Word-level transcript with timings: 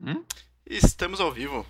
Hum? 0.00 0.24
Estamos 0.64 1.20
ao 1.20 1.32
vivo. 1.32 1.66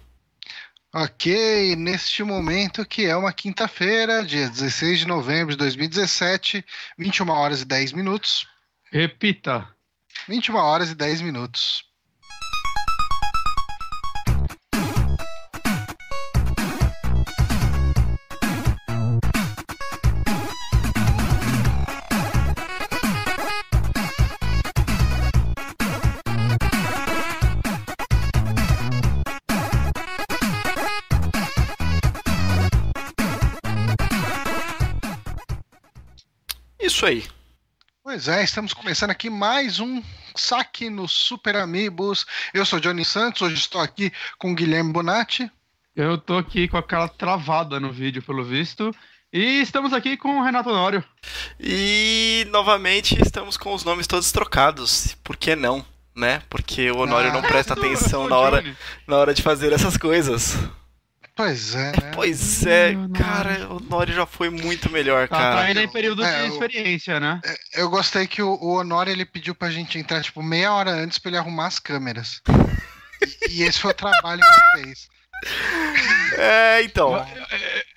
Ok, 0.94 1.76
neste 1.76 2.22
momento 2.22 2.86
que 2.86 3.04
é 3.04 3.16
uma 3.16 3.32
quinta-feira, 3.32 4.24
dia 4.24 4.48
16 4.48 5.00
de 5.00 5.06
novembro 5.06 5.52
de 5.52 5.58
2017, 5.58 6.64
21 6.98 7.28
horas 7.28 7.60
e 7.60 7.64
10 7.64 7.92
minutos. 7.92 8.48
Repita. 8.90 9.68
21 10.26 10.56
horas 10.56 10.90
e 10.90 10.94
10 10.94 11.20
minutos. 11.20 11.84
Isso 37.06 37.08
aí. 37.08 37.24
Pois 38.02 38.26
é, 38.26 38.42
estamos 38.42 38.72
começando 38.74 39.10
aqui 39.10 39.30
mais 39.30 39.78
um 39.78 40.02
saque 40.34 40.90
no 40.90 41.06
Super 41.06 41.54
Amigos. 41.56 42.26
Eu 42.52 42.66
sou 42.66 42.80
Johnny 42.80 43.04
Santos, 43.04 43.42
hoje 43.42 43.54
estou 43.54 43.80
aqui 43.80 44.12
com 44.38 44.54
Guilherme 44.54 44.92
Bonatti. 44.92 45.48
Eu 45.94 46.18
tô 46.18 46.36
aqui 46.36 46.66
com 46.66 46.76
aquela 46.76 47.08
travada 47.08 47.78
no 47.78 47.92
vídeo, 47.92 48.22
pelo 48.22 48.44
visto. 48.44 48.92
E 49.32 49.60
estamos 49.60 49.92
aqui 49.92 50.16
com 50.16 50.40
o 50.40 50.42
Renato 50.44 50.68
Honório. 50.70 51.04
E 51.60 52.44
novamente 52.50 53.20
estamos 53.22 53.56
com 53.56 53.72
os 53.72 53.84
nomes 53.84 54.06
todos 54.08 54.32
trocados. 54.32 55.16
Por 55.22 55.36
que 55.36 55.54
não? 55.54 55.84
Né? 56.14 56.42
Porque 56.50 56.90
o 56.90 56.98
Honório 56.98 57.32
não 57.32 57.40
Ah, 57.40 57.46
presta 57.48 57.74
Do- 57.76 57.80
atenção 57.82 58.28
na 58.28 58.36
hora, 58.36 58.76
na 59.06 59.16
hora 59.16 59.32
de 59.34 59.42
fazer 59.42 59.72
essas 59.72 59.96
coisas. 59.96 60.56
Pois 61.36 61.74
é, 61.74 61.92
né? 61.92 62.10
Pois 62.16 62.64
é, 62.66 62.94
cara, 63.14 63.68
o 63.68 63.76
Honório 63.76 64.14
já 64.14 64.24
foi 64.24 64.48
muito 64.48 64.90
melhor, 64.90 65.28
Tá, 65.28 65.36
cara. 65.36 65.56
tá 65.56 65.62
ainda 65.62 65.82
em 65.82 65.88
período 65.88 66.24
É, 66.24 66.42
de 66.46 66.52
experiência, 66.52 67.20
né? 67.20 67.40
Eu 67.74 67.90
gostei 67.90 68.26
que 68.26 68.40
o, 68.42 68.54
o 68.54 68.78
Honório 68.78 69.12
ele 69.12 69.26
pediu 69.26 69.54
pra 69.54 69.70
gente 69.70 69.98
entrar 69.98 70.22
tipo 70.22 70.42
meia 70.42 70.72
hora 70.72 70.90
antes 70.90 71.18
pra 71.18 71.28
ele 71.30 71.38
arrumar 71.38 71.66
as 71.66 71.78
câmeras. 71.78 72.40
E, 73.48 73.60
e 73.60 73.62
esse 73.62 73.78
foi 73.80 73.90
o 73.90 73.94
trabalho 73.94 74.40
que 74.40 74.78
ele 74.78 74.84
fez. 74.86 75.08
É, 76.38 76.82
então. 76.82 77.24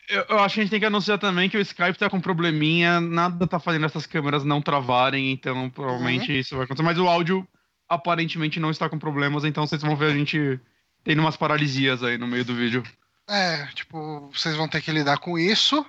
Eu, 0.09 0.25
eu 0.27 0.39
acho 0.39 0.55
que 0.55 0.59
a 0.59 0.64
gente 0.64 0.71
tem 0.71 0.80
que 0.80 0.86
anunciar 0.86 1.17
também 1.17 1.49
que 1.49 1.58
o 1.58 1.61
Skype 1.61 1.97
tá 1.97 2.09
com 2.09 2.19
probleminha, 2.19 2.99
nada 2.99 3.45
tá 3.47 3.59
fazendo 3.59 3.86
essas 3.86 4.05
câmeras 4.05 4.44
não 4.44 4.61
travarem, 4.61 5.31
então 5.31 5.69
provavelmente 5.69 6.38
isso 6.38 6.55
vai 6.55 6.66
acontecer. 6.66 6.83
Mas 6.83 6.97
o 6.97 7.08
áudio 7.08 7.47
aparentemente 7.88 8.59
não 8.59 8.71
está 8.71 8.89
com 8.89 8.99
problemas, 8.99 9.45
então 9.45 9.66
vocês 9.66 9.81
vão 9.81 9.95
ver 9.95 10.11
a 10.11 10.14
gente 10.16 10.59
tendo 11.03 11.19
umas 11.21 11.38
paralisias 11.38 12.03
aí 12.03 12.17
no 12.17 12.27
meio 12.27 12.44
do 12.44 12.55
vídeo. 12.55 12.83
É, 13.30 13.67
tipo, 13.75 14.30
vocês 14.33 14.55
vão 14.55 14.67
ter 14.67 14.81
que 14.81 14.91
lidar 14.91 15.19
com 15.19 15.38
isso. 15.38 15.85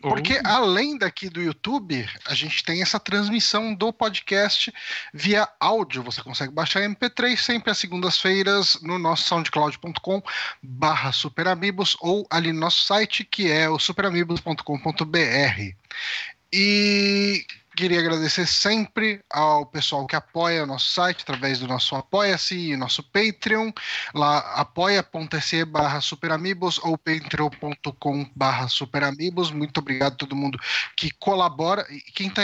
Porque 0.00 0.34
Ou- 0.34 0.40
além 0.46 0.96
daqui 0.96 1.28
do 1.28 1.42
YouTube, 1.42 2.08
a 2.26 2.34
gente 2.34 2.64
tem 2.64 2.80
essa 2.80 2.98
transmissão 2.98 3.74
do 3.74 3.92
podcast 3.92 4.72
via 5.12 5.46
áudio. 5.60 6.02
Você 6.02 6.22
consegue 6.22 6.52
baixar 6.54 6.80
MP3 6.80 7.36
sempre 7.36 7.70
às 7.70 7.76
segundas-feiras 7.78 8.78
no 8.82 8.98
nosso 8.98 9.24
soundcloud.com 9.24 10.22
barra 10.62 11.12
superamigos 11.12 11.96
ou 12.00 12.26
ali 12.30 12.50
no 12.52 12.60
nosso 12.60 12.82
site 12.84 13.24
que 13.24 13.50
é 13.50 13.68
o 13.68 13.78
superamigos.com.br. 13.78 15.74
E 16.52 17.44
queria 17.76 18.00
agradecer 18.00 18.46
sempre 18.46 19.20
ao 19.30 19.64
pessoal 19.66 20.06
que 20.06 20.16
apoia 20.16 20.64
o 20.64 20.66
nosso 20.66 20.90
site 20.92 21.22
através 21.22 21.58
do 21.58 21.66
nosso 21.68 21.94
Apoia-se 21.94 22.54
e 22.56 22.76
nosso 22.76 23.02
Patreon 23.02 23.72
lá 24.14 24.38
apoia.se 24.56 25.64
barra 25.64 26.00
superamigos 26.00 26.78
ou 26.82 26.96
patreon.com 26.98 28.30
barra 28.34 28.68
superamigos. 28.68 29.50
Muito 29.50 29.78
obrigado 29.78 30.12
a 30.14 30.16
todo 30.16 30.36
mundo 30.36 30.58
que 30.96 31.10
colabora. 31.18 31.86
E 31.90 32.00
quem 32.12 32.28
tá 32.30 32.42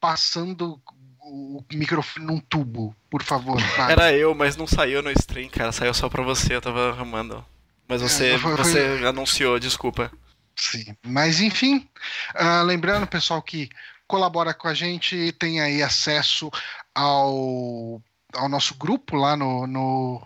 passando 0.00 0.80
o 1.24 1.62
microfone 1.72 2.26
num 2.26 2.40
tubo, 2.40 2.94
por 3.08 3.22
favor. 3.22 3.56
para. 3.76 3.92
Era 3.92 4.12
eu, 4.12 4.34
mas 4.34 4.56
não 4.56 4.66
saiu 4.66 5.02
no 5.02 5.10
stream, 5.12 5.48
cara. 5.48 5.70
Saiu 5.70 5.94
só 5.94 6.08
pra 6.08 6.22
você, 6.22 6.56
eu 6.56 6.60
tava 6.60 6.90
arrumando. 6.90 7.44
Mas 7.86 8.02
você, 8.02 8.32
É, 8.32 8.38
foi- 8.38 8.56
foi- 8.56 8.64
você 8.64 9.06
anunciou, 9.06 9.58
desculpa. 9.60 10.10
Sim, 10.56 10.96
mas 11.06 11.40
enfim, 11.40 11.88
ah, 12.34 12.62
lembrando, 12.62 13.06
pessoal, 13.06 13.40
que 13.40 13.70
colabora 14.12 14.52
com 14.52 14.68
a 14.68 14.74
gente 14.74 15.32
tem 15.32 15.58
aí 15.62 15.82
acesso 15.82 16.50
ao, 16.94 17.98
ao 18.34 18.46
nosso 18.46 18.74
grupo 18.74 19.16
lá 19.16 19.34
no, 19.34 19.66
no 19.66 20.22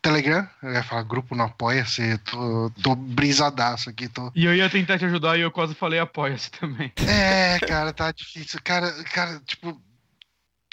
Telegram. 0.00 0.48
Eu 0.62 0.72
ia 0.72 0.82
falar 0.82 1.02
grupo 1.02 1.34
não 1.34 1.44
apoia-se, 1.44 2.16
tô, 2.16 2.72
tô 2.82 2.94
brisadaço 2.94 3.90
aqui, 3.90 4.08
tô 4.08 4.32
E 4.34 4.46
eu 4.46 4.56
ia 4.56 4.70
tentar 4.70 4.98
te 4.98 5.04
ajudar 5.04 5.36
e 5.36 5.42
eu 5.42 5.50
quase 5.50 5.74
falei 5.74 6.00
apoia-se 6.00 6.50
também. 6.50 6.90
É, 6.96 7.58
cara, 7.58 7.92
tá 7.92 8.10
difícil. 8.10 8.58
Cara, 8.64 8.90
cara, 9.12 9.38
tipo, 9.40 9.78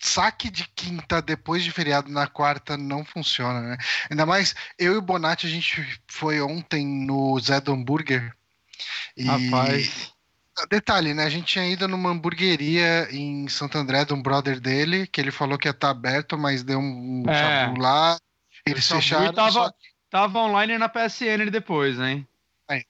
saque 0.01 0.49
de 0.49 0.69
quinta 0.69 1.21
depois 1.21 1.65
de 1.65 1.71
feriado 1.71 2.09
na 2.09 2.27
quarta 2.27 2.77
não 2.77 3.03
funciona, 3.03 3.59
né? 3.59 3.77
Ainda 4.09 4.25
mais 4.25 4.55
eu 4.79 4.93
e 4.93 4.97
o 4.97 5.01
Bonatti, 5.01 5.47
a 5.47 5.49
gente 5.49 6.01
foi 6.07 6.39
ontem 6.39 6.87
no 6.87 7.37
Zé 7.41 7.59
do 7.59 7.73
Hambúrguer. 7.73 8.33
E 9.17 9.25
Rapaz. 9.25 10.15
Detalhe, 10.65 11.13
né? 11.13 11.23
A 11.25 11.29
gente 11.29 11.45
tinha 11.45 11.67
ido 11.67 11.87
numa 11.87 12.09
hamburgueria 12.09 13.07
em 13.11 13.47
Santo 13.47 13.77
André 13.77 14.03
de 14.05 14.13
um 14.13 14.21
brother 14.21 14.59
dele, 14.59 15.05
que 15.07 15.21
ele 15.21 15.31
falou 15.31 15.57
que 15.57 15.67
ia 15.67 15.71
estar 15.71 15.89
aberto, 15.89 16.37
mas 16.37 16.63
deu 16.63 16.79
um 16.79 17.23
É. 17.27 17.33
chabu 17.65 17.79
lá. 17.81 18.17
Eles 18.65 18.87
fecharam. 18.87 19.33
tava- 19.33 19.71
que- 19.71 19.87
Tava 20.09 20.39
online 20.39 20.77
na 20.77 20.87
PSN 20.87 21.49
depois, 21.51 21.99
hein? 21.99 22.25
Aí. 22.69 22.85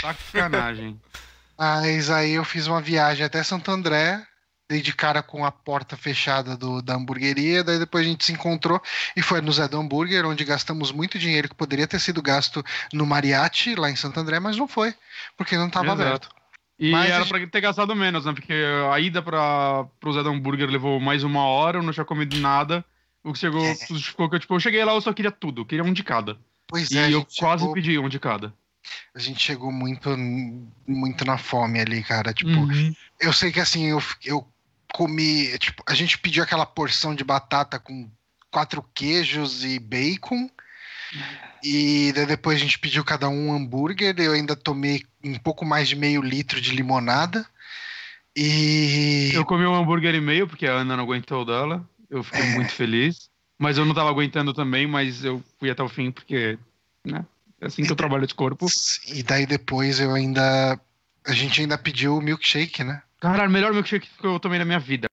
Sacanagem. 0.00 1.00
Mas 1.58 2.10
aí 2.10 2.32
eu 2.32 2.44
fiz 2.44 2.66
uma 2.66 2.80
viagem 2.80 3.24
até 3.24 3.42
Santo 3.42 3.70
André, 3.70 4.24
dei 4.68 4.80
de 4.80 4.92
cara 4.92 5.22
com 5.22 5.44
a 5.44 5.52
porta 5.52 5.96
fechada 5.96 6.56
do, 6.56 6.82
da 6.82 6.94
hamburgueria, 6.94 7.62
daí 7.62 7.78
depois 7.78 8.04
a 8.04 8.08
gente 8.08 8.24
se 8.24 8.32
encontrou 8.32 8.80
e 9.16 9.22
foi 9.22 9.40
no 9.40 9.52
Zé 9.52 9.68
do 9.68 9.78
Hambúrguer, 9.78 10.26
onde 10.26 10.44
gastamos 10.44 10.90
muito 10.90 11.18
dinheiro 11.18 11.48
que 11.48 11.54
poderia 11.54 11.86
ter 11.86 12.00
sido 12.00 12.20
gasto 12.22 12.64
no 12.92 13.06
Mariachi, 13.06 13.74
lá 13.76 13.88
em 13.90 13.94
Santo 13.96 14.18
André, 14.18 14.40
mas 14.40 14.56
não 14.56 14.66
foi, 14.66 14.92
porque 15.36 15.56
não 15.56 15.68
estava 15.68 15.92
aberto. 15.92 16.28
E 16.78 16.90
Mas 16.90 17.10
era 17.10 17.22
a 17.22 17.26
pra 17.26 17.46
ter 17.46 17.60
gastado 17.60 17.94
menos, 17.94 18.24
né? 18.24 18.32
Porque 18.32 18.52
a 18.92 18.98
ida 18.98 19.22
pra, 19.22 19.84
pro 20.00 20.12
Zé 20.12 20.22
do 20.22 20.28
Hambúrguer 20.30 20.68
levou 20.68 20.98
mais 20.98 21.22
uma 21.22 21.44
hora, 21.44 21.78
eu 21.78 21.82
não 21.82 21.92
tinha 21.92 22.04
comido 22.04 22.36
nada. 22.38 22.84
O 23.22 23.32
que 23.32 23.38
chegou, 23.38 23.64
É. 23.64 23.74
justificou 23.86 24.28
que 24.28 24.36
eu, 24.36 24.40
tipo, 24.40 24.54
eu 24.54 24.60
cheguei 24.60 24.84
lá, 24.84 24.92
eu 24.92 25.00
só 25.00 25.12
queria 25.12 25.30
tudo, 25.30 25.62
eu 25.62 25.66
queria 25.66 25.84
um 25.84 25.92
de 25.92 26.02
cada. 26.02 26.36
Pois 26.66 26.90
E 26.90 26.98
é, 26.98 27.06
eu 27.06 27.20
gente, 27.20 27.38
quase 27.38 27.60
chegou, 27.62 27.74
pedi 27.74 27.98
um 27.98 28.08
de 28.08 28.18
cada. 28.18 28.52
a 29.14 29.18
gente 29.18 29.40
chegou 29.42 29.70
muito, 29.72 30.10
muito 30.86 31.24
na 31.24 31.38
fome 31.38 31.80
ali, 31.80 32.02
cara. 32.02 32.34
Tipo, 32.34 32.50
Uhum. 32.50 32.94
eu 33.20 33.32
sei 33.32 33.52
que 33.52 33.60
assim, 33.60 33.86
eu, 33.86 34.02
eu 34.24 34.46
comi. 34.92 35.56
Tipo, 35.58 35.82
a 35.86 35.94
gente 35.94 36.18
pediu 36.18 36.42
aquela 36.42 36.66
porção 36.66 37.14
de 37.14 37.22
batata 37.24 37.78
com 37.78 38.10
quatro 38.50 38.84
queijos 38.94 39.64
e 39.64 39.78
bacon. 39.78 40.50
E 41.62 42.12
daí 42.14 42.26
depois 42.26 42.56
a 42.56 42.60
gente 42.60 42.78
pediu 42.78 43.04
cada 43.04 43.28
um 43.28 43.48
um 43.48 43.54
hambúrguer. 43.56 44.14
Eu 44.18 44.32
ainda 44.32 44.54
tomei 44.56 45.02
um 45.24 45.38
pouco 45.38 45.64
mais 45.64 45.88
de 45.88 45.96
meio 45.96 46.20
litro 46.20 46.60
de 46.60 46.74
limonada. 46.74 47.46
E. 48.36 49.30
Eu 49.32 49.44
comi 49.44 49.64
um 49.64 49.74
hambúrguer 49.74 50.14
e 50.14 50.20
meio, 50.20 50.46
porque 50.46 50.66
a 50.66 50.72
Ana 50.72 50.96
não 50.96 51.04
aguentou 51.04 51.44
dela. 51.44 51.88
Eu 52.10 52.22
fiquei 52.22 52.42
É. 52.42 52.54
muito 52.54 52.72
feliz. 52.72 53.28
Mas 53.58 53.78
eu 53.78 53.84
não 53.84 53.94
tava 53.94 54.10
aguentando 54.10 54.52
também, 54.52 54.86
mas 54.86 55.24
eu 55.24 55.42
fui 55.58 55.70
até 55.70 55.82
o 55.82 55.88
fim, 55.88 56.10
porque, 56.10 56.58
né? 57.06 57.24
É 57.60 57.66
assim 57.66 57.84
que 57.84 57.90
eu 57.90 57.96
trabalho 57.96 58.26
de 58.26 58.34
corpo. 58.34 58.66
E 59.08 59.22
daí 59.22 59.46
depois 59.46 60.00
eu 60.00 60.12
ainda. 60.12 60.78
A 61.26 61.32
gente 61.32 61.60
ainda 61.60 61.78
pediu 61.78 62.16
o 62.16 62.20
milkshake, 62.20 62.84
né? 62.84 63.02
Caralho, 63.20 63.50
melhor 63.50 63.72
milkshake 63.72 64.08
que 64.18 64.26
eu 64.26 64.38
tomei 64.38 64.58
na 64.58 64.64
minha 64.64 64.78
vida. 64.78 65.06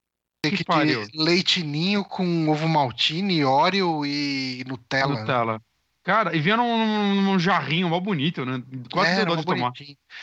Que 0.44 0.66
Que 0.66 1.08
leite 1.14 1.64
ninho 1.64 2.04
com 2.04 2.50
ovo 2.50 2.68
maltine, 2.68 3.46
Oreo 3.46 4.04
e 4.06 4.64
Nutella. 4.68 5.20
Nutella. 5.20 5.62
Cara, 6.04 6.36
e 6.36 6.40
vinha 6.42 6.58
num, 6.58 7.22
num- 7.22 7.40
jarrinho 7.40 7.90
mó 7.90 8.00
bonito, 8.00 8.44
né? 8.46 8.64
Quase 8.92 9.14
É, 9.14 9.26
deu 9.26 9.38
de 9.38 9.46
tomar. 9.46 9.72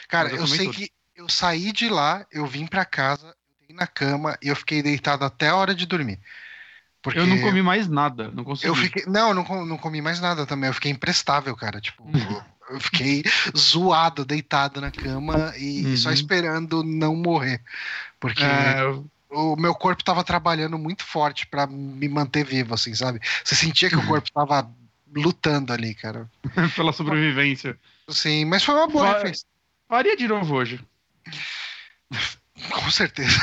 Cara, 0.09 0.31
eu 0.35 0.39
eu, 0.41 0.47
sei 0.47 0.69
que 0.69 0.91
eu 1.15 1.29
saí 1.29 1.73
de 1.73 1.89
lá, 1.89 2.27
eu 2.33 2.47
vim 2.47 2.67
pra 2.67 2.85
casa, 2.85 3.35
eu 3.69 3.75
na 3.77 3.87
cama 3.87 4.37
e 4.43 4.49
eu 4.49 4.57
fiquei 4.57 4.83
deitado 4.83 5.25
até 5.25 5.49
a 5.49 5.57
hora 5.57 5.75
de 5.75 5.87
dormir. 5.87 6.21
Porque 7.03 7.19
Eu 7.19 7.27
não 7.27 7.39
comi 7.39 7.63
mais 7.63 7.89
nada, 7.89 8.31
não 8.31 8.45
consegui. 8.45 8.69
eu 8.69 8.75
fiquei, 8.75 9.05
não, 9.07 9.29
eu 9.29 9.35
não, 9.35 9.67
não 9.67 9.79
comi 9.79 10.03
mais 10.03 10.21
nada 10.21 10.47
também, 10.47 10.69
eu 10.69 10.75
fiquei 10.75 10.91
imprestável, 10.91 11.55
cara, 11.57 11.81
tipo, 11.81 12.05
eu 12.71 12.81
fiquei 12.81 13.23
zoado, 13.57 14.25
deitado 14.25 14.81
na 14.81 14.91
cama 14.91 15.53
e, 15.57 15.93
e 15.93 15.97
só 15.97 16.11
Uhum. 16.11 16.13
esperando 16.13 16.83
não 16.85 17.15
morrer. 17.17 17.63
Porque 18.21 18.77
É, 18.77 18.81
eu- 18.83 19.11
o 19.31 19.57
meu 19.57 19.75
corpo 19.75 20.05
tava 20.05 20.25
trabalhando 20.25 20.79
muito 20.79 21.05
forte 21.05 21.47
pra 21.47 21.67
me 21.67 22.09
manter 22.09 22.45
vivo, 22.45 22.75
assim, 22.75 22.95
sabe? 22.95 23.21
Você 23.45 23.55
sentia 23.57 23.91
que 23.91 23.99
o 23.99 24.05
corpo 24.05 24.31
tava 24.33 24.71
lutando 25.15 25.73
ali, 25.73 25.95
cara. 25.95 26.31
pela 26.77 26.93
sobrevivência. 26.93 27.79
Sim, 28.09 28.45
mas 28.45 28.65
foi 28.65 28.75
uma 28.75 28.89
boa 28.89 29.15
refeição. 29.15 29.49
Faria 29.89 30.17
de 30.17 30.29
novo 30.29 30.55
hoje. 30.55 30.81
Com 32.71 32.91
certeza. 32.91 33.39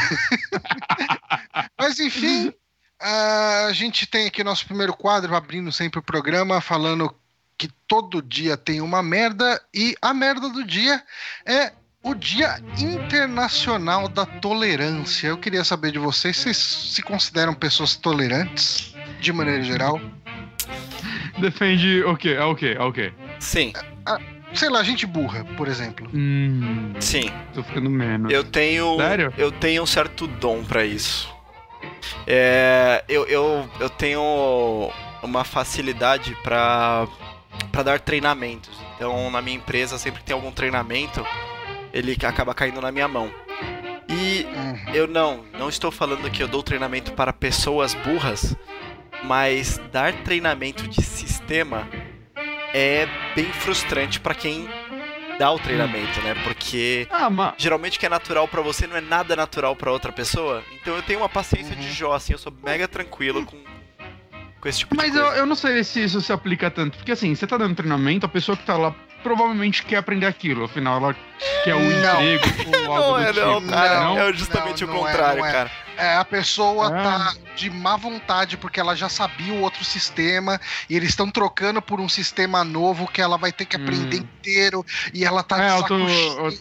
Mas 1.80 2.00
enfim, 2.00 2.54
a 3.00 3.72
gente 3.72 4.06
tem 4.06 4.28
aqui 4.28 4.44
nosso 4.44 4.66
primeiro 4.66 4.94
quadro, 4.94 5.36
abrindo 5.36 5.72
sempre 5.72 6.00
o 6.00 6.04
programa, 6.04 6.60
falando 6.60 7.16
que 7.58 7.70
todo 7.88 8.22
dia 8.22 8.58
tem 8.58 8.82
uma 8.82 9.02
merda 9.02 9.62
e 9.74 9.96
a 10.02 10.14
merda 10.14 10.50
do 10.50 10.64
dia 10.64 11.02
é 11.46 11.72
o 12.04 12.14
Dia 12.14 12.62
Internacional 12.78 14.08
da 14.08 14.28
Tolerância. 14.28 15.28
Eu 15.28 15.40
queria 15.40 15.64
saber 15.64 15.92
de 15.92 15.98
vocês, 15.98 16.38
vocês 16.38 16.58
se 16.58 17.02
consideram 17.02 17.54
pessoas 17.54 17.96
tolerantes, 17.96 18.94
de 19.20 19.34
maneira 19.34 19.64
geral? 19.64 20.00
Defende 21.38 22.04
o 22.04 22.16
quê? 22.16 22.30
É 22.30 22.44
o 22.44 22.56
quê? 22.56 22.76
É 22.80 22.84
o 22.84 22.92
quê? 22.94 23.14
Sim. 23.40 23.74
Sei 24.54 24.70
lá, 24.70 24.82
gente 24.84 25.06
burra, 25.06 25.44
por 25.58 25.68
exemplo. 25.68 26.08
Hum, 26.14 26.94
Sim. 27.00 27.30
tô 27.54 27.62
ficando 27.62 27.90
menos. 27.90 28.32
Eu 28.32 28.44
tenho. 28.44 28.96
Sério? 28.98 29.34
Eu 29.38 29.52
tenho 29.52 29.84
um 29.84 29.86
certo 29.86 30.28
dom 30.28 30.64
pra 30.64 30.86
isso. 30.86 31.34
É, 32.26 33.04
eu, 33.10 33.26
eu, 33.28 33.70
eu 33.80 33.90
tenho 33.90 34.92
uma 35.22 35.44
facilidade 35.44 36.36
pra 36.44 37.08
pra 37.72 37.84
dar 37.84 38.00
treinamentos. 38.00 38.70
Então, 38.96 39.30
na 39.30 39.42
minha 39.42 39.58
empresa, 39.58 39.98
sempre 39.98 40.20
que 40.22 40.26
tem 40.26 40.34
algum 40.34 40.52
treinamento, 40.52 41.26
ele 41.94 42.16
acaba 42.24 42.54
caindo 42.54 42.80
na 42.82 42.92
minha 42.92 43.08
mão. 43.08 43.30
E 44.08 44.46
Hum. 44.46 44.78
eu 44.94 45.08
não, 45.08 45.44
não 45.58 45.68
estou 45.68 45.92
falando 45.92 46.30
que 46.30 46.42
eu 46.42 46.48
dou 46.48 46.64
treinamento 46.64 47.12
para 47.14 47.34
pessoas 47.34 47.94
burras, 47.94 48.56
mas 49.26 49.80
dar 49.92 50.14
treinamento 50.24 50.88
de 50.88 51.02
sistema 51.02 51.88
é 52.74 53.08
bem 53.36 53.52
frustrante 53.52 54.20
para 54.20 54.34
quem 54.36 54.68
dá 55.40 55.52
o 55.52 55.60
treinamento, 55.60 56.22
né? 56.22 56.36
Porque 56.44 57.08
Ah, 57.12 57.30
mas. 57.30 57.54
geralmente 57.58 57.98
o 57.98 58.00
que 58.00 58.06
é 58.06 58.10
natural 58.10 58.48
pra 58.48 58.62
você 58.62 58.88
não 58.88 58.96
é 58.96 59.02
nada 59.02 59.36
natural 59.36 59.76
pra 59.76 59.92
outra 59.92 60.12
pessoa. 60.12 60.64
Então 60.82 60.96
eu 60.96 61.02
tenho 61.04 61.20
uma 61.20 61.30
paciência 61.30 61.76
de 61.76 61.88
Uhum. 61.88 61.94
Jó, 61.94 62.14
assim, 62.14 62.34
eu 62.34 62.40
sou 62.40 62.54
mega 62.64 62.88
tranquilo 62.88 63.46
com, 63.46 63.58
com 64.62 64.70
esse 64.70 64.80
tipo 64.80 64.96
Mas 64.96 65.12
de 65.12 65.18
eu, 65.18 65.26
eu 65.28 65.46
não 65.46 65.56
sei 65.56 65.84
se 65.84 66.04
isso 66.04 66.22
se 66.22 66.32
aplica 66.32 66.70
tanto. 66.72 66.98
Porque 66.98 67.12
assim, 67.12 67.34
você 67.36 67.46
tá 67.48 67.58
dando 67.58 67.76
treinamento, 67.76 68.26
a 68.26 68.30
pessoa 68.30 68.56
que 68.58 68.64
tá 68.66 68.78
lá 68.78 68.94
provavelmente 69.24 69.84
quer 69.84 69.98
aprender 69.98 70.26
aquilo. 70.28 70.66
Afinal, 70.66 70.98
ela 71.02 71.16
quer 71.64 71.76
o 71.76 71.80
Não. 71.80 72.22
emprego 72.22 72.88
ou 72.88 72.94
algo 72.96 73.12
Não 73.12 73.14
do 73.14 73.22
é, 73.22 73.34
não, 73.46 73.60
tipo. 73.62 73.72
cara. 73.72 74.00
Não? 74.02 74.20
É 74.20 74.34
justamente 74.34 74.86
Não, 74.86 74.94
o 74.94 74.96
não 74.98 75.08
é, 75.08 75.12
contrário, 75.12 75.40
não 75.42 75.46
é. 75.48 75.52
cara. 75.52 75.72
É, 75.98 76.16
a 76.18 76.26
pessoa 76.26 76.88
Ah. 76.88 77.04
tá 77.04 77.34
de 77.56 77.70
má 77.70 77.96
vontade 77.96 78.58
porque 78.58 78.80
ela 78.80 78.96
já 78.96 79.08
sabia 79.10 79.54
o 79.54 79.62
outro 79.62 79.84
sistema 79.86 80.60
e 80.90 80.96
eles 80.96 81.10
estão 81.10 81.30
trocando 81.32 81.82
por 81.82 82.00
um 82.02 82.10
sistema 82.10 82.64
novo 82.64 83.08
que 83.08 83.22
ela 83.22 83.38
vai 83.38 83.52
ter 83.52 83.66
que 83.66 83.76
aprender 83.76 84.18
Hum. 84.18 84.28
inteiro 84.40 84.86
e 85.14 85.24
ela 85.24 85.42
tá 85.42 85.58
É, 85.58 85.68
de 85.68 85.74
eu 85.74 85.78
saco 85.78 85.88
tô- 85.88 86.08
cheio. 86.10 86.60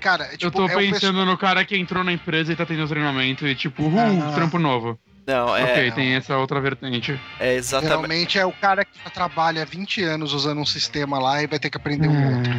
Cara, 0.00 0.24
é, 0.26 0.34
Eu 0.34 0.38
tipo, 0.38 0.52
tô 0.52 0.66
é 0.68 0.74
pensando 0.74 1.24
no 1.24 1.36
cara 1.36 1.64
que 1.64 1.76
entrou 1.76 2.02
na 2.02 2.12
empresa 2.12 2.52
e 2.52 2.56
tá 2.56 2.64
tendo 2.64 2.86
treinamento 2.88 3.46
e 3.46 3.54
tipo, 3.54 3.82
uh, 3.82 4.28
Ah. 4.28 4.32
trampo 4.32 4.58
novo. 4.58 4.98
Não, 5.26 5.56
é, 5.56 5.64
ok, 5.64 5.90
tem 5.92 6.14
essa 6.14 6.36
outra 6.36 6.60
vertente. 6.60 7.18
é 7.40 7.54
exatamente. 7.54 7.88
Geralmente 7.90 8.38
é 8.38 8.46
o 8.46 8.52
cara 8.52 8.84
que 8.84 8.92
já 9.02 9.10
trabalha 9.10 9.62
há 9.62 9.64
20 9.64 10.02
anos 10.02 10.32
usando 10.32 10.60
um 10.60 10.66
sistema 10.66 11.18
lá 11.18 11.42
e 11.42 11.46
vai 11.48 11.58
ter 11.58 11.68
que 11.68 11.76
aprender 11.76 12.08
um 12.08 12.36
outro. 12.36 12.52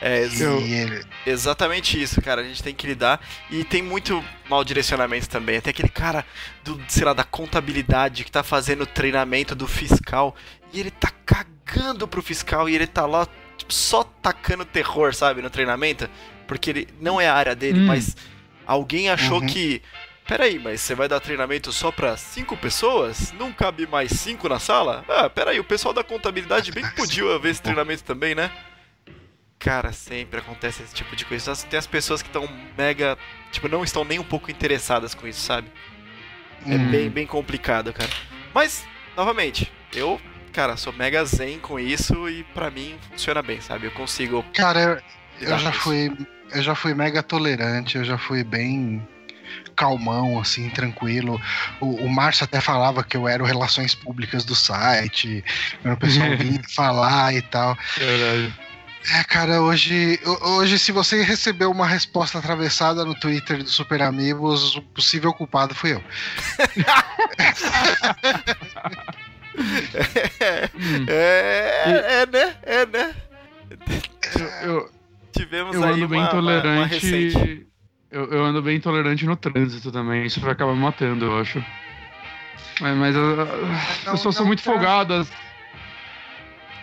É 0.00 0.20
ex- 0.22 1.06
exatamente 1.26 2.00
isso, 2.00 2.20
cara. 2.22 2.40
A 2.40 2.44
gente 2.44 2.62
tem 2.62 2.74
que 2.74 2.86
lidar. 2.86 3.20
E 3.50 3.64
tem 3.64 3.82
muito 3.82 4.24
mau 4.48 4.62
direcionamento 4.64 5.28
também. 5.28 5.60
Tem 5.60 5.70
aquele 5.70 5.88
cara 5.88 6.24
do, 6.64 6.80
sei 6.88 7.04
lá, 7.04 7.12
da 7.12 7.24
contabilidade 7.24 8.24
que 8.24 8.30
tá 8.30 8.42
fazendo 8.42 8.82
o 8.82 8.86
treinamento 8.86 9.54
do 9.54 9.66
fiscal 9.66 10.34
e 10.72 10.80
ele 10.80 10.90
tá 10.90 11.10
cagando 11.26 12.06
pro 12.06 12.22
fiscal 12.22 12.68
e 12.68 12.74
ele 12.74 12.86
tá 12.86 13.06
lá 13.06 13.26
tipo, 13.56 13.72
só 13.74 14.04
tacando 14.04 14.64
terror, 14.64 15.14
sabe, 15.14 15.42
no 15.42 15.50
treinamento. 15.50 16.08
Porque 16.46 16.70
ele 16.70 16.88
não 17.00 17.20
é 17.20 17.28
a 17.28 17.34
área 17.34 17.54
dele, 17.54 17.80
Hum. 17.80 17.86
mas 17.86 18.16
alguém 18.66 19.10
achou 19.10 19.40
Uhum. 19.40 19.46
que. 19.46 19.82
Peraí, 20.26 20.58
mas 20.58 20.82
você 20.82 20.94
vai 20.94 21.08
dar 21.08 21.20
treinamento 21.20 21.72
só 21.72 21.90
pra 21.90 22.14
cinco 22.16 22.54
pessoas? 22.54 23.32
Não 23.32 23.50
cabe 23.50 23.86
mais 23.86 24.10
cinco 24.12 24.46
na 24.46 24.58
sala? 24.58 25.02
Ah, 25.08 25.28
peraí, 25.30 25.58
o 25.58 25.64
pessoal 25.64 25.94
da 25.94 26.04
contabilidade 26.04 26.70
bem 26.70 26.84
que 26.84 26.94
podia 26.96 27.38
ver 27.38 27.50
esse 27.50 27.62
treinamento 27.62 28.04
também, 28.04 28.34
né? 28.34 28.50
Cara, 29.58 29.92
sempre 29.92 30.38
acontece 30.38 30.82
esse 30.82 30.94
tipo 30.94 31.16
de 31.16 31.24
coisa. 31.24 31.54
Tem 31.68 31.78
as 31.78 31.86
pessoas 31.86 32.22
que 32.22 32.28
estão 32.28 32.48
mega. 32.76 33.18
Tipo, 33.50 33.68
não 33.68 33.82
estão 33.82 34.04
nem 34.04 34.18
um 34.18 34.24
pouco 34.24 34.50
interessadas 34.50 35.14
com 35.14 35.26
isso, 35.26 35.40
sabe? 35.40 35.68
É 36.66 36.74
Hum. 36.74 36.90
bem, 36.90 37.10
bem 37.10 37.26
complicado, 37.26 37.92
cara. 37.92 38.10
Mas, 38.54 38.86
novamente, 39.16 39.70
eu, 39.92 40.20
cara, 40.52 40.76
sou 40.76 40.92
mega 40.92 41.24
zen 41.24 41.58
com 41.58 41.78
isso 41.78 42.28
e 42.28 42.44
pra 42.54 42.70
mim 42.70 42.96
funciona 43.10 43.42
bem, 43.42 43.60
sabe? 43.60 43.86
Eu 43.86 43.90
consigo. 43.92 44.44
Cara, 44.54 45.02
eu, 45.40 45.48
eu 45.48 45.58
já 45.58 45.70
isso. 45.70 45.80
fui. 45.80 46.12
Eu 46.52 46.62
já 46.62 46.74
fui 46.74 46.94
mega 46.94 47.22
tolerante, 47.22 47.96
eu 47.98 48.04
já 48.04 48.16
fui 48.16 48.42
bem 48.42 49.06
calmão, 49.76 50.40
assim, 50.40 50.68
tranquilo. 50.70 51.40
O, 51.80 52.04
o 52.04 52.08
Márcio 52.08 52.44
até 52.44 52.60
falava 52.60 53.04
que 53.04 53.16
eu 53.16 53.28
era 53.28 53.42
o 53.42 53.46
Relações 53.46 53.94
Públicas 53.94 54.44
do 54.44 54.54
site, 54.54 55.44
quando 55.82 55.94
o 55.94 55.98
pessoal 55.98 56.28
vinha 56.38 56.60
falar 56.74 57.34
e 57.34 57.42
tal. 57.42 57.76
Verdade. 57.96 58.54
É, 59.14 59.24
cara, 59.24 59.62
hoje, 59.62 60.18
ho- 60.24 60.56
hoje, 60.58 60.78
se 60.78 60.92
você 60.92 61.22
recebeu 61.22 61.70
uma 61.70 61.86
resposta 61.86 62.38
atravessada 62.38 63.04
no 63.04 63.14
Twitter 63.18 63.62
do 63.62 63.70
Super 63.70 64.02
Amigos, 64.02 64.76
o 64.76 64.82
possível 64.82 65.32
culpado 65.32 65.74
fui 65.74 65.92
eu. 65.94 66.02
Hum, 70.74 71.06
É, 71.08 72.22
é, 72.22 72.26
né? 72.26 72.56
É, 72.62 72.86
né? 72.86 73.14
eu, 74.38 74.46
eu, 74.70 74.90
Tivemos 75.32 75.74
eu 75.74 75.82
aí 75.84 75.94
ando 75.94 76.08
bem 76.08 76.20
uma, 76.20 76.30
recente. 76.86 77.66
Eu, 78.10 78.24
eu 78.32 78.44
ando 78.44 78.62
bem 78.62 78.80
tolerante 78.80 79.26
no 79.26 79.36
trânsito 79.36 79.90
também. 79.90 80.24
Isso 80.26 80.40
vai 80.40 80.52
acabar 80.52 80.74
me 80.74 80.80
matando, 80.80 81.24
eu 81.24 81.38
acho. 81.40 81.62
Mas, 82.80 82.96
mas 82.96 83.16
eu- 83.16 83.40
as 83.42 84.04
Não, 84.04 84.12
pessoas 84.12 84.34
são 84.34 84.44
não, 84.44 84.46
muito 84.46 84.62
tá. 84.62 84.70
folgadas. 84.70 85.28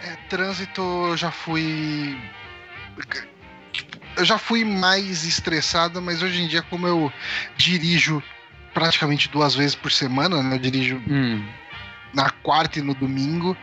É, 0.01 0.15
trânsito 0.29 0.81
eu 0.81 1.17
já 1.17 1.31
fui. 1.31 2.17
tipo, 3.71 3.97
Eu 4.17 4.25
já 4.25 4.37
fui 4.37 4.63
mais 4.63 5.23
estressado, 5.25 6.01
mas 6.01 6.21
hoje 6.21 6.41
em 6.41 6.47
dia, 6.47 6.61
como 6.63 6.87
eu 6.87 7.11
dirijo 7.57 8.21
praticamente 8.73 9.29
duas 9.29 9.55
vezes 9.55 9.75
por 9.75 9.91
semana, 9.91 10.41
né? 10.43 10.55
Eu 10.55 10.59
dirijo 10.59 11.01
Hum. 11.07 11.45
na 12.13 12.29
quarta 12.29 12.79
e 12.79 12.81
no 12.81 12.93
domingo. 12.93 13.57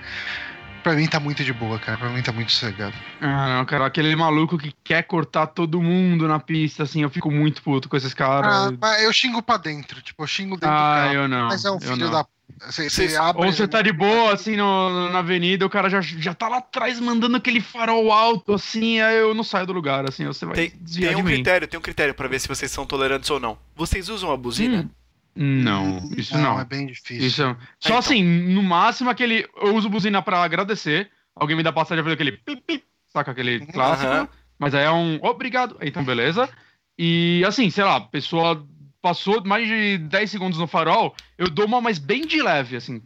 Pra 0.83 0.95
mim 0.95 1.07
tá 1.07 1.21
muito 1.21 1.45
de 1.45 1.53
boa, 1.53 1.79
cara. 1.79 1.97
Pra 1.97 2.09
mim 2.11 2.23
tá 2.23 2.33
muito 2.33 2.51
sossegado. 2.51 2.95
Ah, 3.21 3.57
não, 3.59 3.65
cara, 3.65 3.87
aquele 3.87 4.17
maluco 4.17 4.59
que 4.59 4.73
quer 4.83 5.03
cortar 5.05 5.47
todo 5.47 5.81
mundo 5.81 6.27
na 6.27 6.41
pista, 6.41 6.83
assim, 6.83 7.03
eu 7.03 7.09
fico 7.11 7.31
muito 7.31 7.63
puto 7.63 7.89
com 7.89 7.97
esses 7.97 8.13
Ah, 8.13 8.17
caras. 8.17 8.75
mas 8.81 9.03
eu 9.05 9.13
xingo 9.13 9.41
pra 9.41 9.57
dentro, 9.59 10.03
tipo, 10.03 10.21
eu 10.23 10.27
xingo 10.27 10.57
dentro 10.57 10.75
do 10.75 10.83
Ah, 10.83 10.95
carro. 10.97 11.13
eu 11.15 11.29
não. 11.29 11.47
Mas 11.49 11.65
é 11.65 11.71
um 11.71 11.79
filho 11.79 12.11
da. 12.11 12.27
Você, 12.61 12.89
Vocês- 12.91 13.13
você 13.13 13.17
abre. 13.19 13.45
Ou 13.47 13.53
você 13.53 13.67
tá 13.67 13.83
de 13.83 13.93
boa, 13.93 14.33
assim, 14.33 14.57
no, 14.57 15.11
na 15.11 15.19
avenida, 15.21 15.67
o 15.67 15.71
cara 15.71 15.89
já, 15.91 16.01
já 16.01 16.33
tá 16.35 16.49
lá 16.49 16.59
atrás 16.59 17.01
mandando 17.01 17.37
aquele 17.37 17.61
farol 17.61 18.13
alto, 18.13 18.53
assim, 18.55 19.01
aí 19.01 19.17
eu 19.19 19.35
não 19.35 19.43
saio 19.45 19.67
do 19.67 19.73
lugar, 19.73 20.09
assim, 20.09 20.25
você 20.27 20.45
vai 20.47 20.55
Tem, 20.55 20.73
desviar 20.81 21.09
tem 21.15 21.17
de 21.17 21.23
um 21.23 21.25
mim. 21.27 21.35
critério, 21.35 21.67
tem 21.69 21.79
um 21.79 21.83
critério 21.83 22.15
pra 22.15 22.29
ver 22.29 22.39
se 22.41 22.49
vocês 22.49 22.71
são 22.71 22.87
tolerantes 22.87 23.29
ou 23.31 23.41
não. 23.41 23.59
Vocês 23.75 24.09
usam 24.09 24.31
a 24.31 24.37
buzina? 24.37 24.89
Hum, 25.37 25.63
Não, 25.63 26.11
isso 26.17 26.37
não. 26.37 26.61
é 26.61 26.65
bem 26.65 26.87
difícil. 26.87 27.27
Isso 27.27 27.43
é- 27.43 27.47
Só 27.81 27.89
então. 27.89 27.99
assim, 27.99 28.23
no 28.23 28.63
máximo 28.63 29.09
aquele. 29.09 29.49
Eu 29.63 29.75
uso 29.75 29.89
buzina 29.89 30.21
pra 30.21 30.43
agradecer. 30.43 31.11
Alguém 31.35 31.57
me 31.57 31.63
dá 31.63 31.73
passagem 31.73 32.05
fazer 32.05 32.15
aquele 32.15 32.33
pip, 32.33 32.61
pip, 32.67 32.85
saca 33.09 33.31
aquele 33.31 33.61
clássico. 33.67 34.11
Aham. 34.13 34.29
Mas 34.59 34.75
aí 34.75 34.85
é 34.85 34.91
um 34.93 35.19
obrigado. 35.23 35.77
Então, 35.81 36.05
beleza. 36.05 36.49
E 36.99 37.43
assim, 37.47 37.71
sei 37.71 37.83
lá, 37.83 37.97
a 37.97 38.01
pessoa 38.03 38.63
passou 39.03 39.45
mais 39.45 39.67
de 39.69 39.99
10 39.99 40.31
segundos 40.31 40.59
no 40.59 40.67
farol, 40.69 41.15
eu 41.37 41.51
dou 41.51 41.67
uma, 41.67 41.81
mas 41.81 41.99
bem 41.99 42.25
de 42.27 42.41
leve, 42.41 42.77
assim. 42.77 43.03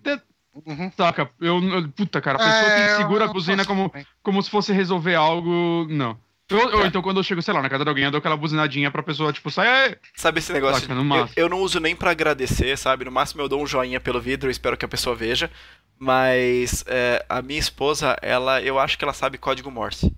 Uhum. 0.67 0.91
Saca? 0.97 1.29
Eu, 1.41 1.63
eu- 1.63 1.89
puta, 1.89 2.21
cara, 2.21 2.37
a 2.37 2.47
pessoa 2.47 2.73
É, 2.73 2.87
que 2.87 2.93
eu- 2.93 2.97
segura 2.99 3.25
eu 3.25 3.31
a 3.31 3.33
buzina 3.33 3.65
como, 3.65 3.93
como 4.23 4.43
se 4.43 4.49
fosse 4.51 4.73
resolver 4.73 5.15
algo. 5.15 5.87
Não. 5.91 6.17
Eu- 6.49 6.77
Ou 6.77 6.85
É. 6.85 6.87
então 6.87 7.03
quando 7.03 7.17
eu 7.17 7.25
chego, 7.25 7.43
sei 7.43 7.53
lá, 7.53 7.61
na 7.61 7.69
casa 7.69 7.83
de 7.85 7.89
alguém, 7.89 8.05
eu 8.05 8.11
dou 8.11 8.19
aquela 8.19 8.37
buzinadinha 8.37 8.89
pra 8.91 9.03
pessoa, 9.03 9.33
tipo, 9.33 9.51
sair. 9.51 9.99
Sabe 10.15 10.39
esse 10.39 10.53
negócio? 10.53 10.83
Saca, 10.83 10.95
no 10.95 11.01
eu, 11.01 11.05
máximo. 11.05 11.33
eu 11.37 11.49
não 11.49 11.61
uso 11.61 11.81
nem 11.81 11.97
pra 11.97 12.13
agradecer, 12.13 12.79
sabe? 12.79 13.05
No 13.05 13.11
máximo 13.11 13.43
eu 13.43 13.49
dou 13.49 13.61
um 13.61 13.67
joinha 13.67 13.99
pelo 14.01 14.21
vidro, 14.21 14.47
eu 14.47 14.51
espero 14.53 14.77
que 14.77 14.85
a 14.85 14.89
pessoa 14.89 15.17
veja. 15.17 15.51
Mas 15.99 16.85
é, 16.87 17.25
a 17.29 17.43
minha 17.43 17.59
esposa, 17.59 18.17
ela, 18.23 18.63
eu 18.63 18.79
acho 18.79 18.97
que 18.97 19.05
ela 19.05 19.13
sabe 19.15 19.39
código 19.39 19.71
Morse. 19.71 20.15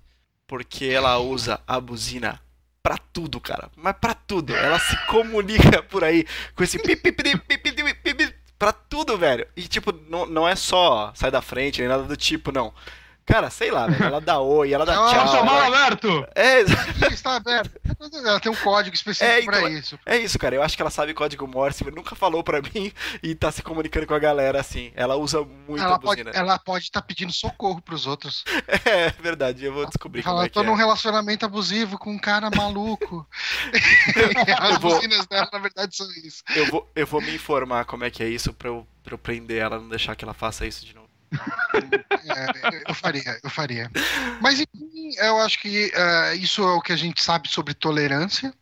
Porque 0.47 0.85
ela 0.85 1.17
usa 1.19 1.59
a 1.67 1.79
buzina 1.79 2.39
para 2.89 2.97
tudo, 3.13 3.39
cara. 3.39 3.69
Mas 3.75 3.95
para 4.01 4.15
tudo. 4.15 4.55
Ela 4.55 4.79
se 4.79 4.97
comunica 5.05 5.83
por 5.83 6.03
aí 6.03 6.25
com 6.55 6.63
esse 6.63 6.79
para 8.57 8.73
tudo, 8.73 9.15
velho. 9.15 9.45
E 9.55 9.67
tipo, 9.67 9.93
não, 10.09 10.47
é 10.47 10.55
só 10.55 11.11
sai 11.13 11.29
da 11.29 11.39
frente 11.39 11.81
nem 11.81 11.87
nada 11.87 12.01
do 12.01 12.17
tipo, 12.17 12.51
não. 12.51 12.73
Cara, 13.29 13.49
sei 13.51 13.69
lá, 13.69 13.85
velho. 13.87 14.03
Ela 14.03 14.19
dá 14.19 14.39
oi, 14.39 14.73
ela 14.73 14.85
dá 14.85 14.93
Ah, 15.05 15.09
tchau. 15.13 15.23
Porta 15.27 15.43
mal 15.43 15.63
ela- 15.63 15.77
aberto! 15.85 16.27
É, 16.35 16.61
está 17.11 17.35
aberto. 17.35 17.79
Ela 18.25 18.39
tem 18.39 18.51
um 18.51 18.55
código 18.55 18.95
específico 18.95 19.29
É, 19.31 19.41
então, 19.41 19.53
pra 19.59 19.69
isso. 19.69 19.99
é 20.05 20.17
isso, 20.17 20.39
cara. 20.39 20.55
Eu 20.55 20.63
acho 20.63 20.75
que 20.75 20.81
ela 20.81 20.89
sabe 20.89 21.13
código 21.13 21.47
Morse, 21.47 21.83
mas 21.83 21.93
nunca 21.93 22.15
falou 22.15 22.43
pra 22.43 22.59
mim 22.73 22.91
e 23.21 23.35
tá 23.35 23.51
se 23.51 23.61
comunicando 23.61 24.07
com 24.07 24.13
a 24.15 24.19
galera 24.19 24.59
assim. 24.59 24.91
Ela 24.95 25.15
usa 25.15 25.43
muito 25.67 25.81
a 25.81 25.85
Ela 25.85 25.99
pode 25.99 26.23
buzina. 26.23 26.37
ela 26.43 26.57
pode 26.57 26.85
estar 26.85 27.01
pedindo 27.01 27.31
socorro 27.31 27.81
pros 27.81 28.07
outros. 28.07 28.43
É 28.89 29.11
verdade, 29.21 29.63
eu 29.65 29.73
vou 29.73 29.85
descobrir 29.85 30.23
como 30.23 30.35
Fala, 30.35 30.45
é 30.45 30.47
que 30.49 30.53
tô 30.53 30.61
é. 30.61 30.63
num 30.65 30.73
relacionamento 30.73 31.45
abusivo 31.45 31.97
com 31.99 32.11
um 32.11 32.17
cara 32.17 32.49
maluco. 32.55 33.27
As 34.59 34.71
Eu 34.73 34.79
vou- 34.79 34.95
buzinas 34.95 35.27
dela, 35.27 35.49
na 35.51 35.59
verdade, 35.59 35.95
são 35.95 36.07
isso. 36.23 36.43
Eu 36.55 36.65
vou, 36.67 36.89
eu 36.95 37.05
vou 37.05 37.21
me 37.21 37.33
informar 37.35 37.85
como 37.85 38.03
é 38.03 38.09
que 38.09 38.23
é 38.23 38.27
isso 38.27 38.53
pra 38.53 38.69
eu, 38.69 38.87
pra 39.03 39.13
eu 39.13 39.17
prender 39.17 39.61
ela, 39.61 39.77
não 39.79 39.89
deixar 39.89 40.15
que 40.15 40.23
ela 40.25 40.33
faça 40.33 40.65
isso 40.65 40.85
de 40.85 40.93
novo. 40.95 41.08
É, 42.25 42.83
eu 42.87 42.93
faria, 42.93 43.39
eu 43.43 43.49
faria. 43.49 43.91
Mas 44.41 44.59
enfim, 44.59 45.11
eu 45.17 45.37
acho 45.39 45.59
que 45.59 45.91
eh, 45.93 46.35
isso 46.35 46.61
é 46.61 46.73
o 46.73 46.81
que 46.81 46.91
a 46.91 46.95
gente 46.95 47.23
sabe 47.23 47.49
sobre 47.49 47.73
tolerância. 47.73 48.53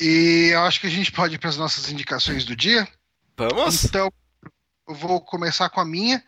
E 0.00 0.50
eu 0.52 0.62
acho 0.62 0.80
que 0.80 0.86
a 0.86 0.90
gente 0.90 1.10
pode 1.10 1.34
ir 1.34 1.38
para 1.38 1.48
as 1.50 1.56
nossas 1.56 1.90
indicações 1.90 2.44
do 2.44 2.54
dia. 2.54 2.86
Vamos? 3.36 3.84
Então, 3.84 4.12
eu 4.88 4.94
vou 4.94 5.20
começar 5.20 5.68
com 5.70 5.80
a 5.80 5.84
minha. 5.84 6.22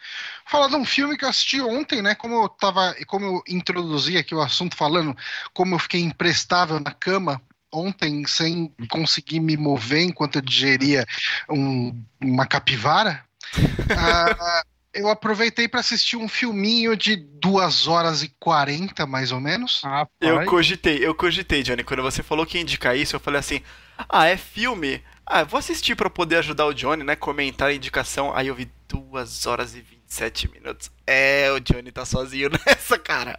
Falar 0.47 0.69
de 0.69 0.77
um 0.77 0.85
filme 0.85 1.17
que 1.17 1.25
eu 1.25 1.29
assisti 1.29 1.61
ontem, 1.61 2.03
né? 2.03 2.15
Como 2.15 2.35
eu 2.35 2.49
tava, 2.49 2.95
como 3.07 3.25
eu 3.25 3.43
introduzi 3.49 4.17
aqui 4.17 4.35
o 4.35 4.41
assunto 4.41 4.77
falando, 4.77 5.17
como 5.55 5.75
eu 5.75 5.79
fiquei 5.79 6.01
imprestável 6.01 6.81
na 6.81 6.93
cama 6.93 7.41
ontem 7.73 8.27
sem 8.27 8.75
conseguir 8.91 9.39
me 9.41 9.57
mover 9.57 10.03
enquanto 10.03 10.37
eu 10.37 10.43
digeria 10.43 11.07
um- 11.49 12.05
uma 12.21 12.47
capivara. 12.47 13.25
ah, 13.97 14.63
eu 14.93 15.09
aproveitei 15.09 15.69
para 15.69 15.81
assistir 15.81 16.17
um 16.17 16.29
filminho 16.29 16.97
de 16.97 17.17
2 17.17 17.87
horas 17.87 18.23
e 18.23 18.29
40, 18.39 19.07
mais 19.07 19.33
ou 19.33 19.41
menos. 19.41 19.83
Ah, 19.85 20.07
Eu 20.21 20.45
cogitei, 20.45 20.99
eu 21.05 21.15
cogitei, 21.15 21.63
Johnny. 21.63 21.85
Quando 21.85 22.03
você 22.03 22.23
falou 22.23 22.45
que 22.47 22.57
ia 22.59 22.63
indicar 22.63 22.97
isso, 22.97 23.17
eu 23.17 23.21
falei 23.21 23.41
assim: 23.41 23.63
ah, 24.09 24.27
é 24.27 24.37
filme? 24.37 25.03
Ah, 25.25 25.45
vou 25.45 25.59
assistir 25.59 25.95
pra 25.95 26.11
poder 26.11 26.37
ajudar 26.37 26.67
o 26.67 26.75
Johnny, 26.75 27.05
né? 27.05 27.15
Comentar 27.15 27.69
a 27.69 27.75
indicação. 27.75 28.35
Aí 28.35 28.49
eu 28.49 28.55
vi 28.55 28.71
2 28.89 29.47
horas 29.47 29.75
e 29.75 29.81
27 29.81 30.51
minutos. 30.51 30.91
É, 31.07 31.51
o 31.53 31.61
Johnny 31.61 31.93
tá 31.93 32.05
sozinho 32.05 32.51
nessa, 32.67 32.99
cara. 32.99 33.39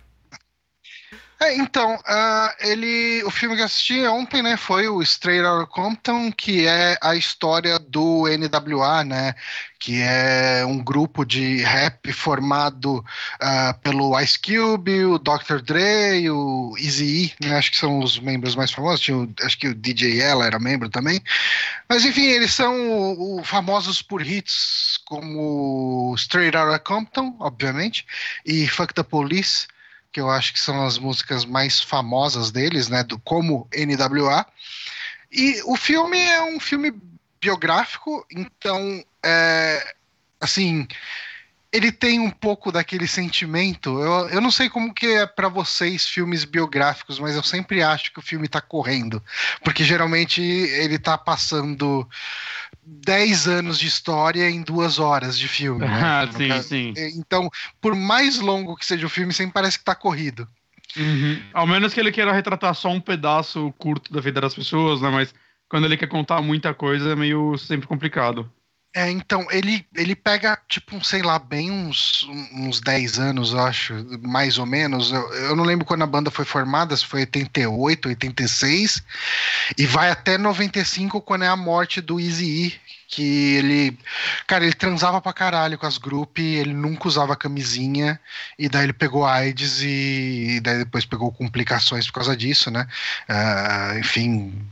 É, 1.43 1.55
então, 1.55 1.97
ah, 2.05 2.55
ele, 2.59 3.23
o 3.23 3.31
filme 3.31 3.55
que 3.55 3.61
eu 3.61 3.65
assisti 3.65 4.05
ontem, 4.05 4.43
né, 4.43 4.55
foi 4.55 4.87
o 4.87 5.01
Straight 5.01 5.43
Outta 5.43 5.65
Compton, 5.65 6.31
que 6.31 6.67
é 6.67 6.95
a 7.01 7.15
história 7.15 7.79
do 7.79 8.27
NWA, 8.27 9.03
né, 9.03 9.33
que 9.79 9.99
é 10.03 10.63
um 10.63 10.77
grupo 10.83 11.25
de 11.25 11.63
rap 11.63 12.13
formado 12.13 13.03
ah, 13.39 13.73
pelo 13.81 14.19
Ice 14.19 14.37
Cube, 14.39 15.03
o 15.03 15.17
Dr. 15.17 15.63
Dre, 15.63 16.29
o 16.29 16.75
Eazy-E, 16.77 17.33
né, 17.41 17.57
acho 17.57 17.71
que 17.71 17.77
são 17.77 17.97
os 18.03 18.19
membros 18.19 18.55
mais 18.55 18.69
famosos, 18.71 18.99
tinha 19.01 19.17
o- 19.17 19.33
acho 19.41 19.57
que 19.57 19.67
o 19.69 19.73
DJ 19.73 20.21
Ella 20.21 20.45
era 20.45 20.59
membro 20.59 20.89
também, 20.89 21.19
mas 21.89 22.05
enfim, 22.05 22.23
eles 22.25 22.53
são 22.53 22.73
o- 22.91 23.39
o- 23.39 23.43
famosos 23.43 24.01
por 24.01 24.21
hits 24.25 24.99
como 25.05 26.13
Straight 26.17 26.55
Outta 26.55 26.79
Compton, 26.79 27.35
obviamente, 27.39 28.05
e 28.45 28.67
Fuck 28.67 28.93
the 28.93 29.03
Police, 29.03 29.67
que 30.11 30.19
eu 30.19 30.29
acho 30.29 30.53
que 30.53 30.59
são 30.59 30.85
as 30.85 30.97
músicas 30.97 31.45
mais 31.45 31.81
famosas 31.81 32.51
deles, 32.51 32.89
né, 32.89 33.03
do 33.03 33.17
como 33.19 33.67
NWA. 33.73 34.45
E 35.31 35.61
o 35.65 35.75
filme 35.75 36.19
é 36.19 36.43
um 36.43 36.59
filme 36.59 36.93
biográfico, 37.39 38.25
então 38.29 39.03
é, 39.23 39.95
assim, 40.39 40.87
ele 41.71 41.91
tem 41.91 42.19
um 42.19 42.29
pouco 42.29 42.71
daquele 42.71 43.07
sentimento. 43.07 43.99
Eu, 44.01 44.29
eu 44.29 44.41
não 44.41 44.51
sei 44.51 44.69
como 44.69 44.93
que 44.93 45.07
é 45.07 45.25
pra 45.25 45.47
vocês 45.47 46.05
filmes 46.05 46.43
biográficos, 46.43 47.17
mas 47.17 47.35
eu 47.35 47.43
sempre 47.43 47.81
acho 47.81 48.11
que 48.11 48.19
o 48.19 48.23
filme 48.23 48.47
tá 48.47 48.59
correndo, 48.59 49.23
porque 49.63 49.83
geralmente 49.83 50.41
ele 50.41 50.99
tá 50.99 51.17
passando 51.17 52.07
10 52.83 53.47
anos 53.47 53.77
de 53.79 53.87
história 53.87 54.49
em 54.49 54.61
duas 54.61 54.99
horas 54.99 55.37
de 55.37 55.47
filme. 55.47 55.81
né? 55.85 55.87
Ah, 56.03 56.27
sim, 56.31 56.47
caso- 56.47 56.67
sim. 56.69 56.93
Então, 57.17 57.49
por 57.79 57.95
mais 57.95 58.39
longo 58.39 58.75
que 58.75 58.85
seja 58.85 59.05
o 59.05 59.09
filme, 59.09 59.33
sempre 59.33 59.53
parece 59.53 59.77
que 59.79 59.85
tá 59.85 59.95
corrido. 59.95 60.47
Uhum. 60.97 61.41
Ao 61.53 61.65
menos 61.65 61.93
que 61.93 61.99
ele 61.99 62.11
queira 62.11 62.33
retratar 62.33 62.75
só 62.75 62.89
um 62.89 62.99
pedaço 62.99 63.73
curto 63.77 64.11
da 64.11 64.19
vida 64.19 64.41
das 64.41 64.53
pessoas, 64.53 64.99
né? 65.01 65.09
Mas 65.09 65.33
quando 65.69 65.85
ele 65.85 65.95
quer 65.95 66.07
contar 66.07 66.41
muita 66.41 66.73
coisa, 66.73 67.11
é 67.11 67.15
meio 67.15 67.57
sempre 67.57 67.87
complicado. 67.87 68.51
É, 68.93 69.09
então, 69.09 69.47
ele, 69.51 69.85
ele 69.95 70.13
pega, 70.15 70.59
tipo, 70.67 71.03
sei 71.03 71.21
lá, 71.21 71.39
bem 71.39 71.71
uns, 71.71 72.27
uns 72.53 72.81
10 72.81 73.19
anos, 73.19 73.55
acho, 73.55 73.93
mais 74.21 74.57
ou 74.57 74.65
menos. 74.65 75.13
Eu, 75.13 75.33
eu 75.33 75.55
não 75.55 75.63
lembro 75.63 75.85
quando 75.85 76.01
a 76.01 76.07
banda 76.07 76.29
foi 76.29 76.43
formada, 76.43 76.95
se 76.97 77.05
foi 77.05 77.21
88, 77.21 78.09
86, 78.09 79.01
e 79.77 79.85
vai 79.85 80.11
até 80.11 80.37
95, 80.37 81.21
quando 81.21 81.43
é 81.43 81.47
a 81.47 81.55
morte 81.55 82.01
do 82.01 82.19
Easy 82.19 82.79
que 83.11 83.55
ele, 83.55 83.99
cara, 84.47 84.63
ele 84.63 84.73
transava 84.73 85.21
pra 85.21 85.33
caralho 85.33 85.77
com 85.77 85.85
as 85.85 85.97
grupos, 85.97 86.41
ele 86.41 86.73
nunca 86.73 87.09
usava 87.09 87.35
camisinha, 87.35 88.19
e 88.57 88.69
daí 88.69 88.85
ele 88.85 88.93
pegou 88.93 89.25
AIDS 89.25 89.81
e, 89.81 90.55
e 90.55 90.59
daí 90.61 90.79
depois 90.79 91.05
pegou 91.05 91.29
complicações 91.29 92.07
por 92.07 92.13
causa 92.13 92.37
disso, 92.37 92.71
né? 92.71 92.87
Ah, 93.27 93.95
enfim, 93.99 94.65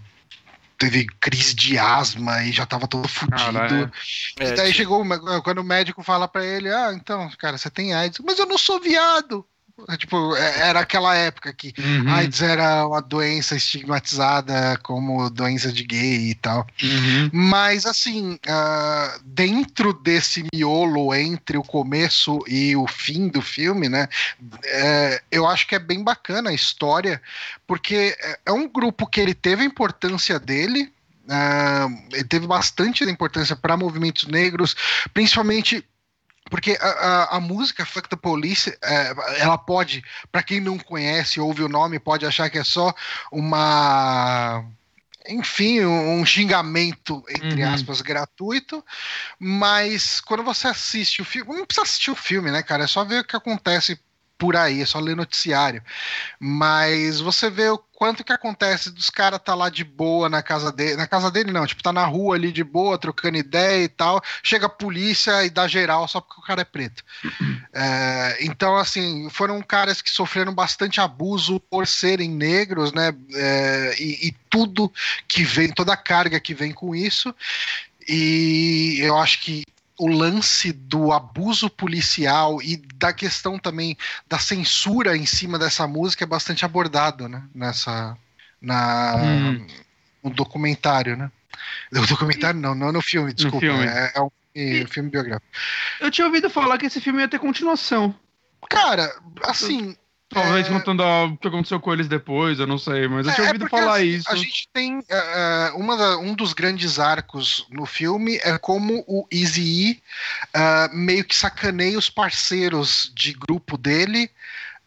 teve 0.79 1.05
crise 1.19 1.53
de 1.53 1.77
asma 1.77 2.41
e 2.43 2.53
já 2.53 2.65
tava 2.65 2.87
todo 2.87 3.07
fudido. 3.07 3.91
E 4.39 4.43
É, 4.43 4.51
daí 4.53 4.71
tipo, 4.71 4.77
chegou 4.77 5.03
quando 5.43 5.59
o 5.59 5.63
médico 5.63 6.01
fala 6.01 6.27
pra 6.27 6.43
ele, 6.43 6.73
ah, 6.73 6.93
então, 6.93 7.29
cara, 7.37 7.57
você 7.57 7.69
tem 7.69 7.93
AIDS, 7.93 8.19
mas 8.25 8.39
eu 8.39 8.45
não 8.45 8.57
sou 8.57 8.79
viado. 8.79 9.45
É, 9.87 9.97
Tipo, 9.97 10.35
é- 10.35 10.59
era 10.69 10.79
aquela 10.79 11.15
época 11.15 11.53
que 11.53 11.73
Uhum. 11.77 12.11
AIDS 12.11 12.41
era 12.41 12.85
uma 12.87 13.01
doença 13.01 13.55
estigmatizada 13.55 14.77
como 14.83 15.29
doença 15.29 15.71
de 15.71 15.83
gay 15.83 16.29
e 16.31 16.35
tal. 16.35 16.65
Uhum. 16.81 17.29
Mas 17.31 17.85
assim, 17.85 18.39
ah, 18.47 19.19
dentro 19.23 19.93
desse 19.93 20.43
miolo 20.53 21.13
entre 21.13 21.57
o 21.57 21.63
começo 21.63 22.39
e 22.47 22.75
o 22.75 22.87
fim 22.87 23.27
do 23.27 23.41
filme, 23.41 23.87
né? 23.89 24.07
é, 24.65 25.21
eu 25.31 25.47
acho 25.47 25.67
que 25.67 25.75
é 25.75 25.79
bem 25.79 26.03
bacana 26.03 26.49
a 26.49 26.53
história, 26.53 27.21
porque 27.67 28.15
é- 28.45 28.51
um 28.51 28.67
grupo 28.67 29.05
que 29.07 29.19
ele 29.19 29.33
teve 29.33 29.63
a 29.63 29.65
importância 29.65 30.39
dele. 30.39 30.91
ah, 31.31 31.87
ele 32.11 32.23
teve 32.23 32.47
bastante 32.47 33.03
importância 33.03 33.55
para 33.55 33.77
movimentos 33.77 34.25
negros, 34.25 34.75
principalmente 35.13 35.85
porque 36.49 36.77
a, 36.81 36.87
a- 36.87 37.37
a 37.37 37.39
música 37.39 37.85
Fuck 37.85 38.09
the 38.09 38.15
Police, 38.15 38.69
é, 38.83 39.13
ela 39.41 39.57
pode, 39.57 40.03
para 40.31 40.43
quem 40.43 40.59
não 40.59 40.77
conhece, 40.77 41.39
ouve 41.39 41.63
o 41.63 41.69
nome, 41.69 41.99
pode 41.99 42.25
achar 42.25 42.49
que 42.49 42.57
é 42.57 42.63
só 42.63 42.93
uma. 43.31 44.63
Enfim, 45.27 45.81
um, 45.85 46.25
xingamento, 46.25 47.23
entre 47.29 47.61
Uhum. 47.61 47.73
aspas, 47.73 48.01
gratuito, 48.01 48.83
mas 49.37 50.19
quando 50.21 50.43
você 50.43 50.67
assiste 50.67 51.21
o 51.21 51.25
filme, 51.25 51.55
não 51.55 51.65
precisa 51.65 51.83
assistir 51.83 52.09
o 52.09 52.15
filme, 52.15 52.49
né, 52.51 52.63
cara? 52.63 52.85
É 52.85 52.87
só 52.87 53.03
ver 53.03 53.19
o 53.19 53.23
que 53.23 53.35
acontece 53.35 53.99
por 54.39 54.55
aí, 54.55 54.81
é 54.81 54.85
só 54.85 54.99
ler 54.99 55.17
noticiário. 55.17 55.83
Mas 56.39 57.19
você 57.19 57.49
vê 57.49 57.69
o 57.69 57.77
quanto 57.77 58.23
que 58.23 58.31
acontece 58.31 58.89
dos 58.89 59.09
caras 59.09 59.41
tá 59.43 59.53
lá 59.53 59.69
de 59.69 59.83
boa 59.83 60.29
na 60.29 60.41
casa 60.41 60.71
dele, 60.71 60.95
na 60.95 61.05
casa 61.05 61.29
dele 61.29 61.51
não, 61.51 61.67
tipo, 61.67 61.83
tá 61.83 61.91
na 61.91 62.05
rua 62.05 62.35
ali 62.35 62.49
de 62.49 62.63
boa, 62.63 62.97
trocando 62.97 63.37
ideia 63.37 63.83
e 63.83 63.89
tal, 63.89 64.21
chega 64.41 64.67
a 64.67 64.69
polícia 64.69 65.43
e 65.43 65.49
dá 65.49 65.67
geral 65.67 66.07
só 66.07 66.21
porque 66.21 66.39
o 66.39 66.43
cara 66.43 66.61
é 66.61 66.65
preto. 66.65 67.03
É, 67.73 68.37
então, 68.39 68.77
assim, 68.77 69.29
foram 69.29 69.61
caras 69.61 70.01
que 70.01 70.09
sofreram 70.09 70.55
bastante 70.55 71.01
abuso 71.01 71.59
por 71.59 71.85
serem 71.85 72.29
negros, 72.29 72.93
né, 72.93 73.13
é, 73.33 73.95
e, 73.99 74.29
e 74.29 74.31
tudo 74.49 74.91
que 75.27 75.43
vem, 75.43 75.69
toda 75.69 75.91
a 75.91 75.97
carga 75.97 76.39
que 76.39 76.53
vem 76.53 76.71
com 76.71 76.95
isso, 76.95 77.35
e 78.07 78.97
eu 79.01 79.17
acho 79.17 79.41
que 79.41 79.65
o 79.99 80.07
lance 80.07 80.71
do 80.71 81.11
abuso 81.11 81.69
policial 81.69 82.61
e 82.61 82.77
da 82.95 83.11
questão 83.11 83.59
também 83.59 83.97
da 84.27 84.39
censura 84.39 85.15
em 85.17 85.25
cima 85.25 85.59
dessa 85.59 85.85
música 85.85 86.23
é 86.23 86.27
bastante 86.27 86.63
abordado, 86.63 87.27
né? 87.27 87.43
Nessa. 87.53 88.17
Na, 88.61 89.15
Hum. 89.17 89.67
No 90.23 90.29
documentário, 90.31 91.15
né? 91.15 91.31
No 91.91 92.05
documentário 92.07 92.59
não, 92.59 92.73
não 92.75 92.91
no 92.91 93.01
filme, 93.01 93.33
desculpa. 93.33 93.59
filme. 93.59 93.85
É, 93.85 94.13
é 94.15 94.21
um 94.21 94.29
filme, 94.53 94.87
filme 94.87 95.09
biográfico. 95.09 95.51
Eu 95.99 96.11
tinha 96.11 96.27
ouvido 96.27 96.49
falar 96.49 96.77
que 96.77 96.85
esse 96.85 96.99
filme 96.99 97.21
ia 97.21 97.27
ter 97.27 97.39
continuação. 97.39 98.13
Cara, 98.69 99.09
assim. 99.43 99.95
Talvez 100.29 100.67
é, 100.67 100.69
contando 100.69 101.01
o 101.01 101.37
que 101.37 101.47
aconteceu 101.47 101.79
com 101.79 101.91
eles 101.91 102.07
depois, 102.07 102.59
eu 102.59 102.67
não 102.67 102.77
sei, 102.77 103.07
mas 103.07 103.25
eu 103.25 103.31
É, 103.31 103.35
tinha 103.35 103.45
é 103.45 103.47
ouvido 103.47 103.61
porque, 103.67 103.75
falar 103.75 103.95
assim, 103.97 104.05
isso. 104.05 104.31
A 104.31 104.35
gente 104.35 104.69
tem 104.71 104.99
é, 105.09 105.69
é, 105.69 105.71
uma 105.75 105.97
da- 105.97 106.17
um 106.19 106.35
dos 106.35 106.53
grandes 106.53 106.99
arcos 106.99 107.65
no 107.71 107.85
filme 107.85 108.39
é 108.43 108.57
como 108.57 109.03
o 109.07 109.27
Easy 109.31 110.01
meio 110.93 111.25
que 111.25 111.35
sacaneia 111.35 111.97
os 111.97 112.09
parceiros 112.09 113.11
de 113.15 113.33
grupo 113.33 113.77
dele 113.77 114.29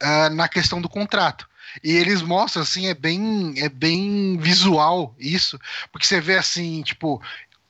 ah, 0.00 0.30
na 0.30 0.49
questão 0.49 0.80
do 0.80 0.88
contrato. 0.88 1.49
E 1.82 1.90
eles 1.90 2.20
mostram 2.22 2.62
assim, 2.62 2.87
é 2.87 2.94
bem, 2.94 3.54
é 3.56 3.68
bem 3.68 4.37
visual 4.38 5.14
isso, 5.18 5.58
porque 5.90 6.06
você 6.06 6.20
vê 6.20 6.37
assim, 6.37 6.82
tipo, 6.82 7.20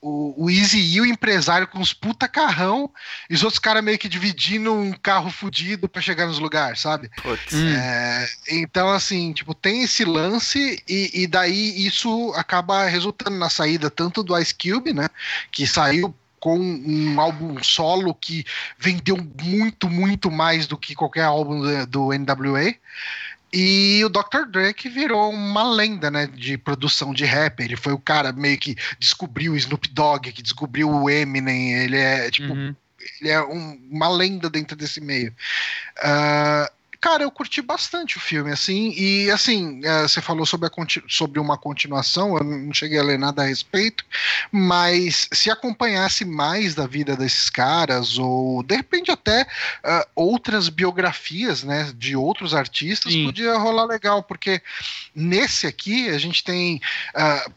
o, 0.02 0.34
o 0.44 0.50
Easy 0.50 0.80
e 0.80 1.00
o 1.00 1.06
empresário 1.06 1.68
com 1.68 1.78
os 1.78 1.92
puta 1.92 2.26
carrão 2.26 2.90
e 3.30 3.34
os 3.34 3.44
outros 3.44 3.60
caras 3.60 3.84
meio 3.84 3.98
que 3.98 4.08
dividindo 4.08 4.74
um 4.74 4.92
carro 4.92 5.30
fudido 5.30 5.88
para 5.88 6.02
chegar 6.02 6.26
nos 6.26 6.40
lugares, 6.40 6.80
sabe? 6.80 7.08
Putz. 7.22 7.54
É, 7.54 8.28
então, 8.50 8.90
assim, 8.90 9.32
tipo, 9.32 9.54
tem 9.54 9.84
esse 9.84 10.04
lance 10.04 10.82
e, 10.88 11.22
e 11.22 11.26
daí 11.28 11.86
isso 11.86 12.32
acaba 12.34 12.86
resultando 12.86 13.38
na 13.38 13.48
saída 13.48 13.88
tanto 13.88 14.24
do 14.24 14.36
Ice 14.36 14.52
Cube, 14.52 14.92
né? 14.92 15.08
Que 15.52 15.66
saiu 15.68 16.12
com 16.40 16.58
um 16.58 17.20
álbum 17.20 17.62
solo 17.62 18.12
que 18.12 18.44
vendeu 18.76 19.16
muito, 19.40 19.88
muito 19.88 20.28
mais 20.28 20.66
do 20.66 20.76
que 20.76 20.92
qualquer 20.92 21.22
álbum 21.22 21.60
do, 21.60 21.86
do 21.86 22.08
NWA. 22.08 22.74
E 23.52 24.02
o 24.04 24.08
Dr. 24.08 24.46
Dre 24.50 24.72
que 24.72 24.88
virou 24.88 25.30
uma 25.30 25.62
lenda, 25.70 26.10
né, 26.10 26.26
de 26.26 26.56
produção 26.56 27.12
de 27.12 27.24
rap. 27.24 27.60
Ele 27.60 27.76
foi 27.76 27.92
o 27.92 27.98
cara 27.98 28.32
meio 28.32 28.58
que 28.58 28.74
descobriu 28.98 29.52
o 29.52 29.56
Snoop 29.56 29.88
Dogg, 29.90 30.32
que 30.32 30.42
descobriu 30.42 30.90
o 30.90 31.10
Eminem. 31.10 31.74
Ele 31.74 31.96
é, 31.98 32.30
tipo, 32.30 32.52
Uhum. 32.54 32.74
ele 33.20 33.30
é 33.30 33.42
um- 33.42 33.78
uma 33.90 34.08
lenda 34.08 34.48
dentro 34.48 34.74
desse 34.74 35.00
meio. 35.00 35.34
Ah, 36.02 36.70
cara, 37.02 37.24
eu 37.24 37.32
curti 37.32 37.60
bastante 37.60 38.16
o 38.16 38.20
filme, 38.20 38.52
assim, 38.52 38.94
e 38.96 39.28
assim, 39.32 39.80
eh, 39.82 40.02
você 40.02 40.22
falou 40.22 40.46
sobre, 40.46 40.68
a 40.68 40.70
sobre 41.08 41.40
uma 41.40 41.58
continuação, 41.58 42.38
eu 42.38 42.44
não 42.44 42.72
cheguei 42.72 42.96
a 42.96 43.02
ler 43.02 43.18
nada 43.18 43.42
a 43.42 43.46
respeito, 43.46 44.04
mas 44.52 45.28
se 45.32 45.50
acompanhasse 45.50 46.24
mais 46.24 46.76
da 46.76 46.86
vida 46.86 47.16
desses 47.16 47.50
caras, 47.50 48.18
ou 48.18 48.62
de 48.62 48.76
repente 48.76 49.10
até 49.10 49.44
ah, 49.82 50.06
outras 50.14 50.68
biografias, 50.68 51.64
né, 51.64 51.92
de 51.96 52.14
outros 52.14 52.54
artistas, 52.54 53.12
Sim. 53.12 53.24
podia 53.24 53.58
rolar 53.58 53.86
legal, 53.86 54.22
porque 54.22 54.62
nesse 55.12 55.66
aqui 55.66 56.08
a 56.08 56.18
gente 56.18 56.44
tem. 56.44 56.80
ah, 57.16 57.50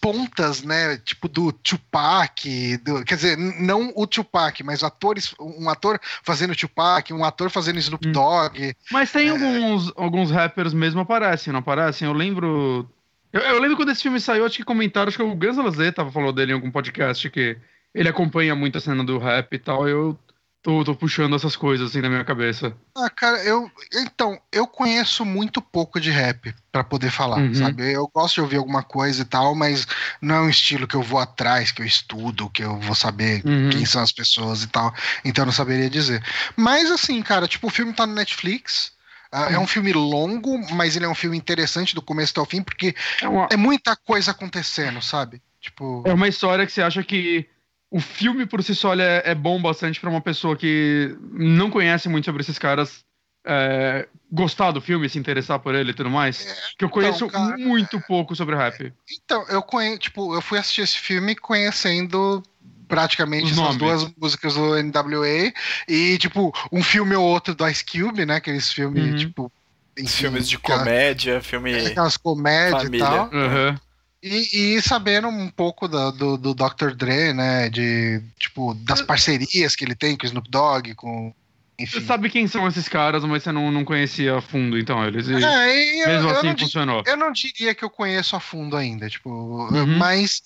pontas, 0.00 0.62
né, 0.62 0.96
tipo 0.98 1.28
do 1.28 1.52
Tupac, 1.52 2.76
do, 2.78 3.04
quer 3.04 3.16
dizer, 3.16 3.36
não 3.36 3.92
o 3.94 4.06
Tupac, 4.06 4.62
mas 4.64 4.82
atores, 4.82 5.34
um 5.38 5.68
ator 5.68 6.00
fazendo 6.22 6.56
Tupac, 6.56 7.12
um 7.12 7.24
ator 7.24 7.50
fazendo 7.50 7.78
Snoop 7.78 8.08
Hum. 8.08 8.12
Dogg, 8.12 8.74
Mas 8.90 9.12
tem 9.12 9.28
alguns, 9.28 9.92
alguns 9.96 10.30
rappers 10.30 10.72
mesmo 10.72 11.00
aparecem, 11.00 11.52
não 11.52 11.60
aparecem? 11.60 12.08
Eu 12.08 12.14
lembro. 12.14 12.88
Eu, 13.32 13.40
eu 13.42 13.60
lembro 13.60 13.76
quando 13.76 13.90
esse 13.92 14.02
filme 14.02 14.20
saiu, 14.20 14.44
acho 14.44 14.56
que 14.56 14.64
comentaram, 14.64 15.08
acho 15.08 15.16
que 15.16 15.22
o 15.22 15.34
Roses 15.34 15.94
tava 15.94 16.10
falando 16.10 16.32
dele 16.32 16.52
em 16.52 16.54
algum 16.54 16.70
podcast 16.70 17.28
que 17.30 17.56
ele 17.94 18.08
acompanha 18.08 18.54
muito 18.54 18.78
a 18.78 18.80
cena 18.80 19.04
do 19.04 19.18
rap 19.18 19.52
e 19.52 19.58
tal. 19.58 19.88
Eu 19.88 20.18
tô, 20.62 20.84
tô 20.84 20.94
puxando 20.94 21.34
essas 21.36 21.56
coisas 21.56 21.90
assim 21.90 22.00
na 22.00 22.08
minha 22.08 22.24
cabeça. 22.24 22.76
Ah, 22.96 23.08
cara, 23.08 23.42
eu. 23.44 23.70
Então, 23.94 24.38
eu 24.52 24.66
conheço 24.66 25.24
muito 25.24 25.62
pouco 25.62 26.00
de 26.00 26.10
rap 26.10 26.54
pra 26.70 26.84
poder 26.84 27.10
falar, 27.10 27.38
Uhum. 27.40 27.54
sabe? 27.54 27.92
Eu 27.92 28.06
gosto 28.14 28.34
de 28.36 28.40
ouvir 28.42 28.56
alguma 28.58 28.82
coisa 28.82 29.22
e 29.22 29.24
tal, 29.24 29.54
mas 29.54 29.86
não 30.20 30.34
é 30.34 30.40
um 30.42 30.50
estilo 30.50 30.86
que 30.86 30.94
eu 30.96 31.02
vou 31.02 31.18
atrás, 31.18 31.72
que 31.72 31.80
eu 31.82 31.86
estudo, 31.86 32.50
que 32.50 32.62
eu 32.62 32.78
vou 32.80 32.94
saber 32.94 33.42
Uhum. 33.44 33.70
quem 33.70 33.86
são 33.86 34.02
as 34.02 34.12
pessoas 34.12 34.62
e 34.62 34.66
tal. 34.68 34.92
Então 35.24 35.42
eu 35.42 35.46
não 35.46 35.52
saberia 35.52 35.88
dizer. 35.88 36.22
Mas 36.56 36.90
assim, 36.90 37.22
cara, 37.22 37.48
tipo, 37.48 37.66
o 37.66 37.70
filme 37.70 37.92
tá 37.92 38.06
no 38.06 38.14
Netflix. 38.14 38.92
ah, 39.32 39.50
É 39.52 39.58
um 39.58 39.66
filme 39.66 39.92
longo, 39.92 40.58
mas 40.74 40.96
ele 40.96 41.04
é 41.04 41.08
um 41.08 41.14
filme 41.14 41.36
interessante 41.36 41.94
do 41.94 42.02
começo 42.02 42.32
até 42.32 42.40
o 42.40 42.44
fim, 42.46 42.62
porque 42.62 42.94
É 43.22 43.28
uma, 43.28 43.48
é 43.50 43.56
muita 43.56 43.94
coisa 43.96 44.32
acontecendo, 44.32 45.00
sabe? 45.00 45.40
Tipo. 45.60 46.02
é 46.06 46.12
uma 46.12 46.26
história 46.28 46.66
que 46.66 46.72
você 46.72 46.82
acha 46.82 47.02
que 47.04 47.46
o 47.90 48.00
filme 48.00 48.46
por 48.46 48.62
si 48.62 48.74
só 48.74 48.94
é, 48.94 49.22
é 49.24 49.34
bom 49.34 49.60
bastante 49.60 50.00
pra 50.00 50.08
uma 50.10 50.20
pessoa 50.20 50.56
que 50.56 51.16
não 51.32 51.70
conhece 51.70 52.08
muito 52.08 52.24
sobre 52.26 52.42
esses 52.42 52.58
caras 52.58 53.04
é, 53.44 54.06
gostar 54.30 54.70
do 54.70 54.80
filme, 54.80 55.08
se 55.08 55.18
interessar 55.18 55.58
por 55.58 55.74
ele 55.74 55.90
e 55.90 55.94
tudo 55.94 56.10
mais. 56.10 56.46
Que 56.78 56.84
eu 56.84 56.90
conheço 56.90 57.26
cara, 57.28 57.56
muito 57.56 58.00
pouco 58.06 58.36
sobre 58.36 58.54
rap. 58.54 58.92
Então, 59.10 59.44
eu 59.48 59.62
conheço, 59.62 59.98
tipo, 59.98 60.34
eu 60.34 60.42
fui 60.42 60.58
assistir 60.58 60.82
esse 60.82 60.98
filme 60.98 61.34
conhecendo 61.34 62.42
praticamente 62.86 63.54
nomes. 63.54 63.76
duas 63.76 64.12
músicas 64.16 64.54
do 64.54 64.74
NWA 64.82 65.52
e, 65.88 66.18
tipo, 66.18 66.52
um 66.72 66.82
filme 66.82 67.14
ou 67.14 67.24
outro 67.24 67.54
do 67.54 67.66
Ice 67.68 67.84
Cube, 67.84 68.26
né? 68.26 68.36
Aqueles 68.36 68.72
filmes, 68.72 69.04
Uhum. 69.04 69.16
tipo. 69.16 69.52
enfim, 69.98 70.08
Filmes 70.08 70.48
de 70.48 70.56
aquela- 70.56 70.78
comédia, 70.80 71.40
filme. 71.42 71.74
Aquelas 71.86 72.16
comédias 72.16 72.82
e 72.82 72.84
Família. 72.86 73.06
tal. 73.06 73.30
Aham. 73.32 73.80
E, 74.22 74.74
e 74.76 74.82
sabendo 74.82 75.28
um 75.28 75.48
pouco 75.48 75.88
da- 75.88 76.10
do, 76.10 76.36
do 76.36 76.54
Dr. 76.54 76.94
Dre, 76.94 77.32
né? 77.32 77.70
De, 77.70 78.22
tipo, 78.38 78.74
das 78.74 79.00
parcerias 79.00 79.74
que 79.74 79.84
ele 79.84 79.94
tem 79.94 80.16
com 80.16 80.24
o 80.24 80.26
Snoop 80.26 80.50
Dogg, 80.50 80.94
com. 80.94 81.32
Você 81.78 81.96
Enfim. 81.96 82.06
sabe 82.06 82.28
quem 82.28 82.46
são 82.46 82.68
esses 82.68 82.86
caras, 82.86 83.24
mas 83.24 83.42
você 83.42 83.50
não, 83.50 83.72
não 83.72 83.86
conhecia 83.86 84.36
a 84.36 84.42
fundo, 84.42 84.78
então, 84.78 85.02
eles. 85.06 85.26
É, 85.30 86.02
eu, 86.02 86.06
mesmo 86.08 86.28
eu 86.28 86.36
assim 86.36 86.46
não, 86.48 86.58
funcionou. 86.58 87.02
eu 87.06 87.16
não 87.16 87.32
diria 87.32 87.74
que 87.74 87.82
eu 87.82 87.88
conheço 87.88 88.36
a 88.36 88.40
fundo 88.40 88.76
ainda, 88.76 89.08
tipo, 89.08 89.30
Uhum. 89.30 89.96
mas 89.96 90.42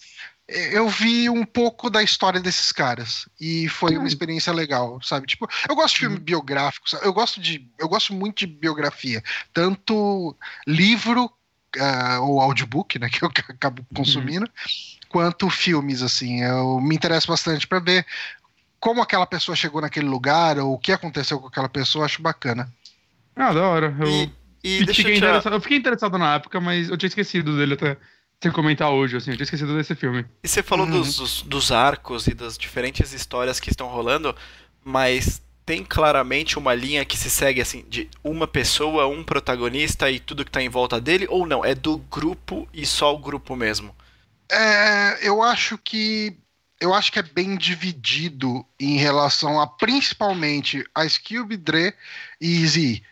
eu 0.46 0.88
vi 0.88 1.28
um 1.28 1.44
pouco 1.44 1.90
da 1.90 2.02
história 2.04 2.38
desses 2.38 2.70
caras 2.70 3.28
e 3.40 3.66
foi 3.68 3.96
uma 3.96 4.06
experiência 4.06 4.52
legal, 4.52 5.00
sabe? 5.02 5.26
Tipo, 5.26 5.48
eu 5.68 5.74
gosto 5.74 5.94
de 5.94 6.00
filme 6.02 6.16
Uhum. 6.18 6.22
biográfico, 6.22 6.88
sabe? 6.88 7.04
eu 7.04 7.12
gosto 7.12 7.40
de, 7.40 7.66
eu 7.80 7.88
gosto 7.88 8.12
muito 8.14 8.38
de 8.38 8.46
biografia, 8.46 9.20
tanto 9.52 10.36
livro 10.66 11.28
ah, 11.80 12.20
ou 12.20 12.40
audiobook, 12.40 12.98
né, 12.98 13.08
que 13.10 13.24
eu 13.24 13.30
acabo 13.48 13.84
consumindo, 13.94 14.48
quanto 15.08 15.48
filmes, 15.50 16.02
assim. 16.02 16.42
Eu 16.42 16.80
me 16.80 16.94
interesso 16.94 17.28
bastante 17.28 17.66
para 17.66 17.78
ver 17.80 18.06
como 18.80 19.00
aquela 19.02 19.26
pessoa 19.26 19.56
chegou 19.56 19.80
naquele 19.80 20.06
lugar 20.06 20.58
ou 20.58 20.74
o 20.74 20.78
que 20.78 20.92
aconteceu 20.92 21.40
com 21.40 21.46
aquela 21.48 21.68
pessoa, 21.68 22.04
acho 22.04 22.20
bacana. 22.22 22.70
Ah, 23.36 23.52
da 23.52 23.66
hora. 23.68 23.94
Eu, 24.00 24.30
E, 24.64 24.78
e 24.80 24.84
deixa 24.84 25.02
fiquei 25.02 25.16
eu 25.16 25.40
te... 25.40 25.48
eu 25.48 25.60
fiquei 25.60 25.78
interessado 25.78 26.18
na 26.18 26.34
época, 26.34 26.60
mas 26.60 26.88
eu 26.88 26.96
tinha 26.96 27.08
esquecido 27.08 27.56
dele 27.56 27.74
até 27.74 27.96
sem 28.42 28.52
comentar 28.52 28.90
hoje, 28.90 29.16
assim. 29.16 29.30
Eu 29.30 29.36
tinha 29.36 29.44
esquecido 29.44 29.74
desse 29.76 29.94
filme. 29.94 30.24
E 30.42 30.48
você 30.48 30.62
falou 30.62 30.86
Uhum. 30.86 31.00
dos, 31.00 31.16
dos, 31.16 31.42
dos 31.42 31.72
arcos 31.72 32.26
e 32.26 32.34
das 32.34 32.58
diferentes 32.58 33.12
histórias 33.12 33.58
que 33.58 33.70
estão 33.70 33.88
rolando, 33.88 34.34
mas 34.84 35.40
tem 35.64 35.84
claramente 35.84 36.58
uma 36.58 36.74
linha 36.74 37.04
que 37.04 37.16
se 37.16 37.30
segue 37.30 37.60
assim, 37.60 37.84
de 37.88 38.08
uma 38.22 38.46
pessoa, 38.46 39.06
um 39.06 39.24
protagonista 39.24 40.10
e 40.10 40.20
tudo 40.20 40.44
que 40.44 40.50
tá 40.50 40.62
em 40.62 40.68
volta 40.68 41.00
dele, 41.00 41.26
ou 41.30 41.46
não? 41.46 41.64
É 41.64 41.74
do 41.74 41.98
grupo 41.98 42.68
e 42.72 42.84
só 42.84 43.14
o 43.14 43.18
grupo 43.18 43.56
mesmo? 43.56 43.94
É, 44.50 45.26
eu 45.26 45.42
acho 45.42 45.78
que 45.78 46.36
eu 46.80 46.92
acho 46.92 47.10
que 47.10 47.18
é 47.18 47.22
bem 47.22 47.56
dividido 47.56 48.64
em 48.78 48.96
relação 48.98 49.58
a 49.58 49.66
principalmente 49.66 50.84
Ice 51.04 51.18
Cube, 51.18 51.56
Dre 51.56 51.94
e 52.38 52.62
Easy. 52.62 53.02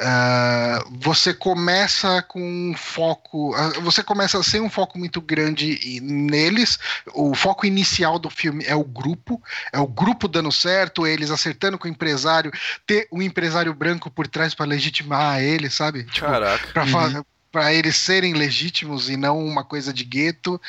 É, 0.00 0.78
você 0.90 1.32
começa 1.32 2.22
com 2.22 2.40
um 2.40 2.74
foco, 2.76 3.54
ah, 3.54 3.80
você 3.80 4.02
começa 4.02 4.42
sem 4.42 4.60
um 4.60 4.70
foco 4.70 4.98
muito 4.98 5.20
grande 5.20 6.00
neles. 6.02 6.78
O 7.12 7.34
foco 7.34 7.66
inicial 7.66 8.18
do 8.18 8.30
filme 8.30 8.64
é 8.66 8.74
o 8.74 8.84
grupo, 8.84 9.42
é 9.72 9.78
o 9.78 9.86
grupo 9.86 10.26
dando 10.26 10.50
certo, 10.50 11.06
eles 11.06 11.30
acertando 11.30 11.78
com 11.78 11.86
o 11.86 11.90
empresário, 11.90 12.52
ter 12.86 13.06
um 13.12 13.22
empresário 13.22 13.72
branco 13.74 14.10
por 14.10 14.26
trás 14.26 14.54
para 14.54 14.66
legitimar 14.66 15.40
ele, 15.40 15.70
sabe? 15.70 16.04
Tipo, 16.04 16.26
Caraca. 16.26 16.68
para 16.72 16.84
Uhum. 16.84 17.24
para 17.52 17.72
eles 17.72 17.96
serem 17.96 18.34
legítimos 18.34 19.08
e 19.08 19.16
não 19.16 19.38
uma 19.38 19.62
coisa 19.62 19.92
de 19.92 20.04
gueto. 20.04 20.60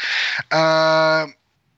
Ah, 0.51 1.27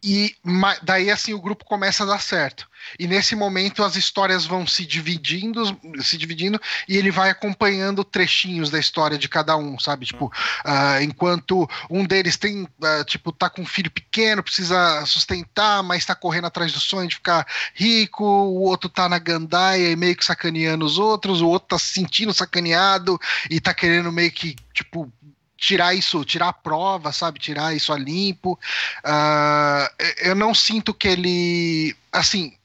e 0.04 0.36
daí 0.84 1.10
assim 1.10 1.34
o 1.34 1.42
grupo 1.42 1.66
começa 1.66 2.04
a 2.04 2.08
dar 2.08 2.22
certo. 2.22 2.68
E 3.00 3.08
nesse 3.08 3.36
momento 3.36 3.84
as 3.84 3.96
histórias 3.96 4.46
vão 4.46 4.66
se 4.66 4.86
dividindo, 4.86 5.64
se 6.02 6.18
dividindo 6.18 6.60
e 6.88 6.96
ele 6.96 7.12
vai 7.12 7.30
acompanhando 7.30 8.04
trechinhos 8.04 8.70
da 8.70 8.80
história 8.80 9.18
de 9.18 9.28
cada 9.28 9.58
um, 9.58 9.80
sabe? 9.80 10.06
Tipo, 10.06 10.32
ah, 10.64 11.02
enquanto 11.02 11.68
um 11.90 12.06
deles 12.06 12.38
tem, 12.38 12.68
ah, 12.82 13.04
tipo, 13.04 13.32
tá 13.32 13.50
com 13.50 13.64
um 13.64 13.66
filho 13.66 13.92
pequeno, 13.92 14.44
precisa 14.44 15.06
sustentar, 15.06 15.84
mas 15.84 16.06
tá 16.06 16.16
correndo 16.16 16.48
atrás 16.48 16.72
do 16.72 16.80
sonho 16.80 17.10
de 17.10 17.16
ficar 17.16 17.46
rico, 17.74 18.24
o 18.24 18.62
outro 18.62 18.90
tá 18.90 19.10
na 19.10 19.20
gandaia 19.20 19.90
e 19.90 19.96
meio 19.96 20.16
que 20.16 20.26
sacaneando 20.26 20.86
os 20.86 20.98
outros, 20.98 21.42
o 21.42 21.48
outro 21.48 21.70
tá 21.70 21.80
se 21.80 21.94
sentindo 21.94 22.34
sacaneado 22.34 23.20
e 23.50 23.60
tá 23.60 23.74
querendo 23.74 24.12
meio 24.12 24.32
que, 24.32 24.56
tipo, 24.74 25.12
tirar 25.58 25.93
isso, 25.93 26.24
tirar 26.24 26.50
a 26.50 26.54
prova, 26.54 27.12
sabe? 27.12 27.39
Tirar 27.39 27.76
isso 27.76 27.91
a 27.91 27.98
limpo. 27.98 28.60
Ah, 29.04 29.91
eu 30.20 30.36
não 30.36 30.54
sinto 30.54 30.93
que 30.93 31.08
ele. 31.08 31.96
Assim, 32.12 32.56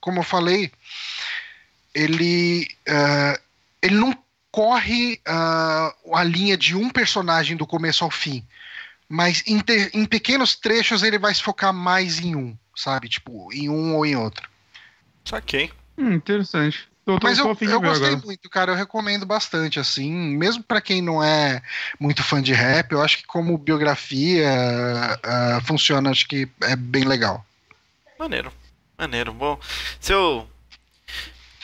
como 0.00 0.18
eu 0.20 0.22
falei, 0.22 0.70
ele. 1.94 2.68
ah, 2.88 3.38
ele 3.82 3.96
não 3.96 4.16
corre 4.50 5.20
ah, 5.26 5.94
a 6.14 6.22
linha 6.22 6.56
de 6.56 6.76
um 6.76 6.90
personagem 6.90 7.56
do 7.56 7.66
começo 7.66 8.04
ao 8.04 8.10
fim. 8.10 8.46
Mas 9.08 9.42
em, 9.46 9.58
te- 9.58 9.90
em 9.92 10.04
pequenos 10.06 10.54
trechos 10.54 11.02
ele 11.02 11.18
vai 11.18 11.34
se 11.34 11.42
focar 11.42 11.72
mais 11.72 12.18
em 12.20 12.34
um, 12.36 12.56
sabe? 12.76 13.08
Tipo, 13.08 13.52
em 13.52 13.68
um 13.68 13.96
ou 13.96 14.06
em 14.06 14.16
outro. 14.16 14.48
Saquei. 15.24 15.70
Hum, 15.98 16.12
interessante. 16.14 16.88
Tô, 17.04 17.18
tô, 17.18 17.26
Mas 17.26 17.38
tô 17.38 17.44
eu, 17.44 17.48
eu 17.48 17.80
gostei 17.80 18.08
agora. 18.10 18.16
muito, 18.24 18.48
cara. 18.48 18.72
Eu 18.72 18.76
recomendo 18.76 19.26
bastante, 19.26 19.80
assim. 19.80 20.12
Mesmo 20.12 20.62
pra 20.62 20.80
quem 20.80 21.02
não 21.02 21.22
é 21.22 21.60
muito 21.98 22.22
fã 22.22 22.40
de 22.40 22.52
rap, 22.52 22.92
eu 22.92 23.02
acho 23.02 23.18
que 23.18 23.26
como 23.26 23.58
biografia 23.58 24.48
ah, 25.22 25.60
funciona, 25.64 26.10
acho 26.10 26.26
que 26.28 26.48
é 26.62 26.76
bem 26.76 27.04
legal. 27.04 27.44
Maneiro. 28.18 28.52
Maneiro. 28.96 29.32
Bom, 29.32 29.58
se 30.00 30.12
eu. 30.12 30.48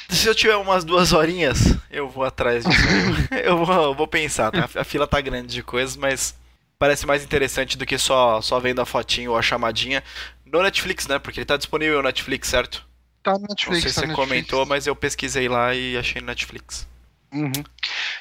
Se 0.08 0.26
eu 0.26 0.34
tiver 0.34 0.56
umas 0.56 0.84
duas 0.84 1.12
horinhas, 1.12 1.76
eu 1.90 2.08
vou 2.08 2.24
atrás 2.24 2.64
disso. 2.64 2.82
eu 3.44 3.64
vou, 3.64 3.84
eu 3.84 3.94
vou 3.94 4.08
pensar, 4.08 4.50
tá? 4.50 4.68
A 4.80 4.84
fila 4.84 5.06
tá 5.06 5.20
grande 5.20 5.48
de 5.48 5.62
coisas, 5.62 5.96
mas 5.96 6.34
parece 6.78 7.06
mais 7.06 7.22
interessante 7.22 7.76
do 7.76 7.84
que 7.84 7.98
só, 7.98 8.40
só 8.40 8.58
vendo 8.58 8.80
a 8.80 8.86
fotinho 8.86 9.32
ou 9.32 9.38
a 9.38 9.42
chamadinha 9.42 10.02
no 10.46 10.62
Netflix, 10.62 11.06
né? 11.06 11.18
Porque 11.18 11.40
ele 11.40 11.44
tá 11.46 11.58
disponível 11.58 11.98
no 11.98 12.04
Netflix, 12.04 12.48
certo? 12.48 12.87
Tá 13.28 13.34
no 13.34 13.46
Netflix. 13.46 13.66
Não 13.66 13.80
sei 13.82 13.90
se 13.90 14.00
tá 14.00 14.06
você 14.06 14.14
comentou, 14.14 14.64
mas 14.64 14.86
eu 14.86 14.96
pesquisei 14.96 15.50
lá 15.50 15.74
e 15.74 15.98
achei 15.98 16.18
no 16.18 16.28
Netflix. 16.28 16.88
Uhum. 17.30 17.52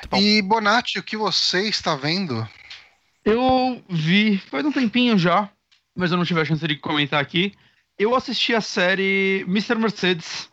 bom. 0.09 0.17
E 0.17 0.41
Bonatti, 0.41 0.99
o 0.99 1.03
que 1.03 1.15
você 1.15 1.61
está 1.61 1.95
vendo? 1.95 2.45
Eu 3.23 3.81
vi, 3.89 4.37
faz 4.37 4.65
um 4.65 4.71
tempinho 4.71 5.17
já, 5.17 5.49
mas 5.95 6.11
eu 6.11 6.17
não 6.17 6.25
tive 6.25 6.41
a 6.41 6.45
chance 6.45 6.67
de 6.67 6.75
comentar 6.75 7.21
aqui. 7.21 7.53
Eu 7.97 8.15
assisti 8.15 8.53
a 8.53 8.59
série 8.59 9.45
Mr. 9.47 9.75
Mercedes, 9.75 10.49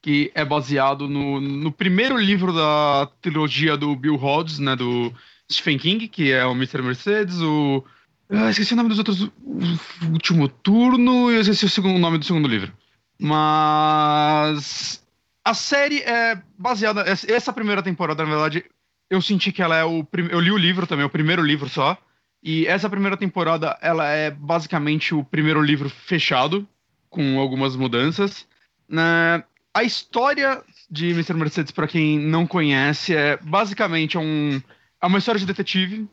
que 0.00 0.32
é 0.34 0.46
baseado 0.46 1.06
no, 1.06 1.38
no 1.38 1.70
primeiro 1.70 2.16
livro 2.16 2.54
da 2.54 3.06
trilogia 3.20 3.76
do 3.76 3.94
Bill 3.94 4.16
Hodges, 4.16 4.58
né, 4.58 4.74
do 4.74 5.12
Stephen 5.52 5.78
King, 5.78 6.08
que 6.08 6.32
é 6.32 6.46
o 6.46 6.52
Mr. 6.52 6.80
Mercedes, 6.80 7.38
o... 7.42 7.84
Ah, 8.30 8.48
esqueci 8.48 8.72
o 8.72 8.76
nome 8.76 8.88
dos 8.88 8.98
outros, 8.98 9.22
o 9.22 10.12
Último 10.12 10.48
Turno, 10.48 11.30
e 11.30 11.34
eu 11.34 11.40
esqueci 11.42 11.66
o 11.66 11.68
segundo 11.68 11.98
nome 11.98 12.16
do 12.16 12.24
segundo 12.24 12.48
livro. 12.48 12.72
Mas... 13.20 15.02
A 15.44 15.54
série 15.54 16.00
é 16.02 16.40
baseada... 16.58 17.04
Essa 17.06 17.52
primeira 17.52 17.82
temporada, 17.82 18.24
na 18.24 18.30
verdade, 18.30 18.64
eu 19.08 19.20
senti 19.22 19.52
que 19.52 19.62
ela 19.62 19.76
é 19.76 19.84
o... 19.84 20.04
prim- 20.04 20.28
Eu 20.30 20.40
li 20.40 20.50
o 20.50 20.56
livro 20.56 20.86
também, 20.86 21.04
o 21.04 21.10
primeiro 21.10 21.42
livro 21.42 21.68
só. 21.68 21.96
E 22.42 22.66
essa 22.66 22.88
primeira 22.88 23.16
temporada, 23.16 23.76
ela 23.82 24.06
é 24.08 24.30
basicamente 24.30 25.14
o 25.14 25.22
primeiro 25.24 25.60
livro 25.60 25.90
fechado, 25.90 26.66
com 27.08 27.38
algumas 27.38 27.76
mudanças. 27.76 28.46
Né? 28.88 29.44
A 29.74 29.84
história 29.84 30.62
de 30.90 31.10
Mr. 31.10 31.34
Mercedes, 31.34 31.70
pra 31.72 31.86
quem 31.86 32.18
não 32.18 32.46
conhece, 32.46 33.14
é 33.14 33.36
basicamente 33.36 34.16
um, 34.16 34.60
é 35.02 35.06
uma 35.06 35.18
história 35.18 35.38
de 35.38 35.46
detetive, 35.46 36.08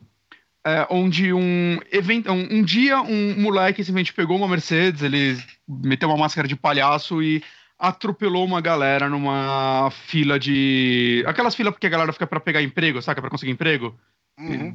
é, 0.68 0.86
onde 0.90 1.32
um, 1.32 1.78
evento, 1.90 2.30
um, 2.30 2.58
um 2.58 2.62
dia 2.62 3.00
um 3.00 3.40
moleque 3.40 3.82
simplesmente 3.82 4.12
pegou 4.12 4.36
uma 4.36 4.48
Mercedes, 4.48 5.02
ele 5.02 5.38
meteu 5.66 6.08
uma 6.08 6.18
máscara 6.18 6.46
de 6.46 6.56
palhaço 6.56 7.22
e 7.22 7.42
atropelou 7.78 8.44
uma 8.44 8.60
galera 8.60 9.08
numa 9.08 9.90
fila 9.90 10.38
de. 10.38 11.22
Aquelas 11.26 11.54
filas 11.54 11.72
porque 11.72 11.86
a 11.86 11.90
galera 11.90 12.12
fica 12.12 12.26
pra 12.26 12.40
pegar 12.40 12.62
emprego, 12.62 13.00
saca? 13.00 13.20
Pra 13.20 13.30
conseguir 13.30 13.52
emprego. 13.52 13.94
Uhum. 14.38 14.74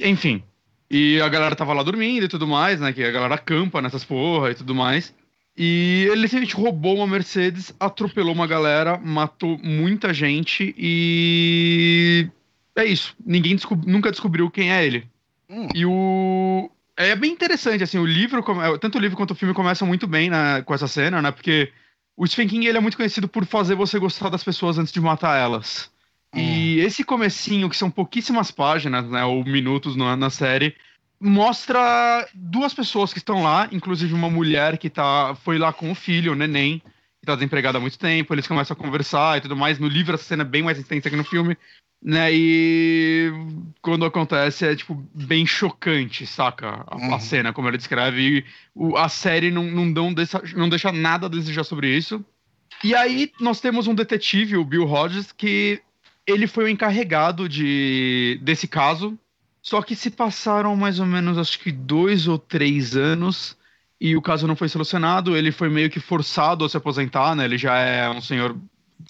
Enfim. 0.00 0.42
E 0.90 1.20
a 1.20 1.28
galera 1.28 1.54
tava 1.54 1.74
lá 1.74 1.82
dormindo 1.82 2.24
e 2.24 2.28
tudo 2.28 2.46
mais, 2.46 2.80
né? 2.80 2.92
Que 2.92 3.04
a 3.04 3.10
galera 3.10 3.36
campa 3.36 3.82
nessas 3.82 4.04
porra 4.04 4.50
e 4.50 4.54
tudo 4.54 4.74
mais. 4.74 5.14
E 5.56 6.06
ele 6.12 6.28
simplesmente 6.28 6.54
roubou 6.54 6.96
uma 6.98 7.06
Mercedes, 7.06 7.74
atropelou 7.80 8.32
uma 8.32 8.46
galera, 8.46 8.96
matou 8.96 9.58
muita 9.58 10.14
gente 10.14 10.72
e. 10.78 12.28
É 12.78 12.84
isso. 12.84 13.14
Ninguém 13.26 13.56
descob- 13.56 13.84
nunca 13.86 14.10
descobriu 14.10 14.48
quem 14.48 14.72
é 14.72 14.86
ele. 14.86 15.04
Hum. 15.50 15.68
E 15.74 15.84
o. 15.84 16.70
É 16.96 17.14
bem 17.16 17.32
interessante, 17.32 17.82
assim, 17.82 17.98
o 17.98 18.06
livro, 18.06 18.42
come- 18.42 18.78
tanto 18.78 18.98
o 18.98 19.00
livro 19.00 19.16
quanto 19.16 19.32
o 19.32 19.34
filme 19.34 19.54
começam 19.54 19.86
muito 19.86 20.06
bem 20.06 20.30
né, 20.30 20.62
com 20.62 20.74
essa 20.74 20.88
cena, 20.88 21.20
né? 21.22 21.30
Porque 21.30 21.72
o 22.16 22.26
Stephen 22.26 22.48
King 22.48 22.66
ele 22.66 22.78
é 22.78 22.80
muito 22.80 22.96
conhecido 22.96 23.28
por 23.28 23.44
fazer 23.46 23.74
você 23.74 23.98
gostar 23.98 24.28
das 24.28 24.42
pessoas 24.42 24.78
antes 24.78 24.92
de 24.92 25.00
matar 25.00 25.36
elas. 25.38 25.90
E 26.34 26.78
esse 26.80 27.02
comecinho, 27.04 27.70
que 27.70 27.76
são 27.76 27.90
pouquíssimas 27.90 28.50
páginas, 28.50 29.08
né, 29.08 29.24
ou 29.24 29.42
minutos 29.44 29.96
na, 29.96 30.14
na 30.16 30.28
série, 30.28 30.76
mostra 31.20 32.28
duas 32.34 32.74
pessoas 32.74 33.12
que 33.12 33.18
estão 33.18 33.42
lá, 33.42 33.68
inclusive 33.72 34.12
uma 34.12 34.28
mulher 34.28 34.76
que 34.76 34.90
tá, 34.90 35.34
foi 35.42 35.56
lá 35.56 35.72
com 35.72 35.90
o 35.90 35.94
filho, 35.94 36.32
o 36.32 36.36
neném, 36.36 36.80
que 37.20 37.26
tá 37.26 37.34
desempregada 37.34 37.78
há 37.78 37.80
muito 37.80 37.98
tempo, 37.98 38.34
eles 38.34 38.46
começam 38.46 38.76
a 38.76 38.78
conversar 38.78 39.38
e 39.38 39.40
tudo 39.40 39.56
mais. 39.56 39.78
No 39.78 39.88
livro 39.88 40.14
essa 40.14 40.24
cena 40.24 40.42
é 40.42 40.46
bem 40.46 40.62
mais 40.62 40.78
intensa 40.78 41.08
que 41.08 41.16
no 41.16 41.24
filme, 41.24 41.56
né, 42.02 42.30
e 42.32 43.30
quando 43.82 44.04
acontece 44.04 44.64
é, 44.66 44.76
tipo, 44.76 44.94
bem 45.14 45.44
chocante, 45.46 46.26
saca? 46.26 46.84
A, 46.86 46.94
a 46.94 46.96
Uhum. 47.14 47.20
cena, 47.20 47.52
como 47.52 47.68
ele 47.68 47.76
descreve, 47.76 48.20
e 48.38 48.44
o- 48.74 48.96
a 48.96 49.08
série 49.08 49.50
não, 49.50 49.64
não, 49.64 49.92
dão 49.92 50.12
deixa, 50.14 50.40
não 50.56 50.68
deixa 50.68 50.92
nada 50.92 51.26
a 51.26 51.30
desejar 51.30 51.64
sobre 51.64 51.94
isso. 51.96 52.24
E 52.84 52.94
aí 52.94 53.32
nós 53.40 53.60
temos 53.60 53.86
um 53.88 53.94
detetive, 53.94 54.56
o 54.56 54.64
Bill 54.64 54.86
Hodges, 54.88 55.32
que 55.32 55.80
ele 56.26 56.46
foi 56.46 56.64
o 56.64 56.68
encarregado 56.68 57.48
de 57.48 58.38
desse 58.42 58.68
caso. 58.68 59.18
Só 59.60 59.82
que 59.82 59.96
se 59.96 60.10
passaram 60.10 60.76
mais 60.76 61.00
ou 61.00 61.06
menos, 61.06 61.36
acho 61.36 61.58
que 61.58 61.72
dois 61.72 62.28
ou 62.28 62.38
três 62.38 62.96
anos 62.96 63.56
e 64.00 64.16
o 64.16 64.22
caso 64.22 64.46
não 64.46 64.54
foi 64.54 64.68
solucionado. 64.68 65.36
Ele 65.36 65.50
foi 65.50 65.68
meio 65.68 65.90
que 65.90 65.98
forçado 65.98 66.64
a 66.64 66.68
se 66.68 66.76
aposentar, 66.76 67.34
né? 67.34 67.44
Ele 67.44 67.58
já 67.58 67.76
é 67.76 68.08
um 68.08 68.20
senhor 68.20 68.56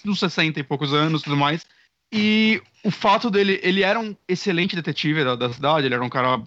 uns 0.05 0.19
60 0.19 0.59
e 0.59 0.63
poucos 0.63 0.91
anos, 0.93 1.21
tudo 1.21 1.37
mais. 1.37 1.65
E 2.11 2.61
o 2.83 2.91
fato 2.91 3.29
dele, 3.29 3.59
ele 3.63 3.83
era 3.83 3.99
um 3.99 4.15
excelente 4.27 4.75
detetive 4.75 5.23
da, 5.23 5.35
da 5.35 5.51
cidade, 5.53 5.85
ele 5.85 5.93
era 5.95 6.03
um 6.03 6.09
cara 6.09 6.41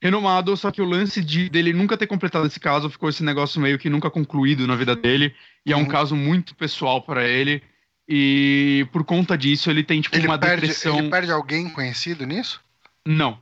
renomado, 0.00 0.56
só 0.56 0.70
que 0.70 0.80
o 0.80 0.84
lance 0.84 1.22
de, 1.24 1.48
dele 1.48 1.72
nunca 1.72 1.96
ter 1.96 2.06
completado 2.06 2.46
esse 2.46 2.60
caso 2.60 2.88
ficou 2.88 3.08
esse 3.08 3.24
negócio 3.24 3.60
meio 3.60 3.78
que 3.78 3.90
nunca 3.90 4.08
concluído 4.10 4.66
na 4.66 4.76
vida 4.76 4.94
dele. 4.94 5.34
E 5.66 5.72
é 5.72 5.76
um 5.76 5.80
Uhum. 5.80 5.86
caso 5.88 6.14
muito 6.14 6.54
pessoal 6.54 7.02
para 7.02 7.26
ele. 7.26 7.62
E 8.08 8.86
por 8.92 9.04
conta 9.04 9.36
disso 9.36 9.68
ele 9.70 9.82
tem 9.82 10.00
tipo 10.00 10.16
Ele 10.16 10.26
uma 10.26 10.38
perde, 10.38 10.62
depressão. 10.62 10.98
ele 10.98 11.10
perde 11.10 11.30
alguém 11.32 11.68
conhecido 11.68 12.24
nisso? 12.24 12.60
Não. 13.06 13.38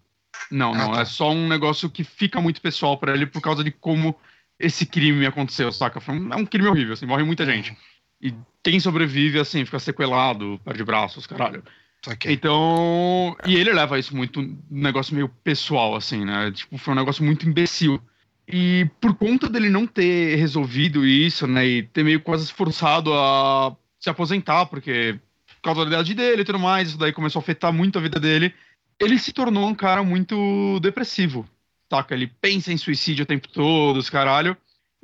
Não, 0.51 0.73
Ah, 0.75 0.79
não. 0.79 0.93
tá. 0.93 1.01
É 1.03 1.05
só 1.05 1.31
um 1.31 1.47
negócio 1.47 1.91
que 1.91 2.03
fica 2.03 2.41
muito 2.41 2.61
pessoal 2.61 2.97
pra 2.99 3.13
ele 3.15 3.27
por 3.27 3.41
causa 3.43 3.63
de 3.63 3.71
como 3.71 4.15
esse 4.59 4.87
crime 4.87 5.27
aconteceu, 5.27 5.71
saca? 5.71 6.01
Foi 6.01 6.15
um- 6.19 6.33
É 6.33 6.37
um 6.37 6.47
crime 6.47 6.69
horrível, 6.69 6.95
assim, 6.95 7.07
morre 7.07 7.23
muita 7.23 7.45
gente. 7.45 7.77
E 8.21 8.35
quem 8.63 8.81
sobrevive, 8.81 9.39
assim, 9.39 9.65
fica 9.65 9.79
sequelado, 9.79 10.61
perde 10.65 10.85
braços, 10.85 11.27
caralho. 11.27 11.63
Ok. 12.07 12.33
Então. 12.33 13.37
E 13.47 13.57
ele 13.57 13.73
leva 13.73 13.99
isso 13.99 14.15
muito, 14.15 14.41
um 14.41 14.59
negócio 14.71 15.15
meio 15.15 15.29
pessoal, 15.29 15.95
assim, 15.95 16.25
né? 16.25 16.51
Tipo, 16.53 16.79
foi 16.79 16.93
um 16.95 16.97
negócio 16.97 17.25
muito 17.25 17.49
imbecil. 17.49 18.01
E 18.49 18.89
por 19.01 19.15
conta 19.15 19.49
dele 19.49 19.69
não 19.69 19.87
ter 19.87 20.37
resolvido 20.37 21.05
isso, 21.05 21.47
né? 21.47 21.67
E 21.67 21.83
ter 21.83 22.05
meio 22.05 22.21
quase 22.21 22.53
forçado 22.53 23.13
a 23.13 23.77
se 23.99 24.09
aposentar, 24.09 24.67
porque 24.67 25.19
por 25.57 25.63
causa 25.63 25.85
da 25.85 25.89
idade 25.97 26.15
dele 26.15 26.43
e 26.43 26.45
tudo 26.45 26.59
mais, 26.59 26.89
isso 26.89 26.99
daí 26.99 27.13
começou 27.13 27.41
a 27.41 27.43
afetar 27.43 27.73
muito 27.73 27.99
a 27.99 28.03
vida 28.03 28.21
dele. 28.21 28.55
Ele 29.01 29.19
se 29.19 29.33
tornou 29.33 29.69
um 29.69 29.75
cara 29.75 30.05
muito 30.05 30.79
depressivo, 30.81 31.45
saca? 31.91 32.15
Ele 32.15 32.29
pensa 32.41 32.73
em 32.73 32.77
suicídio 32.77 33.25
o 33.25 33.27
tempo 33.27 33.49
todo, 33.49 33.97
os 33.97 34.09
caralho. 34.09 34.57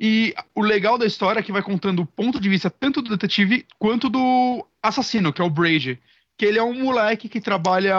E 0.05 0.35
o 0.53 0.61
legal 0.61 0.97
da 0.97 1.05
história 1.05 1.39
é 1.39 1.43
que 1.43 1.51
vai 1.53 1.61
contando 1.61 2.01
o 2.01 2.05
ponto 2.05 2.37
de 2.37 2.49
vista 2.49 2.69
tanto 2.69 3.01
do 3.01 3.09
detetive 3.09 3.65
quanto 3.79 4.09
do 4.09 4.67
assassino, 4.81 5.31
que 5.31 5.41
é 5.41 5.45
o 5.45 5.49
Brady. 5.49 5.97
Que 6.37 6.45
ele 6.45 6.59
é 6.59 6.63
um 6.63 6.83
moleque 6.83 7.29
que 7.29 7.39
trabalha 7.39 7.95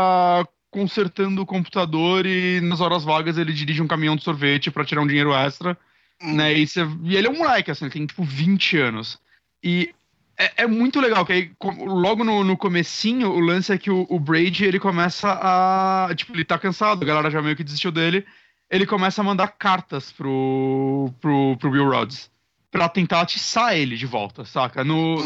consertando 0.71 1.41
o 1.41 1.47
computador 1.47 2.27
e 2.27 2.61
nas 2.61 2.83
horas 2.83 3.05
vagas 3.05 3.39
ele 3.39 3.55
dirige 3.55 3.81
um 3.81 3.87
caminhão 3.87 4.17
de 4.17 4.23
sorvete 4.23 4.71
pra 4.71 4.85
tirar 4.85 5.01
um 5.01 5.07
dinheiro 5.07 5.33
extra, 5.33 5.79
Hum. 6.23 6.35
né? 6.35 6.53
E, 6.53 6.67
cê- 6.67 6.87
e 7.05 7.17
ele 7.17 7.27
é 7.27 7.31
um 7.31 7.39
moleque, 7.39 7.71
assim, 7.71 7.87
ele 7.87 7.95
tem 7.95 8.05
tipo 8.07 8.23
20 8.23 8.77
anos. 8.77 9.19
E 9.63 9.95
é, 10.37 10.65
é 10.65 10.67
muito 10.67 11.01
legal, 11.01 11.25
que 11.25 11.33
aí, 11.33 11.51
logo 11.87 12.23
no, 12.23 12.45
no 12.45 12.57
comecinho, 12.57 13.31
o 13.31 13.41
lance 13.41 13.73
é 13.73 13.79
que 13.79 13.91
o, 13.91 14.07
o 14.11 14.21
Brady, 14.21 14.65
ele 14.67 14.79
começa 14.79 15.29
a... 15.41 16.15
Tipo, 16.15 16.35
ele 16.35 16.45
tá 16.45 16.59
cansado, 16.59 17.03
a 17.03 17.07
galera 17.07 17.31
já 17.31 17.41
meio 17.41 17.57
que 17.57 17.65
desistiu 17.65 17.91
dele. 17.91 18.27
Ele 18.71 18.87
começa 18.87 19.21
a 19.21 19.25
mandar 19.25 19.49
cartas 19.49 20.11
pro, 20.13 21.11
pro, 21.21 21.57
pro 21.59 21.71
Bill 21.71 21.89
Rhodes. 21.89 22.31
Pra 22.71 22.89
tentar 22.89 23.21
atiçar 23.21 23.77
ele 23.77 23.97
de 23.97 24.07
volta, 24.07 24.45
saca? 24.45 24.83
No, 24.83 25.17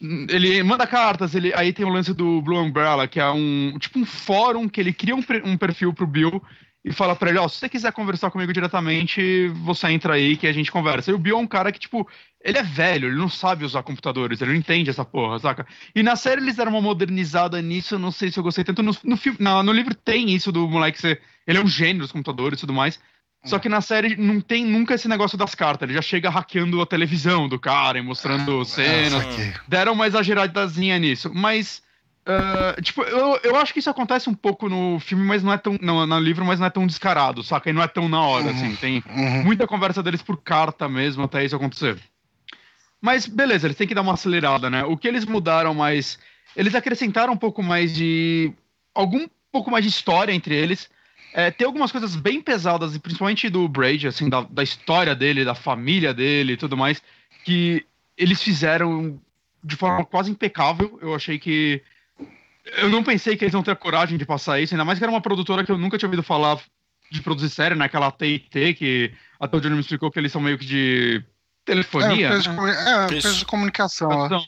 Uhum. 0.00 0.26
ele 0.30 0.62
manda 0.62 0.86
cartas, 0.86 1.34
ele, 1.34 1.52
aí 1.54 1.72
tem 1.72 1.84
o 1.84 1.90
lance 1.90 2.14
do 2.14 2.40
Blue 2.40 2.58
Umbrella, 2.58 3.06
que 3.06 3.20
é 3.20 3.30
um 3.30 3.76
tipo 3.78 3.98
um 3.98 4.06
fórum 4.06 4.66
que 4.66 4.80
ele 4.80 4.92
cria 4.92 5.14
um, 5.14 5.22
um 5.44 5.58
perfil 5.58 5.92
pro 5.92 6.06
Bill 6.06 6.42
e 6.82 6.90
fala 6.90 7.14
pra 7.14 7.28
ele, 7.28 7.38
ó, 7.38 7.46
se 7.46 7.58
você 7.58 7.68
quiser 7.68 7.92
conversar 7.92 8.30
comigo 8.30 8.52
diretamente, 8.52 9.48
você 9.48 9.88
entra 9.88 10.14
aí 10.14 10.36
que 10.36 10.46
a 10.46 10.52
gente 10.52 10.72
conversa. 10.72 11.10
E 11.10 11.14
o 11.14 11.18
Bill 11.18 11.36
é 11.36 11.40
um 11.40 11.46
cara 11.46 11.70
que, 11.70 11.78
tipo, 11.78 12.08
ele 12.42 12.58
é 12.58 12.62
velho, 12.62 13.08
ele 13.08 13.16
não 13.16 13.28
sabe 13.28 13.64
usar 13.64 13.82
computadores, 13.82 14.40
ele 14.40 14.52
não 14.52 14.58
entende 14.58 14.88
essa 14.90 15.04
porra, 15.04 15.38
saca? 15.38 15.66
E 15.94 16.02
na 16.02 16.16
série 16.16 16.40
eles 16.40 16.56
deram 16.56 16.72
uma 16.72 16.80
modernizada 16.80 17.60
nisso, 17.60 17.94
eu 17.94 17.98
não 17.98 18.10
sei 18.10 18.30
se 18.32 18.38
eu 18.38 18.42
gostei 18.42 18.64
tanto. 18.64 18.82
No, 18.82 18.96
no, 19.04 19.16
filme, 19.16 19.38
na- 19.40 19.62
no 19.62 19.72
livro 19.72 19.94
tem 19.94 20.30
isso 20.30 20.50
do 20.50 20.66
moleque 20.68 21.00
ser. 21.00 21.20
Ele 21.46 21.58
é 21.58 21.62
um 21.62 21.66
gênio 21.68 22.02
dos 22.02 22.12
computadores 22.12 22.58
e 22.58 22.60
tudo 22.60 22.72
mais. 22.72 22.98
Só 23.42 23.58
que 23.58 23.70
na 23.70 23.80
série 23.80 24.16
não 24.16 24.38
tem 24.38 24.66
nunca 24.66 24.94
esse 24.94 25.08
negócio 25.08 25.38
das 25.38 25.54
cartas. 25.54 25.88
Ele 25.88 25.94
já 25.96 26.02
chega 26.02 26.28
hackeando 26.28 26.78
a 26.82 26.84
televisão 26.86 27.48
do 27.48 27.58
cara 27.58 27.98
e 27.98 28.02
mostrando 28.02 28.62
cenas 28.66 29.14
Essa 29.14 29.22
aqui. 29.22 29.54
deram 29.66 29.94
uma 29.94 30.06
exageradazinha 30.06 30.98
nisso. 30.98 31.30
Mas, 31.34 31.82
ah, 32.26 32.76
tipo, 32.82 33.02
eu, 33.02 33.40
eu 33.42 33.56
acho 33.56 33.72
que 33.72 33.78
isso 33.78 33.88
acontece 33.88 34.28
um 34.28 34.34
pouco 34.34 34.68
no 34.68 35.00
filme, 35.00 35.24
mas 35.24 35.42
não 35.42 35.52
é 35.54 35.56
tão. 35.56 35.78
No, 35.80 36.06
no 36.06 36.18
livro, 36.20 36.44
mas 36.44 36.60
não 36.60 36.66
é 36.66 36.70
tão 36.70 36.86
descarado, 36.86 37.42
saca? 37.42 37.70
E 37.70 37.72
não 37.72 37.82
é 37.82 37.88
tão 37.88 38.10
na 38.10 38.20
hora, 38.20 38.44
Uhum. 38.44 38.50
assim. 38.50 38.76
Tem 38.76 39.02
Uhum. 39.08 39.42
muita 39.44 39.66
conversa 39.66 40.02
deles 40.02 40.20
por 40.20 40.36
carta 40.42 40.86
mesmo 40.86 41.22
até 41.24 41.42
isso 41.42 41.56
acontecer. 41.56 41.98
Mas 43.00 43.26
beleza, 43.26 43.66
eles 43.66 43.76
têm 43.76 43.86
que 43.86 43.94
dar 43.94 44.02
uma 44.02 44.14
acelerada, 44.14 44.68
né? 44.68 44.84
O 44.84 44.96
que 44.96 45.08
eles 45.08 45.24
mudaram 45.24 45.74
mais. 45.74 46.18
Eles 46.54 46.74
acrescentaram 46.74 47.32
um 47.32 47.36
pouco 47.36 47.62
mais 47.62 47.94
de. 47.94 48.52
algum 48.94 49.26
pouco 49.50 49.70
mais 49.70 49.84
de 49.84 49.90
história 49.90 50.32
entre 50.32 50.54
eles. 50.54 50.90
É, 51.32 51.50
tem 51.50 51.66
algumas 51.66 51.92
coisas 51.92 52.16
bem 52.16 52.40
pesadas, 52.40 52.96
principalmente 52.98 53.48
do 53.48 53.68
Brady, 53.68 54.08
assim, 54.08 54.28
da, 54.28 54.42
da 54.42 54.62
história 54.62 55.14
dele, 55.14 55.44
da 55.44 55.54
família 55.54 56.12
dele 56.12 56.54
e 56.54 56.56
tudo 56.56 56.76
mais, 56.76 57.00
que 57.44 57.86
eles 58.18 58.42
fizeram 58.42 59.20
de 59.62 59.76
forma 59.76 60.04
quase 60.04 60.30
impecável. 60.30 60.98
Eu 61.00 61.14
achei 61.14 61.38
que 61.38 61.82
eu 62.78 62.88
não 62.90 63.02
pensei 63.02 63.36
que 63.36 63.44
eles 63.44 63.54
iam 63.54 63.62
ter 63.62 63.70
a 63.70 63.76
coragem 63.76 64.18
de 64.18 64.26
passar 64.26 64.60
isso, 64.60 64.74
ainda 64.74 64.84
mais 64.84 64.98
que 64.98 65.04
era 65.04 65.12
uma 65.12 65.20
produtora 65.20 65.64
que 65.64 65.72
eu 65.72 65.78
nunca 65.78 65.96
tinha 65.96 66.08
ouvido 66.08 66.22
falar 66.22 66.60
de 67.10 67.22
produzir 67.22 67.50
série, 67.50 67.74
né? 67.74 67.84
Aquela 67.84 68.10
TT, 68.10 68.74
que 68.74 69.12
até 69.38 69.56
o 69.56 69.60
Johnny 69.60 69.74
me 69.74 69.80
explicou 69.80 70.10
que 70.10 70.18
eles 70.18 70.30
são 70.30 70.40
meio 70.40 70.58
que 70.58 70.66
de 70.66 71.24
telefonia. 71.70 72.28
É, 72.28 72.38
né? 72.48 73.06
é, 73.12 73.32
de 73.32 73.44
comunicação. 73.44 74.26
Então, 74.26 74.44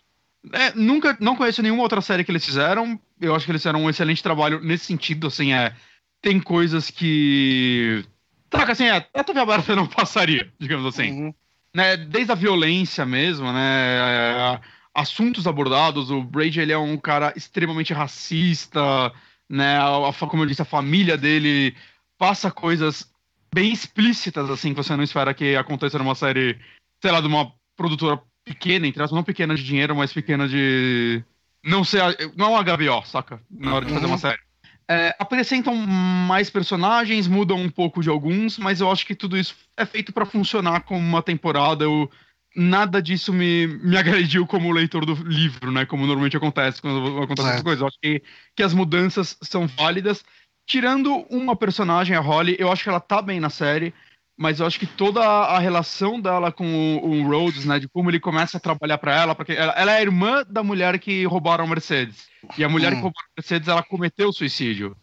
é, 0.52 0.72
nunca, 0.74 1.16
não 1.20 1.36
conheço 1.36 1.62
nenhuma 1.62 1.82
outra 1.82 2.00
série 2.00 2.24
que 2.24 2.32
eles 2.32 2.44
fizeram. 2.44 3.00
Eu 3.20 3.34
acho 3.34 3.44
que 3.44 3.52
eles 3.52 3.62
fizeram 3.62 3.82
um 3.82 3.90
excelente 3.90 4.22
trabalho 4.22 4.60
nesse 4.60 4.86
sentido, 4.86 5.28
assim, 5.28 5.52
é. 5.52 5.74
Tem 6.20 6.40
coisas 6.40 6.90
que. 6.90 8.04
Tá, 8.50 8.64
assim, 8.70 8.86
é, 8.86 9.08
a 9.14 9.24
TV 9.24 9.40
aberta 9.40 9.74
não 9.74 9.86
passaria, 9.86 10.52
digamos 10.58 10.86
assim. 10.86 11.10
Uhum. 11.10 11.34
Né, 11.74 11.96
desde 11.96 12.30
a 12.32 12.34
violência 12.34 13.06
mesmo, 13.06 13.50
né? 13.50 13.96
É, 13.98 14.60
assuntos 14.94 15.46
abordados. 15.46 16.10
O 16.10 16.22
Brady 16.22 16.60
ele 16.60 16.72
é 16.72 16.78
um 16.78 16.96
cara 16.98 17.32
extremamente 17.34 17.92
racista, 17.92 19.12
né? 19.48 19.78
A, 19.78 20.08
a, 20.08 20.12
como 20.12 20.42
eu 20.42 20.46
disse, 20.46 20.62
a 20.62 20.66
família 20.66 21.16
dele 21.16 21.74
passa 22.18 22.50
coisas 22.50 23.10
bem 23.54 23.72
explícitas, 23.72 24.48
assim, 24.48 24.70
que 24.70 24.82
você 24.82 24.96
não 24.96 25.04
espera 25.04 25.34
que 25.34 25.54
aconteça 25.56 25.98
numa 25.98 26.14
série, 26.14 26.58
sei 27.02 27.10
lá, 27.10 27.20
de 27.20 27.26
uma 27.26 27.52
produtora 27.76 28.20
pequena, 28.44 28.86
entre 28.86 29.02
aspas, 29.02 29.16
não 29.16 29.24
pequena 29.24 29.54
de 29.54 29.64
dinheiro, 29.64 29.94
mas 29.94 30.12
pequena 30.12 30.48
de. 30.48 31.22
Não 31.64 31.84
sei, 31.84 32.00
não 32.36 32.46
é 32.46 32.48
uma 32.48 32.62
HBO, 32.62 33.04
saca? 33.04 33.40
Na 33.50 33.74
hora 33.74 33.84
de 33.84 33.92
fazer 33.92 34.06
uma 34.06 34.14
uhum. 34.14 34.18
série. 34.18 34.40
É, 34.88 35.14
apresentam 35.18 35.74
mais 35.74 36.50
personagens, 36.50 37.28
mudam 37.28 37.56
um 37.56 37.70
pouco 37.70 38.02
de 38.02 38.08
alguns, 38.08 38.58
mas 38.58 38.80
eu 38.80 38.90
acho 38.90 39.06
que 39.06 39.14
tudo 39.14 39.38
isso 39.38 39.54
é 39.76 39.86
feito 39.86 40.12
para 40.12 40.26
funcionar 40.26 40.80
como 40.82 41.00
uma 41.00 41.22
temporada. 41.22 41.84
Eu, 41.84 42.10
nada 42.54 43.00
disso 43.00 43.32
me, 43.32 43.66
me 43.66 43.96
agrediu 43.96 44.46
como 44.46 44.72
leitor 44.72 45.06
do 45.06 45.14
livro, 45.14 45.70
né? 45.70 45.86
Como 45.86 46.04
normalmente 46.04 46.36
acontece 46.36 46.82
quando 46.82 47.22
acontecem 47.22 47.50
essas 47.50 47.62
coisas. 47.62 47.80
Eu 47.80 47.86
acho 47.86 47.98
que, 48.02 48.22
que 48.56 48.62
as 48.62 48.74
mudanças 48.74 49.36
são 49.42 49.66
válidas. 49.66 50.24
Tirando 50.66 51.14
uma 51.30 51.56
personagem, 51.56 52.16
a 52.16 52.20
Holly, 52.20 52.56
eu 52.58 52.70
acho 52.70 52.82
que 52.82 52.88
ela 52.88 53.00
tá 53.00 53.22
bem 53.22 53.40
na 53.40 53.50
série, 53.50 53.94
mas 54.36 54.60
eu 54.60 54.66
acho 54.66 54.78
que 54.78 54.86
toda 54.86 55.20
a 55.20 55.58
relação 55.58 56.20
dela 56.20 56.50
com 56.50 56.64
o, 56.98 57.10
o 57.10 57.22
Rhodes, 57.28 57.64
né? 57.64 57.78
De 57.78 57.88
como 57.88 58.10
ele 58.10 58.20
começa 58.20 58.56
a 58.56 58.60
trabalhar 58.60 58.98
para 58.98 59.14
ela, 59.14 59.34
porque 59.34 59.52
ela, 59.52 59.72
ela, 59.72 59.92
é 59.92 59.98
a 59.98 60.02
irmã 60.02 60.44
da 60.48 60.62
mulher 60.62 60.98
que 60.98 61.24
roubaram 61.24 61.64
a 61.64 61.68
Mercedes. 61.68 62.26
E 62.56 62.64
a 62.64 62.68
mulher 62.68 62.92
hum. 62.92 62.96
que 62.96 63.02
roubou 63.02 63.20
a 63.20 63.40
Mercedes, 63.40 63.68
ela 63.68 63.82
cometeu 63.82 64.32
suicídio. 64.32 64.96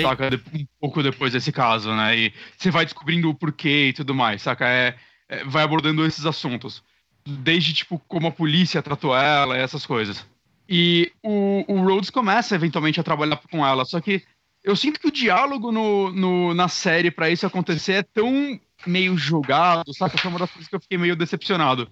Saca? 0.00 0.30
Um 0.54 0.66
pouco 0.80 1.02
depois 1.02 1.32
desse 1.32 1.52
caso, 1.52 1.94
né? 1.94 2.16
E 2.16 2.32
você 2.56 2.70
vai 2.70 2.84
descobrindo 2.84 3.28
o 3.28 3.34
porquê 3.34 3.88
e 3.88 3.92
tudo 3.92 4.14
mais, 4.14 4.40
saca? 4.40 4.66
É, 4.66 4.96
é, 5.28 5.44
vai 5.44 5.62
abordando 5.62 6.04
esses 6.06 6.24
assuntos 6.24 6.82
desde 7.24 7.72
tipo 7.72 8.00
como 8.08 8.26
a 8.26 8.32
polícia 8.32 8.82
tratou 8.82 9.16
ela, 9.16 9.56
essas 9.56 9.86
coisas. 9.86 10.26
E 10.68 11.12
o, 11.22 11.64
o 11.68 11.82
Rhodes 11.82 12.10
começa 12.10 12.54
eventualmente 12.54 12.98
a 12.98 13.04
trabalhar 13.04 13.36
com 13.50 13.64
ela, 13.66 13.84
só 13.84 14.00
que 14.00 14.22
eu 14.64 14.76
sinto 14.76 15.00
que 15.00 15.08
o 15.08 15.12
diálogo 15.12 15.72
no, 15.72 16.12
no 16.12 16.54
na 16.54 16.68
série 16.68 17.10
para 17.10 17.30
isso 17.30 17.46
acontecer 17.46 17.92
é 17.92 18.02
tão 18.02 18.58
meio 18.86 19.16
jogado, 19.16 19.92
saca? 19.94 20.18
Foi 20.18 20.30
uma 20.30 20.38
das 20.38 20.50
coisas 20.50 20.68
que 20.68 20.74
eu 20.74 20.80
fiquei 20.80 20.98
meio 20.98 21.16
decepcionado. 21.16 21.88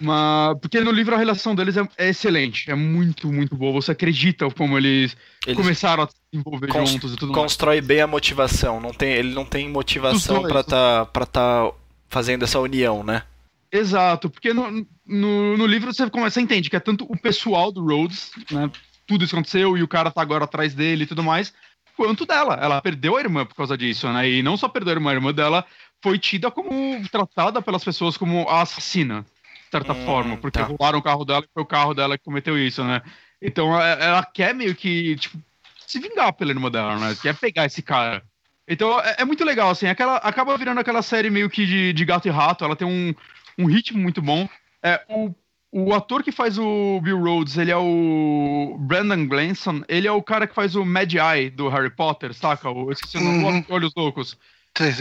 Mas, 0.00 0.56
porque 0.60 0.80
no 0.80 0.92
livro 0.92 1.14
a 1.14 1.18
relação 1.18 1.54
deles 1.54 1.76
é, 1.76 1.88
é, 1.96 2.08
excelente, 2.08 2.70
é 2.70 2.74
muito, 2.74 3.32
muito 3.32 3.56
boa. 3.56 3.72
Você 3.72 3.90
acredita 3.90 4.48
como 4.50 4.78
eles, 4.78 5.16
eles 5.44 5.56
começaram 5.56 6.04
a 6.04 6.06
se 6.06 6.14
envolver 6.32 6.70
juntos 6.72 7.14
e 7.14 7.16
tudo 7.16 7.32
Constrói 7.32 7.76
mais. 7.76 7.86
bem 7.86 8.00
a 8.00 8.06
motivação, 8.06 8.80
não 8.80 8.92
tem, 8.92 9.12
ele 9.12 9.34
não 9.34 9.44
tem 9.44 9.68
motivação 9.68 10.42
para 10.42 10.60
estar 10.60 11.06
tá, 11.06 11.26
tá 11.26 11.72
fazendo 12.08 12.44
essa 12.44 12.60
união, 12.60 13.02
né? 13.02 13.24
Exato, 13.70 14.30
porque 14.30 14.54
no, 14.54 14.86
no, 15.06 15.56
no, 15.56 15.66
livro 15.66 15.92
você 15.92 16.08
começa, 16.08 16.34
você 16.34 16.40
entende 16.40 16.70
que 16.70 16.76
é 16.76 16.80
tanto 16.80 17.04
o 17.04 17.18
pessoal 17.18 17.70
do 17.70 17.84
Rhodes, 17.84 18.30
né? 18.50 18.70
Tudo 19.06 19.24
isso 19.24 19.34
aconteceu 19.34 19.76
e 19.76 19.82
o 19.82 19.88
cara 19.88 20.10
tá 20.10 20.22
agora 20.22 20.44
atrás 20.44 20.74
dele 20.74 21.04
e 21.04 21.06
tudo 21.06 21.22
mais, 21.22 21.52
quanto 21.96 22.24
dela. 22.24 22.54
Ela 22.54 22.80
perdeu 22.80 23.16
a 23.16 23.20
irmã 23.20 23.44
por 23.44 23.56
causa 23.56 23.76
disso, 23.76 24.10
né? 24.10 24.30
E 24.30 24.42
não 24.42 24.56
só 24.56 24.68
perdeu 24.68 24.92
a 24.92 24.96
irmã, 24.96 25.10
a 25.10 25.14
irmã 25.14 25.34
dela 25.34 25.66
foi 26.02 26.18
tida 26.18 26.50
como 26.50 26.72
tratada 27.08 27.60
pelas 27.60 27.84
pessoas 27.84 28.16
como 28.16 28.48
a 28.48 28.62
assassina, 28.62 29.22
de 29.22 29.70
certa 29.70 29.92
hum, 29.92 30.04
forma, 30.04 30.36
porque 30.36 30.58
tá. 30.58 30.64
roubaram 30.64 30.98
o 30.98 31.02
carro 31.02 31.24
dela 31.24 31.44
e 31.44 31.52
foi 31.52 31.62
o 31.62 31.66
carro 31.66 31.94
dela 31.94 32.16
que 32.16 32.24
cometeu 32.24 32.58
isso, 32.58 32.82
né? 32.84 33.02
Então 33.40 33.80
é, 33.80 34.04
ela 34.04 34.24
quer 34.24 34.54
meio 34.54 34.74
que, 34.74 35.16
tipo, 35.16 35.38
se 35.86 35.98
vingar 35.98 36.32
pela 36.32 36.50
irmã 36.50 36.70
dela, 36.70 36.96
né? 36.98 37.16
Quer 37.20 37.34
pegar 37.36 37.66
esse 37.66 37.82
cara. 37.82 38.22
Então 38.66 39.00
é, 39.00 39.16
é 39.18 39.24
muito 39.24 39.44
legal, 39.44 39.70
assim, 39.70 39.86
aquela, 39.86 40.16
acaba 40.16 40.56
virando 40.56 40.80
aquela 40.80 41.02
série 41.02 41.30
meio 41.30 41.48
que 41.48 41.66
de, 41.66 41.92
de 41.92 42.04
gato 42.04 42.28
e 42.28 42.30
rato, 42.30 42.64
ela 42.64 42.76
tem 42.76 42.86
um, 42.86 43.14
um 43.58 43.66
ritmo 43.66 43.98
muito 43.98 44.20
bom. 44.20 44.48
É, 44.82 45.02
o, 45.08 45.34
o 45.72 45.94
ator 45.94 46.22
que 46.22 46.32
faz 46.32 46.58
o 46.58 47.00
Bill 47.02 47.20
Rhodes, 47.20 47.56
ele 47.56 47.70
é 47.70 47.76
o 47.76 48.76
Brandon 48.80 49.26
Glanson, 49.26 49.82
ele 49.88 50.06
é 50.06 50.12
o 50.12 50.22
cara 50.22 50.46
que 50.46 50.54
faz 50.54 50.76
o 50.76 50.84
Mad 50.84 51.12
Eye 51.12 51.50
do 51.50 51.68
Harry 51.68 51.90
Potter, 51.90 52.32
saca? 52.32 52.68
Eu 52.68 52.90
esqueci 52.92 53.16
o 53.16 53.20
nome, 53.20 53.44
uhum. 53.44 53.64
Olhos 53.68 53.92
Loucos. 53.96 54.36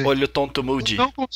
Olho 0.05 0.27
Tonto 0.27 0.63
Moody. 0.63 0.95
Eu 0.95 1.05
não, 1.05 1.27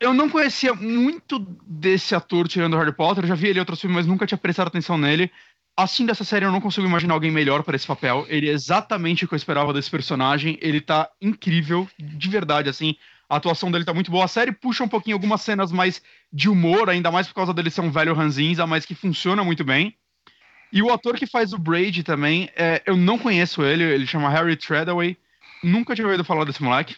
eu 0.00 0.14
não 0.14 0.28
conhecia 0.28 0.74
muito 0.74 1.38
desse 1.66 2.14
ator 2.14 2.48
tirando 2.48 2.74
o 2.74 2.78
Harry 2.78 2.92
Potter, 2.92 3.24
eu 3.24 3.28
já 3.28 3.34
vi 3.34 3.48
ele 3.48 3.58
em 3.58 3.60
outros 3.60 3.80
filmes, 3.80 3.96
mas 3.96 4.06
nunca 4.06 4.26
tinha 4.26 4.38
prestado 4.38 4.68
atenção 4.68 4.96
nele. 4.96 5.30
Assim, 5.76 6.04
dessa 6.04 6.24
série, 6.24 6.44
eu 6.44 6.52
não 6.52 6.60
consigo 6.60 6.86
imaginar 6.86 7.14
alguém 7.14 7.30
melhor 7.30 7.62
para 7.62 7.76
esse 7.76 7.86
papel. 7.86 8.26
Ele 8.28 8.48
é 8.48 8.52
exatamente 8.52 9.24
o 9.24 9.28
que 9.28 9.34
eu 9.34 9.36
esperava 9.36 9.72
desse 9.72 9.90
personagem. 9.90 10.58
Ele 10.60 10.80
tá 10.80 11.08
incrível, 11.20 11.88
de 11.98 12.28
verdade, 12.28 12.68
assim. 12.68 12.96
A 13.28 13.36
atuação 13.36 13.70
dele 13.70 13.84
tá 13.84 13.94
muito 13.94 14.10
boa. 14.10 14.24
A 14.24 14.28
série 14.28 14.52
puxa 14.52 14.84
um 14.84 14.88
pouquinho 14.88 15.16
algumas 15.16 15.40
cenas 15.40 15.70
mais 15.70 16.02
de 16.32 16.48
humor, 16.48 16.90
ainda 16.90 17.10
mais 17.10 17.28
por 17.28 17.34
causa 17.34 17.54
dele 17.54 17.70
ser 17.70 17.80
um 17.80 17.90
velho 17.90 18.12
ranzinza, 18.12 18.66
mas 18.66 18.84
que 18.84 18.94
funciona 18.94 19.44
muito 19.44 19.64
bem. 19.64 19.96
E 20.72 20.82
o 20.82 20.92
ator 20.92 21.16
que 21.16 21.26
faz 21.26 21.52
o 21.52 21.58
Braid 21.58 22.02
também, 22.02 22.50
é, 22.56 22.82
eu 22.84 22.96
não 22.96 23.18
conheço 23.18 23.62
ele, 23.62 23.84
ele 23.84 24.06
chama 24.06 24.28
Harry 24.28 24.56
Treadaway. 24.56 25.16
Nunca 25.62 25.94
tinha 25.94 26.06
ouvido 26.06 26.24
falar 26.24 26.44
desse 26.44 26.62
moleque. 26.62 26.96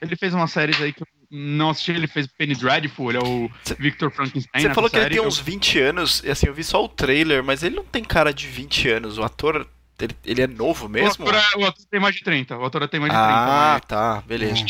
Ele 0.00 0.16
fez 0.16 0.34
umas 0.34 0.50
séries 0.50 0.80
aí 0.80 0.92
que 0.92 1.02
eu 1.02 1.06
não 1.30 1.70
assisti, 1.70 1.92
ele 1.92 2.06
fez 2.06 2.26
Penny 2.26 2.54
Dreadful, 2.54 3.10
ele 3.10 3.18
é 3.18 3.22
o 3.22 3.50
cê, 3.62 3.74
Victor 3.78 4.10
Frankenstein. 4.10 4.62
Você 4.62 4.74
falou 4.74 4.88
que 4.88 4.96
ele 4.96 5.10
tem 5.10 5.20
uns 5.20 5.38
20 5.38 5.80
anos, 5.80 6.22
e 6.24 6.30
assim, 6.30 6.46
eu 6.46 6.54
vi 6.54 6.62
só 6.62 6.84
o 6.84 6.88
trailer, 6.88 7.42
mas 7.42 7.62
ele 7.62 7.76
não 7.76 7.84
tem 7.84 8.04
cara 8.04 8.32
de 8.32 8.46
20 8.46 8.88
anos. 8.90 9.18
O 9.18 9.22
ator 9.22 9.66
ele, 10.00 10.16
ele 10.24 10.42
é 10.42 10.46
novo 10.46 10.88
mesmo? 10.88 11.24
O 11.24 11.28
ator, 11.28 11.34
é, 11.34 11.58
o 11.58 11.66
ator, 11.66 11.86
tem 11.88 12.00
mais 12.00 12.14
de 12.14 12.22
30. 12.22 12.58
O 12.58 12.64
ator 12.64 12.88
tem 12.88 13.00
mais 13.00 13.12
de 13.12 13.18
30. 13.18 13.32
Ah, 13.32 13.80
tá, 13.80 14.22
beleza. 14.26 14.64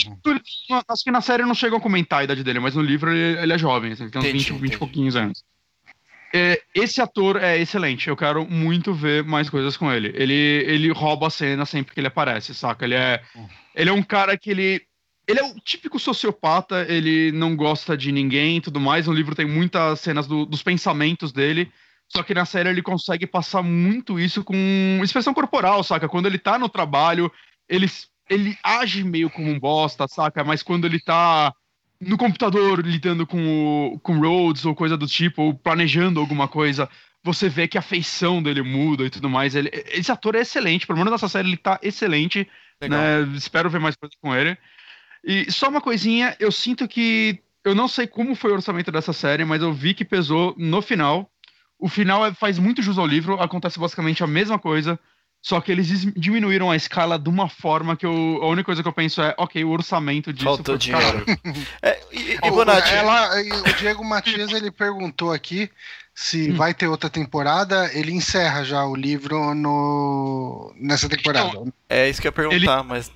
Acho 0.88 1.04
que 1.04 1.10
na 1.10 1.20
série 1.20 1.44
não 1.44 1.54
chegam 1.54 1.78
a 1.78 1.80
comentar 1.80 2.20
a 2.20 2.24
idade 2.24 2.44
dele, 2.44 2.60
mas 2.60 2.74
no 2.74 2.82
livro 2.82 3.10
ele, 3.10 3.40
ele 3.40 3.52
é 3.52 3.58
jovem, 3.58 3.92
assim, 3.92 4.04
ele 4.04 4.12
tem 4.12 4.20
uns 4.20 4.24
entendi, 4.26 4.52
20, 4.52 4.60
20 4.60 4.72
e 4.74 4.78
pouquinhos 4.78 5.16
anos. 5.16 5.42
É, 6.36 6.60
esse 6.74 7.00
ator 7.00 7.36
é 7.42 7.56
excelente, 7.58 8.08
eu 8.08 8.16
quero 8.16 8.44
muito 8.44 8.92
ver 8.92 9.22
mais 9.22 9.48
coisas 9.48 9.76
com 9.76 9.90
ele. 9.90 10.12
Ele, 10.16 10.64
ele 10.66 10.90
rouba 10.90 11.28
a 11.28 11.30
cena 11.30 11.64
sempre 11.64 11.94
que 11.94 12.00
ele 12.00 12.08
aparece, 12.08 12.52
saca? 12.52 12.84
Ele 12.84 12.94
é, 12.94 13.22
ele 13.74 13.88
é 13.88 13.92
um 13.92 14.02
cara 14.02 14.36
que 14.36 14.50
ele. 14.50 14.82
Ele 15.26 15.40
é 15.40 15.42
o 15.42 15.58
típico 15.60 15.98
sociopata, 15.98 16.84
ele 16.88 17.32
não 17.32 17.56
gosta 17.56 17.96
de 17.96 18.12
ninguém 18.12 18.58
e 18.58 18.60
tudo 18.60 18.78
mais. 18.78 19.06
No 19.06 19.12
livro 19.12 19.34
tem 19.34 19.46
muitas 19.46 20.00
cenas 20.00 20.26
do, 20.26 20.44
dos 20.44 20.62
pensamentos 20.62 21.32
dele. 21.32 21.72
Só 22.08 22.22
que 22.22 22.34
na 22.34 22.44
série 22.44 22.68
ele 22.68 22.82
consegue 22.82 23.26
passar 23.26 23.62
muito 23.62 24.20
isso 24.20 24.44
com 24.44 25.00
expressão 25.02 25.32
corporal, 25.32 25.82
saca? 25.82 26.08
Quando 26.08 26.26
ele 26.26 26.38
tá 26.38 26.58
no 26.58 26.68
trabalho, 26.68 27.32
ele, 27.68 27.90
ele 28.28 28.56
age 28.62 29.02
meio 29.02 29.30
como 29.30 29.50
um 29.50 29.58
bosta, 29.58 30.06
saca? 30.06 30.44
Mas 30.44 30.62
quando 30.62 30.86
ele 30.86 31.00
tá 31.00 31.52
no 32.00 32.18
computador 32.18 32.84
lidando 32.84 33.26
com, 33.26 33.94
o, 33.94 33.98
com 34.00 34.18
Rhodes 34.18 34.66
ou 34.66 34.74
coisa 34.74 34.96
do 34.96 35.06
tipo, 35.06 35.42
ou 35.42 35.54
planejando 35.54 36.20
alguma 36.20 36.46
coisa, 36.46 36.88
você 37.22 37.48
vê 37.48 37.66
que 37.66 37.78
a 37.78 37.82
feição 37.82 38.42
dele 38.42 38.62
muda 38.62 39.04
e 39.04 39.10
tudo 39.10 39.30
mais. 39.30 39.54
Ele, 39.54 39.70
esse 39.86 40.12
ator 40.12 40.34
é 40.34 40.40
excelente, 40.40 40.86
pelo 40.86 40.98
menos 40.98 41.12
nessa 41.12 41.28
série 41.28 41.48
ele 41.48 41.56
tá 41.56 41.78
excelente. 41.82 42.46
Né? 42.80 43.22
Espero 43.34 43.70
ver 43.70 43.80
mais 43.80 43.96
coisas 43.96 44.16
com 44.20 44.34
ele. 44.34 44.58
E 45.26 45.50
só 45.50 45.68
uma 45.68 45.80
coisinha, 45.80 46.36
eu 46.38 46.52
sinto 46.52 46.86
que. 46.86 47.40
Eu 47.64 47.74
não 47.74 47.88
sei 47.88 48.06
como 48.06 48.34
foi 48.34 48.50
o 48.50 48.54
orçamento 48.54 48.92
dessa 48.92 49.12
série, 49.12 49.44
mas 49.44 49.62
eu 49.62 49.72
vi 49.72 49.94
que 49.94 50.04
pesou 50.04 50.54
no 50.58 50.82
final 50.82 51.30
o 51.78 51.88
final 51.88 52.24
é, 52.24 52.32
faz 52.32 52.58
muito 52.58 52.82
jus 52.82 52.98
ao 52.98 53.06
livro, 53.06 53.40
acontece 53.40 53.78
basicamente 53.78 54.22
a 54.22 54.26
mesma 54.26 54.58
coisa, 54.58 54.98
só 55.42 55.60
que 55.60 55.70
eles 55.70 55.86
diminuíram 56.16 56.70
a 56.70 56.76
escala 56.76 57.18
de 57.18 57.28
uma 57.28 57.46
forma 57.46 57.94
que 57.96 58.06
eu, 58.06 58.38
a 58.42 58.46
única 58.46 58.64
coisa 58.64 58.82
que 58.82 58.88
eu 58.88 58.92
penso 58.92 59.20
é, 59.20 59.34
ok, 59.36 59.62
o 59.64 59.70
orçamento 59.70 60.32
disso 60.32 60.46
Faltou 60.46 60.78
dinheiro. 60.78 61.26
é, 61.82 62.00
e, 62.10 62.38
e, 62.42 62.50
Bonatti... 62.50 62.90
Ela, 62.90 63.30
o 63.38 63.72
Diego 63.74 64.02
Matias 64.02 64.52
ele 64.52 64.70
perguntou 64.70 65.30
aqui 65.30 65.70
se 66.14 66.50
hum. 66.50 66.56
vai 66.56 66.72
ter 66.72 66.88
outra 66.88 67.10
temporada. 67.10 67.90
Ele 67.92 68.12
encerra 68.12 68.64
já 68.64 68.86
o 68.86 68.96
livro 68.96 69.54
no, 69.54 70.72
nessa 70.76 71.06
temporada. 71.06 71.48
Então, 71.48 71.72
é 71.90 72.08
isso 72.08 72.22
que 72.22 72.28
eu 72.28 72.30
ia 72.30 72.32
perguntar, 72.32 72.78
ele, 72.78 72.88
mas. 72.88 73.12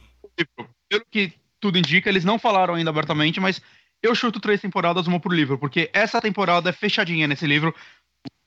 Pelo 0.91 1.05
que 1.11 1.33
tudo 1.61 1.79
indica, 1.79 2.09
eles 2.09 2.25
não 2.25 2.39
falaram 2.39 2.75
ainda 2.75 2.91
abertamente, 2.91 3.41
mas 3.41 3.61
eu 4.03 4.15
chuto 4.15 4.41
três 4.41 4.61
temporadas, 4.61 5.07
uma 5.07 5.19
por 5.21 5.33
livro, 5.33 5.59
porque 5.59 5.91
essa 5.93 6.21
temporada 6.21 6.71
é 6.71 6.73
fechadinha 6.73 7.27
nesse 7.27 7.47
livro. 7.47 7.75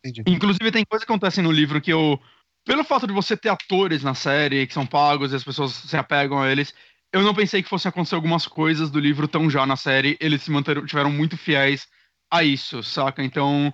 Entendi. 0.04 0.24
Inclusive, 0.28 0.71
tem 0.71 0.86
coisa 0.86 1.06
que 1.06 1.12
acontece 1.12 1.41
no 1.41 1.52
livro 1.52 1.82
que 1.82 1.91
eu. 1.91 2.19
Pelo 2.65 2.84
fato 2.84 3.08
de 3.08 3.13
você 3.13 3.36
ter 3.36 3.50
atores 3.50 4.04
na 4.04 4.13
série 4.13 4.67
que 4.67 4.74
são 4.74 4.86
pagos 4.86 5.32
e 5.32 5.36
as 5.36 5.43
pessoas 5.43 5.71
se 5.74 5.97
apegam 5.97 6.39
a 6.39 6.52
eles, 6.52 6.74
eu 7.12 7.21
não 7.24 7.34
pensei 7.34 7.62
que 7.63 7.69
fossem 7.69 7.89
acontecer 7.89 8.15
algumas 8.15 8.45
coisas 8.47 8.91
do 8.91 9.00
livro 9.00 9.28
tão 9.28 9.50
já 9.50 9.65
na 9.65 9.76
série. 9.76 10.15
Eles 10.19 10.43
se 10.43 10.52
manteram, 10.52 10.86
tiveram 10.86 11.12
muito 11.12 11.36
fiéis 11.38 11.88
a 12.32 12.43
isso, 12.43 12.84
saca? 12.84 13.24
Então, 13.24 13.74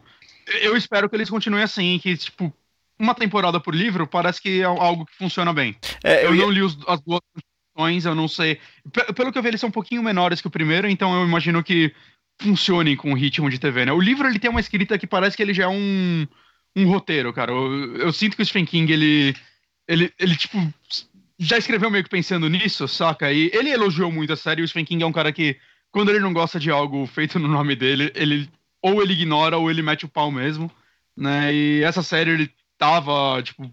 eu 0.62 0.76
espero 0.76 1.10
que 1.10 1.16
eles 1.16 1.30
continuem 1.30 1.64
assim, 1.64 2.00
que, 2.00 2.16
tipo, 2.16 2.52
uma 2.98 3.14
temporada 3.14 3.60
por 3.60 3.76
livro, 3.76 4.08
parece 4.08 4.42
que 4.42 4.62
é 4.62 4.64
algo 4.64 5.06
que 5.06 5.16
funciona 5.16 5.54
bem. 5.54 5.76
É, 6.04 6.24
Eu 6.24 6.30
eu 6.30 6.36
ia- 6.36 6.42
não 6.44 6.50
li 6.52 6.62
os- 6.62 6.78
as 6.88 7.02
duas 7.02 7.22
eu 8.06 8.16
não 8.16 8.28
sei. 8.28 8.60
Pe- 8.92 9.14
Pelo 9.14 9.32
que 9.32 9.38
eu 9.38 9.42
vi, 9.44 9.50
eles 9.50 9.60
são 9.62 9.70
um 9.70 9.72
pouquinho 9.72 10.04
menores 10.04 10.42
que 10.42 10.48
o 10.48 10.52
primeiro, 10.52 10.90
então 10.90 11.14
eu 11.16 11.28
imagino 11.28 11.64
que 11.64 11.94
funcionem 12.42 12.96
com 12.96 13.12
o 13.12 13.16
ritmo 13.16 13.50
de 13.50 13.60
TV, 13.60 13.86
né? 13.86 13.92
O 13.92 14.00
livro, 14.02 14.28
ele 14.28 14.40
tem 14.40 14.50
uma 14.50 14.60
escrita 14.60 14.98
que 14.98 15.08
parece 15.08 15.36
que 15.36 15.44
ele 15.44 15.54
já 15.54 15.64
é 15.64 15.68
um, 15.68 16.28
um 16.76 16.88
roteiro, 16.88 17.34
cara. 17.34 17.52
Eu, 17.52 17.96
eu 17.98 18.14
sinto 18.14 18.36
que 18.36 18.42
o 18.44 18.46
Stephen 18.46 18.66
King, 18.66 18.92
ele, 18.92 19.36
ele, 19.88 20.14
ele, 20.20 20.36
tipo, 20.36 20.58
já 21.40 21.58
escreveu 21.58 21.90
meio 21.92 22.04
que 22.04 22.10
pensando 22.10 22.50
nisso, 22.50 22.88
saca? 22.88 23.32
E 23.32 23.50
ele 23.54 23.70
elogiou 23.70 24.12
muito 24.12 24.34
a 24.34 24.36
série, 24.38 24.62
o 24.62 24.68
Stephen 24.68 24.86
King 24.86 25.04
é 25.04 25.06
um 25.08 25.12
cara 25.12 25.32
que, 25.32 25.58
quando 25.92 26.10
ele 26.10 26.20
não 26.20 26.34
gosta 26.34 26.60
de 26.60 26.70
algo 26.72 27.06
feito 27.08 27.40
no 27.40 27.48
nome 27.48 27.76
dele, 27.76 28.12
ele 28.16 28.50
ou 28.82 29.02
ele 29.02 29.14
ignora 29.14 29.58
ou 29.58 29.70
ele 29.70 29.82
mete 29.82 30.06
o 30.06 30.10
pau 30.10 30.32
mesmo, 30.32 30.72
né? 31.16 31.54
E 31.54 31.84
essa 31.84 32.04
série, 32.04 32.32
ele 32.32 32.52
tava, 32.78 33.42
tipo, 33.44 33.72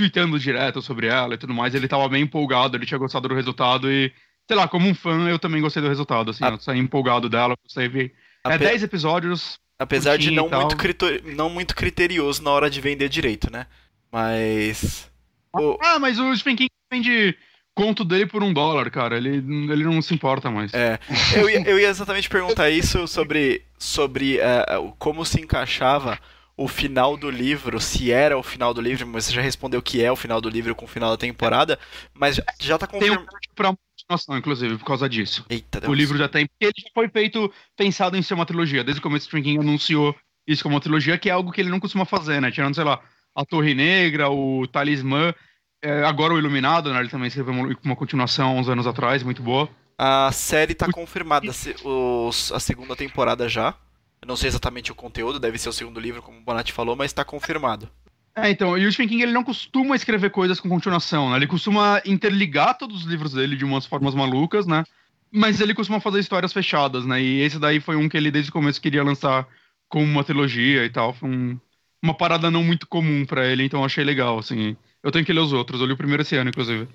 tweetando 0.00 0.38
direto 0.38 0.80
sobre 0.80 1.06
ela 1.08 1.34
e 1.34 1.38
tudo 1.38 1.52
mais, 1.52 1.74
ele 1.74 1.86
tava 1.86 2.08
bem 2.08 2.22
empolgado, 2.22 2.76
ele 2.76 2.86
tinha 2.86 2.96
gostado 2.98 3.28
do 3.28 3.34
resultado 3.34 3.90
e, 3.92 4.10
sei 4.48 4.56
lá, 4.56 4.66
como 4.66 4.88
um 4.88 4.94
fã, 4.94 5.28
eu 5.28 5.38
também 5.38 5.60
gostei 5.60 5.82
do 5.82 5.88
resultado, 5.88 6.30
assim, 6.30 6.42
A- 6.44 6.48
eu 6.50 6.58
saí 6.60 6.78
empolgado 6.78 7.28
dela, 7.28 7.54
ver. 7.88 8.14
É 8.44 8.54
Ape- 8.54 8.64
10 8.64 8.82
episódios, 8.82 9.58
Apesar 9.78 10.16
de 10.16 10.30
não 10.30 10.48
muito, 10.48 10.76
crito- 10.76 11.06
não 11.36 11.50
muito 11.50 11.74
criterioso 11.74 12.42
na 12.42 12.50
hora 12.50 12.70
de 12.70 12.80
vender 12.80 13.08
direito, 13.08 13.50
né? 13.52 13.66
Mas. 14.12 15.10
o- 15.54 15.76
Ah, 15.82 15.98
mas 15.98 16.18
o 16.18 16.34
Stephen 16.34 16.56
King 16.56 16.70
vende 16.92 17.36
conto 17.74 18.04
dele 18.04 18.26
por 18.26 18.42
um 18.42 18.52
dólar, 18.52 18.90
cara. 18.90 19.16
Ele, 19.16 19.36
ele 19.72 19.84
não 19.84 20.02
se 20.02 20.12
importa 20.14 20.50
mais. 20.50 20.72
É, 20.74 20.98
eu 21.36 21.48
ia, 21.48 21.60
eu 21.68 21.78
ia 21.78 21.88
exatamente 21.88 22.28
perguntar 22.28 22.68
isso 22.70 23.06
sobre, 23.06 23.62
sobre 23.78 24.38
o- 24.80 24.92
como 24.98 25.24
se 25.24 25.40
encaixava 25.40 26.18
o 26.62 26.68
final 26.68 27.16
do 27.16 27.30
livro, 27.30 27.80
se 27.80 28.12
era 28.12 28.36
o 28.36 28.42
final 28.42 28.74
do 28.74 28.80
livro, 28.80 29.06
mas 29.06 29.24
você 29.24 29.32
já 29.32 29.40
respondeu 29.40 29.80
que 29.80 30.02
é 30.04 30.12
o 30.12 30.16
final 30.16 30.40
do 30.40 30.48
livro 30.50 30.74
com 30.74 30.84
o 30.84 30.88
final 30.88 31.10
da 31.10 31.16
temporada, 31.16 31.78
mas 32.12 32.36
já, 32.36 32.44
já 32.60 32.78
tá 32.78 32.86
Tem 32.86 32.96
um 32.98 33.00
confirmado. 33.00 33.26
gancho 33.32 33.50
pra 33.54 33.74
continuação, 33.98 34.36
inclusive, 34.38 34.76
por 34.78 34.84
causa 34.84 35.08
disso. 35.08 35.44
Eita, 35.48 35.78
O 35.78 35.80
Deus. 35.82 35.96
livro 35.96 36.18
já 36.18 36.28
tem. 36.28 36.46
Porque 36.46 36.64
ele 36.66 36.74
já 36.78 36.90
foi 36.94 37.08
feito 37.08 37.50
pensado 37.76 38.16
em 38.16 38.22
ser 38.22 38.34
uma 38.34 38.44
trilogia. 38.44 38.84
Desde 38.84 39.00
o 39.00 39.02
começo, 39.02 39.26
o 39.28 39.42
King 39.42 39.58
anunciou 39.58 40.14
isso 40.46 40.62
como 40.62 40.74
uma 40.74 40.80
trilogia, 40.80 41.16
que 41.16 41.28
é 41.30 41.32
algo 41.32 41.50
que 41.52 41.60
ele 41.60 41.70
não 41.70 41.80
costuma 41.80 42.04
fazer, 42.04 42.40
né? 42.40 42.50
Tirando, 42.50 42.74
sei 42.74 42.84
lá, 42.84 43.00
a 43.34 43.44
Torre 43.44 43.74
Negra, 43.74 44.28
o 44.30 44.66
Talismã, 44.66 45.32
é, 45.82 46.04
agora 46.04 46.34
o 46.34 46.38
Iluminado, 46.38 46.92
né? 46.92 47.00
Ele 47.00 47.08
também 47.08 47.28
escreveu 47.28 47.54
uma, 47.54 47.74
uma 47.84 47.96
continuação 47.96 48.58
uns 48.58 48.68
anos 48.68 48.86
atrás, 48.86 49.22
muito 49.22 49.42
boa. 49.42 49.66
A 49.96 50.30
série 50.32 50.74
tá 50.74 50.90
confirmada, 50.92 51.52
se- 51.52 51.74
os- 51.84 52.52
a 52.52 52.60
segunda 52.60 52.94
temporada 52.96 53.48
já. 53.48 53.74
Eu 54.22 54.28
não 54.28 54.36
sei 54.36 54.48
exatamente 54.48 54.92
o 54.92 54.94
conteúdo, 54.94 55.40
deve 55.40 55.58
ser 55.58 55.68
o 55.68 55.72
segundo 55.72 55.98
livro, 55.98 56.22
como 56.22 56.38
o 56.38 56.42
Bonatti 56.42 56.72
falou, 56.72 56.94
mas 56.94 57.12
tá 57.12 57.24
confirmado. 57.24 57.88
É, 58.36 58.50
então, 58.50 58.76
e 58.78 58.86
o 58.86 58.92
Stephen 58.92 59.08
King 59.08 59.22
ele 59.22 59.32
não 59.32 59.42
costuma 59.42 59.96
escrever 59.96 60.30
coisas 60.30 60.60
com 60.60 60.68
continuação, 60.68 61.30
né? 61.30 61.36
Ele 61.36 61.46
costuma 61.46 62.00
interligar 62.04 62.76
todos 62.78 63.00
os 63.00 63.06
livros 63.06 63.32
dele 63.32 63.56
de 63.56 63.64
umas 63.64 63.86
formas 63.86 64.14
malucas, 64.14 64.66
né? 64.66 64.84
Mas 65.32 65.60
ele 65.60 65.74
costuma 65.74 66.00
fazer 66.00 66.20
histórias 66.20 66.52
fechadas, 66.52 67.04
né? 67.04 67.20
E 67.20 67.40
esse 67.40 67.58
daí 67.58 67.80
foi 67.80 67.96
um 67.96 68.08
que 68.08 68.16
ele 68.16 68.30
desde 68.30 68.50
o 68.50 68.52
começo 68.52 68.80
queria 68.80 69.02
lançar 69.02 69.46
como 69.88 70.04
uma 70.04 70.22
trilogia 70.24 70.84
e 70.84 70.90
tal. 70.90 71.12
Foi 71.12 71.28
um- 71.28 71.58
uma 72.02 72.14
parada 72.14 72.50
não 72.50 72.62
muito 72.62 72.86
comum 72.86 73.24
pra 73.26 73.46
ele, 73.46 73.64
então 73.64 73.80
eu 73.80 73.84
achei 73.86 74.04
legal, 74.04 74.38
assim. 74.38 74.76
Eu 75.02 75.10
tenho 75.10 75.24
que 75.24 75.32
ler 75.32 75.40
os 75.40 75.52
outros, 75.52 75.80
eu 75.80 75.86
li 75.86 75.92
o 75.92 75.96
primeiro 75.96 76.22
esse 76.22 76.36
ano, 76.36 76.50
inclusive. 76.50 76.88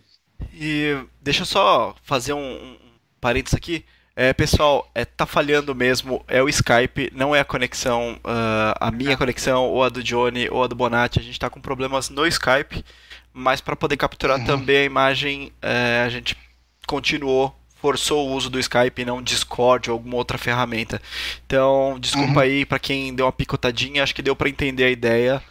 E 0.54 0.96
deixa 1.22 1.42
eu 1.42 1.46
só 1.46 1.96
fazer 2.04 2.34
um, 2.34 2.40
um 2.40 2.86
um 3.18 3.20
parênteses 3.28 3.56
aqui. 3.56 3.84
É, 4.16 4.32
pessoal, 4.32 4.90
é, 4.96 5.04
tá 5.04 5.26
falhando 5.26 5.76
mesmo, 5.76 6.24
é 6.28 6.42
o 6.42 6.48
Skype, 6.48 7.12
não 7.14 7.36
é 7.36 7.42
a 7.42 7.46
conexão, 7.46 8.18
ah, 8.24 8.74
a 8.80 8.90
minha 8.90 9.18
conexão, 9.18 9.66
ou 9.66 9.84
a 9.84 9.90
do 9.90 10.02
Johnny, 10.02 10.48
ou 10.50 10.64
a 10.64 10.68
do 10.68 10.76
Bonatti. 10.76 11.20
A 11.20 11.24
gente 11.24 11.38
tá 11.40 11.50
com 11.50 11.60
problemas 11.60 12.10
no 12.10 12.26
Skype, 12.26 12.84
mas 13.34 13.60
para 13.60 13.76
poder 13.76 13.98
capturar 13.98 14.44
também 14.46 14.78
a 14.78 14.84
imagem, 14.86 15.52
é, 15.62 16.04
a 16.06 16.10
gente 16.10 16.38
continuou, 16.88 17.54
forçou 17.82 18.30
o 18.30 18.32
uso 18.34 18.50
do 18.50 18.58
Skype 18.60 19.02
e 19.02 19.06
não 19.06 19.22
Discord 19.22 19.90
ou 19.90 19.96
alguma 19.96 20.16
outra 20.16 20.38
ferramenta. 20.38 21.02
Então, 21.46 21.98
desculpa 22.00 22.36
Uhum. 22.36 22.40
aí 22.40 22.66
pra 22.66 22.80
quem 22.80 23.14
deu 23.14 23.26
uma 23.26 23.34
picotadinha, 23.34 24.02
acho 24.02 24.16
que 24.16 24.22
deu 24.22 24.36
pra 24.36 24.48
entender 24.48 24.86
a 24.86 24.90
ideia, 24.90 25.44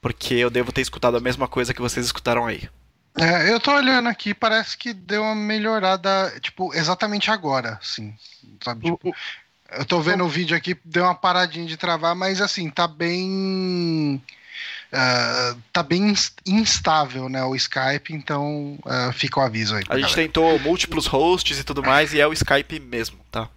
porque 0.00 0.34
eu 0.34 0.50
devo 0.50 0.72
ter 0.72 0.80
escutado 0.80 1.16
a 1.16 1.20
mesma 1.20 1.46
coisa 1.46 1.72
que 1.72 1.80
vocês 1.80 2.04
escutaram 2.04 2.46
aí. 2.46 2.68
É, 3.16 3.52
eu 3.52 3.58
tô 3.58 3.72
olhando 3.72 4.08
aqui, 4.08 4.32
parece 4.32 4.76
que 4.76 4.92
deu 4.92 5.22
uma 5.22 5.34
melhorada, 5.34 6.32
tipo, 6.40 6.72
exatamente 6.74 7.30
agora, 7.30 7.78
assim, 7.80 8.14
sabe? 8.62 8.84
Tipo, 8.84 9.14
eu 9.72 9.84
tô 9.84 10.00
vendo 10.00 10.24
o 10.24 10.28
vídeo 10.28 10.56
aqui, 10.56 10.76
deu 10.84 11.04
uma 11.04 11.14
paradinha 11.14 11.66
de 11.66 11.76
travar, 11.76 12.14
mas 12.14 12.40
assim, 12.40 12.70
tá 12.70 12.86
bem. 12.86 14.22
ah, 14.92 15.56
tá 15.72 15.82
bem 15.82 16.10
ins- 16.10 16.32
instável, 16.46 17.28
né? 17.28 17.42
O 17.44 17.54
Skype, 17.56 18.12
então 18.12 18.78
ah, 18.86 19.10
fica 19.12 19.40
o 19.40 19.42
aviso 19.42 19.74
aí. 19.74 19.82
A 19.88 19.94
gente 19.96 20.02
galera. 20.14 20.22
tentou 20.22 20.58
múltiplos 20.60 21.06
hosts 21.06 21.58
e 21.58 21.64
tudo 21.64 21.82
mais, 21.82 22.14
e 22.14 22.20
é 22.20 22.26
o 22.26 22.32
Skype 22.32 22.78
mesmo, 22.80 23.18
tá? 23.30 23.48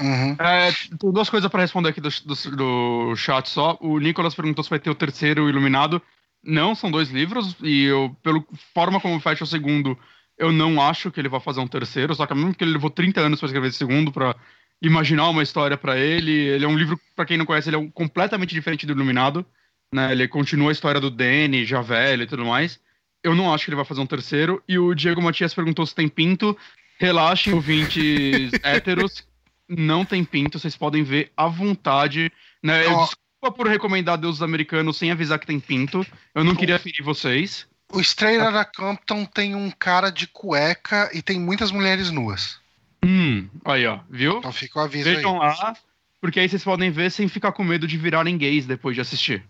Uhum. 0.00 0.34
É, 0.38 0.72
tem 0.98 1.12
duas 1.12 1.28
coisas 1.28 1.50
pra 1.50 1.60
responder 1.60 1.90
aqui 1.90 2.00
do, 2.00 2.08
do, 2.24 2.56
do 2.56 3.16
chat 3.16 3.50
só. 3.50 3.76
O 3.80 3.98
Nicolas 3.98 4.34
perguntou 4.34 4.64
se 4.64 4.70
vai 4.70 4.78
ter 4.78 4.88
o 4.88 4.94
terceiro 4.94 5.46
Iluminado. 5.46 6.00
Não, 6.42 6.74
são 6.74 6.90
dois 6.90 7.10
livros, 7.10 7.56
e 7.62 7.84
eu, 7.84 8.16
pela 8.22 8.42
forma 8.72 9.00
como 9.00 9.20
fecha 9.20 9.44
o 9.44 9.46
segundo, 9.46 9.98
eu 10.38 10.50
não 10.50 10.80
acho 10.80 11.10
que 11.10 11.20
ele 11.20 11.28
vai 11.28 11.40
fazer 11.40 11.60
um 11.60 11.68
terceiro, 11.68 12.14
só 12.14 12.26
que 12.26 12.34
mesmo 12.34 12.54
que 12.54 12.64
ele 12.64 12.72
levou 12.72 12.88
30 12.88 13.20
anos 13.20 13.38
pra 13.38 13.46
escrever 13.46 13.68
esse 13.68 13.78
segundo, 13.78 14.10
pra 14.10 14.34
imaginar 14.82 15.28
uma 15.28 15.42
história 15.42 15.76
pra 15.76 15.98
ele. 15.98 16.32
Ele 16.32 16.64
é 16.64 16.68
um 16.68 16.76
livro, 16.76 16.98
pra 17.14 17.26
quem 17.26 17.36
não 17.36 17.44
conhece, 17.44 17.68
ele 17.68 17.76
é 17.76 17.78
um, 17.78 17.90
completamente 17.90 18.54
diferente 18.54 18.86
do 18.86 18.92
Iluminado. 18.92 19.44
Né? 19.92 20.12
Ele 20.12 20.28
continua 20.28 20.70
a 20.70 20.72
história 20.72 21.00
do 21.00 21.10
Danny, 21.10 21.64
já 21.64 21.82
velho 21.82 22.22
e 22.22 22.26
tudo 22.26 22.44
mais. 22.44 22.80
Eu 23.22 23.34
não 23.34 23.52
acho 23.52 23.64
que 23.64 23.70
ele 23.70 23.76
vai 23.76 23.84
fazer 23.84 24.00
um 24.00 24.06
terceiro. 24.06 24.62
E 24.66 24.78
o 24.78 24.94
Diego 24.94 25.20
Matias 25.20 25.52
perguntou 25.52 25.84
se 25.84 25.94
tem 25.94 26.08
pinto. 26.08 26.56
Relaxem, 26.98 27.52
ouvintes 27.52 28.50
héteros. 28.62 29.26
Não 29.68 30.04
tem 30.04 30.24
pinto, 30.24 30.58
vocês 30.58 30.76
podem 30.76 31.02
ver 31.02 31.30
à 31.36 31.46
vontade. 31.46 32.32
Né? 32.62 32.86
Eu 32.86 32.92
Ó. 32.92 33.08
Desculpa 33.40 33.56
por 33.56 33.68
recomendar 33.68 34.18
deuses 34.18 34.42
americanos 34.42 34.98
sem 34.98 35.10
avisar 35.10 35.38
que 35.38 35.46
tem 35.46 35.58
pinto. 35.58 36.06
Eu 36.34 36.44
não 36.44 36.54
queria 36.54 36.78
ferir 36.78 37.02
vocês. 37.02 37.66
O 37.90 37.98
Estrela 37.98 38.52
da 38.52 38.66
Campton 38.66 39.24
tem 39.24 39.54
um 39.54 39.70
cara 39.70 40.10
de 40.10 40.26
cueca 40.26 41.10
e 41.14 41.22
tem 41.22 41.40
muitas 41.40 41.72
mulheres 41.72 42.10
nuas. 42.10 42.60
Hum, 43.02 43.48
aí 43.64 43.86
ó, 43.86 44.00
viu? 44.10 44.36
Então 44.38 44.52
fica 44.52 44.78
o 44.78 44.82
aviso 44.82 45.08
aí. 45.08 45.16
Vejam 45.16 45.38
lá, 45.38 45.74
porque 46.20 46.38
aí 46.38 46.50
vocês 46.50 46.62
podem 46.62 46.90
ver 46.90 47.10
sem 47.10 47.28
ficar 47.28 47.52
com 47.52 47.64
medo 47.64 47.88
de 47.88 47.96
virarem 47.96 48.36
gays 48.36 48.66
depois 48.66 48.94
de 48.94 49.00
assistir. 49.00 49.42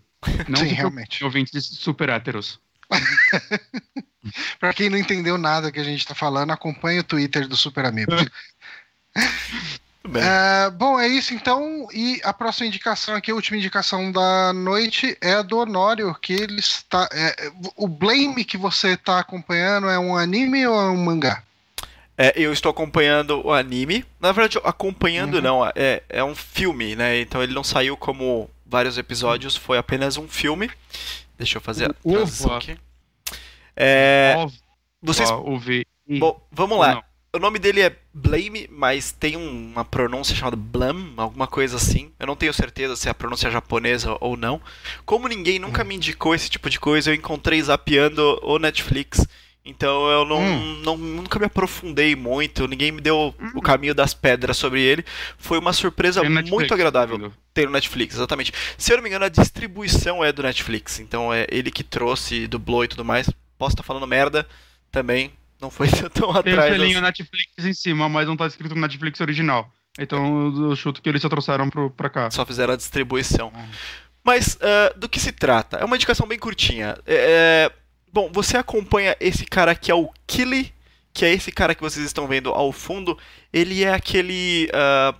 Não 0.47 0.61
Sim, 0.61 0.67
realmente. 0.67 1.21
ouvintes 1.25 1.65
super 1.65 2.07
héteros. 2.07 2.61
Pra 4.57 4.73
quem 4.73 4.89
não 4.89 4.97
entendeu 4.97 5.37
nada 5.37 5.69
que 5.69 5.79
a 5.81 5.83
gente 5.83 6.07
tá 6.07 6.15
falando, 6.15 6.51
acompanhe 6.51 6.99
o 6.99 7.03
Twitter 7.03 7.45
do 7.45 7.57
Super 7.57 7.83
Amigos. 7.83 8.25
É, 10.15 10.69
bom, 10.71 10.99
é 10.99 11.07
isso 11.07 11.33
então. 11.33 11.87
E 11.93 12.19
a 12.23 12.33
próxima 12.33 12.67
indicação 12.67 13.15
aqui, 13.15 13.31
a 13.31 13.35
última 13.35 13.57
indicação 13.57 14.11
da 14.11 14.51
noite, 14.51 15.15
é 15.21 15.35
a 15.35 15.41
do 15.41 15.57
Honório, 15.57 16.15
que 16.19 16.33
ele 16.33 16.59
está. 16.59 17.07
é, 17.11 17.51
o 17.75 17.87
Blame 17.87 18.43
que 18.43 18.57
você 18.57 18.93
está 18.93 19.19
acompanhando 19.19 19.87
é 19.87 19.99
um 19.99 20.17
anime 20.17 20.65
ou 20.65 20.79
é 20.79 20.89
um 20.89 20.97
mangá? 20.97 21.43
É, 22.17 22.33
eu 22.35 22.51
estou 22.51 22.71
acompanhando 22.71 23.45
o 23.45 23.53
anime. 23.53 24.03
Na 24.19 24.31
verdade, 24.31 24.59
acompanhando 24.63 25.35
Uhum. 25.35 25.41
não, 25.41 25.71
é, 25.75 26.03
é 26.09 26.23
um 26.23 26.35
filme, 26.35 26.95
né? 26.95 27.19
Então 27.21 27.41
ele 27.41 27.53
não 27.53 27.63
saiu 27.63 27.95
como 27.95 28.49
vários 28.65 28.97
episódios, 28.97 29.55
foi 29.55 29.77
apenas 29.77 30.17
um 30.17 30.27
filme. 30.27 30.69
Deixa 31.37 31.57
eu 31.57 31.61
fazer 31.61 31.89
a 31.89 31.93
transição 31.93 32.55
aqui. 32.55 32.77
É, 33.75 34.35
vocês. 35.01 35.29
Bom, 36.19 36.41
vamos 36.51 36.79
lá. 36.79 37.03
O 37.33 37.39
nome 37.39 37.59
dele 37.59 37.79
é 37.79 37.95
Blame, 38.13 38.67
mas 38.69 39.13
tem 39.13 39.37
um- 39.37 39.71
uma 39.71 39.85
pronúncia 39.85 40.35
chamada 40.35 40.57
Blam, 40.57 41.13
alguma 41.15 41.47
coisa 41.47 41.77
assim. 41.77 42.11
Eu 42.19 42.27
não 42.27 42.35
tenho 42.35 42.53
certeza 42.53 42.93
se 42.97 43.07
é 43.07 43.11
a 43.11 43.13
pronúncia 43.13 43.49
japonesa 43.49 44.17
ou 44.19 44.35
não. 44.35 44.59
Como 45.05 45.29
ninguém 45.29 45.57
nunca 45.57 45.81
me 45.85 45.95
indicou 45.95 46.35
esse 46.35 46.49
tipo 46.49 46.69
de 46.69 46.77
coisa, 46.77 47.09
eu 47.09 47.15
encontrei 47.15 47.61
zapeando 47.61 48.37
o 48.43 48.59
Netflix. 48.59 49.25
Então 49.63 50.09
eu 50.09 50.25
não, 50.25 50.41
Hum. 50.41 50.81
não- 50.83 50.97
nunca 50.97 51.39
me 51.39 51.45
aprofundei 51.45 52.17
muito, 52.17 52.67
ninguém 52.67 52.91
me 52.91 52.99
deu 52.99 53.33
o 53.55 53.61
caminho 53.61 53.95
das 53.95 54.13
pedras 54.13 54.57
sobre 54.57 54.81
ele. 54.81 55.05
Foi 55.37 55.57
uma 55.57 55.71
surpresa 55.71 56.21
muito 56.25 56.73
agradável 56.73 57.31
ter 57.53 57.65
no 57.65 57.71
Netflix, 57.71 58.15
exatamente. 58.15 58.51
Se 58.77 58.91
eu 58.91 58.97
não 58.97 59.03
me 59.03 59.07
engano, 59.09 59.23
a 59.23 59.29
distribuição 59.29 60.21
é 60.21 60.33
do 60.33 60.43
Netflix, 60.43 60.99
então 60.99 61.33
é 61.33 61.47
ele 61.49 61.71
que 61.71 61.83
trouxe, 61.83 62.45
dublou 62.45 62.83
e 62.83 62.89
tudo 62.89 63.05
mais. 63.05 63.29
Posso 63.57 63.71
estar 63.73 63.83
falando 63.83 64.05
merda 64.05 64.45
também, 64.91 65.31
não 65.61 65.69
foi 65.69 65.87
tão 66.13 66.33
Tem 66.41 66.53
o 66.53 66.59
atrás. 66.59 66.73
selinho 66.73 66.97
assim. 66.97 67.01
Netflix 67.01 67.51
em 67.59 67.73
cima, 67.73 68.09
mas 68.09 68.27
não 68.27 68.35
tá 68.35 68.47
escrito 68.47 68.75
Netflix 68.75 69.21
original. 69.21 69.71
Então 69.99 70.69
eu 70.69 70.75
chuto 70.75 71.01
que 71.01 71.09
eles 71.09 71.21
só 71.21 71.29
trouxeram 71.29 71.69
pro, 71.69 71.91
pra 71.91 72.09
cá. 72.09 72.31
Só 72.31 72.45
fizeram 72.45 72.73
a 72.73 72.77
distribuição. 72.77 73.51
Uhum. 73.53 73.69
Mas 74.23 74.57
ah, 74.61 74.93
do 74.95 75.07
que 75.07 75.19
se 75.19 75.31
trata? 75.31 75.77
É 75.77 75.85
uma 75.85 75.95
indicação 75.95 76.27
bem 76.27 76.39
curtinha. 76.39 76.97
É, 77.05 77.69
é, 77.69 77.71
bom, 78.11 78.29
você 78.33 78.57
acompanha 78.57 79.15
esse 79.19 79.45
cara 79.45 79.75
que 79.75 79.91
é 79.91 79.95
o 79.95 80.09
Killy, 80.25 80.73
que 81.13 81.25
é 81.25 81.33
esse 81.33 81.51
cara 81.51 81.75
que 81.75 81.81
vocês 81.81 82.05
estão 82.05 82.27
vendo 82.27 82.49
ao 82.49 82.71
fundo. 82.71 83.17
Ele 83.51 83.83
é 83.83 83.93
aquele 83.93 84.69
ah, 84.73 85.13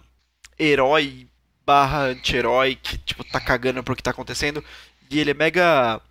herói 0.57 1.27
barra 1.65 2.05
anti-herói 2.07 2.75
que 2.75 2.97
tipo 2.97 3.23
tá 3.23 3.39
cagando 3.39 3.83
pro 3.83 3.95
que 3.95 4.03
tá 4.03 4.11
acontecendo. 4.11 4.63
E 5.09 5.19
ele 5.19 5.31
é 5.31 5.33
mega 5.33 6.01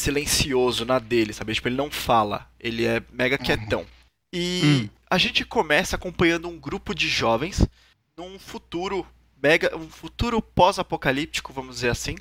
silencioso 0.00 0.84
na 0.84 0.98
dele, 0.98 1.32
sabe? 1.32 1.54
Tipo, 1.54 1.68
ele 1.68 1.76
não 1.76 1.90
fala, 1.90 2.48
ele 2.58 2.84
é 2.86 3.02
mega 3.12 3.36
Uhum. 3.36 3.44
quietão. 3.44 3.86
E 4.32 4.60
Hum. 4.64 4.88
a 5.10 5.18
gente 5.18 5.44
começa 5.44 5.96
acompanhando 5.96 6.48
um 6.48 6.58
grupo 6.58 6.94
de 6.94 7.08
jovens 7.08 7.66
num 8.16 8.38
futuro 8.38 9.06
mega, 9.42 9.76
um 9.76 9.88
futuro 9.88 10.40
pós-apocalíptico, 10.40 11.52
vamos 11.52 11.76
dizer 11.76 11.90
assim, 11.90 12.16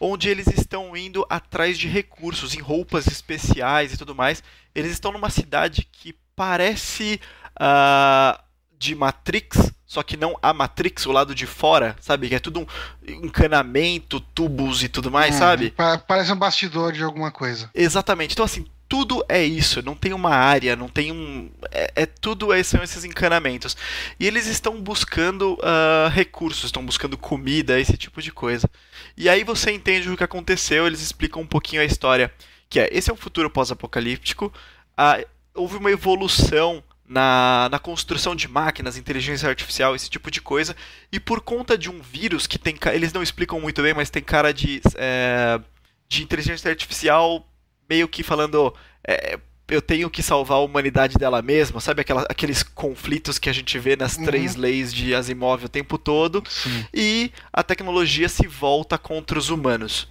onde 0.00 0.28
eles 0.28 0.46
estão 0.48 0.96
indo 0.96 1.24
atrás 1.30 1.78
de 1.78 1.88
recursos 1.88 2.54
em 2.54 2.60
roupas 2.60 3.06
especiais 3.06 3.92
e 3.92 3.96
tudo 3.96 4.14
mais. 4.14 4.42
Eles 4.74 4.92
estão 4.92 5.12
numa 5.12 5.30
cidade 5.30 5.88
que 5.90 6.14
parece 6.36 7.20
ah, 7.58 8.43
de 8.84 8.94
Matrix, 8.94 9.72
só 9.86 10.02
que 10.02 10.16
não 10.16 10.36
a 10.42 10.52
Matrix, 10.52 11.06
o 11.06 11.12
lado 11.12 11.34
de 11.34 11.46
fora, 11.46 11.96
sabe? 12.00 12.28
Que 12.28 12.34
é 12.34 12.38
tudo 12.38 12.60
um 12.60 12.66
encanamento, 13.08 14.20
tubos 14.20 14.82
e 14.82 14.88
tudo 14.88 15.10
mais, 15.10 15.34
Hum, 15.34 15.38
sabe? 15.38 15.70
pa- 15.70 15.98
Parece 15.98 16.32
um 16.32 16.36
bastidor 16.36 16.92
de 16.92 17.02
alguma 17.02 17.30
coisa. 17.30 17.70
Exatamente. 17.74 18.32
Então, 18.32 18.44
assim, 18.44 18.66
tudo 18.88 19.24
é 19.28 19.42
isso. 19.42 19.82
Não 19.82 19.94
tem 19.94 20.12
uma 20.12 20.30
área, 20.34 20.76
não 20.76 20.88
tem 20.88 21.10
um. 21.10 21.50
É, 21.70 21.92
é 22.02 22.06
tudo 22.06 22.52
é- 22.52 22.62
são 22.62 22.82
esses 22.82 23.04
encanamentos. 23.04 23.76
E 24.20 24.26
eles 24.26 24.46
estão 24.46 24.80
buscando 24.80 25.58
ah, 25.62 26.08
recursos, 26.12 26.64
estão 26.64 26.84
buscando 26.84 27.16
comida, 27.16 27.80
esse 27.80 27.96
tipo 27.96 28.20
de 28.20 28.30
coisa. 28.30 28.68
E 29.16 29.28
aí 29.28 29.42
você 29.44 29.70
entende 29.72 30.10
o 30.10 30.16
que 30.16 30.24
aconteceu, 30.24 30.86
eles 30.86 31.00
explicam 31.00 31.42
um 31.42 31.46
pouquinho 31.46 31.82
a 31.82 31.84
história. 31.84 32.32
Que 32.68 32.80
é, 32.80 32.88
esse 32.92 33.10
é 33.10 33.12
um 33.14 33.16
futuro 33.16 33.48
pós-apocalíptico. 33.50 34.52
ah, 34.96 35.18
houve 35.54 35.76
uma 35.76 35.90
evolução 35.90 36.82
na, 37.06 37.68
na 37.70 37.78
construção 37.78 38.34
de 38.34 38.48
máquinas, 38.48 38.96
inteligência 38.96 39.48
artificial, 39.48 39.94
esse 39.94 40.08
tipo 40.10 40.30
de 40.30 40.40
coisa. 40.40 40.74
E 41.12 41.20
por 41.20 41.40
conta 41.40 41.76
de 41.76 41.90
um 41.90 42.00
vírus 42.00 42.46
que 42.46 42.58
tem. 42.58 42.76
Eles 42.92 43.12
não 43.12 43.22
explicam 43.22 43.60
muito 43.60 43.82
bem, 43.82 43.94
mas 43.94 44.10
tem 44.10 44.22
cara 44.22 44.52
de. 44.52 44.80
é, 44.96 45.60
de 46.08 46.22
inteligência 46.22 46.70
artificial 46.70 47.46
meio 47.88 48.08
que 48.08 48.22
falando. 48.22 48.74
é, 49.06 49.38
eu 49.66 49.80
tenho 49.80 50.10
que 50.10 50.22
salvar 50.22 50.58
a 50.58 50.60
humanidade 50.60 51.16
dela 51.16 51.40
mesma, 51.40 51.80
sabe? 51.80 52.02
Aquela- 52.02 52.26
aqueles 52.28 52.62
conflitos 52.62 53.38
que 53.38 53.48
a 53.48 53.52
gente 53.52 53.78
vê 53.78 53.96
nas 53.96 54.14
Uhum. 54.16 54.24
três 54.26 54.56
leis 54.56 54.92
de 54.92 55.14
Asimov 55.14 55.64
o 55.64 55.68
tempo 55.70 55.96
todo. 55.96 56.42
Sim. 56.46 56.84
E 56.92 57.32
a 57.50 57.62
tecnologia 57.62 58.28
se 58.28 58.46
volta 58.46 58.98
contra 58.98 59.38
os 59.38 59.48
humanos. 59.48 60.06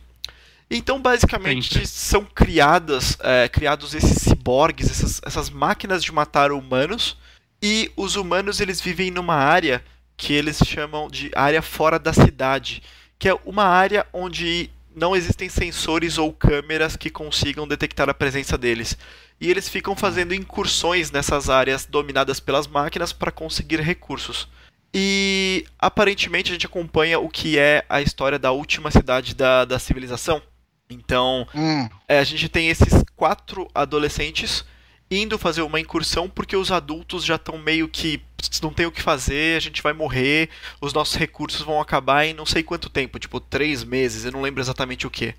Então, 0.70 1.02
basicamente, 1.02 1.74
Sempre. 1.74 1.88
são 1.88 2.26
criadas, 2.26 3.18
é, 3.22 3.48
criados 3.48 3.94
esses 3.94 4.22
ciborgues, 4.22 4.90
essas, 4.90 5.22
essas 5.24 5.50
máquinas 5.50 6.04
de 6.04 6.12
matar 6.12 6.52
humanos. 6.52 7.18
E 7.62 7.92
os 7.96 8.16
humanos 8.16 8.60
eles 8.60 8.82
vivem 8.82 9.12
numa 9.12 9.36
área 9.36 9.84
que 10.18 10.34
eles 10.34 10.62
chamam 10.66 11.10
de 11.10 11.32
área 11.36 11.62
fora 11.62 11.98
da 11.98 12.14
cidade, 12.14 12.82
que 13.18 13.30
é 13.30 13.38
uma 13.46 13.64
área 13.64 14.06
onde 14.12 14.70
não 14.96 15.16
existem 15.16 15.50
sensores 15.50 16.18
ou 16.18 16.32
câmeras 16.32 16.96
que 16.96 17.10
consigam 17.10 17.68
detectar 17.68 18.10
a 18.10 18.14
presença 18.14 18.58
deles. 18.58 18.98
E 19.40 19.50
eles 19.50 19.68
ficam 19.68 19.96
fazendo 19.96 20.34
incursões 20.34 21.12
nessas 21.12 21.50
áreas 21.50 21.86
dominadas 21.86 22.40
pelas 22.40 22.68
máquinas 22.68 23.12
para 23.12 23.32
conseguir 23.32 23.80
recursos. 23.80 24.48
E 24.94 25.66
aparentemente 25.80 26.52
a 26.52 26.54
gente 26.54 26.68
acompanha 26.68 27.18
o 27.20 27.28
que 27.28 27.58
é 27.58 27.84
a 27.90 28.02
história 28.02 28.38
da 28.38 28.52
última 28.52 28.92
cidade 28.92 29.34
da, 29.34 29.66
da 29.66 29.80
civilização. 29.80 30.42
Então, 30.90 31.48
Hum, 31.56 31.90
é, 32.08 32.20
a 32.20 32.24
gente 32.24 32.48
tem 32.50 32.70
esses 32.70 33.04
quatro 33.16 33.68
adolescentes 33.74 34.66
indo 35.10 35.38
fazer 35.38 35.62
uma 35.62 35.80
incursão 35.80 36.30
porque 36.30 36.56
os 36.56 36.72
adultos 36.72 37.24
já 37.24 37.36
estão 37.36 37.58
meio 37.58 37.88
que 37.88 38.18
"Pss, 38.38 38.62
não 38.64 38.74
tem 38.74 38.86
o 38.86 38.92
que 38.92 39.02
fazer, 39.02 39.58
a 39.58 39.60
gente 39.60 39.82
vai 39.82 39.94
morrer, 39.94 40.50
os 40.82 40.94
nossos 40.94 41.16
recursos 41.16 41.62
vão 41.62 41.80
acabar 41.80 42.26
em 42.26 42.34
não 42.34 42.46
sei 42.46 42.64
quanto 42.64 42.90
tempo, 42.90 43.20
tipo 43.20 43.40
três 43.40 43.84
meses, 43.84 44.26
eu 44.26 44.32
não 44.32 44.42
lembro 44.42 44.62
exatamente 44.62 45.06
o 45.08 45.12
que. 45.12 45.36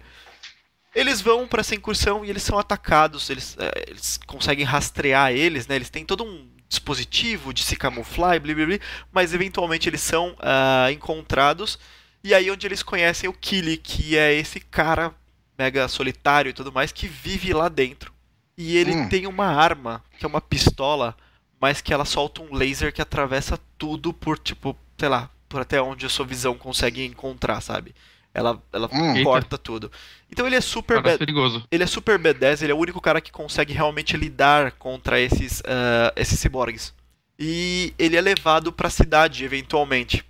Eles 0.94 1.20
vão 1.20 1.46
para 1.46 1.60
essa 1.60 1.74
incursão 1.74 2.24
e 2.24 2.30
eles 2.30 2.42
são 2.42 2.58
atacados, 2.58 3.28
eles, 3.28 3.56
é, 3.58 3.84
eles 3.88 4.18
conseguem 4.26 4.64
rastrear 4.64 5.32
eles, 5.32 5.66
né? 5.66 5.74
Eles 5.76 5.90
têm 5.90 6.04
todo 6.04 6.22
um 6.24 6.48
dispositivo 6.68 7.52
de 7.52 7.62
se 7.64 7.76
camuflar 7.76 8.36
e 8.36 8.40
blá, 8.40 8.54
blá, 8.54 8.66
blá, 8.66 8.78
mas 9.12 9.34
eventualmente 9.34 9.88
eles 9.88 10.00
são 10.00 10.36
ah, 10.40 10.88
encontrados 10.92 11.78
e 12.22 12.32
aí 12.34 12.50
onde 12.50 12.66
eles 12.66 12.82
conhecem 12.82 13.28
o 13.28 13.32
Killy, 13.32 13.76
que 13.76 14.16
é 14.16 14.32
esse 14.34 14.60
cara 14.60 15.12
mega 15.58 15.86
solitário 15.88 16.50
e 16.50 16.52
tudo 16.52 16.72
mais, 16.72 16.92
que 16.92 17.06
vive 17.06 17.52
lá 17.52 17.68
dentro. 17.68 18.12
E 18.56 18.76
ele 18.76 18.92
Hum. 18.94 19.08
tem 19.08 19.26
uma 19.26 19.46
arma, 19.46 20.02
que 20.18 20.24
é 20.24 20.28
uma 20.28 20.40
pistola, 20.40 21.16
mas 21.60 21.80
que 21.80 21.92
ela 21.92 22.04
solta 22.04 22.42
um 22.42 22.54
laser 22.54 22.92
que 22.92 23.02
atravessa 23.02 23.58
tudo 23.78 24.12
por, 24.12 24.38
tipo, 24.38 24.76
sei 24.98 25.08
lá, 25.08 25.30
por 25.48 25.60
até 25.60 25.80
onde 25.80 26.06
a 26.06 26.08
sua 26.08 26.26
visão 26.26 26.56
consegue 26.56 27.04
encontrar, 27.04 27.60
sabe? 27.60 27.94
Ela, 28.32 28.60
ela 28.72 28.88
Hum. 28.92 29.22
corta 29.22 29.56
tudo. 29.56 29.90
Então 30.30 30.44
ele 30.46 30.56
é 30.56 30.60
super 30.60 30.94
Parece 30.96 31.18
bad- 31.18 31.18
perigoso. 31.18 31.64
ele 31.70 31.84
é 31.84 31.86
super 31.86 32.18
B10, 32.18 32.62
ele 32.62 32.72
é 32.72 32.74
o 32.74 32.78
único 32.78 33.00
cara 33.00 33.20
que 33.20 33.30
consegue 33.30 33.72
realmente 33.72 34.16
lidar 34.16 34.72
contra 34.72 35.20
esses, 35.20 35.62
ah, 35.64 36.12
esses 36.16 36.38
ciborgues. 36.40 36.92
E 37.38 37.92
ele 37.98 38.16
é 38.16 38.20
levado 38.20 38.72
pra 38.72 38.90
cidade, 38.90 39.44
eventualmente. 39.44 40.24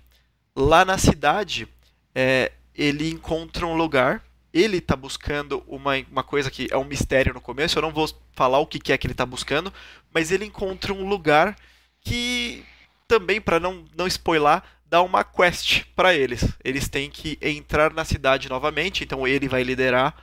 Lá 0.55 0.85
na 0.85 0.97
cidade, 0.97 1.67
é, 2.13 2.51
ele 2.73 3.09
encontra 3.09 3.65
um 3.67 3.75
lugar. 3.75 4.23
Ele 4.55 4.79
tá 4.79 4.95
buscando 4.95 5.61
uma, 5.67 5.97
uma 6.09 6.23
coisa 6.23 6.49
que 6.49 6.69
é 6.71 6.77
um 6.77 6.85
mistério 6.85 7.33
no 7.33 7.41
começo. 7.41 7.77
Eu 7.77 7.81
não 7.81 7.91
vou 7.91 8.09
falar 8.31 8.57
o 8.59 8.65
que, 8.65 8.79
que 8.79 8.93
é 8.93 8.97
que 8.97 9.05
ele 9.05 9.13
tá 9.13 9.25
buscando, 9.25 9.71
mas 10.13 10.31
ele 10.31 10.45
encontra 10.45 10.93
um 10.93 11.05
lugar 11.05 11.57
que 11.99 12.63
também, 13.05 13.41
pra 13.41 13.59
não, 13.59 13.83
não 13.97 14.07
spoiler, 14.07 14.63
dá 14.89 15.01
uma 15.01 15.25
quest 15.25 15.83
pra 15.93 16.13
eles. 16.13 16.45
Eles 16.63 16.87
têm 16.87 17.09
que 17.09 17.37
entrar 17.41 17.93
na 17.93 18.05
cidade 18.05 18.47
novamente, 18.47 19.03
então 19.03 19.27
ele 19.27 19.49
vai 19.49 19.61
liderar 19.61 20.15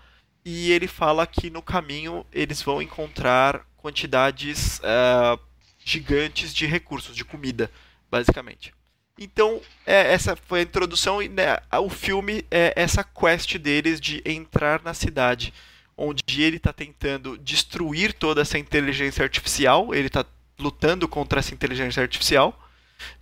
e 0.43 0.73
ele 0.73 0.89
fala 0.89 1.27
que 1.27 1.51
no 1.51 1.61
caminho 1.61 2.25
eles 2.33 2.63
vão 2.63 2.81
encontrar 2.81 3.67
quantidades 3.77 4.81
ah, 4.83 5.39
gigantes 5.85 6.55
de 6.55 6.65
recursos, 6.65 7.15
de 7.15 7.25
comida, 7.25 7.71
basicamente. 8.11 8.73
Então, 9.19 9.61
é, 9.87 10.13
essa 10.13 10.37
foi 10.37 10.61
a 10.61 10.63
introdução 10.63 11.23
e 11.23 11.29
né, 11.29 11.59
o 11.81 11.91
filme 11.91 12.45
é 12.51 12.73
essa 12.75 13.05
quest 13.05 13.57
deles 13.59 14.01
de 14.01 14.23
entrar 14.25 14.83
na 14.83 14.95
cidade, 14.95 15.53
onde 15.97 16.23
ele 16.43 16.57
está 16.57 16.73
tentando 16.73 17.37
destruir 17.39 18.15
toda 18.15 18.41
essa 18.41 18.59
inteligência 18.59 19.23
artificial, 19.23 19.95
ele 19.95 20.07
está 20.07 20.25
lutando 20.59 21.07
contra 21.07 21.41
essa 21.41 21.53
inteligência 21.55 22.03
artificial 22.03 22.59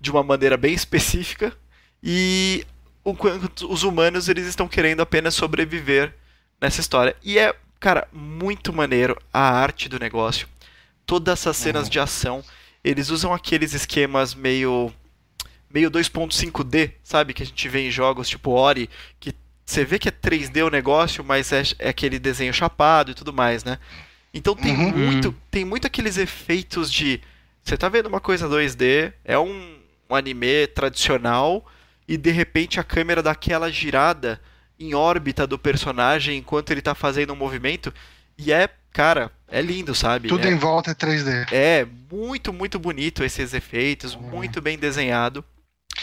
de 0.00 0.10
uma 0.10 0.22
maneira 0.22 0.56
bem 0.56 0.74
específica 0.74 1.56
e 2.02 2.64
enquanto 3.04 3.70
os 3.70 3.82
humanos 3.82 4.28
eles 4.28 4.46
estão 4.46 4.68
querendo 4.68 5.00
apenas 5.00 5.34
sobreviver 5.34 6.14
nessa 6.60 6.80
história. 6.80 7.16
E 7.22 7.38
é, 7.38 7.54
cara, 7.80 8.06
muito 8.12 8.72
maneiro 8.72 9.20
a 9.32 9.40
arte 9.40 9.88
do 9.88 9.98
negócio. 9.98 10.46
Todas 11.04 11.40
essas 11.40 11.56
cenas 11.56 11.84
Uhum. 11.84 11.90
de 11.90 11.98
ação, 12.00 12.44
eles 12.84 13.10
usam 13.10 13.34
aqueles 13.34 13.72
esquemas 13.74 14.34
meio 14.34 14.92
meio 15.72 15.90
2.5D, 15.90 16.92
sabe, 17.02 17.32
que 17.32 17.42
a 17.42 17.46
gente 17.46 17.68
vê 17.68 17.86
em 17.86 17.90
jogos 17.90 18.28
tipo 18.28 18.50
Ori, 18.50 18.90
que 19.18 19.34
você 19.64 19.84
vê 19.84 19.98
que 19.98 20.08
é 20.08 20.12
3D 20.12 20.66
o 20.66 20.70
negócio, 20.70 21.22
mas 21.24 21.52
é, 21.52 21.62
é 21.78 21.88
aquele 21.90 22.18
desenho 22.18 22.52
chapado 22.52 23.12
e 23.12 23.14
tudo 23.14 23.32
mais, 23.32 23.62
né? 23.62 23.78
Então 24.34 24.54
tem 24.54 24.72
Uhum. 24.72 24.90
muito, 24.90 25.34
tem 25.50 25.64
muito 25.64 25.86
aqueles 25.86 26.16
efeitos 26.16 26.90
de 26.92 27.20
você 27.62 27.76
tá 27.76 27.88
vendo 27.88 28.06
uma 28.06 28.20
coisa 28.20 28.48
2D, 28.48 29.12
é 29.24 29.38
um, 29.38 29.78
um 30.08 30.14
anime 30.14 30.66
tradicional 30.68 31.64
e 32.08 32.16
de 32.16 32.30
repente 32.30 32.80
a 32.80 32.84
câmera 32.84 33.22
dá 33.22 33.30
aquela 33.32 33.70
girada 33.70 34.40
em 34.78 34.94
órbita 34.94 35.46
do 35.46 35.58
personagem 35.58 36.38
enquanto 36.38 36.70
ele 36.70 36.80
tá 36.82 36.94
fazendo 36.94 37.32
um 37.32 37.36
movimento 37.36 37.92
e 38.38 38.50
é, 38.52 38.68
cara, 38.92 39.30
é 39.46 39.60
lindo, 39.60 39.94
sabe? 39.94 40.28
tudo 40.28 40.46
é, 40.46 40.50
em 40.50 40.56
volta 40.56 40.90
é 40.92 40.94
3D. 40.94 41.46
é 41.52 41.86
muito, 42.10 42.52
muito 42.52 42.78
bonito 42.78 43.22
esses 43.22 43.52
efeitos, 43.52 44.16
muito 44.16 44.60
bem 44.62 44.78
desenhado. 44.78 45.44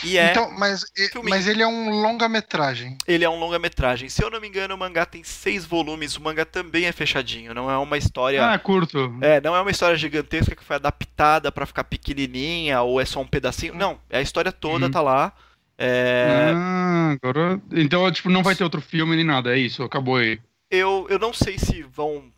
E 0.04 0.18
é, 0.18 0.32
Então, 0.32 0.52
mas, 0.58 0.86
filminho. 1.12 1.30
mas 1.30 1.48
ele 1.48 1.62
é 1.62 1.68
um 1.68 1.90
longa-metragem. 2.02 2.98
ele 3.08 3.24
é 3.26 3.30
um 3.30 3.40
longa-metragem. 3.40 4.10
Se 4.10 4.24
eu 4.24 4.30
não 4.30 4.40
me 4.40 4.48
engano, 4.48 4.76
o 4.76 4.78
mangá 4.78 5.06
tem 5.06 5.24
seis 5.24 5.66
volumes. 5.66 6.16
O 6.16 6.22
mangá 6.22 6.46
também 6.46 6.86
é 6.86 6.92
fechadinho. 6.92 7.54
Não 7.54 7.70
é 7.70 7.78
uma 7.78 7.98
história. 7.98 8.46
Ah, 8.46 8.58
curto. 8.60 9.14
É, 9.22 9.42
não 9.42 9.56
é 9.56 9.62
uma 9.62 9.72
história 9.72 9.98
gigantesca 9.98 10.56
que 10.56 10.64
foi 10.64 10.76
adaptada 10.76 11.52
pra 11.52 11.66
ficar 11.66 11.84
pequenininha 11.84 12.82
ou 12.82 13.02
é 13.02 13.06
só 13.06 13.20
um 13.22 13.28
pedacinho. 13.28 13.74
Não, 13.76 14.00
é 14.10 14.20
a 14.20 14.22
história 14.22 14.52
toda 14.52 14.86
Uhum. 14.86 14.92
tá 14.92 15.02
lá. 15.02 15.34
É, 15.78 16.52
Ah, 16.56 17.16
agora. 17.22 17.62
Então, 17.72 18.12
tipo, 18.12 18.30
não 18.30 18.42
vai 18.44 18.56
ter 18.56 18.64
outro 18.64 18.82
filme 18.82 19.16
nem 19.16 19.26
nada, 19.26 19.56
é 19.56 19.60
isso, 19.60 19.84
acabou 19.84 20.16
aí. 20.18 20.40
eu, 20.72 21.06
eu 21.10 21.20
não 21.20 21.32
sei 21.34 21.58
se 21.58 21.84
vão. 21.84 22.32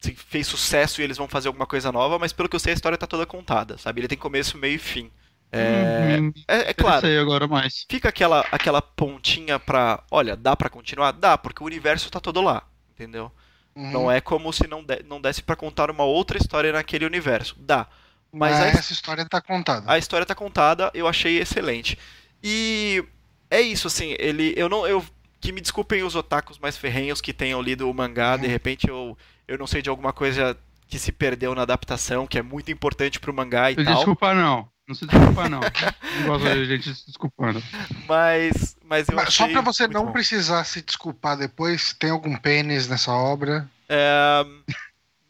Se 0.00 0.12
fez 0.16 0.48
sucesso 0.48 1.00
e 1.00 1.04
eles 1.04 1.16
vão 1.16 1.28
fazer 1.28 1.46
alguma 1.46 1.64
coisa 1.66 1.92
nova, 1.92 2.18
mas 2.18 2.32
pelo 2.32 2.48
que 2.48 2.56
eu 2.56 2.60
sei, 2.60 2.72
a 2.72 2.74
história 2.74 2.98
tá 2.98 3.06
toda 3.06 3.24
contada, 3.24 3.78
sabe? 3.78 4.00
Ele 4.00 4.08
tem 4.08 4.18
começo, 4.18 4.58
meio 4.58 4.74
e 4.74 4.78
fim. 4.78 5.10
É, 5.52 6.18
Hum, 6.18 6.32
é, 6.48 6.70
é 6.70 6.74
claro. 6.74 7.06
Agora 7.20 7.46
mais. 7.46 7.86
fica 7.90 8.08
aquela, 8.08 8.40
aquela 8.50 8.80
pontinha 8.82 9.58
pra. 9.58 10.02
Olha, 10.10 10.36
dá 10.36 10.56
pra 10.56 10.70
continuar? 10.70 11.12
Dá, 11.12 11.36
porque 11.36 11.62
o 11.62 11.66
universo 11.66 12.10
tá 12.10 12.20
todo 12.20 12.40
lá, 12.40 12.62
entendeu? 12.92 13.30
Uhum. 13.74 13.90
Não 13.90 14.10
é 14.10 14.20
como 14.20 14.52
se 14.52 14.66
não, 14.66 14.82
de- 14.84 15.02
não 15.04 15.20
desse 15.20 15.42
pra 15.42 15.56
contar 15.56 15.90
uma 15.90 16.04
outra 16.04 16.38
história 16.38 16.72
naquele 16.72 17.04
universo. 17.06 17.56
Dá. 17.58 17.86
Mas 18.32 18.60
Mas 18.60 18.60
a, 18.60 18.66
essa 18.68 18.92
história 18.92 19.26
tá 19.28 19.40
contada. 19.42 19.90
a 19.90 19.98
história 19.98 20.26
tá 20.26 20.34
contada, 20.34 20.90
eu 20.94 21.06
achei 21.06 21.38
excelente. 21.38 21.98
E 22.42 23.04
é 23.50 23.60
isso, 23.60 23.86
assim, 23.86 24.14
ele. 24.18 24.54
Eu 24.56 24.68
não. 24.68 24.86
Eu 24.86 25.04
que 25.40 25.52
me 25.52 25.60
desculpem 25.60 26.02
os 26.04 26.14
otakus 26.14 26.58
mais 26.58 26.76
ferrenhos 26.76 27.20
que 27.20 27.32
tenham 27.32 27.60
lido 27.60 27.90
o 27.90 27.94
mangá, 27.94 28.36
de 28.36 28.46
repente 28.46 28.88
eu, 28.88 29.18
eu 29.48 29.58
não 29.58 29.66
sei 29.66 29.82
de 29.82 29.90
alguma 29.90 30.12
coisa 30.12 30.56
que 30.86 30.98
se 31.00 31.10
perdeu 31.10 31.52
na 31.54 31.62
adaptação, 31.62 32.28
que 32.28 32.38
é 32.38 32.42
muito 32.42 32.70
importante 32.70 33.18
pro 33.18 33.34
mangá 33.34 33.70
e 33.72 33.76
tal. 33.76 33.94
Desculpa 33.96 34.34
não. 34.34 34.68
Não 34.92 34.94
se 34.94 35.06
desculpa 35.06 35.48
não. 35.48 35.60
não 35.60 36.26
gosto 36.26 36.44
de 36.44 36.66
gente 36.66 36.94
se 36.94 37.06
desculpando. 37.06 37.62
Mas, 38.06 38.76
mas 38.84 39.08
eu 39.08 39.16
Mas 39.16 39.32
só 39.32 39.48
pra 39.48 39.62
você 39.62 39.88
não 39.88 40.06
bom. 40.06 40.12
precisar 40.12 40.62
se 40.64 40.82
desculpar 40.82 41.38
depois, 41.38 41.94
tem 41.94 42.10
algum 42.10 42.36
pênis 42.36 42.86
nessa 42.88 43.10
obra? 43.10 43.66
É, 43.88 44.44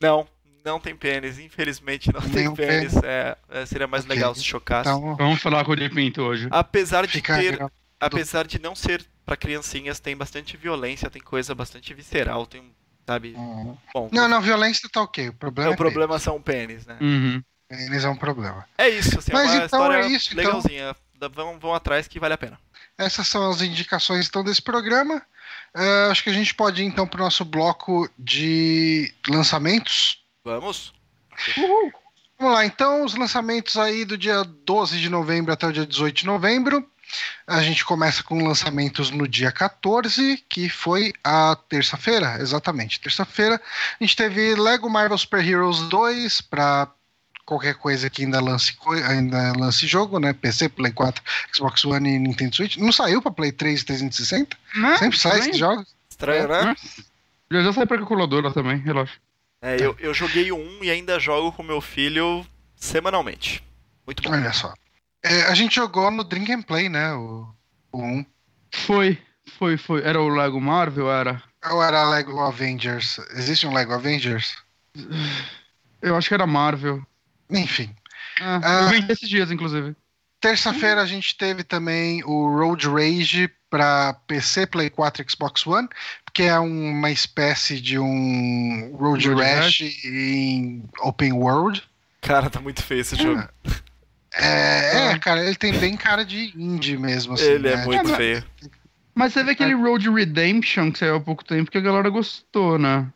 Não, 0.01 0.27
não 0.65 0.81
tem 0.81 0.97
pênis, 0.97 1.39
infelizmente 1.39 2.13
não 2.13 2.21
tem 2.21 2.31
Nenhum 2.33 2.57
pênis. 2.57 2.97
É, 3.05 3.37
é, 3.49 3.65
seria 3.67 3.87
mais 3.87 4.05
Ok. 4.05 4.17
legal 4.17 4.35
se 4.35 4.43
chocasse. 4.43 4.91
Então, 4.91 5.15
Vamos 5.17 5.41
falar 5.41 5.65
com 5.65 5.71
o 5.73 5.77
de 5.77 5.89
Pinto 5.89 6.23
hoje. 6.23 6.49
Apesar 6.51 7.07
de 7.07 7.13
fica 7.13 7.37
ter, 7.39 7.65
apesar 8.01 8.45
de 8.49 8.61
não 8.61 8.75
ser 8.75 9.05
pra 9.25 9.37
criancinhas, 9.37 10.01
tem 10.01 10.17
bastante 10.17 10.57
violência, 10.57 11.09
tem 11.09 11.23
coisa 11.23 11.55
bastante 11.55 11.95
visceral, 11.95 12.47
tem, 12.47 12.65
sabe? 13.07 13.35
Hum. 13.37 13.77
Bom, 13.95 14.09
Não, 14.13 14.27
não, 14.27 14.41
violência 14.41 14.89
tá 14.93 15.03
ok. 15.03 15.29
O 15.29 15.35
problema 15.35 15.71
o 15.71 15.75
é, 15.75 15.77
problema 15.77 16.19
são 16.19 16.43
pênis, 16.43 16.85
né? 16.85 16.99
Uhum. 17.01 17.41
Pênis 17.77 18.05
é 18.05 18.09
um 18.09 18.17
problema. 18.17 18.67
É 18.79 18.89
isso, 18.89 19.19
assim, 19.19 19.33
Mas 19.33 19.51
é 19.51 19.55
uma 19.59 19.65
então 19.65 19.65
história 19.81 20.03
é 20.05 20.07
isso, 20.09 20.33
então. 20.33 20.45
legalzinha. 20.45 20.97
Dá- 21.15 21.29
Vão, 21.29 21.59
vão 21.59 21.73
atrás 21.75 22.09
que 22.09 22.19
vale 22.19 22.35
a 22.35 22.39
pena. 22.39 22.59
Essas 22.99 23.29
são 23.29 23.49
as 23.49 23.63
indicações 23.63 24.27
então 24.29 24.43
desse 24.43 24.61
programa. 24.61 25.23
É, 25.75 26.09
acho 26.11 26.23
que 26.25 26.31
a 26.31 26.33
gente 26.33 26.53
pode 26.55 26.83
ir 26.83 26.85
então 26.87 27.07
para 27.07 27.21
o 27.21 27.25
nosso 27.25 27.45
bloco 27.45 28.11
de 28.19 29.13
lançamentos. 29.29 30.23
Vamos? 30.45 30.93
Vamos 32.39 32.55
lá, 32.55 32.67
então, 32.67 33.05
os 33.05 33.15
lançamentos 33.15 33.77
aí 33.77 34.05
do 34.05 34.19
dia 34.19 34.43
12 34.43 34.99
de 34.99 35.09
novembro 35.09 35.53
até 35.53 35.67
o 35.67 35.73
dia 35.73 35.87
18 35.87 36.17
de 36.19 36.27
novembro. 36.27 36.87
A 37.47 37.63
gente 37.63 37.85
começa 37.85 38.23
com 38.23 38.43
lançamentos 38.45 39.11
no 39.11 39.29
dia 39.29 39.53
14, 39.53 40.43
que 40.49 40.69
foi 40.69 41.13
a 41.23 41.55
terça-feira, 41.69 42.39
exatamente. 42.41 42.99
Terça-feira, 42.99 43.61
a 44.01 44.05
gente 44.05 44.17
teve 44.17 44.55
Lego 44.55 44.89
Marvel 44.91 45.17
Super 45.19 45.47
Heroes 45.47 45.81
2 45.89 46.41
para 46.41 46.89
qualquer 47.45 47.75
coisa 47.75 48.09
que 48.09 48.25
ainda 48.25 48.41
lance, 48.41 48.77
ainda 49.09 49.53
lance 49.53 49.87
jogo, 49.87 50.19
né? 50.19 50.33
PC, 50.33 50.69
Play 50.69 50.93
4, 50.93 51.23
Xbox 51.55 51.85
One 51.85 52.09
e 52.09 52.19
Nintendo 52.19 52.57
Switch. 52.57 52.77
Não 52.77 52.93
saiu 52.93 53.21
para 53.21 53.33
Play 53.33 53.53
3 53.53 53.81
e 53.81 53.85
360? 53.85 54.57
Né? 54.77 54.97
Sempre 54.99 55.19
sai 55.19 55.39
esses 55.39 55.59
jogos. 55.59 55.95
Estranho, 56.11 56.49
né? 56.49 56.77
Já, 57.51 57.63
já 57.63 57.73
sai 57.73 57.87
pra 57.87 57.99
calculadora 57.99 58.51
também, 58.53 58.79
relaxa. 58.79 59.15
É, 59.61 59.77
eu, 59.77 59.95
eu 60.01 60.13
joguei 60.13 60.51
o 60.51 60.57
1 60.57 60.85
e 60.85 60.91
ainda 60.91 61.21
jogo 61.21 61.53
com 61.53 61.63
meu 61.63 61.81
filho 61.81 62.45
semanalmente. 62.75 63.63
Muito 64.07 64.23
bom. 64.23 64.33
Olha 64.33 64.53
só. 64.53 64.75
É, 65.23 65.43
a 65.43 65.55
gente 65.55 65.77
jogou 65.77 66.11
no 66.11 66.25
Drink 66.25 66.51
and 66.53 66.63
Play, 66.63 66.89
né? 66.89 67.13
O, 67.15 67.49
o 67.93 68.03
1. 68.03 68.27
Foi, 68.73 69.19
foi, 69.59 69.77
foi. 69.77 70.03
Era 70.03 70.21
o 70.21 70.29
Lego 70.29 70.61
Marvel, 70.61 71.11
era? 71.11 71.41
Ou 71.71 71.83
era 71.83 72.09
Lego 72.09 72.41
Avengers? 72.41 73.19
Existe 73.35 73.67
um 73.67 73.73
Lego 73.73 73.93
Avengers? 73.93 74.57
Eu 76.01 76.17
acho 76.17 76.29
que 76.29 76.35
era 76.35 76.47
Marvel. 76.47 77.01
Enfim. 77.53 77.91
Ah. 78.41 78.91
Eu 78.93 79.07
esses 79.13 79.29
dias, 79.29 79.51
inclusive. 79.51 79.95
Terça-feira 80.41 81.01
a 81.03 81.07
gente 81.07 81.37
teve 81.37 81.63
também 81.63 82.23
o 82.25 82.49
Road 82.49 82.89
Rage 82.89 83.49
para 83.71 84.15
PC, 84.27 84.67
Play 84.67 84.91
4 84.91 85.23
e 85.23 85.31
Xbox 85.31 85.65
One, 85.67 85.89
que 86.35 86.43
é 86.43 86.59
uma 86.59 87.11
espécie 87.11 87.81
de 87.81 87.99
um 87.99 88.97
Road 88.99 89.29
Road 89.29 89.41
Rash 89.43 89.81
em 90.05 90.83
open 91.01 91.33
world. 91.35 91.83
Cara, 92.21 92.51
tá 92.51 92.61
muito 92.61 92.83
feio 92.83 93.01
esse 93.03 93.15
jogo. 93.17 93.43
É, 94.35 94.97
é, 94.97 95.13
Ah. 95.13 95.19
cara, 95.19 95.45
ele 95.45 95.55
tem 95.57 95.73
bem 95.79 95.97
cara 95.97 96.25
de 96.25 96.53
indie 96.57 96.97
mesmo. 96.97 97.35
Assim, 97.35 97.45
Ele 97.45 97.69
né? 97.75 97.83
é 97.83 97.85
muito 97.85 98.09
mas- 98.09 98.17
feio. 98.17 98.45
Mas 99.15 99.35
teve 99.35 99.51
aquele 99.51 99.75
Road 99.75 100.09
Redemption 100.11 100.91
que 100.91 100.99
saiu 100.99 101.17
há 101.17 101.21
pouco 101.21 101.45
tempo 101.45 101.71
que 101.71 101.77
a 101.77 101.83
galera 101.83 102.09
gostou, 102.09 102.79
né? 102.79 103.07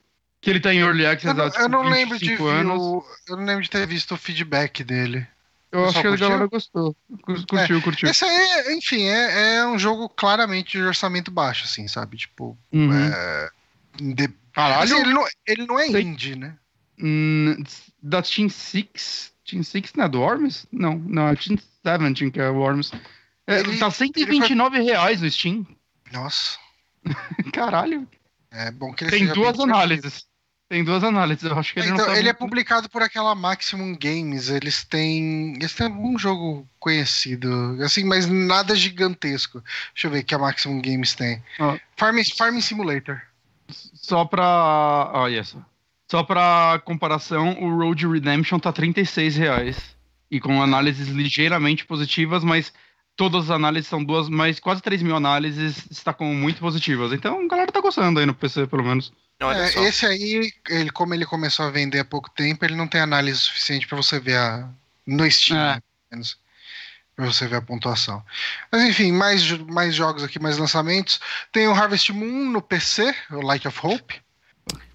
Que 0.46 0.50
ele 0.50 0.60
tá 0.60 0.72
em 0.72 0.78
Early 0.78 1.04
Access 1.04 1.26
Eu 1.26 1.34
não, 1.34 1.44
há 1.44 1.60
eu 1.60 1.68
não 1.68 1.82
lembro 1.88 2.16
de 2.20 2.26
25 2.26 2.44
ver 2.44 2.50
anos. 2.54 2.80
o, 2.80 3.04
eu 3.28 3.36
não 3.36 3.44
lembro 3.44 3.64
de 3.64 3.68
ter 3.68 3.84
visto 3.84 4.14
o 4.14 4.16
feedback 4.16 4.84
dele. 4.84 5.26
Eu 5.72 5.86
acho 5.88 6.00
que 6.00 6.06
a 6.06 6.14
galera 6.16 6.46
gostou. 6.46 6.94
Cur- 7.22 7.44
Curtiu, 7.48 7.82
curtiu. 7.82 8.08
Esse 8.08 8.24
aí, 8.24 8.76
enfim, 8.78 9.02
é, 9.08 9.56
é 9.56 9.66
um 9.66 9.76
jogo 9.76 10.08
claramente 10.08 10.78
de 10.78 10.84
orçamento 10.84 11.32
baixo, 11.32 11.64
assim, 11.64 11.88
sabe? 11.88 12.16
Tipo, 12.16 12.56
Uhum. 12.72 12.92
é, 12.94 13.50
Caralho. 14.52 14.84
assim, 14.84 15.00
ele, 15.00 15.12
não, 15.12 15.24
ele 15.44 15.66
não 15.66 15.80
é 15.80 15.88
Sei. 15.88 16.00
indie, 16.02 16.36
né? 16.36 16.54
Hum, 17.02 17.60
da 18.00 18.22
Team 18.22 18.48
6? 18.48 19.32
Team 19.44 19.64
6 19.64 19.92
não 19.96 20.04
é 20.04 20.08
do 20.08 20.20
Worms? 20.20 20.64
Não, 20.70 20.94
não, 20.96 21.26
é 21.26 21.34
Team 21.34 21.58
17 21.84 22.30
que 22.30 22.38
é 22.40 22.48
o 22.48 22.54
Worms. 22.54 22.92
É, 23.48 23.58
Ele- 23.58 23.78
tá 23.78 23.90
129 23.90 24.80
reais 24.80 25.20
no 25.20 25.28
Steam. 25.28 25.66
Nossa, 26.12 26.56
Caralho. 27.52 28.08
é 28.52 28.70
bom 28.70 28.92
que 28.94 29.02
ele 29.02 29.10
Tem 29.10 29.26
duas 29.26 29.58
análises. 29.58 30.24
Tem 30.68 30.82
duas 30.82 31.04
análises. 31.04 31.44
Eu 31.44 31.56
acho 31.58 31.72
que 31.72 31.78
ele 31.78 31.90
Então, 31.90 32.06
não 32.06 32.12
ele 32.12 32.28
é 32.28 32.32
muito- 32.32 32.38
publicado 32.38 32.88
por 32.88 33.00
aquela 33.02 33.34
Maximum 33.36 33.96
Games. 33.96 34.48
Eles 34.48 34.82
têm. 34.84 35.54
Eles 35.54 35.72
têm 35.74 35.86
algum 35.86 36.18
jogo 36.18 36.68
conhecido, 36.80 37.78
assim, 37.84 38.02
mas 38.04 38.26
nada 38.26 38.74
gigantesco. 38.74 39.62
Deixa 39.94 40.08
eu 40.08 40.10
ver 40.10 40.20
o 40.20 40.24
que 40.24 40.34
a 40.34 40.38
Maximum 40.38 40.80
Games 40.82 41.14
tem. 41.14 41.40
Ó. 41.60 41.76
Farming, 41.96 42.24
Farming 42.36 42.60
Simulator. 42.60 43.20
Só 43.94 44.24
pra. 44.24 45.10
Olha 45.14 45.44
só. 45.44 45.58
Só 46.10 46.22
pra 46.22 46.80
comparação, 46.84 47.56
o 47.60 47.76
Road 47.76 48.06
Redemption 48.06 48.58
tá 48.58 48.72
36 48.72 49.36
reais. 49.36 49.96
E 50.30 50.40
com 50.40 50.60
análises 50.60 51.08
ligeiramente 51.08 51.84
positivas, 51.84 52.42
mas 52.42 52.72
todas 53.16 53.44
as 53.44 53.50
análises 53.50 53.88
são 53.88 54.02
duas, 54.02 54.28
mas 54.28 54.58
quase 54.58 54.82
3 54.82 55.00
mil 55.02 55.14
análises 55.16 55.86
destacam 55.88 56.26
muito 56.34 56.58
positivas. 56.58 57.12
Então 57.12 57.40
a 57.44 57.48
galera 57.48 57.70
tá 57.72 57.80
gostando 57.80 58.18
aí 58.18 58.26
no 58.26 58.34
PC, 58.34 58.66
pelo 58.66 58.82
menos. 58.84 59.12
Olha 59.42 59.58
É, 59.58 59.66
só. 59.68 59.82
esse 59.84 60.06
aí, 60.06 60.50
ele, 60.68 60.90
como 60.90 61.12
ele 61.14 61.26
começou 61.26 61.66
a 61.66 61.70
vender 61.70 61.98
há 62.00 62.04
pouco 62.04 62.30
tempo, 62.30 62.64
ele 62.64 62.74
não 62.74 62.88
tem 62.88 63.00
análise 63.00 63.38
suficiente 63.38 63.86
pra 63.86 63.96
você 63.96 64.18
ver 64.18 64.36
a. 64.38 64.68
No 65.06 65.30
Steam, 65.30 65.58
É. 65.58 65.74
né, 65.74 65.80
pelo 65.80 65.82
menos. 66.12 66.38
Pra 67.14 67.24
você 67.26 67.46
ver 67.46 67.56
a 67.56 67.62
pontuação. 67.62 68.22
Mas 68.70 68.82
enfim, 68.84 69.10
mais, 69.12 69.50
mais 69.62 69.94
jogos 69.94 70.22
aqui, 70.24 70.38
mais 70.38 70.58
lançamentos. 70.58 71.18
Tem 71.52 71.66
o 71.68 71.72
Harvest 71.74 72.10
Moon 72.12 72.50
no 72.50 72.60
PC, 72.60 73.14
o 73.30 73.40
Light 73.40 73.66
of 73.68 73.78
Hope. 73.82 74.14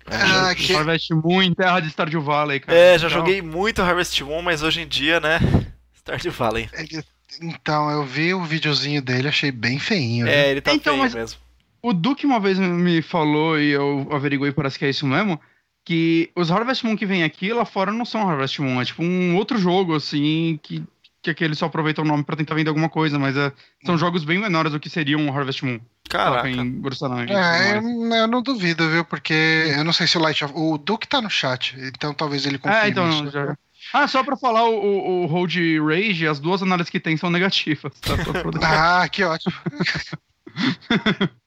Ah, 0.08 0.54
que- 0.54 0.76
Harvest 0.76 1.10
Moon 1.12 1.42
em 1.42 1.54
terra 1.54 1.80
de 1.80 1.90
Stardew 1.90 2.22
Valley, 2.22 2.60
cara. 2.60 2.78
É, 2.78 2.98
já 3.00 3.08
Então, 3.08 3.20
joguei 3.20 3.42
muito 3.42 3.82
Harvest 3.82 4.22
Moon, 4.24 4.42
mas 4.42 4.62
hoje 4.62 4.82
em 4.82 4.88
dia, 4.88 5.20
né? 5.20 5.40
Stardew 5.96 6.32
Valley. 6.32 6.70
ele- 6.74 7.04
então, 7.42 7.90
eu 7.90 8.04
vi 8.06 8.34
o 8.34 8.44
videozinho 8.44 9.02
dele, 9.02 9.28
achei 9.30 9.52
bem 9.52 9.80
feinho. 9.80 10.26
né? 10.26 10.34
É, 10.34 10.52
ele 10.52 10.62
tá 10.62 10.74
Então, 10.74 10.94
feio 10.96 11.04
mas- 11.04 11.16
mesmo. 11.16 11.40
O 11.82 11.94
Duke 11.94 12.26
uma 12.26 12.40
vez 12.40 12.60
me 12.60 13.02
falou, 13.02 13.60
e 13.60 13.70
eu 13.70 14.08
averiguei, 14.12 14.52
parece 14.52 14.78
que 14.78 14.86
é 14.86 14.90
isso 14.90 15.06
mesmo, 15.08 15.40
que 15.84 16.30
os 16.36 16.52
Harvest 16.52 16.86
Moon 16.86 16.96
que 16.96 17.06
vem 17.06 17.24
aqui, 17.24 17.52
lá 17.52 17.66
fora, 17.66 17.92
não 17.92 18.06
são 18.06 18.30
Harvest 18.30 18.62
Moon. 18.62 18.82
É 18.82 18.86
tipo 18.86 19.04
um 19.04 19.36
outro 19.36 19.58
jogo, 19.58 19.96
assim, 19.96 20.60
que, 20.62 20.84
que 21.22 21.32
aquele 21.32 21.56
só 21.56 21.66
aproveita 21.66 22.02
o 22.02 22.06
nome 22.06 22.24
pra 22.24 22.36
tentar 22.36 22.54
vender 22.54 22.70
alguma 22.70 22.90
coisa, 22.90 23.18
mas 23.18 23.36
é, 23.36 23.52
são 23.84 23.98
jogos 23.98 24.24
bem 24.24 24.38
menores 24.38 24.72
do 24.72 24.80
que 24.80 24.90
seria 24.90 25.18
um 25.18 25.36
Harvest 25.36 25.66
Moon. 25.66 25.80
Caraca. 26.08 26.50
Em. 26.50 26.82
É, 27.30 27.78
eu, 27.78 28.14
eu 28.14 28.28
não 28.28 28.42
duvido, 28.44 28.88
viu? 28.90 29.04
Porque 29.04 29.34
eu 29.76 29.84
não 29.84 29.94
sei 29.94 30.06
se 30.08 30.18
o 30.18 30.22
Light 30.22 30.44
of... 30.44 30.54
O 30.56 30.78
Duke 30.78 31.08
tá 31.08 31.22
no 31.22 31.30
chat, 31.30 31.76
então 31.80 32.14
talvez 32.14 32.46
ele 32.46 32.58
confirme 32.58 32.86
É, 32.86 32.90
então. 32.90 33.10
isso. 33.10 33.32
Já... 33.32 33.58
Ah, 33.94 34.08
só 34.08 34.24
pra 34.24 34.38
falar, 34.38 34.66
o, 34.66 34.76
o, 34.76 35.24
o 35.24 35.26
Road 35.26 35.80
Rage, 35.80 36.28
as 36.28 36.40
duas 36.40 36.62
análises 36.62 36.90
que 36.92 37.00
tem 37.00 37.18
são 37.18 37.32
negativas. 37.32 37.92
Tá? 38.00 38.14
Ah, 38.62 39.10
que 39.10 39.24
ótimo. 39.24 39.56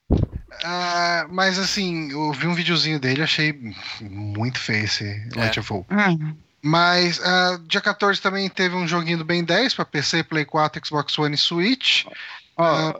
Ah, 0.64 1.26
mas 1.30 1.58
assim, 1.58 2.10
eu 2.12 2.32
vi 2.32 2.46
um 2.46 2.54
videozinho 2.54 2.98
dele, 3.00 3.22
achei 3.22 3.58
muito 4.00 4.58
feio 4.58 4.84
esse 4.84 5.28
Light 5.34 5.58
of 5.58 5.72
Hope. 5.72 5.92
É. 5.92 6.34
Mas 6.62 7.20
ah, 7.22 7.60
dia 7.66 7.80
14 7.80 8.20
também 8.20 8.48
teve 8.48 8.74
um 8.74 8.86
joguinho 8.88 9.18
do 9.18 9.24
Ben 9.24 9.44
10 9.44 9.74
pra 9.74 9.84
PC, 9.84 10.22
Play 10.24 10.44
4, 10.44 10.80
Xbox 10.86 11.18
One 11.18 11.34
e 11.34 11.38
Switch. 11.38 12.04
Ó, 12.56 12.92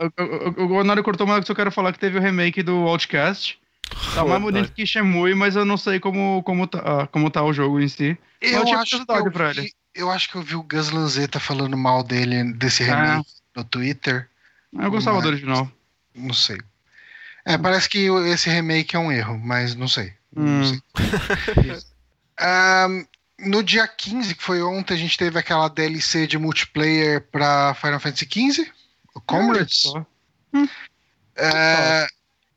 o- 0.58 0.64
o- 0.64 0.72
Honório 0.74 1.02
cortou, 1.04 1.26
mas 1.26 1.48
eu 1.48 1.54
quero 1.54 1.70
falar 1.72 1.92
que 1.92 1.98
teve 1.98 2.18
o 2.18 2.20
remake 2.20 2.62
do 2.62 2.74
Outcast. 2.88 3.58
Tá 4.14 4.24
mais 4.24 4.42
bonito 4.42 4.72
que 4.72 4.84
Shemui, 4.84 5.34
mas 5.34 5.54
eu 5.56 5.64
não 5.64 5.76
sei 5.76 6.00
como, 6.00 6.42
como, 6.42 6.66
tá, 6.66 6.78
ah, 7.02 7.06
como 7.06 7.30
tá 7.30 7.42
o 7.42 7.52
jogo 7.52 7.80
em 7.80 7.88
si. 7.88 8.18
Eu 8.40 8.64
tinha 8.64 8.78
acho, 8.78 9.04
que 9.06 9.12
eu, 9.12 9.30
pra 9.32 9.52
vi, 9.52 9.60
ele. 9.60 9.72
eu 9.94 10.10
acho 10.10 10.28
que 10.28 10.34
eu 10.36 10.42
vi 10.42 10.56
o 10.56 10.62
Gus 10.62 10.90
Lanzetta 10.90 11.38
falando 11.38 11.76
mal 11.76 12.02
dele, 12.02 12.52
desse 12.54 12.82
Ah. 12.82 12.86
remake 13.16 13.28
no 13.56 13.62
Twitter. 13.64 14.28
Eu 14.76 14.90
gostava 14.90 15.16
Mas- 15.16 15.24
do 15.24 15.28
original. 15.30 15.70
Não 16.14 16.34
sei. 16.34 16.58
É, 17.44 17.58
parece 17.58 17.88
que 17.88 18.06
esse 18.26 18.48
remake 18.48 18.96
é 18.96 18.98
um 18.98 19.12
erro, 19.12 19.38
mas 19.38 19.74
não 19.74 19.86
sei. 19.88 20.12
Não 20.34 20.62
Hum. 20.62 20.64
sei. 20.64 20.80
Ahn, 22.40 23.04
no 23.38 23.62
dia 23.62 23.86
15, 23.86 24.34
que 24.34 24.42
foi 24.42 24.62
ontem, 24.62 24.94
a 24.94 24.96
gente 24.96 25.16
teve 25.18 25.38
aquela 25.38 25.68
DLC 25.68 26.26
de 26.26 26.38
multiplayer 26.38 27.20
pra 27.30 27.74
Final 27.74 28.00
Fantasy 28.00 28.26
XV, 28.30 28.70
o 29.14 29.20
Comrades. 29.20 29.82
É, 31.36 32.06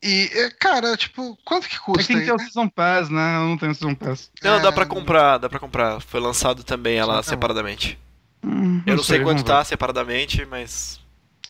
e, 0.03 0.29
é, 0.33 0.49
cara, 0.51 0.95
tipo, 0.95 1.37
quanto 1.43 1.67
que 1.67 1.75
É 1.75 1.77
que 1.79 1.83
custa? 1.83 2.07
tem 2.07 2.19
que 2.19 2.25
ter 2.25 2.33
o? 2.33 2.39
Season 2.39 2.69
Pass, 2.69 3.09
né? 3.09 3.37
Eu 3.37 3.41
não 3.47 3.57
tenho 3.57 3.73
Season 3.75 3.95
Pass. 3.95 4.31
Não, 4.43 4.61
dá 4.61 4.69
É, 4.69 4.71
pra 4.71 4.85
comprar, 4.85 5.37
dá 5.37 5.49
pra 5.49 5.59
comprar. 5.59 5.99
Foi 6.01 6.19
lançado 6.19 6.63
também 6.63 6.97
ela 6.97 7.15
bom. 7.17 7.23
separadamente. 7.23 7.97
Hum, 8.43 8.81
Eu 8.85 8.95
não 8.95 9.03
sei 9.03 9.17
quanto 9.19 9.37
vamos 9.37 9.43
tá 9.43 9.63
separadamente, 9.63 10.45
mas. 10.45 10.99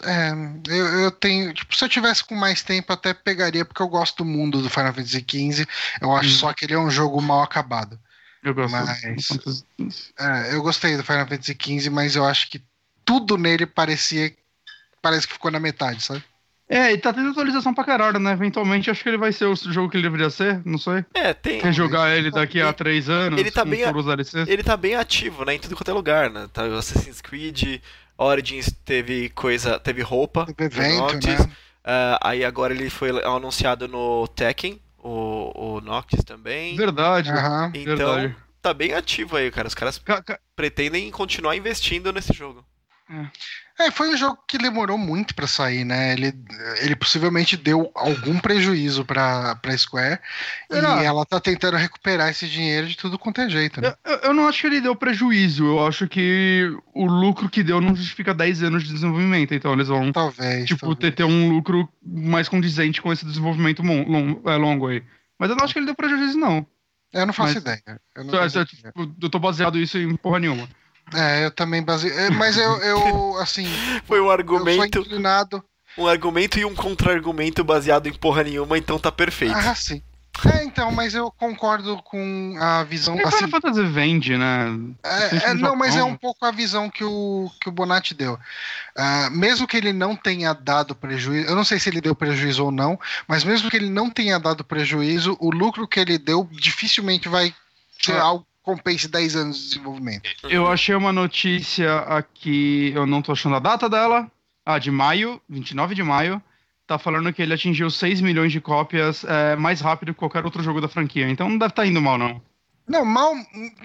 É, 0.04 0.32
eu, 0.70 0.86
eu 1.02 1.12
tenho. 1.12 1.54
Tipo, 1.54 1.76
se 1.76 1.84
eu 1.84 1.90
tivesse 1.90 2.24
com 2.24 2.36
mais 2.36 2.62
tempo, 2.62 2.94
até 2.94 3.14
pegaria, 3.14 3.66
porque 3.66 3.82
eu 3.82 3.88
gosto 3.88 4.18
do 4.18 4.26
mundo 4.26 4.62
do 4.62 4.70
Final 4.70 4.94
Fantasy 4.94 5.26
XV. 5.28 5.66
Eu 6.02 6.16
acho 6.16 6.30
Hum. 6.30 6.34
só 6.34 6.54
que 6.54 6.66
ele 6.66 6.74
é 6.74 6.80
um 6.80 6.90
jogo 6.90 7.22
mal 7.22 7.42
acabado. 7.42 8.00
Eu 8.44 8.54
gosto 8.54 8.72
Mas- 8.72 9.02
do- 9.02 9.66
É, 10.20 10.54
eu 10.54 10.62
gostei 10.62 10.96
do 10.96 11.04
Final 11.04 11.28
Fantasy 11.28 11.58
XV, 11.60 11.90
mas 11.90 12.16
eu 12.16 12.24
acho 12.26 12.50
que 12.50 12.62
tudo 13.04 13.38
nele 13.38 13.66
parecia. 13.66 14.32
Parece 15.02 15.28
que 15.28 15.34
ficou 15.34 15.50
na 15.52 15.60
metade, 15.60 16.02
sabe? 16.04 16.24
É, 16.70 16.92
e 16.92 16.98
tá 16.98 17.14
tendo 17.14 17.30
atualização 17.30 17.74
pra 17.74 17.84
caralho, 17.86 18.20
né? 18.20 18.34
Eventualmente 18.34 18.92
acho 18.92 19.02
que 19.02 19.08
ele 19.08 19.18
vai 19.18 19.32
ser 19.32 19.46
o 19.46 19.56
jogo 19.56 19.90
que 19.90 19.96
ele 19.96 20.04
deveria 20.04 20.30
ser, 20.30 20.62
não 20.66 20.78
sei. 20.78 21.06
É, 21.14 21.34
tem. 21.34 21.62
Quer 21.62 21.72
jogar 21.74 22.16
ele 22.18 22.30
daqui 22.30 22.60
a 22.62 22.74
três 22.74 23.08
anos 23.10 23.40
ele 23.40 23.50
tá 23.50 23.64
bem 23.64 23.84
a-? 23.86 23.94
Ele 24.48 24.64
tá 24.64 24.76
bem 24.76 24.96
ativo, 24.96 25.46
né? 25.46 25.56
Em 25.56 25.60
tudo 25.60 25.76
quanto 25.78 25.90
é 25.90 25.94
lugar, 25.94 26.30
né? 26.30 26.48
Tá, 26.52 26.64
o 26.66 26.76
Assassin's 26.78 27.22
Creed, 27.22 27.80
Origins 28.18 28.72
teve 28.84 29.30
coisa. 29.30 29.80
teve 29.80 30.02
roupa. 30.02 30.46
Teve 30.56 30.80
evento, 30.80 30.98
Noctis, 31.14 31.46
né? 31.46 31.52
ah, 31.84 32.20
aí 32.22 32.44
agora 32.44 32.74
ele 32.74 32.90
foi 32.90 33.10
anunciado 33.24 33.88
no 33.88 34.28
Tekken, 34.30 34.82
o, 34.98 35.76
o 35.78 35.82
Noctis 35.82 36.24
também. 36.24 36.76
Verdade, 36.76 37.30
Aham. 37.32 37.72
Então, 37.76 37.96
verdade. 38.16 38.36
tá 38.62 38.74
bem 38.74 38.94
ativo 38.94 39.38
aí, 39.38 39.52
cara. 39.52 39.68
Os 39.68 39.76
caras 39.76 39.98
Ca- 40.00 40.22
ca- 40.24 40.40
pretendem 40.56 41.10
continuar 41.12 41.56
investindo 41.56 42.12
nesse 42.12 42.34
jogo. 42.34 42.66
É, 43.10 43.28
foi 43.92 44.10
um 44.10 44.18
jogo 44.18 44.38
que 44.48 44.58
demorou 44.58 44.98
muito 44.98 45.36
pra 45.36 45.46
sair, 45.46 45.86
né? 45.86 46.14
Ele, 46.14 46.34
ele 46.82 46.96
possivelmente 46.96 47.56
deu 47.56 47.92
algum 47.94 48.40
prejuízo 48.40 49.06
pra, 49.06 49.56
pra 49.58 49.78
Square 49.78 50.20
e 50.72 51.06
ela 51.06 51.26
tá 51.26 51.40
tentando 51.40 51.78
recuperar 51.78 52.30
esse 52.30 52.48
dinheiro 52.48 52.88
de 52.88 52.98
tudo 52.98 53.20
quanto 53.20 53.40
é 53.42 53.50
jeito, 53.50 53.80
né? 53.80 53.94
Eu, 54.04 54.14
eu- 54.14 54.20
eu 54.28 54.34
não 54.34 54.48
acho 54.48 54.62
que 54.62 54.68
ele 54.68 54.82
deu 54.82 54.96
prejuízo, 54.96 55.64
eu 55.66 55.86
acho 55.88 56.08
que 56.08 56.76
o 56.94 57.06
lucro 57.06 57.48
que 57.50 57.62
deu 57.64 57.80
não 57.80 57.96
justifica 57.96 58.34
10 58.34 58.64
anos 58.64 58.84
de 58.84 58.94
desenvolvimento, 58.94 59.54
então 59.54 59.74
eles 59.74 59.88
vão, 59.88 60.12
Talvez. 60.12 60.66
tipo, 60.66 60.82
talvez. 60.82 61.00
ter, 61.00 61.12
ter 61.12 61.24
um 61.24 61.50
lucro 61.52 61.88
mais 62.04 62.50
condizente 62.50 63.02
com 63.02 63.14
esse 63.14 63.26
desenvolvimento 63.26 63.84
é, 64.46 64.56
longo 64.56 64.88
aí. 64.88 65.04
Mas 65.38 65.50
eu 65.52 65.56
não 65.56 65.64
acho 65.64 65.74
que 65.74 65.80
ele 65.80 65.86
deu 65.86 65.96
prejuízo, 65.96 66.38
não. 66.38 66.66
Eu 67.14 67.26
não 67.26 67.34
faço 67.34 67.54
mas- 67.54 67.62
ideia. 67.62 68.02
Eu, 68.16 68.24
não 68.24 68.32
só, 68.32 68.46
ideia. 68.46 68.66
tipo, 68.66 69.16
eu 69.22 69.30
tô 69.30 69.40
baseado 69.40 69.78
isso 69.80 69.98
em 69.98 70.16
porra 70.16 70.40
nenhuma. 70.40 70.68
É, 71.14 71.46
eu 71.46 71.52
também 71.52 71.82
basei. 71.84 72.12
é, 72.12 72.30
Mas 72.30 72.58
eu, 72.58 72.78
eu 72.82 73.38
assim, 73.42 73.66
Foi 74.06 74.20
um 74.20 74.24
eu 74.24 74.26
sou 74.28 74.32
argumento, 74.32 75.00
inclinado. 75.00 75.64
um 75.98 76.08
argumento 76.08 76.60
e 76.60 76.66
um 76.66 76.76
contra-argumento 76.76 77.64
baseado 77.64 78.08
em 78.08 78.14
porra 78.14 78.44
nenhuma, 78.44 78.78
então 78.78 79.00
tá 79.00 79.12
perfeito. 79.12 79.56
Ah, 79.56 79.74
sim. 79.76 80.02
É, 80.54 80.64
então, 80.64 80.92
mas 80.92 81.16
eu 81.16 81.32
concordo 81.32 81.98
com 82.04 82.56
a 82.60 82.84
visão. 82.84 83.16
E 83.18 83.22
Assim, 83.24 83.38
Final 83.46 83.50
Fantasy 83.50 83.84
vende, 83.88 84.38
né? 84.38 84.68
É, 85.04 85.50
é, 85.50 85.54
não, 85.56 85.76
mas 85.76 85.96
é 85.96 86.04
um 86.04 86.16
pouco 86.16 86.46
a 86.46 86.52
visão 86.52 86.92
que 86.92 87.04
o, 87.04 87.50
que 87.60 87.68
o 87.70 87.72
Bonatti 87.72 88.14
deu. 88.14 88.38
Ah, 88.96 89.30
mesmo 89.32 89.66
que 89.66 89.76
ele 89.76 89.92
não 89.92 90.16
tenha 90.16 90.54
dado 90.54 90.94
prejuízo, 90.94 91.48
eu 91.50 91.56
não 91.56 91.64
sei 91.64 91.80
se 91.80 91.90
ele 91.90 92.02
deu 92.02 92.14
prejuízo 92.14 92.66
ou 92.66 92.72
não, 92.72 93.00
mas 93.28 93.44
mesmo 93.44 93.68
que 93.68 93.78
ele 93.78 93.90
não 93.90 94.12
tenha 94.12 94.38
dado 94.40 94.64
prejuízo, 94.64 95.36
o 95.40 95.50
lucro 95.50 95.88
que 95.88 96.00
ele 96.00 96.20
deu 96.20 96.48
dificilmente 96.52 97.28
vai 97.28 97.52
ser 98.00 98.18
Ah. 98.18 98.22
algo 98.24 98.46
compense 98.72 99.08
10 99.08 99.36
anos 99.38 99.58
de 99.58 99.64
desenvolvimento. 99.70 100.30
Eu 100.44 100.68
achei 100.68 100.94
uma 100.94 101.14
notícia 101.14 102.00
aqui, 102.00 102.92
eu 102.94 103.06
não 103.06 103.22
tô 103.22 103.32
achando 103.32 103.56
a 103.56 103.60
data 103.60 103.90
dela. 103.90 104.30
Ah, 104.66 104.78
de 104.78 104.92
maio, 104.92 105.42
29 105.48 105.96
de 105.96 106.04
maio. 106.04 106.42
Tá 106.86 106.98
falando 107.00 107.32
que 107.32 107.42
ele 107.42 107.54
atingiu 107.54 107.90
6 107.90 108.20
milhões 108.20 108.52
de 108.52 108.60
cópias 108.60 109.24
é, 109.24 109.56
mais 109.56 109.80
rápido 109.80 110.14
que 110.14 110.20
qualquer 110.20 110.44
outro 110.44 110.62
jogo 110.62 110.82
da 110.82 110.90
franquia. 110.90 111.30
Então 111.30 111.48
não 111.48 111.58
deve 111.58 111.72
estar 111.72 111.86
indo 111.86 112.02
mal, 112.02 112.18
não. 112.18 112.42
Não, 112.86 113.06
mal. 113.06 113.34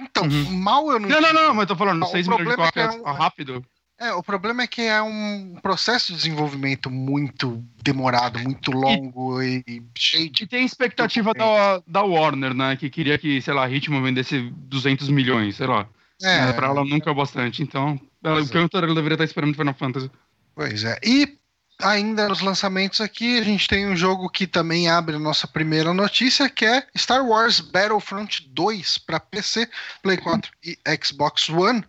Então, 0.01 0.25
Uhum. 0.25 0.57
mal 0.59 0.91
eu 0.91 0.99
não. 0.99 1.09
Não, 1.09 1.21
não, 1.21 1.33
não, 1.33 1.55
mas 1.55 1.67
tô 1.67 1.77
falando, 1.77 2.03
O 2.03 2.07
6 2.07 2.27
milhões 2.27 2.47
de 2.49 2.53
é 2.55 2.57
que 2.57 2.63
cópias 2.63 2.95
é 2.97 2.99
um- 2.99 3.05
rápido. 3.05 3.65
É, 4.03 4.13
o 4.15 4.23
problema 4.23 4.63
é 4.65 4.67
que 4.67 4.83
é 4.83 5.01
um 5.01 5.57
processo 5.63 6.13
de 6.13 6.19
desenvolvimento 6.19 6.91
muito 6.91 7.65
demorado, 7.81 8.37
muito 8.41 8.73
longo 8.73 9.41
e, 9.41 9.63
e 9.65 9.83
cheio 9.97 10.29
de. 10.29 10.43
E 10.43 10.47
tem 10.47 10.65
expectativa 10.65 11.33
da, 11.33 11.81
da 11.87 12.03
Warner, 12.03 12.53
né? 12.53 12.75
Que 12.75 12.91
queria 12.91 13.17
que, 13.17 13.41
sei 13.41 13.55
lá, 13.55 13.71
Hitman 13.71 14.03
vendesse 14.03 14.51
200 14.57 15.09
milhões, 15.09 15.55
sei 15.55 15.69
lá. 15.69 15.87
É, 16.21 16.49
É, 16.49 16.53
pra 16.53 16.67
ela 16.67 16.85
nunca 16.85 17.11
é 17.11 17.15
bastante. 17.15 17.63
Então, 17.63 18.01
ela, 18.25 18.43
o 18.43 18.49
canto 18.49 18.77
ela 18.77 18.93
deveria 18.93 19.15
estar 19.15 19.25
esperando 19.25 19.55
Final 19.55 19.75
Fantasy. 19.75 20.11
Pois 20.55 20.83
é. 20.83 20.99
E 21.05 21.39
ainda 21.81 22.29
nos 22.29 22.41
lançamentos 22.41 23.01
aqui, 23.01 23.39
a 23.39 23.43
gente 23.43 23.67
tem 23.67 23.87
um 23.87 23.97
jogo 23.97 24.29
que 24.29 24.47
também 24.47 24.89
abre 24.89 25.17
a 25.17 25.19
nossa 25.19 25.47
primeira 25.47 25.93
notícia, 25.93 26.49
que 26.49 26.65
é 26.65 26.87
Star 26.97 27.25
Wars 27.27 27.61
Battlefront 27.61 28.49
2 28.49 28.99
para 28.99 29.21
PC, 29.21 29.69
Play 30.03 30.17
4 30.17 30.51
e 30.65 30.79
Xbox 31.05 31.49
One. 31.49 31.85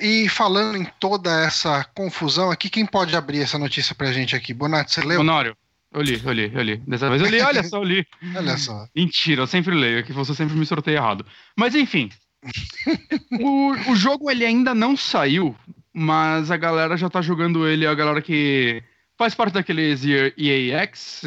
E 0.00 0.28
falando 0.28 0.76
em 0.76 0.84
toda 1.00 1.30
essa 1.44 1.84
confusão 1.94 2.50
aqui, 2.50 2.70
quem 2.70 2.86
pode 2.86 3.16
abrir 3.16 3.40
essa 3.40 3.58
notícia 3.58 3.94
pra 3.94 4.12
gente 4.12 4.36
aqui? 4.36 4.54
Bonatti, 4.54 4.94
você 4.94 5.00
leu? 5.00 5.20
Honório, 5.20 5.56
eu 5.92 6.00
li, 6.02 6.20
eu 6.24 6.32
li, 6.32 6.50
eu 6.54 6.62
li. 6.62 6.76
Dessa 6.86 7.08
vez 7.10 7.20
eu 7.20 7.28
li, 7.28 7.40
olha 7.40 7.62
só, 7.64 7.78
eu 7.78 7.84
li. 7.84 8.06
Olha 8.36 8.56
só. 8.56 8.86
Mentira, 8.94 9.42
eu 9.42 9.46
sempre 9.46 9.74
leio, 9.74 9.98
é 9.98 10.02
que 10.02 10.12
você 10.12 10.34
sempre 10.34 10.56
me 10.56 10.64
sorteia 10.64 10.96
errado. 10.98 11.26
Mas 11.56 11.74
enfim. 11.74 12.10
o, 13.40 13.72
o 13.90 13.96
jogo 13.96 14.30
ele 14.30 14.44
ainda 14.44 14.72
não 14.74 14.96
saiu, 14.96 15.56
mas 15.92 16.50
a 16.50 16.56
galera 16.56 16.96
já 16.96 17.10
tá 17.10 17.20
jogando 17.20 17.66
ele, 17.66 17.84
a 17.86 17.94
galera 17.94 18.22
que 18.22 18.80
faz 19.16 19.34
parte 19.34 19.54
daqueles 19.54 20.02
EA 20.04 20.78
X, 20.82 21.22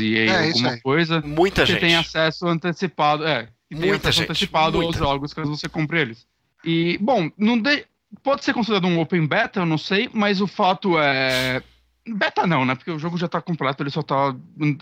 EA 0.00 0.32
É, 0.32 0.46
alguma 0.48 0.80
coisa, 0.80 1.20
Muita 1.20 1.64
que 1.64 1.72
gente. 1.72 1.80
tem 1.80 1.94
acesso 1.94 2.48
antecipado, 2.48 3.24
é, 3.24 3.44
que 3.68 3.76
tem 3.76 3.88
Muita 3.90 4.08
acesso 4.08 4.18
gente, 4.18 4.30
antecipado 4.30 4.78
muita. 4.78 4.98
aos 4.98 5.08
jogos 5.08 5.32
caso 5.32 5.48
você 5.56 5.68
compre 5.68 6.00
eles. 6.00 6.26
E, 6.64 6.98
bom, 7.00 7.30
não 7.38 7.56
de- 7.56 7.84
pode 8.22 8.44
ser 8.44 8.52
considerado 8.52 8.86
um 8.86 9.00
open 9.00 9.26
beta, 9.26 9.60
eu 9.60 9.66
não 9.66 9.78
sei, 9.78 10.08
mas 10.12 10.40
o 10.40 10.46
fato 10.46 10.98
é 10.98 11.62
beta 12.06 12.46
não, 12.46 12.64
né? 12.64 12.74
Porque 12.74 12.90
o 12.90 12.98
jogo 12.98 13.16
já 13.16 13.28
tá 13.28 13.40
completo, 13.40 13.82
ele 13.82 13.90
só 13.90 14.02
tá 14.02 14.34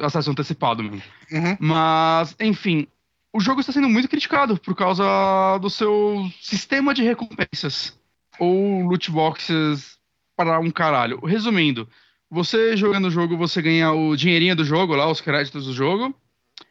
acesso 0.02 0.30
antecipado 0.30 0.82
mesmo. 0.82 1.02
Uhum. 1.30 1.56
Mas, 1.60 2.34
enfim, 2.40 2.86
o 3.32 3.40
jogo 3.40 3.60
está 3.60 3.72
sendo 3.72 3.88
muito 3.88 4.08
criticado 4.08 4.58
por 4.58 4.74
causa 4.74 5.04
do 5.60 5.68
seu 5.68 6.30
sistema 6.40 6.94
de 6.94 7.02
recompensas. 7.02 7.98
Ou 8.38 8.82
loot 8.82 9.10
boxes 9.10 9.98
para 10.36 10.60
um 10.60 10.70
caralho. 10.70 11.18
Resumindo, 11.24 11.88
você 12.30 12.76
jogando 12.76 13.06
o 13.06 13.10
jogo, 13.10 13.36
você 13.36 13.60
ganha 13.60 13.92
o 13.92 14.16
dinheirinho 14.16 14.54
do 14.54 14.64
jogo 14.64 14.94
lá, 14.94 15.10
os 15.10 15.20
créditos 15.20 15.66
do 15.66 15.72
jogo. 15.72 16.14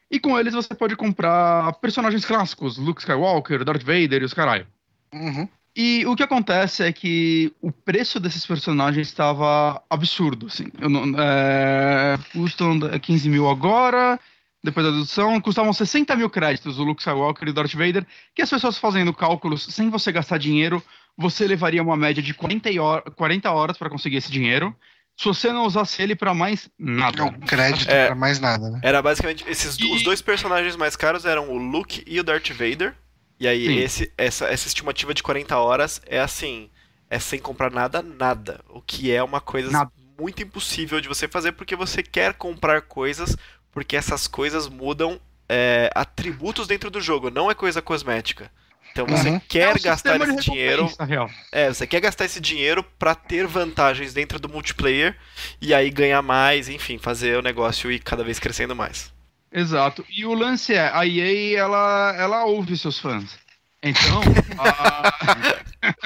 E 0.09 0.19
com 0.19 0.39
eles 0.39 0.53
você 0.53 0.73
pode 0.73 0.95
comprar 0.95 1.73
personagens 1.73 2.23
clássicos, 2.23 2.77
Luke 2.77 3.01
Skywalker, 3.01 3.65
Darth 3.65 3.83
Vader 3.83 4.21
e 4.21 4.25
os 4.25 4.33
caralho. 4.33 4.65
Uhum. 5.13 5.47
E 5.79 6.03
o 6.07 6.15
que 6.15 6.23
acontece 6.23 6.81
é 6.83 6.91
que 6.91 7.53
o 7.61 7.71
preço 7.71 8.19
desses 8.19 8.43
personagens 8.43 9.07
estava 9.07 9.79
absurdo, 9.87 10.47
assim. 10.47 10.65
Eu 10.81 10.89
não, 10.89 11.03
é, 11.19 12.17
custam 12.33 12.79
15 12.99 13.29
mil 13.29 13.47
agora, 13.47 14.19
depois 14.63 14.83
da 14.83 14.91
dedução, 14.91 15.39
custavam 15.39 15.71
60 15.71 16.15
mil 16.15 16.31
créditos 16.31 16.79
o 16.79 16.83
Luke 16.83 16.99
Skywalker 17.01 17.47
e 17.47 17.51
o 17.51 17.53
Darth 17.53 17.73
Vader, 17.75 18.03
que 18.33 18.41
as 18.41 18.49
pessoas 18.49 18.79
fazendo 18.79 19.13
cálculos 19.13 19.65
sem 19.69 19.91
você 19.91 20.11
gastar 20.11 20.39
dinheiro, 20.39 20.81
você 21.15 21.45
levaria 21.45 21.83
uma 21.83 21.95
média 21.95 22.23
de 22.23 22.33
40, 22.33 22.71
e 22.71 22.79
hor- 22.79 23.03
40 23.15 23.51
horas 23.51 23.77
para 23.77 23.89
conseguir 23.89 24.17
esse 24.17 24.31
dinheiro, 24.31 24.75
se 25.15 25.25
você 25.25 25.51
não 25.51 25.63
usasse 25.65 26.01
ele 26.01 26.15
para 26.15 26.33
mais 26.33 26.69
nada. 26.77 27.17
Não, 27.25 27.33
crédito 27.33 27.89
É. 27.91 28.07
pra 28.07 28.15
mais 28.15 28.39
nada, 28.39 28.67
né? 28.71 28.79
Era 28.83 28.99
basicamente 29.01 29.45
esses 29.47 29.77
E- 29.79 29.91
os 29.93 30.01
dois 30.01 30.23
personagens 30.23 30.75
mais 30.75 30.95
caros 30.95 31.23
eram 31.23 31.49
o 31.51 31.57
Luke 31.57 32.03
e 32.07 32.19
o 32.19 32.23
Darth 32.23 32.49
Vader. 32.49 32.95
E 33.39 33.47
aí 33.47 33.65
Sim. 33.65 33.77
esse 33.77 34.11
essa 34.17 34.45
essa 34.47 34.67
estimativa 34.67 35.13
de 35.13 35.23
40 35.23 35.57
horas 35.57 36.01
é 36.05 36.19
assim, 36.19 36.69
é 37.09 37.19
sem 37.19 37.39
comprar 37.39 37.71
nada, 37.71 38.01
nada, 38.01 38.61
o 38.69 38.81
que 38.81 39.11
é 39.11 39.21
uma 39.23 39.39
coisa 39.41 39.71
Nada. 39.71 39.91
muito 40.19 40.41
impossível 40.43 40.99
de 41.01 41.07
você 41.07 41.27
fazer 41.27 41.51
porque 41.53 41.75
você 41.75 42.01
quer 42.03 42.33
comprar 42.33 42.81
coisas 42.83 43.35
porque 43.71 43.95
essas 43.95 44.27
coisas 44.27 44.67
mudam 44.67 45.19
é, 45.49 45.89
atributos 45.95 46.67
dentro 46.67 46.89
do 46.89 46.99
jogo, 47.01 47.29
não 47.29 47.49
é 47.51 47.55
coisa 47.55 47.81
cosmética. 47.81 48.51
Então 48.91 49.07
você 49.07 49.29
Uhum. 49.29 49.35
É 49.35 49.41
quer 49.47 49.69
um 49.69 49.79
gastar 49.79 50.17
esse 50.17 50.35
dinheiro 50.35 50.97
real. 50.99 51.29
é, 51.51 51.69
você 51.73 51.87
quer 51.87 52.01
gastar 52.01 52.25
esse 52.25 52.39
dinheiro 52.41 52.83
pra 52.99 53.15
ter 53.15 53.47
vantagens 53.47 54.13
dentro 54.13 54.39
do 54.39 54.49
multiplayer 54.49 55.17
e 55.61 55.73
aí 55.73 55.89
ganhar 55.91 56.21
mais, 56.21 56.69
enfim, 56.69 56.97
fazer 56.97 57.37
o 57.37 57.41
negócio 57.43 57.91
ir 57.91 57.99
cada 57.99 58.23
vez 58.23 58.39
crescendo 58.39 58.75
mais. 58.75 59.13
Exato. 59.59 60.05
E 60.09 60.25
o 60.25 60.33
lance 60.33 60.73
é, 60.73 60.89
a 60.93 61.05
EA, 61.05 61.57
ela, 61.59 62.15
ela 62.17 62.45
ouve 62.45 62.77
seus 62.77 62.99
fãs. 62.99 63.37
Então, 63.81 64.21
a- 64.59 65.57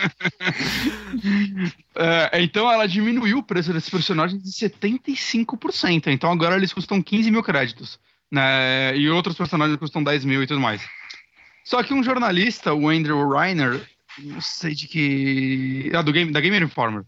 É, 1.95 2.41
então 2.41 2.72
ela 2.72 2.88
diminuiu 2.88 3.39
o 3.39 3.43
preço 3.43 3.74
desses 3.74 3.89
personagens 3.89 4.41
de 4.41 4.49
75%. 4.49 6.08
Então 6.08 6.32
agora 6.32 6.56
eles 6.56 6.74
custam 6.74 7.02
15 7.02 7.30
mil 7.32 7.43
créditos. 7.43 7.99
Né? 8.32 8.95
E 8.97 9.10
outros 9.10 9.36
personagens 9.36 9.78
custam 9.78 10.02
10 10.04 10.24
mil 10.26 10.41
e 10.41 10.47
tudo 10.47 10.60
mais. 10.60 10.82
Só 11.66 11.84
que 11.84 11.93
um 11.93 12.04
jornalista, 12.04 12.74
o 12.74 12.89
Andrew 12.89 13.30
Reiner, 13.30 13.82
não 14.20 14.41
sei 14.41 14.74
de 14.74 14.88
que. 14.88 15.91
Ah, 15.93 16.02
do 16.02 16.12
game, 16.14 16.32
da 16.32 16.39
Gamer 16.39 16.64
Informer. 16.64 17.04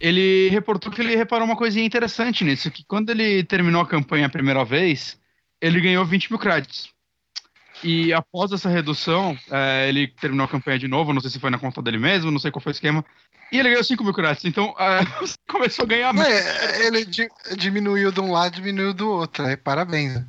Ele 0.00 0.48
reportou 0.50 0.92
que 0.92 1.00
ele 1.00 1.16
reparou 1.16 1.44
uma 1.44 1.56
coisinha 1.56 1.84
interessante 1.84 2.44
nisso, 2.44 2.70
que 2.70 2.84
quando 2.84 3.10
ele 3.10 3.42
terminou 3.42 3.82
a 3.82 3.86
campanha 3.86 4.26
a 4.26 4.30
primeira 4.30 4.64
vez, 4.64 5.18
ele 5.60 5.80
ganhou 5.80 6.04
20 6.04 6.30
mil 6.30 6.38
créditos. 6.38 6.90
E 7.82 8.12
após 8.12 8.50
essa 8.50 8.68
redução, 8.68 9.38
é, 9.50 9.88
ele 9.88 10.08
terminou 10.08 10.44
a 10.44 10.48
campanha 10.48 10.78
de 10.78 10.88
novo, 10.88 11.12
não 11.12 11.20
sei 11.20 11.30
se 11.30 11.38
foi 11.38 11.50
na 11.50 11.58
conta 11.58 11.80
dele 11.80 11.98
mesmo, 11.98 12.30
não 12.30 12.38
sei 12.38 12.50
qual 12.50 12.62
foi 12.62 12.70
o 12.70 12.74
esquema. 12.74 13.04
E 13.52 13.58
ele 13.58 13.70
ganhou 13.70 13.84
5 13.84 14.02
mil 14.02 14.12
créditos, 14.12 14.44
então 14.44 14.74
é, 14.78 15.00
começou 15.48 15.84
a 15.84 15.88
ganhar 15.88 16.12
mais. 16.12 16.28
É, 16.28 16.86
ele 16.86 17.04
di 17.04 17.28
diminuiu 17.56 18.10
de 18.10 18.20
um 18.20 18.32
lado, 18.32 18.56
diminuiu 18.56 18.92
do 18.92 19.08
outro. 19.08 19.44
Aí, 19.44 19.56
parabéns. 19.56 20.22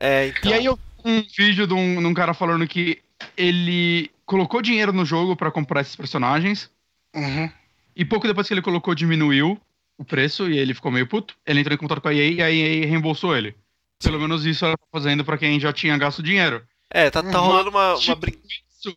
É, 0.00 0.28
então. 0.28 0.50
E 0.50 0.54
aí 0.54 0.64
eu 0.64 0.78
um 1.06 1.22
vídeo 1.22 1.66
de 1.68 1.72
um, 1.72 2.00
de 2.00 2.06
um 2.06 2.12
cara 2.12 2.34
falando 2.34 2.66
que 2.66 3.00
ele 3.36 4.10
colocou 4.24 4.60
dinheiro 4.60 4.92
no 4.92 5.04
jogo 5.04 5.36
para 5.36 5.52
comprar 5.52 5.80
esses 5.80 5.94
personagens. 5.94 6.68
Uhum. 7.14 7.48
E 7.94 8.04
pouco 8.04 8.26
depois 8.26 8.48
que 8.48 8.52
ele 8.52 8.60
colocou, 8.60 8.94
diminuiu 8.94 9.58
o 9.96 10.04
preço 10.04 10.50
e 10.50 10.58
ele 10.58 10.74
ficou 10.74 10.90
meio 10.90 11.06
puto. 11.06 11.36
Ele 11.46 11.60
entrou 11.60 11.74
em 11.74 11.78
contato 11.78 12.00
com 12.00 12.08
a 12.08 12.14
EA 12.14 12.30
e 12.30 12.42
a 12.42 12.50
EA 12.50 12.86
reembolsou 12.86 13.36
ele. 13.36 13.54
Pelo 14.02 14.18
menos 14.20 14.44
isso 14.46 14.64
ela 14.64 14.76
tá 14.76 14.86
fazendo 14.92 15.24
para 15.24 15.38
quem 15.38 15.58
já 15.60 15.72
tinha 15.72 15.96
gasto 15.98 16.22
dinheiro. 16.22 16.66
É, 16.90 17.10
tá, 17.10 17.22
tá 17.22 17.38
rolando 17.38 17.70
uma, 17.70 17.96
uma 17.98 18.14
Tipo, 18.14 18.16
brin... 18.16 18.32
isso, 18.70 18.94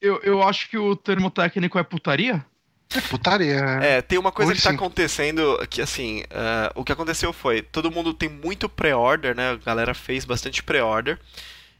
eu, 0.00 0.20
eu 0.22 0.42
acho 0.42 0.68
que 0.68 0.78
o 0.78 0.96
termo 0.96 1.30
técnico 1.30 1.78
é 1.78 1.84
putaria. 1.84 2.44
É 2.92 3.00
putaria. 3.00 3.60
É, 3.80 4.02
tem 4.02 4.18
uma 4.18 4.32
coisa 4.32 4.52
Hoje 4.52 4.60
que 4.60 4.62
tá 4.62 4.70
sim. 4.70 4.76
acontecendo 4.76 5.56
que, 5.68 5.80
assim, 5.80 6.24
ah, 6.30 6.72
o 6.74 6.84
que 6.84 6.92
aconteceu 6.92 7.32
foi, 7.32 7.62
todo 7.62 7.90
mundo 7.90 8.12
tem 8.12 8.28
muito 8.28 8.68
pré-order, 8.68 9.36
né? 9.36 9.50
A 9.50 9.56
galera 9.56 9.94
fez 9.94 10.24
bastante 10.24 10.62
pré-order. 10.62 11.18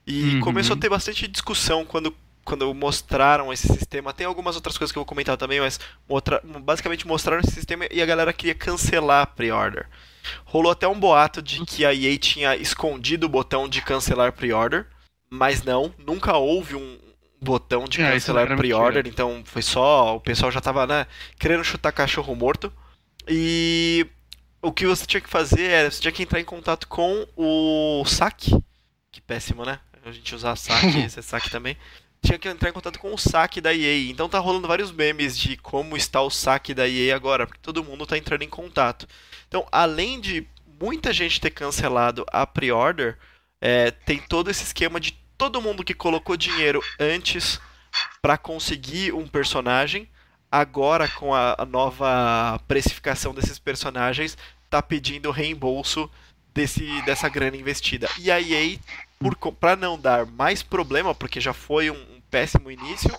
E 0.06 0.36
Uhum. 0.36 0.40
começou 0.40 0.74
a 0.74 0.78
ter 0.78 0.88
bastante 0.90 1.28
discussão 1.28 1.84
quando, 1.84 2.14
quando 2.44 2.72
mostraram 2.74 3.52
esse 3.52 3.68
sistema. 3.68 4.12
Tem 4.14 4.26
algumas 4.26 4.56
outras 4.56 4.78
coisas 4.78 4.92
que 4.92 4.98
eu 4.98 5.02
vou 5.02 5.06
comentar 5.06 5.36
também, 5.36 5.60
mas 5.60 5.80
motra- 6.08 6.42
basicamente 6.62 7.06
mostraram 7.06 7.42
esse 7.42 7.52
sistema 7.54 7.86
e 7.90 8.02
a 8.02 8.06
galera 8.06 8.32
queria 8.32 8.54
cancelar 8.54 9.22
a 9.22 9.26
pre-order. 9.26 9.86
Rolou 10.44 10.72
até 10.72 10.86
um 10.86 10.98
boato 10.98 11.40
de 11.42 11.64
que 11.64 11.84
a 11.84 11.94
EA 11.94 12.18
tinha 12.18 12.56
escondido 12.56 13.26
o 13.26 13.28
botão 13.28 13.68
de 13.68 13.82
cancelar 13.82 14.32
pre-order, 14.32 14.86
mas 15.30 15.62
não, 15.62 15.94
nunca 15.98 16.36
houve 16.36 16.74
um 16.74 16.98
botão 17.40 17.84
de 17.84 18.00
É, 18.00 18.12
cancelar 18.12 18.56
pre-order, 18.56 19.06
então 19.06 19.42
foi 19.44 19.62
só, 19.62 20.16
o 20.16 20.20
pessoal 20.20 20.50
já 20.50 20.60
tava, 20.60 20.86
né, 20.86 21.06
querendo 21.38 21.64
chutar 21.64 21.92
cachorro 21.92 22.34
morto. 22.34 22.72
E 23.28 24.06
o 24.62 24.72
que 24.72 24.86
você 24.86 25.06
tinha 25.06 25.20
que 25.20 25.28
fazer 25.28 25.64
era, 25.64 25.90
você 25.90 26.00
tinha 26.00 26.12
que 26.12 26.22
entrar 26.22 26.40
em 26.40 26.44
contato 26.44 26.88
com 26.88 27.26
o 27.36 28.04
saque. 28.06 28.52
Que 29.12 29.20
péssimo, 29.20 29.64
né? 29.64 29.78
A 30.04 30.10
gente 30.10 30.34
usar 30.34 30.56
saque, 30.56 30.98
esse 31.04 31.18
é 31.18 31.22
saque 31.22 31.50
também. 31.50 31.76
Tinha 32.22 32.38
que 32.38 32.48
entrar 32.48 32.70
em 32.70 32.72
contato 32.72 32.98
com 32.98 33.14
o 33.14 33.18
saque 33.18 33.60
da 33.60 33.74
EA. 33.74 34.10
Então 34.10 34.28
tá 34.28 34.38
rolando 34.38 34.68
vários 34.68 34.90
memes 34.90 35.38
de 35.38 35.56
como 35.56 35.96
está 35.96 36.20
o 36.20 36.30
saque 36.30 36.74
da 36.74 36.88
EA 36.88 37.14
agora, 37.14 37.46
porque 37.46 37.60
todo 37.62 37.84
mundo 37.84 38.06
tá 38.06 38.18
entrando 38.18 38.42
em 38.42 38.48
contato. 38.48 39.06
Então, 39.46 39.66
além 39.70 40.20
de 40.20 40.46
muita 40.80 41.12
gente 41.12 41.40
ter 41.40 41.50
cancelado 41.50 42.24
a 42.30 42.46
pre-order, 42.46 43.18
é, 43.60 43.90
tem 43.90 44.18
todo 44.18 44.50
esse 44.50 44.62
esquema 44.62 45.00
de 45.00 45.12
todo 45.36 45.62
mundo 45.62 45.84
que 45.84 45.94
colocou 45.94 46.36
dinheiro 46.36 46.82
antes 46.98 47.60
para 48.20 48.36
conseguir 48.36 49.12
um 49.12 49.26
personagem, 49.26 50.08
agora 50.50 51.08
com 51.08 51.34
a, 51.34 51.56
nova 51.68 52.60
precificação 52.66 53.34
desses 53.34 53.58
personagens, 53.58 54.36
tá 54.68 54.82
pedindo 54.82 55.30
reembolso 55.30 56.10
desse, 56.52 57.02
dessa 57.02 57.28
grana 57.28 57.56
investida. 57.56 58.08
E 58.18 58.30
a 58.30 58.40
EA, 58.40 58.78
pra 59.60 59.76
não 59.76 59.98
dar 59.98 60.26
mais 60.26 60.62
problema, 60.62 61.14
porque 61.14 61.40
já 61.40 61.52
foi 61.52 61.90
um 61.90 62.07
péssimo 62.30 62.70
início, 62.70 63.10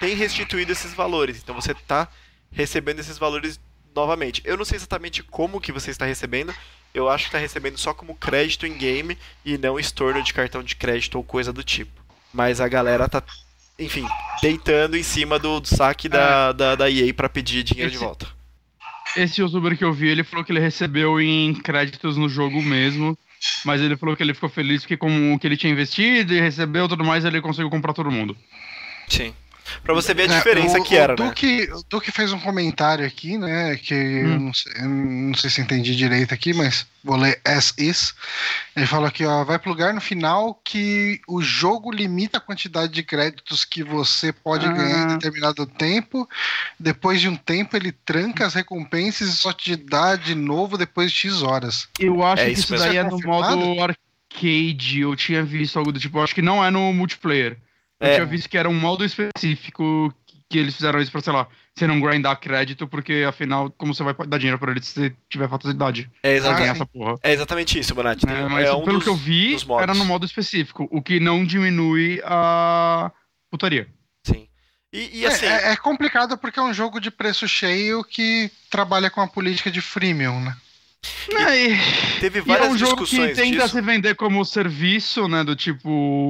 tem 0.00 0.14
restituído 0.14 0.72
esses 0.72 0.92
valores. 0.94 1.38
Então 1.42 1.54
você 1.54 1.74
tá 1.74 2.08
recebendo 2.50 3.00
esses 3.00 3.18
valores 3.18 3.58
novamente. 3.94 4.42
Eu 4.44 4.56
não 4.56 4.64
sei 4.64 4.76
exatamente 4.76 5.22
como 5.22 5.60
que 5.60 5.72
você 5.72 5.90
está 5.90 6.04
recebendo. 6.04 6.54
Eu 6.92 7.08
acho 7.08 7.24
que 7.24 7.28
está 7.28 7.38
recebendo 7.38 7.76
só 7.78 7.92
como 7.92 8.14
crédito 8.14 8.66
em 8.66 8.76
game 8.76 9.18
e 9.44 9.58
não 9.58 9.78
estorno 9.78 10.22
de 10.22 10.32
cartão 10.32 10.62
de 10.62 10.76
crédito 10.76 11.16
ou 11.16 11.24
coisa 11.24 11.52
do 11.52 11.62
tipo. 11.64 11.90
Mas 12.32 12.60
a 12.60 12.68
galera 12.68 13.08
tá, 13.08 13.22
enfim, 13.78 14.06
deitando 14.40 14.96
em 14.96 15.02
cima 15.02 15.38
do, 15.38 15.60
do 15.60 15.68
saque 15.68 16.08
da, 16.08 16.52
da, 16.52 16.74
da 16.74 16.90
EA 16.90 17.12
para 17.14 17.28
pedir 17.28 17.62
dinheiro 17.62 17.90
de 17.90 17.96
Esse- 17.96 18.04
volta. 18.04 18.26
Esse 19.16 19.40
youtuber 19.40 19.76
que 19.78 19.84
eu 19.84 19.92
vi, 19.92 20.08
ele 20.08 20.24
falou 20.24 20.44
que 20.44 20.50
ele 20.50 20.58
recebeu 20.60 21.20
em 21.20 21.54
créditos 21.54 22.16
no 22.16 22.28
jogo 22.28 22.60
mesmo. 22.60 23.16
Mas 23.64 23.80
ele 23.80 23.96
falou 23.96 24.16
que 24.16 24.22
ele 24.22 24.34
ficou 24.34 24.48
feliz 24.48 24.82
porque 24.82 24.96
com 24.96 25.34
o 25.34 25.38
que 25.38 25.46
ele 25.46 25.56
tinha 25.56 25.72
investido 25.72 26.34
e 26.34 26.40
recebeu 26.40 26.88
tudo 26.88 27.04
mais, 27.04 27.24
ele 27.24 27.40
conseguiu 27.40 27.70
comprar 27.70 27.92
todo 27.92 28.10
mundo. 28.10 28.36
Sim. 29.08 29.34
Pra 29.82 29.94
você 29.94 30.12
ver 30.14 30.30
a 30.30 30.34
É, 30.34 30.38
diferença 30.38 30.78
o, 30.78 30.84
que 30.84 30.96
era, 30.96 31.14
o 31.14 31.16
né? 31.18 31.26
Duque, 31.26 31.68
O 31.72 31.82
Duque 31.88 32.10
fez 32.10 32.32
um 32.32 32.38
comentário 32.40 33.06
aqui, 33.06 33.38
né? 33.38 33.76
Que 33.76 33.94
eu, 33.94 34.26
Hum. 34.26 34.38
não 34.46 34.54
sei, 34.54 34.72
eu 34.76 34.88
não 34.88 35.34
sei 35.34 35.50
se 35.50 35.60
entendi 35.60 35.94
direito 35.96 36.32
aqui, 36.34 36.52
mas 36.52 36.86
vou 37.02 37.16
ler 37.16 37.40
as 37.44 37.72
is. 37.78 38.14
Ele 38.76 38.86
falou 38.86 39.06
aqui, 39.06 39.24
ó, 39.24 39.42
vai 39.44 39.58
plugar 39.58 39.92
no 39.94 40.00
final 40.00 40.60
que 40.64 41.20
o 41.28 41.40
jogo 41.42 41.90
limita 41.90 42.38
a 42.38 42.40
quantidade 42.40 42.92
de 42.92 43.02
créditos 43.02 43.64
que 43.64 43.82
você 43.82 44.32
pode 44.32 44.66
Ah. 44.66 44.72
ganhar 44.72 45.02
em 45.04 45.08
determinado 45.14 45.66
tempo. 45.66 46.28
Depois 46.78 47.20
de 47.20 47.28
um 47.28 47.36
tempo, 47.36 47.76
ele 47.76 47.92
tranca 47.92 48.46
as 48.46 48.54
recompensas 48.54 49.28
e 49.28 49.32
só 49.36 49.52
te 49.52 49.76
dá 49.76 50.16
de 50.16 50.34
novo 50.34 50.76
depois 50.78 51.10
de 51.10 51.18
X 51.18 51.42
horas. 51.42 51.88
Eu 51.98 52.22
acho 52.22 52.42
É 52.42 52.46
que 52.46 52.52
isso 52.52 52.74
isso 52.74 52.84
daí 52.84 52.96
é 52.96 53.00
é 53.00 53.04
no 53.04 53.18
modo 53.20 53.82
arcade. 53.82 55.00
Eu 55.00 55.14
tinha 55.14 55.42
visto 55.42 55.78
algo 55.78 55.92
do 55.92 55.98
tipo. 56.00 56.18
Eu 56.18 56.22
acho 56.24 56.34
que 56.34 56.42
não 56.42 56.64
é 56.64 56.70
no 56.70 56.92
multiplayer. 56.92 57.56
Eu 58.04 58.10
É. 58.10 58.14
tinha 58.16 58.26
visto 58.26 58.48
que 58.48 58.58
era 58.58 58.68
um 58.68 58.74
modo 58.78 59.04
específico 59.04 60.12
que- 60.50 60.58
eles 60.58 60.74
fizeram 60.76 61.00
isso 61.00 61.10
pra, 61.10 61.20
sei 61.20 61.32
lá, 61.32 61.48
você 61.74 61.86
não 61.86 62.00
grindar 62.00 62.38
crédito, 62.38 62.86
porque 62.86 63.24
afinal, 63.26 63.70
como 63.76 63.92
você 63.94 64.04
vai 64.04 64.14
dar 64.28 64.38
dinheiro 64.38 64.58
pra 64.58 64.70
ele 64.70 64.80
se 64.82 64.92
você 64.92 65.16
tiver 65.28 65.48
facilidade? 65.48 66.08
É, 66.22 66.34
exatamente, 66.36 66.82
é 67.22 67.32
exatamente 67.32 67.78
isso, 67.78 67.94
Bonatti. 67.94 68.24
Tem- 68.26 68.36
É, 68.36 68.48
mas 68.48 68.68
é 68.68 68.72
um 68.72 68.84
pelo 68.84 68.98
dos- 68.98 69.04
que 69.04 69.10
eu 69.10 69.16
vi, 69.16 69.56
era 69.80 69.94
no 69.94 70.04
modo 70.04 70.24
específico, 70.24 70.86
o 70.92 71.02
que 71.02 71.18
não 71.18 71.44
diminui 71.44 72.20
a 72.24 73.10
putaria. 73.50 73.88
Sim. 74.24 74.46
E, 74.92 75.20
e 75.20 75.24
É, 75.24 75.28
assim, 75.28 75.46
é- 75.46 75.72
é 75.72 75.76
complicado 75.76 76.38
porque 76.38 76.60
é 76.60 76.62
um 76.62 76.72
jogo 76.74 77.00
de 77.00 77.10
preço 77.10 77.48
cheio 77.48 78.04
que 78.04 78.48
trabalha 78.70 79.10
com 79.10 79.20
a 79.20 79.26
política 79.26 79.70
de 79.72 79.80
freemium, 79.80 80.40
né? 80.40 80.56
É, 81.30 82.20
teve 82.20 82.38
E 82.38 82.42
é 82.42 82.44
várias 82.44 82.72
um 82.72 82.78
jogo 82.78 83.04
que 83.04 83.16
tenta 83.16 83.42
disso. 83.44 83.68
se 83.68 83.80
vender 83.80 84.14
como 84.14 84.44
serviço, 84.44 85.28
né? 85.28 85.42
Do 85.44 85.54
tipo 85.56 85.88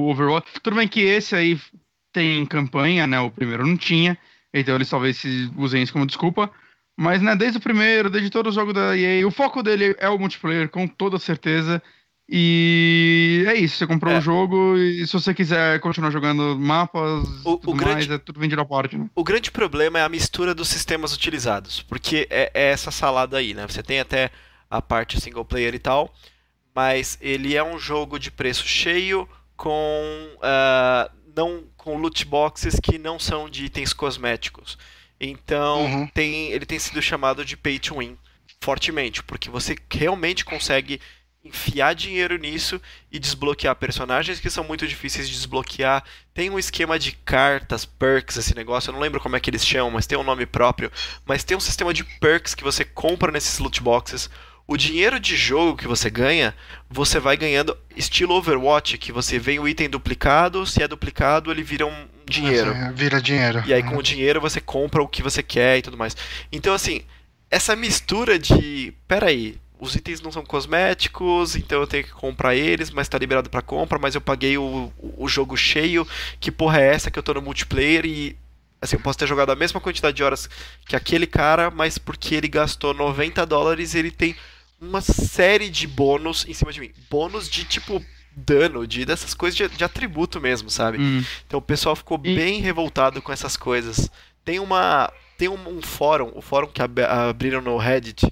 Overwatch. 0.09 0.47
Tudo 0.61 0.75
bem 0.77 0.87
que 0.87 1.01
esse 1.01 1.35
aí 1.35 1.59
tem 2.13 2.45
campanha, 2.45 3.05
né? 3.07 3.19
O 3.19 3.29
primeiro 3.31 3.65
não 3.65 3.77
tinha. 3.77 4.17
Então 4.53 4.75
eles 4.75 4.89
talvez 4.89 5.17
se 5.17 5.49
usem 5.57 5.83
isso 5.83 5.91
como 5.93 6.05
desculpa. 6.05 6.49
Mas, 6.97 7.21
né, 7.21 7.35
desde 7.35 7.57
o 7.57 7.61
primeiro, 7.61 8.09
desde 8.09 8.29
todo 8.29 8.47
o 8.47 8.51
jogo 8.53 8.71
da 8.71 8.97
EA, 8.97 9.27
o 9.27 9.31
foco 9.31 9.61
dele 9.61 9.93
é 9.99 10.07
o 10.07 10.17
multiplayer, 10.17 10.69
com 10.69 10.87
toda 10.87 11.19
certeza. 11.19 11.81
E 12.27 13.43
é 13.47 13.53
isso, 13.55 13.77
você 13.77 13.85
comprou 13.85 14.13
É. 14.13 14.17
o 14.17 14.21
jogo 14.21 14.77
e 14.77 15.05
se 15.05 15.13
você 15.13 15.33
quiser 15.33 15.79
continuar 15.79 16.09
jogando 16.09 16.57
mapas 16.57 17.23
O- 17.43 17.55
e 17.55 17.59
tudo 17.59 17.71
o 17.71 17.73
grande- 17.73 18.07
mais, 18.07 18.09
é 18.11 18.17
tudo 18.17 18.39
vendido 18.39 18.61
à 18.61 18.65
parte, 18.65 18.97
né? 18.97 19.07
O 19.13 19.23
grande 19.23 19.51
problema 19.51 19.99
é 19.99 20.03
a 20.03 20.09
mistura 20.09 20.55
dos 20.55 20.67
sistemas 20.69 21.13
utilizados, 21.13 21.81
porque 21.83 22.27
é, 22.29 22.49
é 22.53 22.71
essa 22.71 22.91
salada 22.91 23.37
aí, 23.37 23.53
né? 23.53 23.65
Você 23.67 23.83
tem 23.83 23.99
até 23.99 24.31
a 24.77 24.81
parte 24.81 25.19
single 25.21 25.45
player 25.45 25.73
e 25.75 25.79
tal, 25.79 26.13
mas 26.73 27.17
ele 27.21 27.55
é 27.55 27.63
um 27.63 27.79
jogo 27.79 28.19
de 28.19 28.31
preço 28.31 28.67
cheio 28.67 29.27
com 29.55 30.37
ah, 30.41 31.09
não 31.35 31.63
com 31.77 31.97
loot 31.97 32.25
boxes 32.25 32.79
que 32.79 32.97
não 32.97 33.19
são 33.19 33.49
de 33.49 33.65
itens 33.65 33.93
cosméticos. 33.93 34.77
Então 35.19 35.85
Uhum. 35.85 36.07
tem, 36.07 36.51
ele 36.51 36.65
tem 36.65 36.79
sido 36.79 37.01
chamado 37.01 37.45
de 37.45 37.55
pay 37.57 37.79
to 37.79 37.97
win 37.99 38.17
fortemente, 38.61 39.23
porque 39.23 39.49
você 39.49 39.75
realmente 39.91 40.43
consegue 40.43 40.99
enfiar 41.43 41.93
dinheiro 41.93 42.37
nisso 42.37 42.81
e 43.11 43.19
desbloquear 43.19 43.75
personagens 43.75 44.39
que 44.39 44.49
são 44.49 44.63
muito 44.63 44.87
difíceis 44.87 45.27
de 45.29 45.35
desbloquear. 45.35 46.03
Tem 46.33 46.49
um 46.49 46.57
esquema 46.57 46.97
de 46.97 47.11
cartas, 47.11 47.85
perks, 47.85 48.37
esse 48.37 48.55
negócio, 48.55 48.89
eu 48.89 48.93
não 48.93 48.99
lembro 48.99 49.21
como 49.21 49.35
é 49.35 49.39
que 49.39 49.49
eles 49.51 49.65
chamam, 49.65 49.91
mas 49.91 50.07
tem 50.07 50.17
um 50.17 50.23
nome 50.23 50.47
próprio. 50.47 50.91
Mas 51.23 51.43
tem 51.43 51.55
um 51.55 51.59
sistema 51.59 51.93
de 51.93 52.03
perks 52.03 52.55
que 52.55 52.63
você 52.63 52.83
compra 52.83 53.31
nesses 53.31 53.59
loot 53.59 53.79
boxes. 53.81 54.27
O 54.67 54.77
dinheiro 54.77 55.19
de 55.19 55.35
jogo 55.35 55.77
que 55.77 55.87
você 55.87 56.09
ganha, 56.09 56.55
você 56.89 57.19
vai 57.19 57.37
ganhando 57.37 57.77
estilo 57.95 58.33
Overwatch, 58.33 58.97
que 58.97 59.11
você 59.11 59.37
vê 59.37 59.59
o 59.59 59.67
item 59.67 59.87
duplicado, 59.87 60.65
se 60.65 60.81
é 60.81 60.87
duplicado, 60.87 61.51
ele 61.51 61.61
vira 61.61 61.85
um 61.85 62.07
dinheiro. 62.27 62.71
É, 62.71 62.91
Vira 62.91 63.21
dinheiro. 63.21 63.63
E 63.67 63.73
aí 63.73 63.83
com 63.83 63.97
o 63.97 64.03
dinheiro 64.03 64.41
você 64.41 64.59
compra 64.59 65.03
o 65.03 65.07
que 65.07 65.21
você 65.21 65.43
quer 65.43 65.77
e 65.77 65.81
tudo 65.83 65.97
mais. 65.97 66.17
Então 66.51 66.73
assim, 66.73 67.03
essa 67.51 67.75
mistura 67.75 68.39
de, 68.39 68.91
peraí, 69.07 69.59
os 69.79 69.95
itens 69.95 70.19
não 70.21 70.31
são 70.31 70.43
cosméticos, 70.43 71.55
então 71.55 71.81
eu 71.81 71.87
tenho 71.87 72.03
que 72.03 72.11
comprar 72.11 72.55
eles, 72.55 72.89
mas 72.89 73.07
tá 73.07 73.17
liberado 73.17 73.49
pra 73.49 73.61
compra, 73.61 73.99
mas 73.99 74.15
eu 74.15 74.21
paguei 74.21 74.57
o, 74.57 74.91
o 74.97 75.27
jogo 75.27 75.55
cheio, 75.55 76.07
que 76.39 76.51
porra 76.51 76.81
é 76.81 76.93
essa 76.93 77.11
que 77.11 77.19
eu 77.19 77.23
tô 77.23 77.35
no 77.35 77.41
multiplayer 77.41 78.05
e 78.05 78.35
assim, 78.81 78.95
eu 78.95 78.99
posso 79.01 79.19
ter 79.19 79.27
jogado 79.27 79.51
a 79.51 79.55
mesma 79.55 79.79
quantidade 79.79 80.15
de 80.15 80.23
horas 80.23 80.49
que 80.87 80.95
aquele 80.95 81.27
cara, 81.27 81.69
mas 81.69 81.97
porque 81.97 82.35
ele 82.35 82.47
gastou 82.47 82.93
90 82.93 83.45
dólares, 83.45 83.95
ele 83.95 84.11
tem 84.11 84.35
uma 84.81 85.01
série 85.01 85.69
de 85.69 85.87
bônus 85.87 86.45
em 86.47 86.53
cima 86.53 86.71
de 86.71 86.79
mim. 86.81 86.91
Bônus 87.09 87.49
de 87.49 87.63
tipo 87.65 88.03
dano, 88.35 88.85
de 88.85 89.05
dessas 89.05 89.33
coisas 89.33 89.55
de, 89.55 89.67
de 89.69 89.83
atributo 89.83 90.41
mesmo, 90.41 90.69
sabe? 90.69 90.97
Hum. 90.99 91.23
Então 91.47 91.59
o 91.59 91.61
pessoal 91.61 91.95
ficou 91.95 92.19
E- 92.23 92.35
bem 92.35 92.59
revoltado 92.61 93.21
com 93.21 93.31
essas 93.31 93.55
coisas. 93.55 94.09
Tem 94.43 94.59
uma 94.59 95.11
tem 95.37 95.47
um, 95.49 95.77
um 95.77 95.81
fórum, 95.81 96.31
o 96.35 96.41
fórum 96.41 96.67
que 96.67 96.81
ab- 96.81 96.99
abriram 97.03 97.61
no 97.61 97.77
Reddit, 97.77 98.25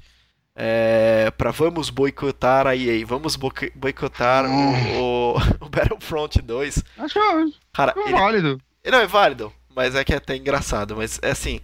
é, 0.56 1.32
para 1.38 1.52
vamos 1.52 1.89
boicotar 1.89 2.68
a 2.68 2.76
EA, 2.76 3.06
vamos 3.06 3.36
boicotar 3.76 4.46
Hum. 4.46 4.98
o, 5.00 5.34
o, 5.34 5.38
o 5.66 5.70
Battlefront 5.70 6.41
2. 6.41 6.84
Acho 7.00 7.14
que 7.14 7.56
Cara, 7.74 7.94
é 7.98 8.02
ele, 8.02 8.12
válido. 8.12 8.62
ele 8.84 8.96
não 8.96 9.04
é 9.04 9.08
válido, 9.08 9.52
mas 9.76 9.96
é 9.96 10.04
que 10.04 10.14
é 10.14 10.18
até 10.18 10.36
engraçado. 10.36 10.96
Mas 10.96 11.20
é 11.22 11.32
assim, 11.32 11.60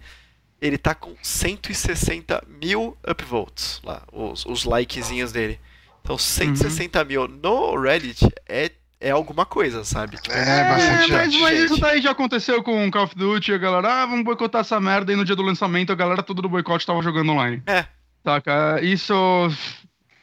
ele 0.60 0.76
tá 0.78 0.94
com 0.94 1.14
160 1.22 2.42
mil 2.62 2.96
upvotes 3.06 3.80
lá, 3.84 4.02
os, 4.12 4.44
os 4.46 4.64
likezinhos 4.64 5.32
dele. 5.32 5.58
Então 6.02 6.16
160 6.18 7.04
mil 7.04 7.28
no 7.28 7.80
Reddit 7.80 8.26
é, 8.48 8.70
é 9.00 9.10
alguma 9.10 9.44
coisa, 9.46 9.84
sabe? 9.84 10.16
Tipo, 10.16 10.34
É, 10.34 10.68
bastante 10.68 11.12
mas, 11.12 11.32
gente. 11.32 11.42
mas 11.42 11.58
isso 11.60 11.80
daí 11.80 12.00
já 12.00 12.10
aconteceu 12.10 12.62
com 12.62 12.90
Call 12.90 13.04
of 13.04 13.14
Duty, 13.14 13.52
a 13.52 13.58
galera, 13.58 14.02
ah, 14.02 14.06
vamos 14.06 14.24
boicotar 14.24 14.62
essa 14.62 14.80
merda, 14.80 15.12
e 15.12 15.16
no 15.16 15.24
dia 15.24 15.36
do 15.36 15.42
lançamento 15.42 15.92
a 15.92 15.94
galera 15.96 16.22
toda 16.22 16.42
do 16.42 16.48
boicote 16.48 16.86
tava 16.86 17.02
jogando 17.02 17.32
online. 17.32 17.62
É. 17.66 17.86
Saca? 18.24 18.80
Isso. 18.82 19.14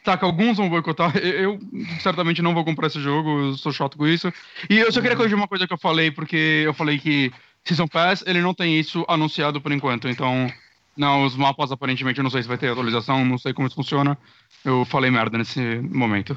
Saca, 0.04 0.24
alguns 0.24 0.56
vão 0.56 0.68
boicotar. 0.70 1.16
Eu, 1.18 1.32
eu 1.52 1.58
certamente 2.00 2.40
não 2.40 2.54
vou 2.54 2.64
comprar 2.64 2.86
esse 2.86 3.00
jogo, 3.00 3.40
eu 3.40 3.56
sou 3.56 3.72
chato 3.72 3.98
com 3.98 4.06
isso. 4.06 4.32
E 4.70 4.78
eu 4.78 4.90
só 4.92 5.00
queria 5.00 5.16
corrigir 5.16 5.36
uma 5.36 5.48
coisa 5.48 5.66
que 5.66 5.72
eu 5.72 5.78
falei, 5.78 6.10
porque 6.10 6.62
eu 6.64 6.72
falei 6.72 6.98
que 6.98 7.32
Season 7.64 7.86
Pass, 7.86 8.22
ele 8.26 8.40
não 8.40 8.54
tem 8.54 8.78
isso 8.78 9.04
anunciado 9.08 9.60
por 9.60 9.72
enquanto, 9.72 10.08
então. 10.08 10.50
Não, 10.96 11.22
os 11.24 11.36
mapas 11.36 11.70
aparentemente 11.70 12.18
eu 12.18 12.24
não 12.24 12.30
sei 12.30 12.42
se 12.42 12.48
vai 12.48 12.58
ter 12.58 12.70
atualização, 12.72 13.24
não 13.24 13.38
sei 13.38 13.52
como 13.52 13.68
isso 13.68 13.76
funciona. 13.76 14.18
Eu 14.64 14.84
falei 14.84 15.10
merda 15.12 15.38
nesse 15.38 15.60
momento. 15.80 16.36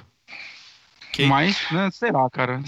Ok. 1.10 1.26
Mas, 1.26 1.58
né, 1.72 1.90
será, 1.92 2.30
cara. 2.30 2.62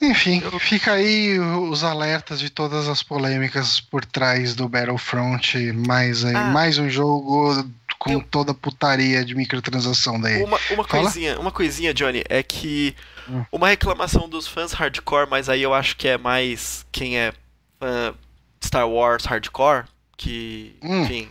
Enfim, 0.00 0.42
fica 0.58 0.92
aí 0.92 1.38
os 1.38 1.84
alertas 1.84 2.40
de 2.40 2.48
todas 2.50 2.88
as 2.88 3.02
polêmicas 3.02 3.80
por 3.80 4.04
trás 4.04 4.54
do 4.54 4.68
Battlefront. 4.68 5.72
Mais, 5.72 6.24
aí, 6.24 6.34
Ah. 6.34 6.44
mais 6.44 6.78
um 6.78 6.88
jogo 6.88 7.66
com 7.98 8.12
Eu- 8.12 8.22
toda 8.22 8.52
a 8.52 8.54
putaria 8.54 9.24
de 9.24 9.34
microtransação 9.34 10.20
daí. 10.20 10.42
Uma, 10.42 10.58
uma 10.70 10.84
coisinha, 10.84 11.38
uma 11.38 11.50
coisinha, 11.50 11.92
Johnny, 11.94 12.22
é 12.28 12.42
que 12.42 12.94
Hum. 13.28 13.44
uma 13.52 13.68
reclamação 13.68 14.28
dos 14.28 14.46
fãs 14.46 14.72
hardcore, 14.72 15.28
mas 15.30 15.48
aí 15.48 15.62
eu 15.62 15.74
acho 15.74 15.96
que 15.96 16.08
é 16.08 16.16
mais 16.18 16.86
quem 16.92 17.18
é 17.18 17.32
fã 17.78 18.14
Star 18.64 18.88
Wars 18.88 19.24
hardcore, 19.24 19.84
que, 20.16 20.76
Hum. 20.82 21.02
enfim, 21.02 21.28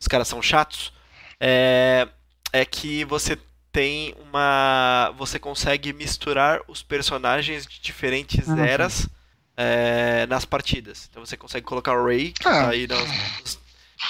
os 0.00 0.06
caras 0.08 0.28
são 0.28 0.40
chatos, 0.42 0.92
é, 1.40 2.06
é 2.52 2.64
que 2.64 3.04
você 3.04 3.38
tem 3.72 4.14
uma. 4.28 5.12
Você 5.16 5.38
consegue 5.38 5.92
misturar 5.92 6.60
os 6.66 6.82
personagens 6.82 7.66
de 7.66 7.80
diferentes 7.80 8.48
Ah, 8.48 8.66
eras 8.66 9.08
é, 9.56 10.26
nas 10.26 10.44
partidas. 10.44 11.08
Então 11.10 11.24
você 11.24 11.36
consegue 11.36 11.66
colocar 11.66 11.92
o 11.92 12.04
Ray, 12.06 12.32
que 12.32 12.46
Ah. 12.48 12.50
tá 12.64 12.68
aí 12.70 12.86
nos, 12.86 13.00
nos- 13.40 13.58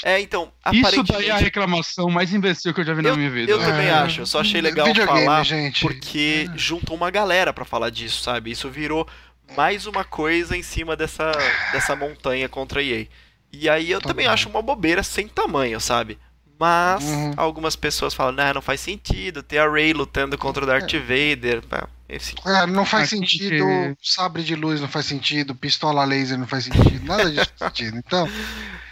É, 0.04 0.20
então, 0.20 0.52
Isso 0.70 0.80
aparentemente. 0.86 1.12
daí 1.12 1.26
é 1.28 1.30
a 1.32 1.38
reclamação 1.38 2.10
mais 2.10 2.32
imbecil 2.34 2.74
que 2.74 2.80
eu 2.80 2.84
já 2.84 2.92
vi 2.92 3.00
na 3.00 3.16
minha 3.16 3.30
vida. 3.30 3.50
Eu 3.50 3.58
também 3.58 3.86
É. 3.86 3.92
acho, 3.92 4.20
eu 4.20 4.26
só 4.26 4.40
achei 4.42 4.60
legal 4.60 4.86
falar 4.94 5.42
gente. 5.44 5.80
porque 5.80 6.46
juntou 6.54 6.94
uma 6.94 7.10
galera 7.10 7.54
pra 7.54 7.64
falar 7.64 7.88
disso, 7.88 8.22
sabe? 8.22 8.50
Isso 8.50 8.68
virou 8.68 9.08
mais 9.56 9.86
uma 9.86 10.04
coisa 10.04 10.56
em 10.56 10.62
cima 10.62 10.96
dessa, 10.96 11.32
dessa 11.72 11.94
montanha 11.96 12.48
contra 12.48 12.80
a 12.80 12.82
EA. 12.82 13.06
E 13.52 13.68
aí 13.68 13.90
eu 13.90 14.00
também 14.00 14.24
Total. 14.24 14.34
acho 14.34 14.48
uma 14.48 14.62
bobeira 14.62 15.02
sem 15.02 15.26
tamanho, 15.28 15.80
sabe? 15.80 16.18
Mas 16.60 17.04
Uhum. 17.04 17.32
algumas 17.36 17.76
pessoas 17.76 18.12
falam, 18.14 18.32
nah, 18.32 18.52
não 18.52 18.60
faz 18.60 18.80
sentido 18.80 19.42
ter 19.44 19.58
a 19.58 19.70
Rey 19.70 19.92
lutando 19.92 20.36
contra 20.36 20.64
o 20.64 20.66
Darth 20.66 20.92
É. 20.92 20.98
Vader. 20.98 21.62
Enfim. 22.08 22.34
É, 22.44 22.66
não 22.66 22.84
faz 22.84 23.10
sentido, 23.10 23.64
que- 23.64 23.96
sabre 24.02 24.42
de 24.42 24.54
luz 24.56 24.80
não 24.80 24.88
faz 24.88 25.06
sentido, 25.06 25.54
pistola 25.54 26.04
laser 26.04 26.36
não 26.38 26.46
faz 26.48 26.64
sentido, 26.64 27.04
nada 27.06 27.30
disso 27.30 27.52
faz 27.56 27.72
sentido. 27.76 27.96
Então, 27.98 28.26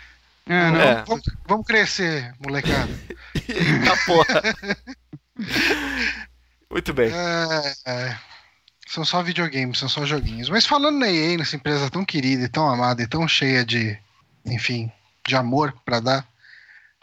É, 0.49 0.71
não. 0.71 0.81
É. 0.81 1.05
vamos, 1.05 1.25
vamos 1.45 1.67
crescer, 1.67 2.33
molecada. 2.39 2.89
Eita 3.35 3.97
porra. 4.07 4.43
Muito 6.71 6.93
bem. 6.95 7.11
É, 7.13 7.75
é. 7.91 8.19
São 8.87 9.05
só 9.05 9.23
videogames, 9.23 9.79
são 9.79 9.89
só 9.89 10.07
joguinhos. 10.07 10.49
Mas 10.49 10.65
falando 10.65 10.99
na 10.99 11.11
EA, 11.11 11.37
nessa 11.37 11.57
empresa 11.57 11.91
tão 11.91 12.05
querida 12.05 12.45
e 12.45 12.49
tão 12.49 12.69
amada 12.69 13.03
e 13.03 13.07
tão 13.07 13.27
cheia 13.27 13.65
de, 13.65 13.99
enfim, 14.45 14.91
de 15.27 15.35
amor 15.35 15.75
pra 15.85 15.99
dar 15.99 16.27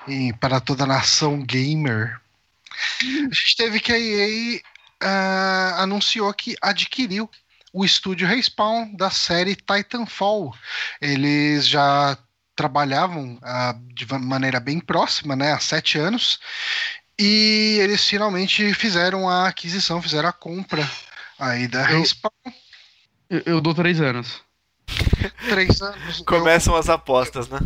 e 0.07 0.33
para 0.33 0.59
toda 0.59 0.83
a 0.83 0.87
nação 0.87 1.41
gamer, 1.41 2.19
a 3.01 3.33
gente 3.33 3.55
teve 3.57 3.79
que 3.79 3.91
a 3.91 3.99
EA 3.99 4.61
ah, 5.01 5.75
anunciou 5.83 6.33
que 6.33 6.55
adquiriu 6.61 7.29
o 7.71 7.83
estúdio 7.83 8.27
Respawn 8.27 8.93
da 8.95 9.09
série 9.09 9.55
Titanfall. 9.55 10.55
Eles 11.01 11.67
já 11.67 12.17
trabalhavam 12.55 13.39
ah, 13.41 13.75
de 13.93 14.05
maneira 14.13 14.59
bem 14.59 14.79
próxima, 14.79 15.35
né, 15.35 15.53
há 15.53 15.59
sete 15.59 15.97
anos, 15.97 16.39
e 17.17 17.77
eles 17.81 18.07
finalmente 18.07 18.73
fizeram 18.73 19.29
a 19.29 19.47
aquisição, 19.47 20.01
fizeram 20.01 20.29
a 20.29 20.33
compra 20.33 20.87
aí 21.39 21.67
da 21.67 21.89
Eu- 21.91 21.99
Respawn. 21.99 22.31
Eu, 23.29 23.41
eu 23.45 23.61
dou 23.61 23.73
três 23.73 23.99
anos. 24.01 24.41
Três 25.49 25.81
anos. 25.81 26.19
eu- 26.19 26.25
Começam 26.25 26.75
as 26.75 26.89
apostas, 26.89 27.47
né? 27.47 27.59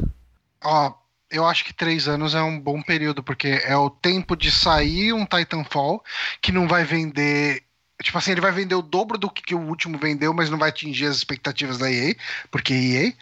Ó, 0.63 0.93
eu 1.29 1.45
acho 1.45 1.65
que 1.65 1.73
três 1.73 2.07
anos 2.07 2.33
é 2.35 2.41
um 2.41 2.59
bom 2.59 2.81
período, 2.81 3.21
porque 3.23 3.61
é 3.65 3.75
o 3.75 3.89
tempo 3.89 4.35
de 4.35 4.49
sair 4.51 5.11
um 5.13 5.25
Titanfall 5.25 6.03
que 6.41 6.51
não 6.51 6.67
vai 6.67 6.83
vender. 6.85 7.63
Tipo 8.01 8.17
assim, 8.19 8.31
ele 8.31 8.41
vai 8.41 8.51
vender 8.51 8.75
o 8.75 8.81
dobro 8.81 9.17
do 9.17 9.29
que, 9.29 9.41
que 9.41 9.55
o 9.55 9.59
último 9.59 9.97
vendeu, 9.97 10.31
mas 10.31 10.51
não 10.51 10.57
vai 10.57 10.69
atingir 10.69 11.07
as 11.07 11.17
expectativas 11.17 11.79
da 11.79 11.91
EA, 11.91 12.15
porque 12.51 12.73
é 12.73 12.77
EA. 12.77 13.13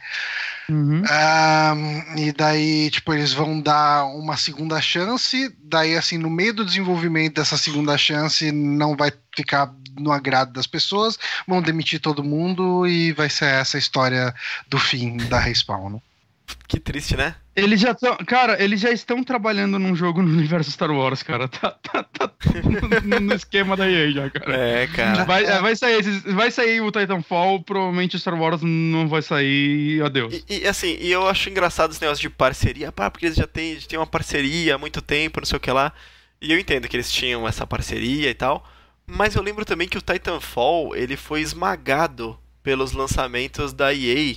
Uhum. 0.70 1.02
Ah, 1.08 1.74
e 2.18 2.34
daí, 2.34 2.90
tipo, 2.90 3.14
eles 3.14 3.32
vão 3.32 3.62
dar 3.62 4.06
uma 4.06 4.36
segunda 4.36 4.82
chance. 4.82 5.56
Daí, 5.64 5.96
assim, 5.96 6.18
no 6.18 6.30
meio 6.30 6.54
do 6.54 6.66
desenvolvimento 6.66 7.36
dessa 7.36 7.58
segunda 7.58 7.98
chance, 7.98 8.52
não 8.52 8.98
vai 8.98 9.14
ficar 9.34 9.74
no 9.98 10.12
agrado 10.12 10.52
das 10.52 10.68
pessoas, 10.68 11.18
vão 11.48 11.62
demitir 11.62 12.02
todo 12.02 12.24
mundo 12.24 12.86
e 12.86 13.14
vai 13.14 13.30
ser 13.30 13.46
essa 13.46 13.78
a 13.78 13.80
história 13.80 14.36
do 14.68 14.78
fim 14.78 15.16
da 15.18 15.40
Respawn. 15.40 15.90
né? 15.90 16.00
Que 16.68 16.80
triste, 16.80 17.16
né? 17.16 17.36
Eles 17.56 17.80
já 17.80 17.92
estão. 17.92 18.18
Cara, 18.26 18.62
eles 18.62 18.82
já 18.82 18.92
estão 18.92 19.24
trabalhando 19.24 19.80
num 19.80 19.96
jogo 19.96 20.22
no 20.22 20.30
universo 20.30 20.70
Star 20.72 20.92
Wars, 20.92 21.24
cara. 21.24 21.48
Tá, 21.48 21.72
tá, 21.72 22.04
tá 22.04 22.28
tudo 22.28 22.70
no, 23.08 23.20
no 23.22 23.34
esquema 23.34 23.78
da 23.78 23.90
EA 23.90 24.12
já, 24.12 24.30
cara. 24.30 24.58
É, 24.58 24.88
cara. 24.88 25.24
Vai, 25.24 25.46
é, 25.46 25.62
vai, 25.62 25.76
sair, 25.76 26.02
vai 26.34 26.52
sair 26.52 26.82
o 26.82 26.92
Titanfall, 26.92 27.64
provavelmente 27.64 28.20
Star 28.20 28.38
Wars 28.38 28.62
não 28.62 29.08
vai 29.08 29.22
sair. 29.22 30.04
Adeus. 30.04 30.44
E, 30.50 30.64
e, 30.64 30.68
assim, 30.68 30.98
e 31.00 31.12
eu 31.12 31.28
acho 31.28 31.50
engraçado 31.50 31.92
esse 31.92 32.02
negócio 32.02 32.22
de 32.22 32.30
parceria, 32.30 32.92
pá, 32.92 33.10
porque 33.10 33.28
eles 33.28 33.38
já 33.38 33.48
têm, 33.48 33.80
já 33.80 33.88
têm 33.88 34.00
uma 34.00 34.06
parceria 34.06 34.76
há 34.76 34.78
muito 34.78 35.02
tempo, 35.02 35.40
não 35.40 35.46
sei 35.46 35.56
o 35.56 35.62
que 35.62 35.72
lá. 35.72 35.94
E 36.42 36.52
eu 36.52 36.60
entendo 36.60 36.90
que 36.90 36.96
eles 36.98 37.12
tinham 37.12 37.48
essa 37.48 37.66
parceria 37.66 38.30
e 38.30 38.36
tal. 38.36 38.68
Mas 39.08 39.36
eu 39.36 39.42
lembro 39.42 39.64
também 39.64 39.88
que 39.88 39.98
o 39.98 40.02
Titanfall, 40.02 40.96
ele 40.96 41.16
foi 41.16 41.42
esmagado 41.42 42.38
pelos 42.62 42.92
lançamentos 42.92 43.72
da 43.72 43.94
EA. 43.94 44.36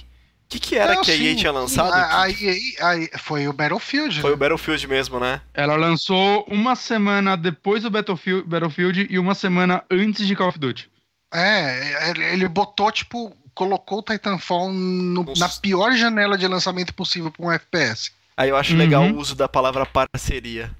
O 0.48 0.50
que, 0.50 0.58
que 0.58 0.76
era 0.76 0.94
Não, 0.94 1.02
que 1.02 1.10
a 1.10 1.14
EA 1.14 1.36
tinha 1.36 1.52
lançado? 1.52 1.92
A, 1.92 2.22
a 2.22 2.30
EA, 2.30 2.54
a 2.80 2.96
EA 2.96 3.08
foi 3.18 3.46
o 3.46 3.52
Battlefield. 3.52 4.18
Foi 4.22 4.30
o 4.30 4.32
né? 4.32 4.38
Battlefield 4.38 4.88
mesmo, 4.88 5.20
né? 5.20 5.42
Ela 5.52 5.76
lançou 5.76 6.42
uma 6.48 6.74
semana 6.74 7.36
depois 7.36 7.82
do 7.82 7.90
Battlefield, 7.90 8.48
Battlefield 8.48 9.06
e 9.10 9.18
uma 9.18 9.34
semana 9.34 9.84
antes 9.90 10.26
de 10.26 10.34
Call 10.34 10.48
of 10.48 10.58
Duty. 10.58 10.90
É, 11.34 12.10
ele- 12.32 12.48
botou, 12.48 12.90
tipo, 12.90 13.36
colocou 13.52 13.98
o 13.98 14.02
Titanfall 14.02 14.72
no- 14.72 15.34
na 15.36 15.50
pior 15.50 15.92
janela 15.92 16.38
de 16.38 16.48
lançamento 16.48 16.94
possível 16.94 17.30
para 17.30 17.44
um 17.44 17.52
FPS. 17.52 18.10
Aí 18.34 18.48
eu 18.48 18.56
acho 18.56 18.72
Uhum. 18.72 18.78
legal 18.78 19.02
o 19.02 19.18
uso 19.18 19.34
da 19.34 19.46
palavra 19.50 19.84
parceria. 19.84 20.70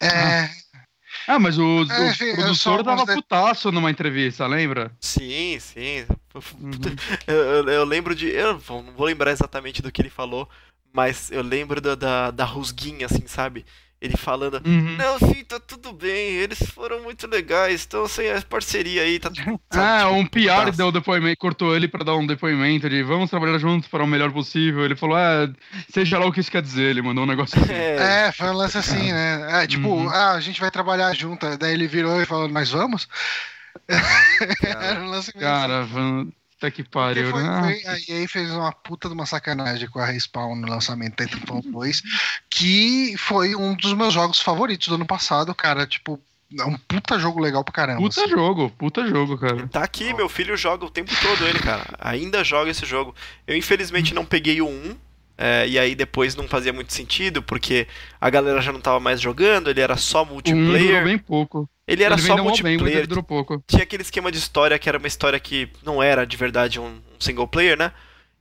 É, 0.00 0.08
Ah, 0.08 0.50
mas 1.38 1.58
o, 1.58 1.82
o 1.82 1.92
É, 1.92 2.14
sim, 2.14 2.24
eu 2.26 2.36
produtor 2.36 2.88
alguns 2.88 3.06
de- 3.06 3.14
putaço 3.14 3.70
numa 3.72 3.90
entrevista, 3.90 4.46
lembra? 4.46 4.92
Sim, 5.00 5.58
sim. 5.58 6.06
Uhum. 6.60 6.70
Eu, 7.26 7.34
eu- 7.36 7.68
eu 7.68 7.84
lembro 7.84 8.14
de. 8.14 8.28
Eu 8.28 8.58
vou- 8.58 8.82
não 8.82 8.92
vou 8.92 9.06
lembrar 9.06 9.30
exatamente 9.32 9.82
do 9.82 9.90
que 9.90 10.00
ele 10.02 10.10
falou, 10.10 10.48
mas 10.92 11.30
eu 11.30 11.42
lembro 11.42 11.80
da, 11.80 11.94
da, 11.94 12.30
da 12.30 12.44
rusguinha, 12.44 13.06
assim, 13.06 13.26
sabe? 13.26 13.64
Ele 14.00 14.16
falando. 14.16 14.62
Uhum. 14.66 14.96
Não, 14.96 15.18
sim, 15.18 15.44
tá 15.44 15.60
tudo 15.60 15.92
bem, 15.92 16.30
eles 16.36 16.58
foram 16.74 17.02
muito 17.02 17.26
legais, 17.26 17.80
estão 17.80 18.08
sem 18.08 18.30
a 18.32 18.40
parceria 18.40 19.02
aí, 19.02 19.18
tá 19.18 19.28
tudo. 19.34 19.60
Ah, 19.72 20.08
um 20.08 20.24
PR 20.24 20.40
putaço. 20.40 20.78
deu 20.78 20.90
depoimento, 20.90 21.36
cortou 21.38 21.76
ele 21.76 21.86
pra 21.86 22.02
dar 22.02 22.16
um 22.16 22.26
depoimento 22.26 22.88
de 22.88 23.02
vamos 23.02 23.28
trabalhar 23.28 23.58
juntos 23.58 23.88
para 23.90 24.02
o 24.02 24.06
melhor 24.06 24.32
possível. 24.32 24.84
Ele 24.86 24.96
falou, 24.96 25.16
ah, 25.16 25.50
seja 25.92 26.18
lá 26.18 26.24
o 26.24 26.32
que 26.32 26.40
isso 26.40 26.50
quer 26.50 26.62
dizer, 26.62 26.84
ele 26.84 27.02
mandou 27.02 27.24
um 27.24 27.26
negócio 27.26 27.60
assim. 27.60 27.72
É, 27.72 28.28
é, 28.28 28.32
foi 28.32 28.48
um 28.48 28.54
lance 28.54 28.78
assim, 28.78 29.12
né? 29.12 29.62
É, 29.62 29.66
tipo, 29.66 29.88
Uhum. 29.88 30.08
ah, 30.08 30.32
a 30.32 30.40
gente 30.40 30.60
vai 30.60 30.70
trabalhar 30.70 31.12
junto. 31.14 31.58
Daí 31.58 31.74
ele 31.74 31.86
virou 31.86 32.22
e 32.22 32.24
falou, 32.26 32.48
nós 32.48 32.70
vamos? 32.70 33.06
Era 34.64 35.00
um 35.02 35.08
lance 35.10 35.30
meio 35.36 35.46
Cara, 35.46 35.86
até 36.60 36.70
que 36.70 36.84
pariu, 36.84 37.30
foi, 37.30 37.42
né? 37.42 37.60
foi- 37.82 37.86
a 37.86 38.20
EA 38.20 38.28
fez 38.28 38.50
uma 38.50 38.70
puta 38.70 39.08
de 39.08 39.14
uma 39.14 39.24
sacanagem 39.24 39.88
com 39.88 39.98
a 39.98 40.04
Respawn 40.04 40.54
no 40.54 40.68
lançamento 40.68 41.16
da 41.16 41.26
Titanfall 41.26 41.62
2, 41.62 42.02
que 42.50 43.16
foi 43.16 43.56
um 43.56 43.74
dos 43.74 43.94
meus 43.94 44.12
jogos 44.12 44.40
favoritos 44.40 44.88
do 44.88 44.96
ano 44.96 45.06
passado, 45.06 45.54
cara. 45.54 45.86
Tipo, 45.86 46.20
é 46.58 46.64
um 46.64 46.76
puta 46.76 47.18
jogo 47.18 47.40
legal 47.40 47.64
pra 47.64 47.72
caramba. 47.72 48.00
Puta 48.02 48.20
assim. 48.20 48.30
jogo, 48.30 48.70
puta 48.70 49.06
jogo, 49.06 49.38
cara. 49.38 49.66
Tá 49.68 49.82
aqui, 49.82 50.12
meu 50.12 50.28
filho 50.28 50.54
joga 50.56 50.84
o 50.84 50.90
tempo 50.90 51.10
todo 51.22 51.46
ele, 51.46 51.58
cara. 51.60 51.84
Ainda 51.98 52.44
joga 52.44 52.70
esse 52.70 52.84
jogo. 52.84 53.14
Eu 53.46 53.56
infelizmente 53.56 54.12
não 54.12 54.24
peguei 54.26 54.60
o 54.60 54.68
1. 54.68 54.96
É, 55.42 55.66
e 55.66 55.78
aí 55.78 55.94
depois 55.94 56.36
não 56.36 56.46
fazia 56.46 56.70
muito 56.70 56.92
sentido, 56.92 57.42
porque 57.42 57.88
a 58.20 58.28
galera 58.28 58.60
já 58.60 58.70
não 58.70 58.80
tava 58.80 59.00
mais 59.00 59.18
jogando, 59.18 59.70
ele 59.70 59.80
era 59.80 59.96
só 59.96 60.22
multiplayer. 60.22 60.88
durou 60.88 61.04
bem 61.04 61.18
pouco. 61.18 61.70
Ele 61.88 62.04
era 62.04 62.14
ele 62.14 62.22
só 62.22 62.34
bem, 62.34 62.44
multiplayer. 62.44 62.98
ele 62.98 63.06
durou 63.06 63.24
pouco. 63.24 63.64
Tinha 63.66 63.82
aquele 63.82 64.02
esquema 64.02 64.30
de 64.30 64.36
história 64.36 64.78
que 64.78 64.86
era 64.86 64.98
uma 64.98 65.06
história 65.08 65.40
que 65.40 65.70
não 65.82 66.02
era 66.02 66.26
de 66.26 66.36
verdade 66.36 66.78
um, 66.78 66.84
um 66.84 67.18
single 67.18 67.48
player, 67.48 67.74
né? 67.74 67.90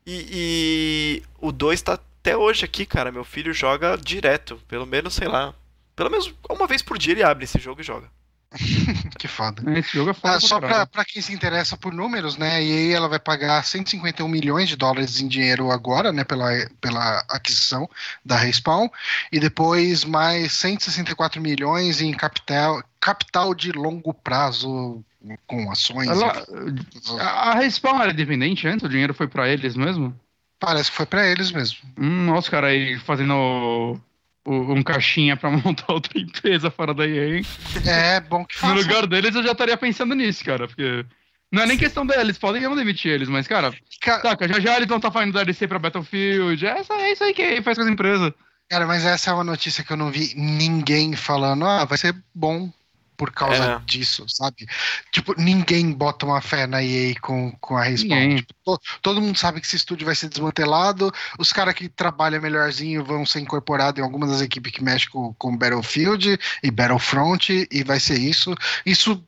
E, 0.06 0.26
e 0.30 1.24
o 1.40 1.54
2 1.54 1.82
tá 1.82 1.94
até 1.94 2.36
hoje 2.36 2.66
aqui, 2.66 2.86
cara. 2.86 3.14
Meu 3.14 3.24
filho 3.24 3.54
joga 3.54 3.96
direto. 3.98 4.60
Pelo 4.68 4.86
menos, 4.86 5.14
sei 5.14 5.30
lá. 5.30 5.56
Pelo 5.96 6.10
menos 6.10 6.34
uma 6.50 6.68
vez 6.68 6.82
por 6.82 6.98
dia 6.98 7.14
ele 7.14 7.24
abre 7.24 7.46
esse 7.46 7.60
jogo 7.60 7.80
e 7.80 7.84
joga. 7.84 8.10
Que 9.20 9.28
foda. 9.28 9.62
Esse 9.78 9.94
jogo 9.94 10.10
é 10.12 10.14
foda 10.14 10.36
Ah, 10.36 10.40
só 10.40 10.60
pra 10.60 10.86
pra, 10.86 11.06
quem 11.06 11.22
se 11.22 11.34
interessa 11.34 11.78
por 11.78 11.94
números, 11.94 12.38
né? 12.38 12.56
A 12.56 12.62
EA 12.62 12.96
ela 12.98 13.08
vai 13.08 13.20
pagar 13.20 13.64
151 13.64 14.28
milhões 14.28 14.70
de 14.70 14.76
dólares 14.76 15.20
em 15.20 15.28
dinheiro 15.28 15.72
agora, 15.72 16.12
né? 16.12 16.24
Pela, 16.24 16.50
pela 16.82 17.20
aquisição 17.30 17.90
da 18.26 18.36
Respawn. 18.38 18.88
E 19.32 19.40
depois 19.40 20.04
mais 20.04 20.52
164 20.54 21.42
milhões 21.42 22.02
em 22.02 22.12
capital, 22.14 22.82
capital 23.00 23.54
de 23.54 23.72
longo 23.72 24.14
prazo 24.14 25.04
com 25.46 25.70
ações. 25.72 26.08
Ela- 26.10 26.46
enfim. 26.50 27.20
a 27.20 27.52
a 27.52 27.54
Respawn 27.56 28.02
era 28.02 28.12
independente 28.12 28.68
antes? 28.68 28.86
O 28.86 28.90
dinheiro 28.90 29.14
foi 29.14 29.28
pra 29.28 29.48
eles 29.50 29.76
mesmo? 29.76 30.18
Parece 30.60 30.90
que 30.92 30.98
foi 30.98 31.06
pra 31.06 31.26
eles 31.28 31.52
mesmo. 31.52 31.78
Hum, 31.98 32.26
nossa, 32.26 32.40
os 32.40 32.50
caras 32.50 32.72
aí 32.72 32.98
fazendo 33.00 34.00
um 34.46 34.82
caixinha 34.82 35.36
pra 35.38 35.50
montar 35.52 35.92
outra 35.94 36.20
empresa 36.20 36.72
fora 36.72 36.94
da 36.94 37.08
EA, 37.08 37.38
hein? 37.38 37.46
É 37.86 38.20
bom 38.20 38.44
que 38.46 38.56
No 38.62 38.62
faça. 38.62 38.74
lugar 38.76 39.06
deles 39.08 39.36
eu 39.36 39.44
já 39.44 39.52
estaria 39.52 39.78
pensando 39.78 40.16
nisso, 40.16 40.44
cara, 40.44 40.68
porque... 40.68 41.06
Não 41.52 41.64
é 41.64 41.66
nem 41.66 41.78
questão 41.78 42.06
deles, 42.06 42.38
podem 42.38 42.62
não 42.62 42.76
demitir 42.76 43.12
eles, 43.12 43.28
mas, 43.28 43.48
cara, 43.48 43.74
Ca- 44.02 44.20
saca, 44.22 44.48
já 44.48 44.60
já 44.60 44.76
eles 44.78 44.88
vão 44.88 44.98
estar 44.98 45.10
fazendo 45.10 45.34
DLC 45.34 45.68
pra 45.68 45.80
Battlefield, 45.80 46.64
é, 46.66 46.80
isso- 46.80 46.94
é 46.94 47.12
isso 47.12 47.24
aí 47.24 47.34
que 47.34 47.60
faz 47.64 47.76
com 47.76 47.84
as 47.84 47.90
empresas. 47.90 48.32
Cara, 48.70 48.86
mas 48.86 49.04
essa 49.04 49.32
é 49.32 49.34
uma 49.34 49.44
notícia 49.44 49.84
que 49.84 49.92
eu 49.92 49.98
não 49.98 50.12
vi 50.12 50.32
ninguém 50.36 51.16
falando, 51.16 51.66
ah, 51.66 51.86
vai 51.86 51.98
ser 51.98 52.16
bom 52.36 52.72
por 53.20 53.32
causa 53.34 53.64
É. 53.64 53.80
disso, 53.86 54.24
sabe? 54.30 54.66
Tipo, 55.12 55.36
ninguém 55.38 55.92
bota 55.92 56.26
uma 56.26 56.40
fé 56.40 56.66
na 56.66 56.82
EA 56.82 57.14
com, 57.20 57.52
com 57.60 57.76
a 57.76 57.84
Respawn. 57.84 58.38
Tipo, 58.38 58.54
to- 58.64 58.80
todo 59.02 59.22
mundo 59.22 59.38
sabe 59.38 59.60
que 59.60 59.68
esse 59.68 59.76
estúdio 59.76 60.06
vai 60.06 60.16
ser 60.16 60.30
desmantelado, 60.30 61.12
os 61.38 61.52
caras 61.52 61.74
que 61.74 61.90
trabalham 61.90 62.42
melhorzinho 62.42 63.04
vão 63.04 63.26
ser 63.26 63.42
incorporados 63.42 64.00
em 64.00 64.04
algumas 64.04 64.30
das 64.30 64.40
equipes 64.42 64.72
que 64.72 64.82
mexem 64.82 65.10
com, 65.10 65.34
com 65.34 65.58
Battlefield 65.58 66.40
e 66.64 66.72
Battlefront, 66.72 67.68
e 67.70 67.84
vai 67.84 68.00
ser 68.00 68.18
isso. 68.18 68.56
Isso, 68.86 69.22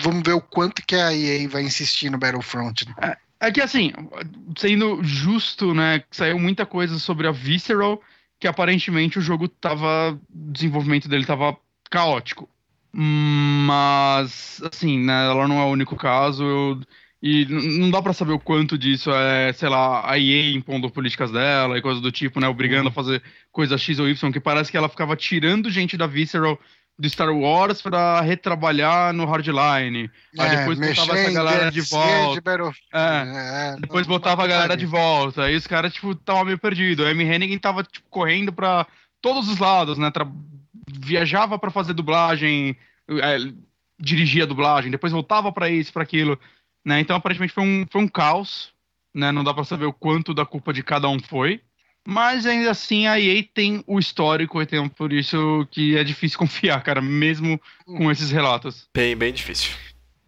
vamos 0.00 0.24
ver 0.24 0.32
o 0.32 0.40
quanto 0.40 0.82
que 0.84 0.96
a 0.96 1.14
EA 1.14 1.48
vai 1.48 1.62
insistir 1.62 2.10
no 2.10 2.18
Battlefront. 2.18 2.84
né? 3.00 3.16
É 3.38 3.52
que 3.52 3.60
assim, 3.60 3.92
sendo 4.58 5.04
justo, 5.04 5.72
né, 5.72 6.02
saiu 6.10 6.38
muita 6.38 6.66
coisa 6.66 6.98
sobre 6.98 7.28
a 7.28 7.30
Visceral, 7.30 8.00
que 8.40 8.48
aparentemente 8.48 9.18
o 9.20 9.22
jogo 9.22 9.46
tava. 9.46 10.12
O 10.12 10.52
desenvolvimento 10.52 11.08
dele 11.08 11.24
tava 11.24 11.56
caótico. 11.88 12.48
Mas, 12.98 14.60
assim, 14.72 14.98
né, 14.98 15.26
ela 15.26 15.46
não 15.46 15.58
é 15.60 15.64
o 15.64 15.68
único 15.70 15.96
caso. 15.96 16.42
eu- 16.44 16.80
e 17.22 17.44
não 17.46 17.90
dá 17.90 18.00
pra 18.00 18.12
saber 18.12 18.32
o 18.32 18.38
quanto 18.38 18.76
disso 18.78 19.10
é, 19.10 19.52
sei 19.54 19.68
lá, 19.68 20.08
a 20.08 20.18
EA 20.18 20.52
impondo 20.54 20.88
políticas 20.90 21.30
dela 21.32 21.76
e 21.76 21.82
coisas 21.82 22.00
do 22.02 22.12
tipo, 22.12 22.38
né, 22.38 22.46
obrigando 22.46 22.88
a 22.88 22.92
fazer 22.92 23.22
coisa 23.50 23.76
X 23.78 23.98
ou 23.98 24.08
Y, 24.08 24.30
que 24.32 24.38
parece 24.38 24.70
que 24.70 24.76
ela 24.76 24.88
ficava 24.88 25.16
tirando 25.16 25.70
gente 25.70 25.96
da 25.96 26.06
Visceral 26.06 26.58
do 26.98 27.08
Star 27.08 27.30
Wars 27.34 27.82
pra 27.82 28.20
retrabalhar 28.20 29.12
no 29.12 29.24
Hardline. 29.24 30.10
Aí 30.38 30.56
depois 30.56 30.78
botava 30.78 31.18
essa 31.18 31.32
galera 31.32 31.70
de 31.70 31.80
volta. 31.80 32.34
de 32.34 32.40
Battlefield. 32.40 32.80
É. 32.94 33.72
é, 33.74 33.80
Depois 33.80 34.06
botava 34.06 34.44
a 34.44 34.46
galera 34.46 34.76
de 34.76 34.86
volta. 34.86 35.42
Aí 35.44 35.56
os 35.56 35.66
caras, 35.66 35.92
tipo, 35.94 36.14
tava 36.14 36.44
meio 36.44 36.58
perdido. 36.58 37.04
A 37.04 37.10
Amy 37.10 37.24
Hennigan 37.24 37.58
tava, 37.58 37.82
tipo, 37.82 38.06
correndo 38.08 38.52
pra 38.52 38.86
todos 39.20 39.48
os 39.48 39.58
lados, 39.58 39.98
né? 39.98 40.10
Tra- 40.10 40.26
Viajava 40.88 41.58
pra 41.58 41.70
fazer 41.70 41.92
dublagem, 41.92 42.76
é, 43.08 43.38
dirigia 43.98 44.44
a 44.44 44.46
dublagem, 44.46 44.90
depois 44.90 45.12
voltava 45.12 45.50
pra 45.52 45.68
isso, 45.68 45.92
pra 45.92 46.02
aquilo, 46.02 46.38
né? 46.84 47.00
Então, 47.00 47.16
aparentemente, 47.16 47.52
foi 47.52 47.64
um, 47.64 47.86
foi 47.90 48.02
um 48.02 48.08
caos, 48.08 48.72
né? 49.14 49.32
Não 49.32 49.42
dá 49.42 49.52
pra 49.52 49.64
saber 49.64 49.86
o 49.86 49.92
quanto 49.92 50.32
da 50.32 50.46
culpa 50.46 50.72
de 50.72 50.82
cada 50.82 51.08
um 51.08 51.18
foi. 51.18 51.60
Mas 52.06 52.46
ainda 52.46 52.70
assim, 52.70 53.08
a 53.08 53.18
EA 53.18 53.42
tem 53.42 53.82
o 53.84 53.98
histórico, 53.98 54.62
então 54.62 54.88
por 54.88 55.12
isso 55.12 55.66
que 55.72 55.96
é 55.96 56.04
difícil 56.04 56.38
confiar, 56.38 56.80
cara, 56.82 57.02
mesmo 57.02 57.60
com 57.84 58.10
esses 58.10 58.30
relatos. 58.30 58.88
Bem, 58.94 59.16
bem 59.16 59.32
difícil. 59.32 59.72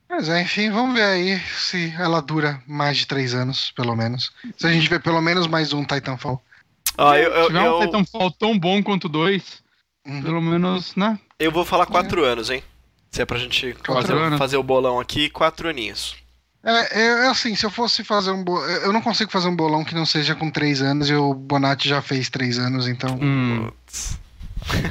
Mas 0.09 0.29
é, 0.29 0.41
enfim, 0.43 0.71
vamos 0.71 0.95
ver 0.97 1.05
aí 1.05 1.39
se 1.39 1.95
ela 1.97 2.21
dura 2.21 2.61
mais 2.67 2.97
de 2.97 3.07
três 3.07 3.35
anos, 3.35 3.71
pelo 3.73 3.95
menos. 3.95 4.33
Se 4.57 4.67
a 4.67 4.73
gente 4.73 4.89
vê 4.89 4.99
pelo 4.99 5.21
menos 5.21 5.47
mais 5.47 5.73
um 5.73 5.85
Titanfall. 5.85 6.43
Ah, 6.97 7.17
eu, 7.17 7.31
Se 7.31 7.39
eu, 7.39 7.47
tiver 7.47 7.61
um 7.61 7.67
eu, 7.67 7.81
Titanfall 7.81 8.31
tão 8.33 8.59
bom 8.59 8.83
quanto 8.83 9.09
dois, 9.09 9.63
Uhum. 10.07 10.23
pelo 10.23 10.41
menos, 10.41 10.97
né? 10.97 11.19
eu 11.39 11.53
vou 11.53 11.65
falar 11.65 11.87
quatro 11.87 12.25
anos, 12.25 12.51
hein? 12.51 12.63
Se 13.11 13.23
é 13.23 13.27
pra 13.27 13.39
gente 13.39 13.77
anos. 13.89 14.39
fazer 14.39 14.57
o 14.57 14.63
bolão 14.63 15.01
aqui, 15.01 15.31
quatro 15.31 15.69
aninhos. 15.69 16.17
É, 16.63 17.01
é, 17.01 17.07
é 17.25 17.27
assim, 17.29 17.55
se 17.55 17.65
eu 17.65 17.71
fosse 17.71 18.03
fazer 18.05 18.31
um 18.31 18.43
bolão. 18.43 18.67
Eu 18.67 18.93
não 18.93 19.01
consigo 19.01 19.31
fazer 19.31 19.49
um 19.49 19.57
bolão 19.57 19.85
que 19.85 19.95
não 19.95 20.05
seja 20.05 20.35
com 20.35 20.51
três 20.51 20.83
anos 20.83 21.09
e 21.09 21.15
o 21.15 21.33
Bonatti 21.33 21.89
já 21.89 22.03
fez 22.03 22.29
três 22.29 22.59
anos, 22.59 22.87
então. 22.89 23.19
Hum, 23.21 23.71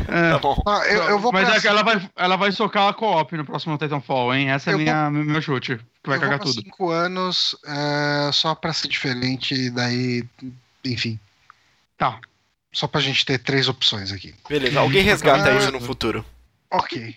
é. 0.08 0.32
Tá 0.32 0.40
bom. 0.40 0.56
Ah, 0.66 0.82
eu, 0.88 1.04
eu 1.04 1.20
vou 1.20 1.32
Mas 1.32 1.64
é 1.64 1.68
ela 1.68 1.84
vai, 1.84 2.10
ela 2.16 2.36
vai 2.36 2.52
socar 2.52 2.88
a 2.88 2.94
co-op 2.94 3.36
no 3.36 3.46
próximo 3.46 3.78
Titanfall, 3.78 4.34
hein? 4.34 4.50
Essa 4.50 4.72
é 4.72 4.78
minha, 4.78 5.10
meu 5.12 5.42
chute. 5.42 5.78
Que 6.04 6.10
vai 6.10 6.18
eu 6.18 6.22
vou 6.22 6.30
cagar 6.30 6.40
tudo. 6.40 6.62
cinco 6.62 6.90
anos 6.90 7.56
é, 7.66 8.32
só 8.32 8.56
pra 8.56 8.74
ser 8.74 8.88
diferente, 8.88 9.54
e 9.54 9.70
daí. 9.70 10.24
Enfim. 10.86 11.20
Tá. 11.98 12.20
Só 12.74 12.88
pra 12.88 13.02
gente 13.02 13.26
ter 13.26 13.40
três 13.40 13.68
opções 13.68 14.12
aqui. 14.12 14.36
Beleza, 14.48 14.80
alguém 14.80 15.04
resgata 15.04 15.50
Ah. 15.52 15.56
isso 15.58 15.72
no 15.72 15.80
futuro. 15.82 16.24
Ok. 16.72 17.16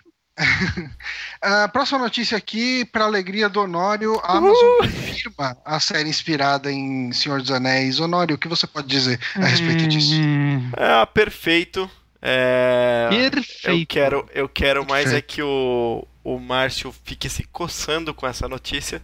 A 1.43 1.69
próxima 1.69 1.99
notícia 1.99 2.37
aqui, 2.39 2.85
para 2.87 3.05
alegria 3.05 3.49
do 3.49 3.61
Honório, 3.61 4.19
a 4.23 4.39
Amazon 4.39 4.79
confirma 4.79 5.57
a 5.65 5.79
série 5.81 6.09
inspirada 6.09 6.73
em 6.73 7.13
Senhor 7.13 7.41
dos 7.43 7.51
Anéis. 7.51 8.01
Honório, 8.01 8.37
o 8.37 8.39
que 8.39 8.49
você 8.49 8.67
pode 8.67 8.87
dizer 8.89 9.21
a 9.37 9.45
respeito 9.47 9.87
disso? 9.87 10.15
Hum, 10.15 10.71
Ah, 10.77 11.05
perfeito. 11.07 11.91
É... 12.23 13.09
Eu 13.11 13.31
Perfeito. 13.31 13.89
quero, 13.89 14.29
eu 14.35 14.49
quero 14.49 14.87
mais 14.87 15.07
é 15.07 15.21
Perfeito. 15.21 15.27
que 15.35 15.43
o, 15.43 16.07
o 16.23 16.39
Márcio 16.39 16.95
fique 17.05 17.29
se 17.31 17.45
coçando 17.45 18.13
com 18.15 18.27
essa 18.27 18.47
notícia, 18.47 19.03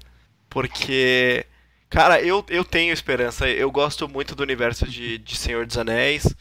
porque, 0.51 1.45
cara, 1.89 2.21
eu, 2.21 2.45
eu 2.49 2.65
tenho 2.65 2.93
esperança. 2.93 3.49
Eu 3.49 3.71
gosto 3.71 4.09
muito 4.09 4.35
do 4.35 4.43
universo 4.43 4.87
de, 4.87 5.19
de 5.19 5.37
Senhor 5.37 5.67
dos 5.67 5.79
Anéis, 5.79 6.35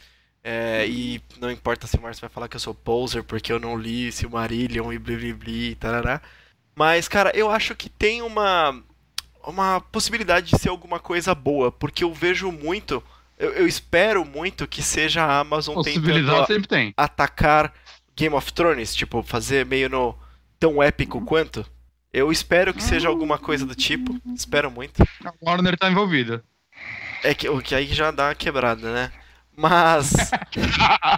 é, 0.48 0.86
e 0.86 1.20
não 1.40 1.50
importa 1.50 1.88
se 1.88 1.96
o 1.96 2.00
Márcio 2.00 2.20
vai 2.20 2.30
falar 2.30 2.46
que 2.46 2.54
eu 2.54 2.60
sou 2.60 2.72
poser 2.72 3.24
porque 3.24 3.52
eu 3.52 3.58
não 3.58 3.76
li 3.76 4.12
Silmarillion 4.12 4.92
e 4.92 4.98
blí 4.98 5.32
blí, 5.32 5.74
tarará. 5.74 6.22
Mas, 6.72 7.08
cara, 7.08 7.32
eu 7.34 7.50
acho 7.50 7.74
que 7.74 7.88
tem 7.88 8.22
uma, 8.22 8.80
uma 9.44 9.80
possibilidade 9.80 10.50
de 10.50 10.58
ser 10.58 10.68
alguma 10.68 11.00
coisa 11.00 11.34
boa, 11.34 11.72
porque 11.72 12.04
eu 12.04 12.14
vejo 12.14 12.52
muito, 12.52 13.02
eu, 13.36 13.54
eu 13.54 13.66
espero 13.66 14.24
muito 14.24 14.68
que 14.68 14.82
seja 14.82 15.24
a 15.24 15.40
Amazon 15.40 15.82
tentando 15.82 16.46
sempre 16.46 16.68
tem. 16.68 16.94
atacar 16.96 17.74
Game 18.14 18.34
of 18.36 18.52
Thrones, 18.52 18.94
tipo, 18.94 19.24
fazer 19.24 19.66
meio 19.66 19.88
no 19.88 20.16
tão 20.60 20.80
épico 20.80 21.20
quanto. 21.24 21.66
Eu 22.16 22.32
espero 22.32 22.72
que 22.72 22.82
seja 22.82 23.08
alguma 23.08 23.38
coisa 23.38 23.66
do 23.66 23.74
tipo, 23.74 24.18
espero 24.34 24.70
muito. 24.70 25.02
A 25.24 25.32
Warner 25.42 25.76
tá 25.76 25.90
envolvida. 25.90 26.42
É 27.22 27.34
que 27.34 27.48
o 27.48 27.60
que 27.60 27.74
aí 27.74 27.86
já 27.92 28.10
dá 28.10 28.28
uma 28.28 28.34
quebrada, 28.34 28.90
né? 28.92 29.12
Mas 29.54 30.12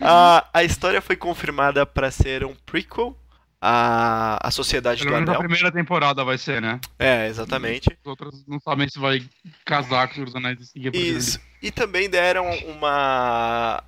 a, 0.00 0.48
a 0.52 0.64
história 0.64 1.00
foi 1.00 1.16
confirmada 1.16 1.84
pra 1.86 2.10
ser 2.10 2.44
um 2.44 2.54
prequel 2.66 3.16
à, 3.60 4.46
à 4.46 4.50
Sociedade 4.50 5.00
Pelo 5.00 5.10
do 5.10 5.14
menos 5.14 5.28
a 5.28 5.32
Anel. 5.32 5.40
primeira 5.48 5.72
temporada 5.72 6.24
vai 6.24 6.38
ser, 6.38 6.60
né? 6.60 6.80
É, 6.98 7.26
exatamente. 7.28 7.90
As 7.90 8.06
outras 8.06 8.44
não 8.46 8.60
sabem 8.60 8.88
se 8.88 8.98
vai 8.98 9.22
casar 9.64 10.08
com 10.08 10.22
os 10.22 10.34
anéis 10.34 10.70
e 10.74 10.88
Isso. 10.88 11.40
E 11.62 11.70
também 11.70 12.10
deram 12.10 12.46
uma. 12.66 13.82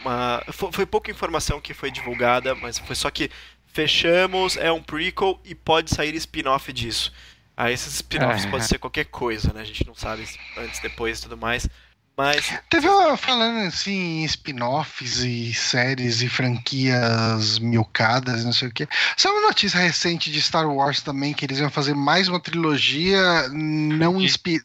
uma 0.00 0.42
fo- 0.52 0.72
foi 0.72 0.84
pouca 0.84 1.08
informação 1.10 1.60
que 1.60 1.72
foi 1.72 1.88
divulgada, 1.90 2.54
mas 2.56 2.78
foi 2.80 2.96
só 2.96 3.08
que 3.10 3.30
fechamos, 3.76 4.56
é 4.56 4.72
um 4.72 4.82
prequel 4.82 5.38
e 5.44 5.54
pode 5.54 5.94
sair 5.94 6.14
spin-off 6.14 6.72
disso. 6.72 7.12
Aí 7.54 7.74
esses 7.74 7.94
spin-offs 7.94 8.44
É. 8.46 8.50
podem 8.50 8.66
ser 8.66 8.78
qualquer 8.78 9.04
coisa, 9.04 9.52
né? 9.52 9.60
A 9.60 9.64
gente 9.64 9.86
não 9.86 9.94
sabe 9.94 10.26
antes, 10.58 10.80
depois 10.80 11.18
e 11.18 11.22
tudo 11.22 11.36
mais. 11.36 11.68
Mas 12.16 12.50
Teve 12.70 12.88
uma, 12.88 13.14
falando 13.18 13.58
assim, 13.66 14.22
em 14.22 14.24
spin-offs 14.24 15.18
e 15.18 15.52
séries 15.52 16.22
e 16.22 16.28
franquias 16.30 17.58
milcadas, 17.58 18.42
não 18.42 18.52
sei 18.54 18.68
o 18.68 18.72
quê. 18.72 18.88
Saiu 19.18 19.34
uma 19.34 19.48
notícia 19.48 19.78
recente 19.78 20.32
de 20.32 20.40
Star 20.40 20.66
Wars 20.66 21.02
também, 21.02 21.34
que 21.34 21.44
eles 21.44 21.58
iam 21.58 21.68
fazer 21.70 21.94
mais 21.94 22.26
uma 22.28 22.40
trilogia 22.40 23.46
não 23.50 24.18
inspi... 24.20 24.62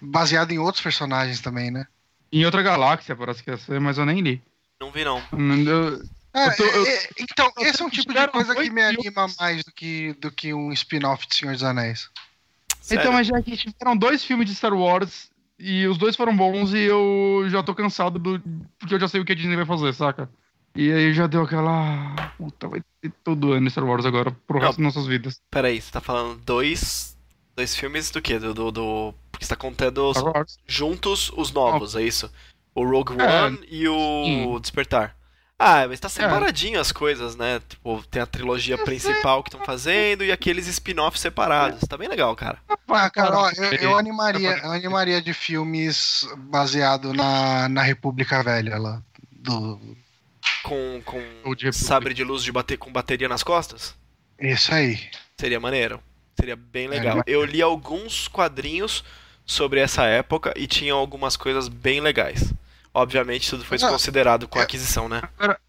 baseada 0.00 0.54
em 0.54 0.58
outros 0.58 0.82
personagens 0.82 1.40
também, 1.40 1.70
né? 1.70 1.86
Em 2.32 2.44
outra 2.46 2.62
galáxia, 2.62 3.14
parece 3.14 3.42
que 3.42 3.50
ia 3.50 3.58
ser, 3.58 3.78
mas 3.78 3.98
eu 3.98 4.06
nem 4.06 4.20
li. 4.22 4.42
não 4.80 4.90
vi 4.90 5.04
não. 5.04 5.22
Eu- 5.66 6.02
É, 6.34 6.48
Eu 6.48 6.56
tô- 6.56 6.64
eu- 6.64 6.86
é, 6.86 7.08
então, 7.20 7.52
eu 7.58 7.66
esse 7.66 7.80
é 7.80 7.84
um 7.84 7.90
tipo 7.90 8.12
de 8.12 8.28
coisa 8.28 8.54
que 8.54 8.68
me 8.70 8.82
anima 8.82 9.02
filmes. 9.12 9.36
mais 9.38 9.64
do 9.64 9.70
que, 9.72 10.12
do 10.14 10.30
que 10.32 10.52
um 10.52 10.72
spin-off 10.72 11.26
de 11.28 11.36
Senhor 11.36 11.52
dos 11.52 11.62
Anéis. 11.62 12.10
Sério. 12.80 13.00
Então, 13.02 13.12
mas 13.12 13.26
já 13.28 13.40
que 13.40 13.56
tiveram 13.56 13.96
dois 13.96 14.24
filmes 14.24 14.46
de 14.48 14.54
Star 14.54 14.74
Wars 14.74 15.30
E 15.58 15.86
os 15.86 15.96
dois 15.96 16.16
foram 16.16 16.36
bons 16.36 16.74
e 16.74 16.80
eu 16.80 17.46
já 17.48 17.62
tô 17.62 17.72
cansado 17.76 18.18
do. 18.18 18.42
Porque 18.76 18.92
eu 18.94 18.98
já 19.00 19.06
sei 19.06 19.20
o 19.20 19.24
que 19.24 19.30
a 19.32 19.34
Disney 19.36 19.54
vai 19.54 19.64
fazer, 19.64 19.94
saca? 19.94 20.28
E 20.74 20.90
aí 20.90 21.14
já 21.14 21.28
deu 21.28 21.42
aquela. 21.44 22.12
Puta, 22.36 22.66
vai 22.66 22.82
ter 23.00 23.12
todo 23.22 23.52
ano 23.52 23.70
Star 23.70 23.84
Wars 23.84 24.04
agora, 24.04 24.32
pro 24.48 24.58
Não. 24.58 24.66
resto 24.66 24.82
das 24.82 24.92
nossas 24.94 25.06
vidas. 25.08 25.40
Peraí, 25.52 25.80
você 25.80 25.92
tá 25.92 26.00
falando 26.00 26.40
dois. 26.44 27.16
Dois 27.56 27.76
filmes 27.76 28.10
do 28.10 28.20
quê? 28.20 28.40
Do. 28.40 28.52
do, 28.52 28.72
do- 28.72 29.14
Porque 29.30 29.44
você 29.46 29.50
tá 29.50 29.56
contando 29.56 29.98
os- 30.10 30.18
Star 30.18 30.32
Wars. 30.36 30.58
juntos 30.66 31.30
os 31.36 31.52
novos, 31.52 31.94
é 31.94 32.02
isso? 32.02 32.28
O 32.74 32.84
Rogue 32.84 33.14
É, 33.22 33.42
One 33.44 33.58
e 33.70 33.86
o 33.88 34.24
sim. 34.24 34.60
Despertar. 34.60 35.16
Ah, 35.58 35.86
mas 35.88 36.00
tá 36.00 36.08
É. 36.08 36.10
separadinho 36.10 36.80
as 36.80 36.90
coisas, 36.90 37.36
né? 37.36 37.60
Tipo, 37.68 38.02
tem 38.10 38.20
a 38.20 38.26
trilogia 38.26 38.76
principal 38.76 39.42
que 39.42 39.48
estão 39.50 39.64
fazendo 39.64 40.24
e 40.24 40.32
aqueles 40.32 40.66
spin-offs 40.66 41.20
separados. 41.20 41.80
Tá 41.88 41.96
bem 41.96 42.08
legal, 42.08 42.34
cara. 42.34 42.58
Ah, 42.88 43.08
cara, 43.08 43.38
ó, 43.38 43.50
eu, 43.50 43.72
eu 43.74 43.98
animaria, 43.98 44.58
eu 44.58 44.72
animaria 44.72 45.22
de 45.22 45.32
filmes 45.32 46.26
baseado 46.36 47.12
na, 47.14 47.68
na 47.68 47.82
República 47.82 48.42
Velha 48.42 48.76
lá. 48.78 49.00
Do, 49.30 49.80
Com, 50.64 51.00
com 51.04 51.54
de 51.54 51.72
sabre 51.72 52.12
de 52.14 52.24
luz 52.24 52.42
de 52.42 52.50
bater 52.50 52.76
com 52.76 52.90
bateria 52.92 53.28
nas 53.28 53.42
costas. 53.42 53.94
isso 54.40 54.74
aí. 54.74 54.98
Seria 55.38 55.60
maneiro. 55.60 56.00
Seria 56.38 56.56
bem 56.56 56.86
É, 56.86 56.90
legal. 56.90 57.16
mas- 57.18 57.24
Eu 57.28 57.44
li 57.44 57.62
alguns 57.62 58.26
quadrinhos 58.26 59.04
sobre 59.46 59.78
essa 59.80 60.04
época 60.04 60.52
e 60.56 60.66
tinham 60.66 60.98
algumas 60.98 61.36
coisas 61.36 61.68
bem 61.68 62.00
legais. 62.00 62.52
Obviamente, 62.94 63.50
tudo 63.50 63.64
foi 63.64 63.76
Não, 63.78 63.90
considerado 63.90 64.46
com 64.46 64.58
é- 64.58 64.62
aquisição, 64.62 65.08
né? 65.08 65.20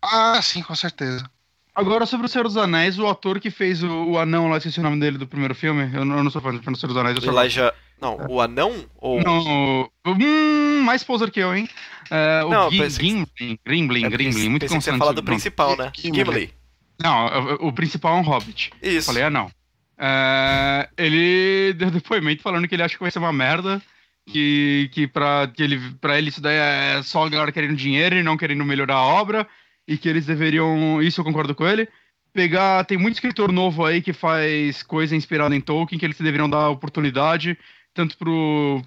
Ah, 0.01 0.39
sim, 0.43 0.61
com 0.61 0.76
certeza. 0.76 1.28
Agora 1.73 2.05
sobre 2.05 2.28
o 2.28 2.30
Senhor 2.30 2.43
dos 2.45 2.55
Anéis, 2.55 2.97
o 2.99 3.07
ator 3.07 3.39
que 3.39 3.51
fez 3.51 3.84
o, 3.84 3.89
o 4.11 4.17
anão 4.19 4.47
lá, 4.47 4.57
esqueci 4.57 4.80
o 4.80 4.84
nome 4.84 4.97
dele 4.99 5.17
do 5.17 5.28
primeiro 5.28 5.53
filme. 5.53 5.89
Eu 5.93 6.05
não, 6.05 6.17
eu 6.17 6.23
não 6.23 6.32
sou 6.32 6.41
fã 6.41 6.53
do 6.53 6.61
Senhor 6.63 6.88
dos 6.88 6.95
Anéis, 6.97 7.17
eu 7.21 7.34
Elijah. 7.34 7.73
Não, 7.99 8.17
o 8.30 8.39
anão? 8.39 8.86
Ou. 8.97 9.21
Não, 9.21 9.89
hum, 10.05 10.82
mais 10.84 11.03
poser 11.03 11.32
que 11.32 11.39
eu, 11.39 11.53
hein? 11.55 11.67
É, 12.11 12.43
o 12.45 12.49
Não, 12.49 12.69
Gim- 12.71 12.78
pensei 12.78 13.05
É, 13.05 13.09
muito 13.09 14.61
que 14.61 14.67
você 14.69 14.73
constante. 14.76 14.97
falar 14.99 15.11
do 15.13 15.23
principal, 15.23 15.76
né? 15.76 15.91
Gimli. 15.95 16.15
Gimli. 16.23 16.53
Não, 17.01 17.26
o, 17.61 17.67
o 17.67 17.73
principal 17.73 18.17
é 18.17 18.19
um 18.19 18.23
hobbit. 18.23 18.71
Isso. 18.82 19.07
Falei, 19.07 19.23
ah, 19.23 19.30
não. 19.30 19.49
É, 19.97 20.89
ele 20.97 21.73
deu 21.73 21.89
depoimento 21.91 22.41
falando 22.41 22.67
que 22.67 22.76
ele 22.76 22.84
acha 22.84 22.95
que 22.95 23.01
vai 23.01 23.11
ser 23.11 23.19
uma 23.19 23.34
merda. 23.34 23.82
Que, 24.28 24.89
que, 24.91 25.07
que 25.53 25.63
ele, 25.63 25.80
pra 26.01 26.17
ele 26.17 26.30
isso 26.30 26.41
daí 26.41 26.55
é 26.55 27.03
só 27.03 27.26
a 27.26 27.30
galera 27.30 27.51
querendo 27.51 27.76
dinheiro 27.76 28.15
e 28.15 28.23
não 28.23 28.36
querendo 28.36 28.65
melhorar 28.65 28.95
a 28.95 29.05
obra. 29.05 29.47
E 29.88 29.97
que 29.97 30.09
eles 30.09 30.26
deveriam. 30.26 31.01
Isso 31.01 31.21
eu 31.21 31.26
concordo 31.26 31.53
com 31.53 31.67
ele. 31.67 31.88
Pegar. 32.34 32.84
Tem 32.86 32.97
muito 32.97 33.15
escritor 33.15 33.51
novo 33.51 33.86
aí 33.86 34.01
que 34.01 34.13
faz 34.13 34.82
coisa 34.82 35.15
inspirada 35.15 35.55
em 35.55 35.61
Tolkien, 35.61 35.99
que 35.99 36.05
eles 36.05 36.17
deveriam 36.17 36.49
dar 36.49 36.69
oportunidade, 36.69 37.57
tanto 37.93 38.17
pro, 38.17 38.82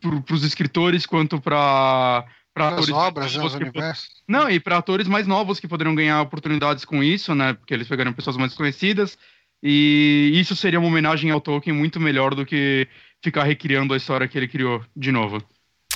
pro, 0.00 0.22
pros 0.22 0.44
escritores 0.44 1.04
quanto 1.04 1.40
pra 1.40 2.24
As 2.54 2.72
atores 2.72 2.90
obras, 2.90 3.34
né, 3.34 3.42
novos 3.42 3.56
que 3.56 4.22
não, 4.28 4.48
e 4.48 4.60
para 4.60 4.78
atores 4.78 5.08
mais 5.08 5.26
novos 5.26 5.58
que 5.58 5.66
poderiam 5.66 5.94
ganhar 5.94 6.22
oportunidades 6.22 6.84
com 6.84 7.02
isso, 7.02 7.34
né? 7.34 7.54
Porque 7.54 7.74
eles 7.74 7.88
pegariam 7.88 8.14
pessoas 8.14 8.36
mais 8.36 8.54
conhecidas. 8.54 9.18
E 9.60 10.30
isso 10.34 10.54
seria 10.54 10.78
uma 10.78 10.88
homenagem 10.88 11.30
ao 11.30 11.40
Tolkien 11.40 11.74
muito 11.74 11.98
melhor 11.98 12.34
do 12.34 12.44
que 12.44 12.86
ficar 13.24 13.42
recriando 13.44 13.94
a 13.94 13.96
história 13.96 14.28
que 14.28 14.36
ele 14.38 14.46
criou 14.46 14.84
de 14.94 15.10
novo. 15.10 15.42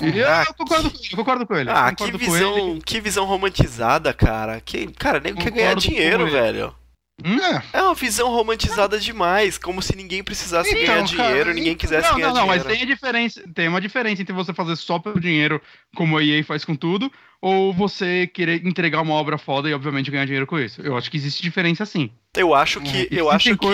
E 0.01 0.23
Ah, 0.23 0.45
eu, 0.47 0.53
concordo 0.53 0.89
com 0.89 0.97
ele, 0.97 1.07
eu 1.11 1.17
concordo 1.17 1.45
com 1.47 1.55
ele. 1.55 1.69
Ah, 1.69 1.93
que 1.93 2.03
ele. 2.03 2.17
visão, 2.17 2.79
que 2.85 2.99
visão 3.01 3.25
romantizada, 3.25 4.13
cara. 4.13 4.59
Que, 4.61 4.87
cara, 4.87 5.19
nem 5.19 5.35
quer 5.35 5.51
ganhar 5.51 5.75
dinheiro, 5.75 6.23
ele. 6.23 6.31
velho. 6.31 6.75
É, 7.21 7.79
É 7.79 7.81
uma 7.83 7.93
visão 7.93 8.29
romantizada 8.29 8.97
demais, 8.97 9.57
como 9.57 9.81
se 9.81 9.93
ninguém 9.93 10.23
precisasse 10.23 10.69
Então, 10.69 10.85
ganhar 10.85 10.95
cara, 10.95 11.27
dinheiro, 11.27 11.49
ninguém 11.53 11.73
então- 11.73 11.79
quisesse 11.79 12.07
Não, 12.09 12.15
ganhar 12.15 12.27
não, 12.29 12.35
não, 12.35 12.47
mas 12.47 12.61
dinheiro. 12.61 12.79
tem 12.79 12.89
a 12.89 12.95
diferença, 12.95 13.43
tem 13.53 13.67
uma 13.67 13.81
diferença 13.81 14.21
entre 14.21 14.33
você 14.33 14.53
fazer 14.53 14.77
só 14.77 14.97
pelo 14.99 15.19
dinheiro, 15.19 15.61
como 15.97 16.17
a 16.17 16.23
EA 16.23 16.41
faz 16.45 16.63
com 16.63 16.77
tudo, 16.77 17.11
ou 17.41 17.73
você 17.73 18.25
querer 18.25 18.65
entregar 18.65 19.01
uma 19.01 19.15
obra 19.15 19.37
foda 19.37 19.69
e 19.69 19.73
obviamente 19.73 20.09
ganhar 20.09 20.23
dinheiro 20.23 20.47
com 20.47 20.57
isso. 20.57 20.81
Eu 20.81 20.95
acho 20.97 21.11
que 21.11 21.17
existe 21.17 21.41
diferença 21.41 21.85
sim. 21.85 22.09
Eu 22.37 22.55
acho 22.55 22.79
que, 22.79 22.87
Existem 22.89 23.17
eu 23.17 23.29
acho 23.29 23.57
que, 23.57 23.65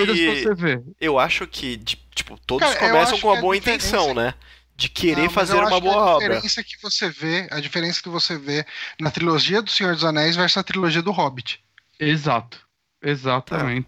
eu 0.99 1.19
acho 1.19 1.45
que, 1.45 1.77
de- 1.77 1.97
tipo, 2.15 2.39
todos 2.47 2.67
Cara, 2.73 2.79
começam 2.79 3.19
com 3.19 3.27
uma 3.27 3.37
a 3.37 3.41
boa 3.41 3.55
intenção, 3.57 4.13
né? 4.13 4.33
De 4.75 4.89
querer 4.89 5.23
Não, 5.23 5.29
fazer 5.29 5.53
uma 5.55 5.79
boa 5.79 5.95
a 5.95 6.15
obra. 6.15 6.27
diferença 6.29 6.63
que 6.63 6.81
você 6.81 7.09
vê, 7.09 7.47
a 7.51 7.59
diferença 7.59 8.01
que 8.01 8.09
você 8.09 8.37
vê 8.37 8.65
na 8.99 9.11
trilogia 9.11 9.61
do 9.61 9.69
Senhor 9.69 9.93
dos 9.93 10.03
Anéis 10.03 10.35
versus 10.35 10.57
a 10.57 10.63
trilogia 10.63 11.01
do 11.01 11.11
Hobbit. 11.11 11.63
Exato. 11.99 12.59
Exatamente. 13.01 13.87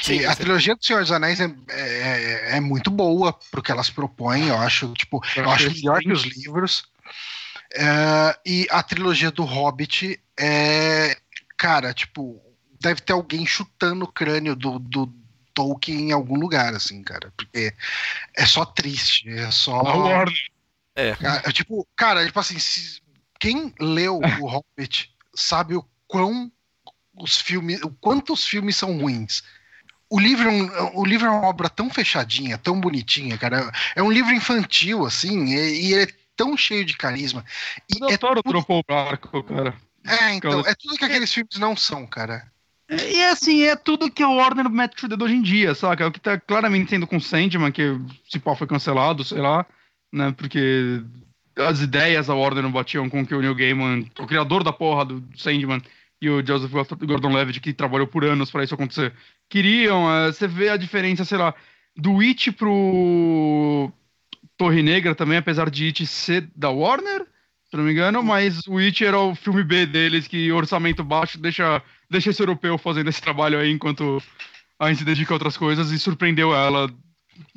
Sim, 0.00 0.18
Que 0.20 0.24
a 0.24 0.34
trilogia 0.36 0.76
do 0.76 0.84
Senhor 0.84 1.00
dos 1.00 1.10
Anéis 1.12 1.40
é, 1.40 1.50
é, 1.70 2.56
é 2.56 2.60
muito 2.60 2.90
boa 2.90 3.32
pro 3.50 3.62
que 3.62 3.72
elas 3.72 3.90
propõem, 3.90 4.48
eu 4.48 4.56
acho, 4.56 4.92
tipo, 4.94 5.20
Eu 5.36 5.44
eu 5.44 5.50
acho 5.50 5.70
melhor 5.72 6.00
que 6.00 6.12
os 6.12 6.22
livros. 6.22 6.84
É, 7.74 8.38
e 8.46 8.66
a 8.70 8.82
trilogia 8.82 9.30
do 9.30 9.44
Hobbit 9.44 10.18
é, 10.38 11.18
cara, 11.58 11.92
tipo, 11.92 12.40
deve 12.80 13.00
ter 13.02 13.12
alguém 13.12 13.44
chutando 13.44 14.04
o 14.04 14.12
crânio 14.12 14.54
do, 14.56 14.78
do 14.78 15.12
Tolkien 15.58 16.10
em 16.10 16.12
algum 16.12 16.36
lugar, 16.38 16.72
assim, 16.72 17.02
cara, 17.02 17.32
porque 17.36 17.74
é 18.36 18.46
só 18.46 18.64
triste, 18.64 19.28
é 19.28 19.50
só. 19.50 19.80
A 19.80 19.94
Warner. 19.96 20.34
Cara, 21.20 21.42
é 21.48 21.52
tipo, 21.52 21.84
cara, 21.96 22.24
tipo 22.24 22.38
assim, 22.38 22.58
se- 22.60 23.00
quem 23.40 23.74
leu 23.80 24.18
o 24.42 24.46
Hobbit 24.46 25.12
sabe 25.34 25.74
o 25.74 25.84
quão 26.06 26.50
os 27.14 27.40
filmes, 27.40 27.82
o 27.82 27.90
quanto 27.90 28.32
os 28.32 28.46
filmes 28.46 28.76
são 28.76 28.98
ruins. 28.98 29.42
O 30.08 30.20
livro, 30.20 30.48
é 30.48 30.82
o 30.94 31.04
livro 31.04 31.26
é 31.26 31.30
uma 31.30 31.48
obra 31.48 31.68
tão 31.68 31.90
fechadinha, 31.90 32.56
tão 32.56 32.80
bonitinha, 32.80 33.36
cara. 33.36 33.70
É 33.96 34.02
um 34.02 34.10
livro 34.12 34.32
infantil, 34.32 35.04
assim, 35.04 35.46
e, 35.46 35.88
e 35.88 35.92
ele 35.94 36.04
é 36.04 36.14
tão 36.36 36.56
cheio 36.56 36.84
de 36.84 36.96
carisma. 36.96 37.44
E 37.90 37.96
O 38.04 38.10
é, 38.10 38.16
Doutor 38.16 38.42
dropou 38.42 38.78
o 38.78 38.84
barco, 38.86 39.42
cara. 39.42 39.76
é, 40.06 40.34
então, 40.34 40.60
é 40.60 40.74
tudo 40.74 40.96
que 40.96 41.04
aqueles 41.04 41.32
filmes 41.32 41.58
não 41.58 41.76
são, 41.76 42.06
cara. 42.06 42.50
E 42.90 43.22
assim, 43.24 43.62
é 43.64 43.76
tudo 43.76 44.10
que 44.10 44.22
a 44.22 44.28
Warner 44.28 44.68
mete 44.70 44.96
pro 44.96 45.08
dedo 45.08 45.24
hoje 45.24 45.34
em 45.34 45.42
dia, 45.42 45.74
saca? 45.74 46.04
É 46.04 46.06
o 46.06 46.12
que 46.12 46.20
tá 46.20 46.38
claramente 46.40 46.90
sendo 46.90 47.06
com 47.06 47.20
Sandman, 47.20 47.70
que 47.70 47.82
se 48.28 48.38
pau 48.38 48.56
foi 48.56 48.66
cancelado, 48.66 49.22
sei 49.24 49.40
lá, 49.42 49.66
né? 50.12 50.32
Porque 50.32 51.02
as 51.56 51.80
ideias 51.82 52.28
da 52.28 52.34
Warner 52.34 52.62
não 52.62 52.72
batiam 52.72 53.08
com 53.10 53.20
o 53.20 53.26
que 53.26 53.34
o 53.34 53.40
Neil 53.42 53.54
Gaiman, 53.54 54.08
o 54.18 54.26
criador 54.26 54.64
da 54.64 54.72
porra 54.72 55.04
do 55.04 55.22
Sandman, 55.36 55.82
e 56.20 56.30
o 56.30 56.44
Joseph 56.44 56.72
Gordon-Levitt, 57.04 57.60
que 57.60 57.72
trabalhou 57.74 58.06
por 58.06 58.24
anos 58.24 58.50
pra 58.50 58.64
isso 58.64 58.74
acontecer, 58.74 59.12
queriam. 59.48 60.10
eh, 60.10 60.32
Você 60.32 60.48
vê 60.48 60.70
a 60.70 60.76
diferença, 60.76 61.24
sei 61.24 61.38
lá, 61.38 61.54
do 61.96 62.20
It 62.20 62.52
pro 62.52 63.92
Torre 64.56 64.82
Negra 64.82 65.14
também, 65.14 65.38
apesar 65.38 65.70
de 65.70 65.86
It 65.86 66.06
ser 66.06 66.48
da 66.56 66.70
Warner, 66.70 67.26
se 67.70 67.76
não 67.76 67.84
me 67.84 67.92
engano, 67.92 68.22
mas 68.22 68.66
o 68.66 68.78
It 68.78 69.04
era 69.04 69.18
o 69.18 69.34
filme 69.34 69.62
B 69.62 69.86
deles, 69.86 70.26
que 70.26 70.50
orçamento 70.52 71.04
baixo 71.04 71.38
deixa, 71.38 71.82
deixa 72.10 72.30
esse 72.30 72.42
europeu 72.42 72.78
fazendo 72.78 73.08
esse 73.08 73.20
trabalho 73.20 73.58
aí 73.58 73.70
enquanto 73.70 74.22
a 74.78 74.88
gente 74.88 74.98
se 74.98 75.04
dedica 75.04 75.32
a 75.32 75.36
outras 75.36 75.56
coisas 75.56 75.90
e 75.90 75.98
surpreendeu 75.98 76.54
ela 76.54 76.90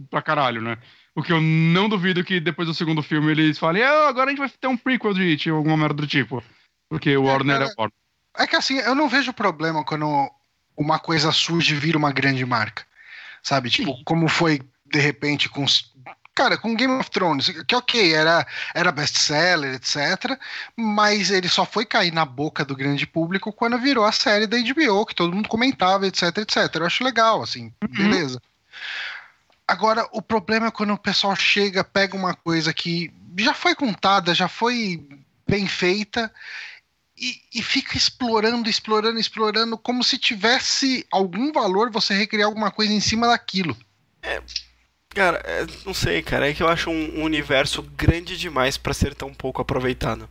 pra 0.10 0.22
caralho, 0.22 0.62
né? 0.62 0.78
O 1.14 1.22
que 1.22 1.34
eu 1.34 1.42
não 1.42 1.90
duvido 1.90 2.24
que 2.24 2.40
depois 2.40 2.68
do 2.68 2.74
segundo 2.74 3.04
filme 3.04 3.32
eles 3.32 3.60
falem, 3.60 3.84
ah, 3.84 4.08
agora 4.08 4.28
a 4.28 4.30
gente 4.30 4.40
vai 4.40 4.50
ter 4.50 4.68
um 4.68 4.78
prequel 4.78 5.14
de 5.14 5.22
It, 5.22 5.52
ou 5.52 5.58
alguma 5.58 5.78
merda 5.78 5.96
do 5.96 6.08
tipo. 6.08 6.42
Porque 6.90 7.16
o 7.16 7.24
Warner 7.24 7.60
cara, 7.60 7.70
é 7.70 7.74
Warner. 7.78 7.98
É 8.38 8.48
que 8.48 8.56
assim, 8.56 8.78
eu 8.80 8.96
não 8.96 9.10
vejo 9.10 9.34
problema 9.34 9.84
quando 9.84 10.08
uma 10.78 11.00
coisa 11.00 11.32
surge 11.32 11.74
e 11.74 11.78
vira 11.78 11.98
uma 11.98 12.12
grande 12.12 12.46
marca. 12.46 12.86
Sabe? 13.44 13.70
Tipo, 13.70 14.02
como 14.04 14.28
foi 14.28 14.62
de 14.86 15.00
repente 15.00 15.50
com. 15.50 15.66
Cara, 16.34 16.58
com 16.58 16.76
Game 16.76 16.94
of 16.94 17.12
Thrones, 17.12 17.50
que 17.68 17.76
ok, 17.76 18.14
era, 18.14 18.48
era 18.74 18.92
best-seller, 18.92 19.76
etc. 19.76 20.40
Mas 20.76 21.30
ele 21.30 21.50
só 21.50 21.66
foi 21.66 21.86
cair 21.86 22.12
na 22.12 22.24
boca 22.24 22.64
do 22.64 22.76
grande 22.76 23.06
público 23.06 23.52
quando 23.52 23.78
virou 23.78 24.06
a 24.06 24.12
série 24.12 24.48
da 24.48 24.58
HBO, 24.58 25.06
que 25.06 25.16
todo 25.16 25.36
mundo 25.36 25.50
comentava, 25.50 26.08
etc, 26.08 26.38
etc. 26.38 26.76
Eu 26.76 26.86
acho 26.86 27.04
legal, 27.04 27.42
assim, 27.42 27.74
beleza. 27.90 28.42
Agora, 29.68 30.08
o 30.12 30.22
problema 30.22 30.68
é 30.68 30.72
quando 30.72 30.94
o 30.94 30.98
pessoal 30.98 31.36
chega, 31.36 31.84
pega 31.84 32.16
uma 32.16 32.34
coisa 32.34 32.74
que 32.74 33.14
já 33.38 33.54
foi 33.54 33.76
contada, 33.76 34.34
já 34.34 34.48
foi 34.48 35.06
bem 35.48 35.68
feita, 35.68 36.32
e, 37.18 37.40
e 37.54 37.62
fica 37.62 37.96
explorando, 37.96 38.70
explorando, 38.70 39.20
explorando, 39.20 39.78
como 39.78 40.04
se 40.04 40.18
tivesse 40.18 41.06
algum 41.12 41.52
valor 41.52 41.92
você 41.92 42.14
recriar 42.16 42.48
alguma 42.48 42.72
coisa 42.72 42.92
em 42.92 43.00
cima 43.00 43.28
daquilo. 43.28 43.78
Cara, 45.14 45.42
é, 45.46 45.66
não 45.86 45.94
sei, 45.94 46.22
cara. 46.22 46.50
É 46.50 46.54
que 46.54 46.64
eu 46.64 46.68
acho 46.68 46.90
um, 46.90 47.24
universo 47.24 47.82
grande 47.82 48.38
demais 48.38 48.78
pra 48.78 48.94
ser 48.94 49.14
tão 49.14 49.34
pouco 49.34 49.62
aproveitado. 49.62 50.28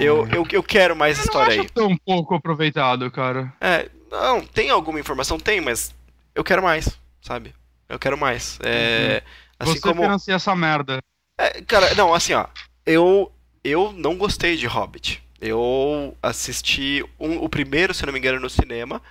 Eu, 0.00 0.26
eu, 0.28 0.46
eu 0.52 0.62
quero 0.62 0.96
mais 0.96 1.18
Eu 1.18 1.24
história 1.24 1.48
não 1.48 1.52
aí. 1.52 1.66
acho 1.66 1.72
tão 1.74 1.96
pouco 1.98 2.34
aproveitado, 2.34 3.10
cara. 3.10 3.52
É, 3.60 3.90
não, 4.10 4.40
tem 4.40 4.70
alguma 4.70 4.98
informação? 4.98 5.38
Tem, 5.38 5.60
mas 5.60 5.94
eu 6.34 6.42
quero 6.42 6.62
mais, 6.62 6.98
sabe? 7.20 7.54
Eu 7.88 7.98
quero 7.98 8.16
mais. 8.16 8.58
É, 8.62 9.22
assim 9.58 9.72
Você 9.74 9.80
como. 9.80 10.02
financia 10.02 10.34
essa 10.34 10.56
merda. 10.56 10.98
É, 11.38 11.60
cara, 11.62 11.94
não, 11.94 12.14
assim, 12.14 12.32
ó. 12.32 12.46
Eu, 12.86 13.30
eu 13.62 13.92
não 13.92 14.16
gostei 14.16 14.56
de 14.56 14.66
Hobbit. 14.66 15.22
Eu 15.38 16.16
assisti 16.22 17.04
um- 17.20 17.42
o 17.44 17.48
primeiro, 17.48 17.92
se 17.92 18.06
não 18.06 18.12
me 18.14 18.18
engano, 18.18 18.40
no 18.40 18.48
cinema. 18.48 19.02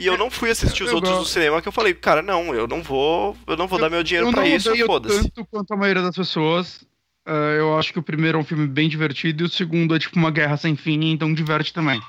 E 0.00 0.06
eu 0.06 0.16
não 0.16 0.30
fui 0.30 0.50
assistir 0.50 0.82
os 0.82 0.90
Eu 0.90 0.96
outros 0.96 1.14
gosto. 1.14 1.30
cinema, 1.30 1.60
que 1.60 1.68
eu 1.68 1.72
falei, 1.72 1.92
cara, 1.92 2.22
não, 2.22 2.54
eu 2.54 2.66
não 2.66 2.82
vou. 2.82 3.36
Eu 3.46 3.56
não 3.56 3.68
vou 3.68 3.78
dar 3.78 3.90
meu 3.90 4.02
dinheiro 4.02 4.28
eu 4.28 4.32
pra 4.32 4.40
não 4.40 4.48
isso, 4.48 4.74
foda-se. 4.86 5.22
tanto 5.24 5.46
quanto 5.46 5.74
a 5.74 5.76
maioria 5.76 6.02
das 6.02 6.16
pessoas. 6.16 6.86
uh, 7.28 7.30
eu 7.58 7.78
acho 7.78 7.92
que 7.92 7.98
o 7.98 8.02
primeiro 8.02 8.38
é 8.38 8.40
um 8.40 8.44
filme 8.44 8.66
bem 8.66 8.88
divertido 8.88 9.44
e 9.44 9.46
o 9.46 9.50
segundo 9.50 9.94
é 9.94 9.98
tipo 9.98 10.18
uma 10.18 10.30
guerra 10.30 10.56
sem 10.56 10.74
fim, 10.74 11.10
então 11.10 11.34
diverte 11.34 11.72
também. 11.72 12.00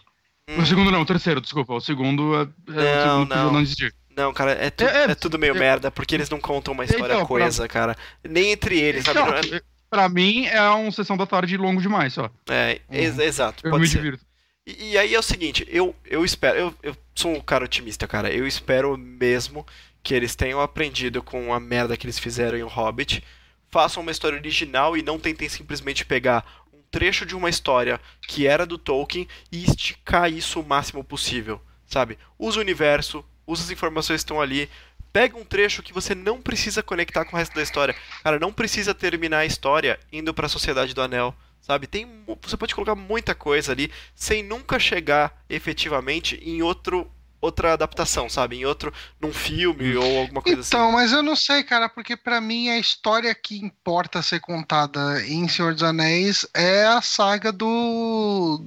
Hum. 0.50 0.62
O 0.62 0.66
segundo 0.66 0.90
não, 0.90 1.02
o 1.02 1.06
terceiro, 1.06 1.42
desculpa. 1.42 1.74
O 1.74 1.82
segundo 1.82 2.34
é, 2.36 2.42
é 2.42 3.06
não, 3.06 3.24
o 3.24 3.26
segundo 3.26 3.36
não. 3.36 3.54
não 3.54 3.62
existir. 3.62 3.94
Não, 4.16 4.34
cara, 4.34 4.52
é, 4.52 4.70
tu, 4.70 4.84
é, 4.84 5.08
é, 5.08 5.12
é 5.12 5.16
tudo 5.16 5.38
meio 5.38 5.56
é, 5.56 5.60
merda, 5.60 5.92
porque 5.92 6.16
eles 6.16 6.30
não 6.30 6.40
contam 6.40 6.74
uma 6.74 6.86
história 6.86 7.14
então, 7.14 7.26
coesa, 7.26 7.64
pra... 7.64 7.68
cara. 7.68 7.98
Nem 8.28 8.52
entre 8.52 8.80
eles, 8.80 9.04
sabe? 9.06 9.20
Então, 9.20 9.60
pra 9.90 10.08
mim 10.08 10.46
é 10.46 10.62
uma 10.70 10.92
sessão 10.92 11.18
da 11.18 11.26
tarde 11.26 11.58
longo 11.58 11.82
demais, 11.82 12.14
só. 12.14 12.30
É, 12.50 12.80
ex 12.90 13.20
exato. 13.20 13.68
Eu 13.68 13.78
me 13.78 13.88
divirto. 13.88 14.26
E, 14.66 14.92
e, 14.92 14.98
aí 14.98 15.16
é 15.16 15.20
o 15.20 15.24
seguinte, 15.24 15.66
eu, 15.70 15.96
eu 16.06 16.24
espero, 16.24 16.58
eu, 16.58 16.76
eu 16.84 16.98
sou 17.16 17.36
um 17.36 17.42
cara 17.42 17.66
otimista, 17.66 18.08
cara. 18.08 18.32
Eu 18.32 18.46
espero 18.48 18.98
mesmo 18.98 19.66
que 20.04 20.14
eles 20.14 20.36
tenham 20.36 20.60
aprendido 20.60 21.22
com 21.22 21.54
a 21.54 21.60
merda 21.60 21.98
que 21.98 22.06
eles 22.06 22.20
fizeram 22.20 22.58
em 22.58 22.64
O 22.64 22.68
Hobbit, 22.68 23.24
façam 23.70 24.04
uma 24.04 24.12
história 24.12 24.38
original 24.38 24.98
e 24.98 25.02
não 25.02 25.20
tentem 25.20 25.48
simplesmente 25.48 26.06
pegar 26.06 26.46
um 26.74 26.82
trecho 26.92 27.26
de 27.26 27.36
uma 27.36 27.50
história 27.50 28.00
que 28.28 28.46
era 28.46 28.66
do 28.66 28.78
Tolkien 28.78 29.28
e 29.52 29.64
esticar 29.64 30.32
isso 30.32 30.60
o 30.60 30.68
máximo 30.68 31.04
possível, 31.04 31.62
sabe? 31.86 32.18
Usa 32.38 32.60
o 32.60 32.62
universo, 32.62 33.24
usa 33.48 33.64
as 33.64 33.72
informações 33.72 34.22
que 34.22 34.26
estão 34.26 34.42
ali, 34.42 34.70
pega 35.14 35.38
um 35.38 35.46
trecho 35.46 35.84
que 35.84 35.94
você 35.94 36.16
não 36.16 36.42
precisa 36.42 36.84
conectar 36.84 37.26
com 37.26 37.36
o 37.36 37.40
resto 37.40 37.56
da 37.56 37.64
história. 37.64 37.96
Cara, 38.24 38.40
não 38.40 38.52
precisa 38.52 38.94
terminar 38.94 39.40
a 39.40 39.46
história 39.46 40.00
indo 40.12 40.34
para 40.34 40.46
a 40.46 40.50
Sociedade 40.50 40.94
do 40.94 41.02
Anel, 41.02 41.36
sabe? 41.62 41.88
Tem, 41.88 42.08
você 42.42 42.58
pode 42.58 42.76
colocar 42.76 42.96
muita 42.96 43.34
coisa 43.34 43.72
ali 43.72 43.92
sem 44.16 44.44
nunca 44.44 44.80
chegar 44.80 45.44
efetivamente 45.50 46.36
em 46.44 46.62
outro 46.62 47.10
outra 47.42 47.74
adaptação, 47.74 48.30
sabe? 48.30 48.58
Em 48.58 48.66
outro, 48.66 48.94
num 49.20 49.34
filme 49.34 49.96
ou 49.98 50.20
alguma 50.20 50.44
coisa 50.44 50.60
então, 50.60 50.62
assim. 50.62 50.76
Então, 50.76 50.92
mas 50.92 51.12
eu 51.12 51.24
não 51.24 51.36
sei, 51.36 51.64
cara, 51.64 51.90
porque 51.90 52.16
para 52.16 52.40
mim 52.40 52.70
a 52.70 52.78
história 52.78 53.34
que 53.34 53.58
importa 53.58 54.22
ser 54.22 54.40
contada 54.40 55.26
em 55.26 55.48
Senhor 55.48 55.74
dos 55.74 55.82
Anéis 55.82 56.46
é 56.54 56.86
a 56.86 57.02
saga 57.02 57.52
do, 57.52 58.64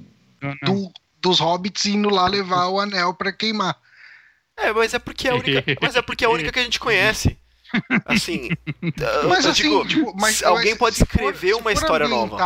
do 0.63 0.91
dos 1.21 1.39
hobbits 1.39 1.85
indo 1.85 2.09
lá 2.09 2.27
levar 2.27 2.67
o 2.67 2.79
anel 2.79 3.13
para 3.13 3.31
queimar. 3.31 3.75
É, 4.57 4.71
mas 4.71 4.93
é 4.93 4.99
porque 4.99 5.27
é 5.27 5.31
a 5.31 5.35
única, 5.35 5.63
mas 5.81 5.95
é 5.95 6.01
porque 6.01 6.23
é 6.23 6.27
a 6.27 6.31
única 6.31 6.51
que 6.51 6.59
a 6.59 6.63
gente 6.63 6.79
conhece. 6.79 7.37
Assim, 8.05 8.49
mas, 9.27 9.45
assim 9.45 9.63
digo, 9.63 9.87
tipo, 9.87 10.13
mas, 10.15 10.43
alguém 10.43 10.71
mas, 10.71 10.79
pode 10.79 10.97
escrever 10.97 11.53
for, 11.53 11.61
uma 11.61 11.73
história 11.73 12.07
nova. 12.07 12.37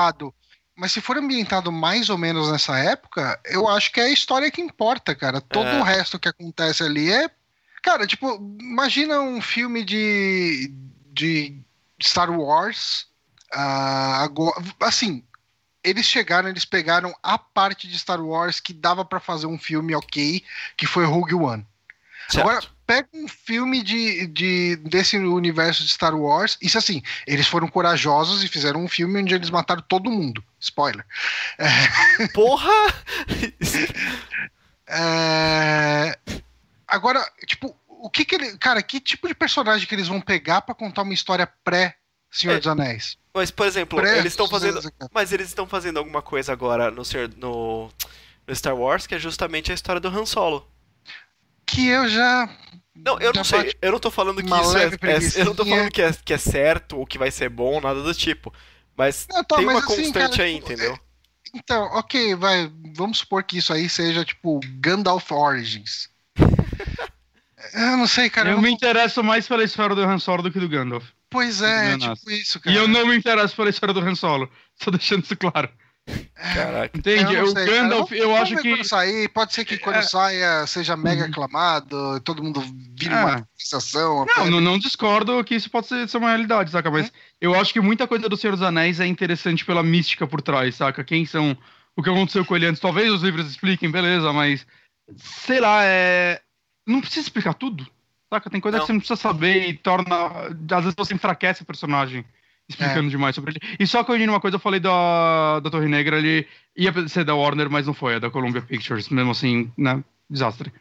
Mas 0.80 0.94
se 0.94 1.02
for 1.02 1.18
ambientado 1.18 1.74
mais 1.74 2.10
ou 2.10 2.18
menos 2.18 2.50
nessa 2.50 2.80
época, 2.80 3.38
eu 3.46 3.68
acho 3.68 3.92
que 3.92 4.00
é 4.00 4.06
a 4.06 4.10
história 4.10 4.50
que 4.50 4.62
importa, 4.62 5.14
cara. 5.14 5.42
Todo 5.42 5.68
é. 5.68 5.80
o 5.82 5.84
resto 5.84 6.18
que 6.18 6.30
acontece 6.30 6.82
ali 6.84 7.12
é. 7.12 7.30
Cara, 7.82 8.08
tipo, 8.08 8.36
imagina 8.62 9.20
um 9.20 9.42
filme 9.42 9.84
de, 9.84 10.74
de 11.12 11.62
Star 12.02 12.32
Wars. 12.32 13.08
Uh, 13.54 14.24
agora, 14.24 14.64
assim, 14.80 15.22
eles 15.84 16.06
chegaram, 16.06 16.48
eles 16.48 16.64
pegaram 16.64 17.14
a 17.22 17.38
parte 17.38 17.86
de 17.86 18.00
Star 18.00 18.22
Wars 18.22 18.62
que 18.62 18.74
dava 18.74 19.04
para 19.04 19.20
fazer 19.20 19.48
um 19.48 19.60
filme 19.60 19.94
ok, 19.94 20.42
que 20.78 20.88
foi 20.88 21.04
Rogue 21.04 21.36
One. 21.36 21.68
Certo. 22.30 22.48
Agora, 22.48 22.66
pega 22.86 23.10
um 23.14 23.28
filme 23.28 23.82
de, 23.82 24.28
de, 24.28 24.76
desse 24.78 25.18
universo 25.18 25.84
de 25.84 25.90
Star 25.90 26.16
Wars. 26.16 26.60
Isso 26.62 26.78
assim, 26.78 27.02
eles 27.26 27.48
foram 27.48 27.68
corajosos 27.68 28.44
e 28.44 28.48
fizeram 28.48 28.84
um 28.84 28.88
filme 28.88 29.20
onde 29.20 29.34
eles 29.34 29.50
mataram 29.50 29.82
todo 29.82 30.12
mundo. 30.12 30.44
Spoiler. 30.60 31.04
É... 31.58 32.28
Porra! 32.30 32.72
é... 34.88 36.20
Agora, 36.88 37.20
tipo, 37.48 37.76
o 37.88 38.10
que 38.12 38.24
que 38.24 38.36
ele. 38.36 38.58
Cara, 38.60 38.84
que 38.84 39.00
tipo 39.00 39.28
de 39.28 39.34
personagem 39.34 39.88
que 39.88 39.96
eles 39.96 40.08
vão 40.08 40.22
pegar 40.22 40.62
para 40.62 40.76
contar 40.76 41.02
uma 41.02 41.14
história 41.14 41.52
pré 41.64 41.96
Senhor 42.30 42.56
é, 42.56 42.58
dos 42.58 42.68
Anéis? 42.68 43.18
Mas, 43.34 43.50
por 43.50 43.66
exemplo, 43.66 44.00
pré 44.00 44.20
eles 44.20 44.34
estão 44.34 44.48
fazendo. 44.48 44.80
Mas 45.12 45.32
eles 45.32 45.48
estão 45.48 45.66
fazendo 45.66 45.98
alguma 45.98 46.22
coisa 46.22 46.54
agora 46.54 46.92
no, 46.92 47.02
no, 47.38 47.90
no 48.48 48.56
Star 48.56 48.76
Wars 48.76 49.08
que 49.08 49.16
é 49.16 49.20
justamente 49.20 49.72
a 49.72 49.76
história 49.76 50.00
do 50.00 50.08
Han 50.08 50.28
Solo 50.28 50.68
que 51.70 51.88
eu 51.88 52.08
já. 52.10 52.50
Não, 52.96 53.18
eu 53.20 53.32
não 53.34 53.44
sei. 53.44 53.74
Eu 53.82 53.92
não 53.92 54.00
tô 54.00 54.12
falando 54.12 54.44
que 54.44 54.54
isso 54.54 54.78
é, 54.78 54.86
é, 54.86 55.42
Eu 55.42 55.46
não 55.46 55.56
tô 55.56 55.66
falando 55.66 55.92
que 55.92 56.02
é, 56.02 56.12
que 56.14 56.34
é 56.34 56.38
certo 56.38 56.98
ou 56.98 57.06
que 57.06 57.18
vai 57.18 57.32
ser 57.32 57.50
bom, 57.50 57.80
nada 57.80 58.02
do 58.02 58.14
tipo. 58.14 58.54
Mas 58.98 59.28
não, 59.30 59.44
tá, 59.44 59.56
tem 59.56 59.66
mas 59.66 59.76
uma 59.76 59.86
assim, 59.86 60.04
constante 60.04 60.38
cara, 60.38 60.44
aí, 60.44 60.56
tipo, 60.56 60.72
entendeu? 60.72 60.94
É, 60.94 61.00
então, 61.56 61.84
ok, 61.94 62.36
vai. 62.36 62.72
Vamos 62.96 63.20
supor 63.20 63.44
que 63.44 63.58
isso 63.58 63.72
aí 63.72 63.88
seja 63.88 64.26
tipo 64.26 64.60
Gandalf 64.80 65.32
Origins. 65.32 66.10
eu 67.74 67.98
não 67.98 68.08
sei, 68.08 68.30
cara. 68.30 68.50
Eu, 68.50 68.58
eu 68.58 68.62
me 68.62 68.70
interesso 68.70 69.24
mais 69.24 69.48
pela 69.48 69.64
história 69.64 69.96
do 69.96 70.02
Han 70.02 70.20
Solo 70.20 70.44
do 70.44 70.52
que 70.52 70.60
do 70.60 70.68
Gandalf. 70.68 71.06
Pois 71.30 71.62
é, 71.62 71.98
tipo 71.98 72.32
isso, 72.32 72.60
cara. 72.60 72.76
E 72.76 72.80
eu 72.80 72.88
não 72.88 73.06
me 73.06 73.16
interesso 73.16 73.56
pela 73.56 73.70
história 73.70 73.94
do 73.94 74.02
Han 74.02 74.16
Solo. 74.16 74.50
Só 74.76 74.92
deixando 74.92 75.24
isso 75.24 75.38
claro. 75.38 75.70
Caraca. 76.36 76.98
Entende? 76.98 77.34
Eu 77.34 77.50
o 77.50 77.54
Gandalf, 77.54 78.12
eu, 78.12 78.36
acho 78.36 78.56
que. 78.58 78.84
Sair, 78.84 79.28
pode 79.30 79.54
ser 79.54 79.66
que 79.66 79.78
quando 79.78 79.98
é... 79.98 80.02
saia 80.02 80.66
seja 80.66 80.96
mega 80.96 81.24
uhum. 81.24 81.30
aclamado, 81.30 82.20
todo 82.22 82.44
mundo 82.44 82.62
vire 82.98 83.14
é. 83.14 83.18
uma 83.18 83.48
sensação. 83.56 84.26
Não, 84.26 84.50
não, 84.50 84.62
não, 84.62 84.80
discordo 84.80 85.44
que 85.44 85.56
isso 85.56 85.70
pode 85.70 85.88
ser, 85.88 86.08
ser 86.08 86.18
uma 86.18 86.30
realidade, 86.30 86.72
saca? 86.72 86.90
Mas 86.90 87.12
eu 87.42 87.54
acho 87.54 87.74
que 87.74 87.82
muita 87.82 88.08
coisa 88.08 88.30
do 88.30 88.38
Senhor 88.38 88.54
dos 88.54 88.62
Anéis 88.62 89.00
é 89.00 89.06
interessante 89.06 89.66
pela 89.66 89.84
mística 89.84 90.26
por 90.26 90.42
trás, 90.42 90.76
saca? 90.76 91.04
Quem 91.04 91.26
são. 91.26 91.58
O 91.96 92.04
que 92.04 92.10
aconteceu 92.10 92.46
com 92.46 92.56
ele 92.56 92.66
antes. 92.66 92.80
Talvez 92.80 93.12
os 93.12 93.22
livros 93.22 93.50
expliquem, 93.50 93.92
beleza, 93.92 94.32
mas. 94.32 94.66
Sei 95.18 95.60
lá, 95.60 95.84
é. 95.84 96.42
Não 96.88 97.02
precisa 97.02 97.22
explicar 97.22 97.54
tudo. 97.54 97.86
Saca? 98.32 98.50
Tem 98.50 98.62
coisa 98.62 98.78
não. 98.78 98.84
que 98.84 98.88
você 98.88 98.94
não 98.94 99.00
precisa 99.00 99.20
saber 99.20 99.68
e 99.68 99.74
torna. 99.74 100.16
Às 100.72 100.84
vezes 100.84 100.96
você 100.96 101.14
enfraquece 101.14 101.64
o 101.64 101.66
personagem 101.66 102.24
explicando 102.70 103.08
é. 103.08 103.10
demais 103.10 103.36
sobre 103.36 103.52
ele. 103.52 103.76
E 103.80 103.88
só 103.88 104.04
corrigindo 104.04 104.32
uma 104.32 104.40
coisa, 104.40 104.56
eu 104.56 104.62
falei 104.62 104.80
da, 104.80 105.60
da 105.60 105.70
Torre 105.70 105.88
Negra, 105.88 106.18
ele 106.18 106.48
ia 106.76 106.94
ser 107.08 107.26
da 107.26 107.36
Warner, 107.36 107.70
mas 107.70 107.88
não 107.88 107.94
foi, 107.94 108.16
é 108.16 108.20
da 108.20 108.30
Columbia 108.30 108.62
Pictures, 108.62 109.10
mesmo 109.10 109.32
assim, 109.32 109.72
né? 109.76 110.04
Desastre. 110.30 110.72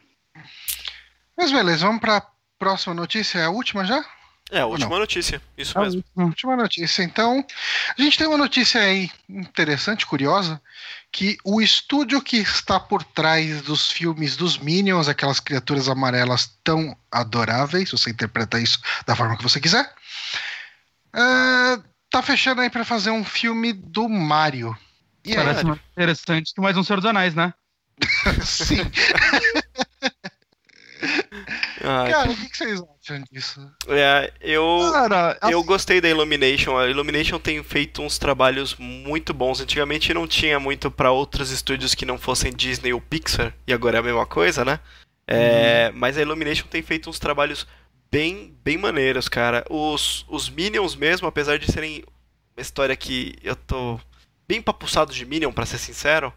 Mas 1.35 1.51
beleza, 1.51 1.85
vamos 1.85 2.01
pra 2.01 2.25
próxima 2.59 2.93
notícia, 2.93 3.39
é 3.39 3.45
a 3.45 3.49
última 3.49 3.83
já? 3.83 4.05
É, 4.51 4.61
a 4.61 4.65
última 4.65 4.97
notícia, 4.97 5.39
isso 5.55 5.77
a 5.77 5.83
mesmo. 5.83 6.03
Última 6.15 6.55
notícia. 6.55 7.03
Então, 7.03 7.45
a 7.97 8.01
gente 8.01 8.17
tem 8.17 8.27
uma 8.27 8.37
notícia 8.37 8.81
aí 8.81 9.09
interessante, 9.29 10.07
curiosa, 10.07 10.59
que 11.11 11.37
o 11.43 11.61
estúdio 11.61 12.19
que 12.19 12.37
está 12.37 12.79
por 12.79 13.03
trás 13.03 13.61
dos 13.61 13.91
filmes 13.91 14.35
dos 14.35 14.57
Minions, 14.57 15.07
aquelas 15.07 15.39
criaturas 15.39 15.87
amarelas 15.87 16.51
tão 16.63 16.97
adoráveis, 17.11 17.91
você 17.91 18.09
interpreta 18.09 18.59
isso 18.59 18.79
da 19.05 19.15
forma 19.15 19.37
que 19.37 19.43
você 19.43 19.59
quiser, 19.59 19.93
Uh, 21.13 21.83
tá 22.09 22.21
fechando 22.21 22.61
aí 22.61 22.69
pra 22.69 22.85
fazer 22.85 23.11
um 23.11 23.23
filme 23.23 23.73
do 23.73 24.07
Mario. 24.07 24.75
E 25.25 25.35
Parece 25.35 25.65
mais 25.65 25.79
interessante 25.91 26.53
que 26.53 26.61
mais 26.61 26.77
um 26.77 26.83
Senhor 26.83 26.99
dos 26.99 27.09
Anéis, 27.09 27.35
né? 27.35 27.53
Sim. 28.43 28.79
Ai, 31.81 32.11
Cara, 32.11 32.31
o 32.31 32.35
que, 32.35 32.57
vocês 32.57 32.81
acham 32.81 33.23
disso? 33.31 33.71
É, 33.87 34.33
eu, 34.41 34.89
Cara, 34.91 35.37
eu 35.49 35.63
gostei 35.63 36.01
da 36.01 36.09
Illumination. 36.09 36.77
A 36.77 36.87
Illumination 36.87 37.39
tem 37.39 37.63
feito 37.63 38.01
uns 38.01 38.17
trabalhos 38.17 38.75
muito 38.77 39.33
bons. 39.33 39.61
Antigamente 39.61 40.13
não 40.13 40.27
tinha 40.27 40.59
muito 40.59 40.91
para 40.91 41.11
outros 41.11 41.51
estúdios 41.51 41.95
que 41.95 42.05
não 42.05 42.17
fossem 42.17 42.53
Disney 42.53 42.93
ou 42.93 43.01
Pixar, 43.01 43.53
e 43.65 43.73
agora 43.73 43.97
é 43.97 43.99
a 43.99 44.03
mesma 44.03 44.25
coisa, 44.25 44.65
né? 44.65 44.79
É, 45.27 45.89
uhum. 45.91 45.99
Mas 45.99 46.17
a 46.17 46.21
Illumination 46.21 46.67
tem 46.67 46.81
feito 46.81 47.09
uns 47.09 47.19
trabalhos 47.19 47.65
bem, 48.11 48.55
bem 48.63 48.77
maneiros, 48.77 49.29
cara. 49.29 49.65
Os, 49.69 50.25
os 50.27 50.49
Minions 50.49 50.95
mesmo, 50.95 51.27
apesar 51.27 51.57
de 51.57 51.71
serem 51.71 52.03
uma 52.55 52.61
história 52.61 52.95
que 52.95 53.35
eu 53.43 53.55
tô 53.55 53.99
bem 54.47 54.61
papuçado 54.61 55.13
de 55.13 55.25
Minion, 55.25 55.51
para 55.51 55.65
ser 55.65 55.77
sincero, 55.77 56.33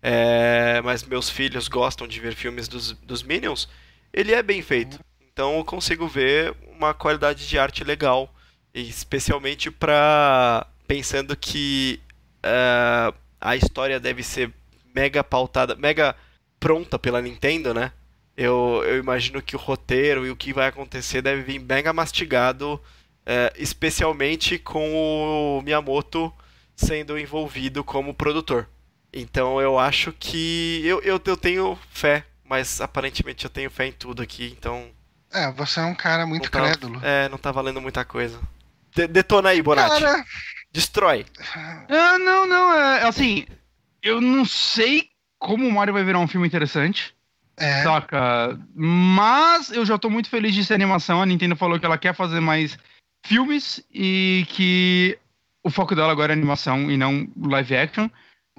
é, 0.00 0.80
mas 0.82 1.02
meus 1.02 1.28
filhos 1.28 1.68
gostam 1.68 2.06
de 2.06 2.20
ver 2.20 2.34
filmes 2.34 2.68
dos, 2.68 2.92
dos 2.92 3.22
Minions, 3.22 3.68
ele 4.12 4.32
é 4.32 4.42
bem 4.42 4.62
feito. 4.62 4.98
Então 5.32 5.56
eu 5.56 5.64
consigo 5.64 6.06
ver 6.06 6.54
uma 6.76 6.92
qualidade 6.92 7.48
de 7.48 7.58
arte 7.58 7.82
legal, 7.82 8.32
especialmente 8.74 9.70
para 9.70 10.66
pensando 10.86 11.36
que 11.36 12.00
uh, 12.44 13.14
a 13.40 13.56
história 13.56 13.98
deve 13.98 14.22
ser 14.22 14.52
mega 14.94 15.24
pautada, 15.24 15.74
mega 15.74 16.14
pronta 16.60 16.98
pela 16.98 17.22
Nintendo, 17.22 17.72
né? 17.72 17.92
Eu, 18.36 18.82
eu 18.86 18.98
imagino 18.98 19.42
que 19.42 19.54
o 19.54 19.58
roteiro 19.58 20.26
e 20.26 20.30
o 20.30 20.36
que 20.36 20.52
vai 20.52 20.68
acontecer 20.68 21.20
deve 21.20 21.42
vir 21.42 21.58
mega 21.58 21.92
mastigado, 21.92 22.80
é, 23.26 23.52
especialmente 23.56 24.58
com 24.58 24.94
o 25.58 25.62
Miyamoto 25.62 26.32
sendo 26.74 27.18
envolvido 27.18 27.84
como 27.84 28.14
produtor. 28.14 28.68
Então 29.12 29.60
eu 29.60 29.78
acho 29.78 30.12
que. 30.12 30.80
Eu, 30.84 31.00
eu, 31.02 31.20
eu 31.24 31.36
tenho 31.36 31.78
fé, 31.90 32.24
mas 32.44 32.80
aparentemente 32.80 33.44
eu 33.44 33.50
tenho 33.50 33.70
fé 33.70 33.86
em 33.86 33.92
tudo 33.92 34.22
aqui, 34.22 34.54
então. 34.56 34.90
É, 35.30 35.50
você 35.52 35.80
é 35.80 35.84
um 35.84 35.94
cara 35.94 36.26
muito 36.26 36.50
tá, 36.50 36.60
crédulo. 36.60 37.00
É, 37.04 37.28
não 37.28 37.38
tá 37.38 37.52
valendo 37.52 37.80
muita 37.80 38.04
coisa. 38.04 38.40
De, 38.94 39.06
detona 39.06 39.50
aí, 39.50 39.60
Bonatti. 39.62 40.00
Cara... 40.00 40.24
Destrói. 40.72 41.26
Ah, 41.88 42.18
não, 42.18 42.46
não, 42.46 42.72
é 42.72 43.02
assim. 43.02 43.46
Eu 44.02 44.20
não 44.20 44.44
sei 44.44 45.08
como 45.38 45.66
o 45.66 45.72
Mario 45.72 45.92
vai 45.92 46.02
virar 46.02 46.18
um 46.18 46.28
filme 46.28 46.46
interessante. 46.46 47.14
É. 47.56 47.82
Saca? 47.82 48.58
Mas 48.74 49.70
eu 49.70 49.84
já 49.84 49.98
tô 49.98 50.08
muito 50.08 50.28
feliz 50.28 50.54
de 50.54 50.64
ser 50.64 50.74
animação. 50.74 51.20
A 51.20 51.26
Nintendo 51.26 51.56
falou 51.56 51.78
que 51.78 51.86
ela 51.86 51.98
quer 51.98 52.14
fazer 52.14 52.40
mais 52.40 52.78
filmes 53.24 53.84
e 53.92 54.46
que 54.48 55.18
o 55.62 55.70
foco 55.70 55.94
dela 55.94 56.12
agora 56.12 56.32
é 56.32 56.36
animação 56.36 56.90
e 56.90 56.96
não 56.96 57.28
live 57.36 57.76
action. 57.76 58.08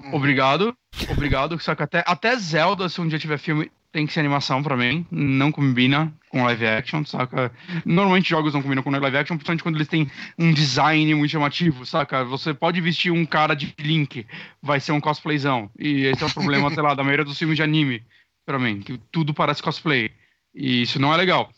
Uhum. 0.02 0.14
Obrigado. 0.14 0.76
Obrigado. 1.10 1.58
Que 1.58 1.70
até, 1.70 2.04
até 2.06 2.36
Zelda, 2.36 2.88
se 2.88 3.00
um 3.00 3.08
dia 3.08 3.18
tiver 3.18 3.38
filme, 3.38 3.70
tem 3.94 4.06
que 4.06 4.12
ser 4.12 4.20
animação 4.20 4.60
pra 4.60 4.76
mim. 4.76 5.06
Não 5.08 5.52
combina 5.52 6.12
com 6.28 6.44
live 6.44 6.66
action, 6.66 7.04
saca? 7.04 7.52
Normalmente 7.84 8.28
jogos 8.28 8.52
não 8.52 8.60
combinam 8.60 8.82
com 8.82 8.90
live 8.90 9.16
action, 9.16 9.36
principalmente 9.36 9.62
quando 9.62 9.76
eles 9.76 9.86
têm 9.86 10.10
um 10.36 10.52
design 10.52 11.14
muito 11.14 11.30
chamativo, 11.30 11.86
saca? 11.86 12.24
Você 12.24 12.52
pode 12.52 12.80
vestir 12.80 13.12
um 13.12 13.24
cara 13.24 13.54
de 13.54 13.72
Link, 13.78 14.26
vai 14.60 14.80
ser 14.80 14.90
um 14.90 15.00
cosplayzão. 15.00 15.70
E 15.78 16.06
esse 16.06 16.24
é 16.24 16.26
o 16.26 16.34
problema, 16.34 16.70
sei 16.74 16.82
lá, 16.82 16.94
da 16.94 17.04
maioria 17.04 17.24
dos 17.24 17.38
filmes 17.38 17.56
de 17.56 17.62
anime, 17.62 18.02
pra 18.44 18.58
mim, 18.58 18.80
que 18.80 18.98
tudo 19.10 19.32
parece 19.34 19.62
cosplay. 19.62 20.10
E 20.54 20.82
isso 20.82 20.98
não 21.00 21.12
é 21.12 21.16
legal. 21.16 21.50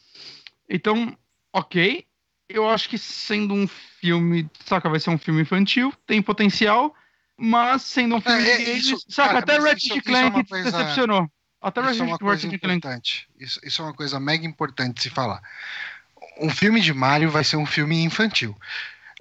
Então, 0.68 1.16
ok. 1.52 2.04
Eu 2.48 2.68
acho 2.70 2.88
que 2.88 2.96
sendo 2.96 3.52
um 3.54 3.66
filme, 3.66 4.48
saca, 4.64 4.88
vai 4.88 5.00
ser 5.00 5.10
um 5.10 5.18
filme 5.18 5.42
infantil, 5.42 5.92
tem 6.06 6.22
potencial, 6.22 6.94
mas 7.36 7.82
sendo 7.82 8.14
um 8.16 8.20
filme 8.20 8.38
É, 8.40 8.44
de 8.44 8.50
é, 8.50 8.64
games, 8.66 8.84
isso- 8.86 9.04
saca, 9.08 9.28
cara, 9.28 9.38
até 9.40 9.58
Ratchet 9.58 9.76
isso- 9.86 9.98
isso 9.98 9.98
é 9.98 10.00
Clank 10.02 10.36
uma 10.36 10.44
coisa- 10.44 10.70
decepcionou. 10.70 11.30
Até 11.60 11.80
Isso 11.80 11.88
é 11.88 11.92
uma 11.92 12.04
Ratchet, 12.12 12.18
coisa 12.24 12.42
Ratchet 12.46 12.60
Clank. 12.60 12.76
importante. 12.78 13.28
Isso, 13.40 13.60
isso 13.64 13.82
é 13.82 13.84
uma 13.84 13.94
coisa 13.94 14.20
mega 14.20 14.46
importante 14.46 14.94
de 14.96 15.02
se 15.02 15.10
falar. 15.10 15.42
Um 16.40 16.48
filme 16.50 16.80
de 16.80 16.92
Mario 16.94 17.30
vai 17.30 17.42
ser 17.42 17.56
um 17.56 17.66
filme 17.66 18.00
infantil. 18.04 18.56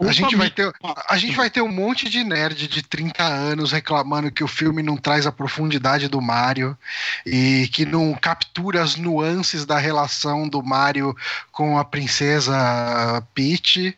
A 0.02 0.12
gente, 0.12 0.36
vai 0.36 0.50
ter, 0.50 0.70
a 1.08 1.18
gente 1.18 1.38
vai 1.38 1.50
ter 1.50 1.62
um 1.62 1.72
monte 1.72 2.10
de 2.10 2.22
nerd 2.24 2.68
de 2.68 2.84
30 2.84 3.24
anos 3.24 3.72
reclamando 3.72 4.30
que 4.30 4.44
o 4.44 4.48
filme 4.48 4.84
não 4.84 4.98
traz 4.98 5.26
a 5.26 5.32
profundidade 5.32 6.10
do 6.10 6.22
Mario 6.22 6.78
e 7.26 7.70
que 7.72 7.86
não 7.86 8.14
captura 8.14 8.84
as 8.84 8.98
nuances 8.98 9.66
da 9.66 9.78
relação 9.80 10.50
do 10.50 10.62
Mario 10.62 11.16
com 11.50 11.78
a 11.80 11.86
princesa 11.86 12.54
Peach. 13.34 13.98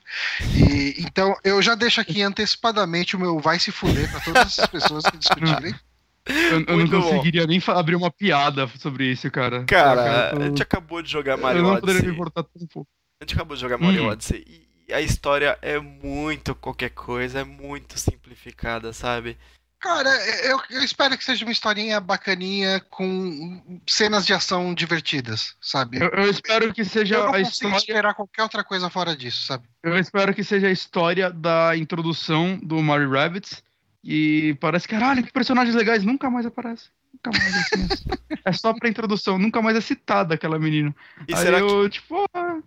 E, 0.56 0.96
então 1.00 1.36
eu 1.44 1.62
já 1.64 1.74
deixo 1.74 2.00
aqui 2.00 2.22
antecipadamente 2.22 3.16
o 3.16 3.20
meu 3.20 3.40
vai 3.40 3.58
se 3.58 3.72
fuder 3.72 4.10
para 4.12 4.20
todas 4.20 4.46
essas 4.48 4.68
pessoas 4.68 5.04
que 5.06 5.18
discutirem. 5.18 5.74
Eu, 6.30 6.60
eu 6.60 6.66
não 6.68 6.76
Muito 6.76 6.92
bom. 6.92 7.02
conseguiria 7.02 7.48
nem 7.48 7.64
abrir 7.68 7.96
uma 7.96 8.12
piada 8.12 8.70
sobre 8.80 9.10
isso, 9.10 9.32
cara. 9.32 9.64
Cara, 9.64 10.04
Saca? 10.04 10.36
a 10.36 10.40
eu, 10.42 10.48
gente 10.50 10.62
acabou 10.62 11.02
de 11.02 11.10
jogar 11.10 11.38
eu 11.38 11.38
Mario 11.38 11.64
não 11.64 11.78
poderia 11.80 12.02
me 12.02 12.08
Odyssey. 12.10 12.14
importar 12.14 12.44
tão 12.44 12.68
pouco. 12.68 12.90
A 13.22 13.24
gente 13.24 13.34
acabou 13.36 13.56
de 13.56 13.62
jogar 13.62 13.78
Mario 13.78 14.04
Hum. 14.04 14.08
Odyssey 14.10 14.44
e 14.46 14.67
a 14.94 15.02
história 15.02 15.58
é 15.62 15.80
muito 15.80 16.56
qualquer 16.56 16.90
coisa, 16.92 17.40
é 17.40 17.44
muito 17.44 17.98
simplificada, 18.00 18.94
sabe? 18.94 19.38
Cara, 19.80 20.10
eu, 20.44 20.60
eu 20.72 20.84
espero 20.84 21.16
que 21.16 21.24
seja 21.24 21.46
uma 21.46 21.52
historinha 21.52 22.00
bacaninha 22.00 22.80
com 22.90 23.80
cenas 23.86 24.26
de 24.26 24.34
ação 24.34 24.74
divertidas, 24.74 25.56
sabe? 25.62 25.98
Eu, 25.98 26.10
eu 26.10 26.30
espero 26.30 26.74
que 26.74 26.84
seja 26.84 27.16
Eu 27.16 27.26
não 27.26 27.34
a 27.34 27.42
história. 27.42 27.78
esperar 27.78 28.16
qualquer 28.16 28.42
outra 28.42 28.64
coisa 28.64 28.90
fora 28.90 29.16
disso, 29.16 29.46
sabe? 29.46 29.66
Eu 29.84 29.98
espero 30.00 30.34
que 30.34 30.44
seja 30.44 30.68
a 30.68 30.72
história 30.72 31.30
da 31.30 31.78
introdução 31.78 32.58
do 32.58 32.82
Mario 32.82 33.12
Rabbits. 33.12 33.64
E 34.04 34.56
parece, 34.60 34.88
caralho, 34.88 35.24
que 35.24 35.32
personagens 35.32 35.76
legais. 35.76 36.04
Nunca 36.04 36.30
mais 36.30 36.46
aparece. 36.46 36.90
Nunca 37.14 37.38
mais 37.38 37.56
assim. 37.56 37.88
é 38.46 38.52
só 38.54 38.74
pra 38.74 38.90
introdução. 38.90 39.38
Nunca 39.38 39.62
mais 39.62 39.78
é 39.78 39.82
citada 39.82 40.34
aquela 40.34 40.58
menina. 40.58 40.96
E 41.28 41.36
Aí 41.36 41.42
será, 41.42 41.58
que, 41.58 41.64
eu, 41.64 41.90
tipo, 41.90 42.26
ah, 42.34 42.60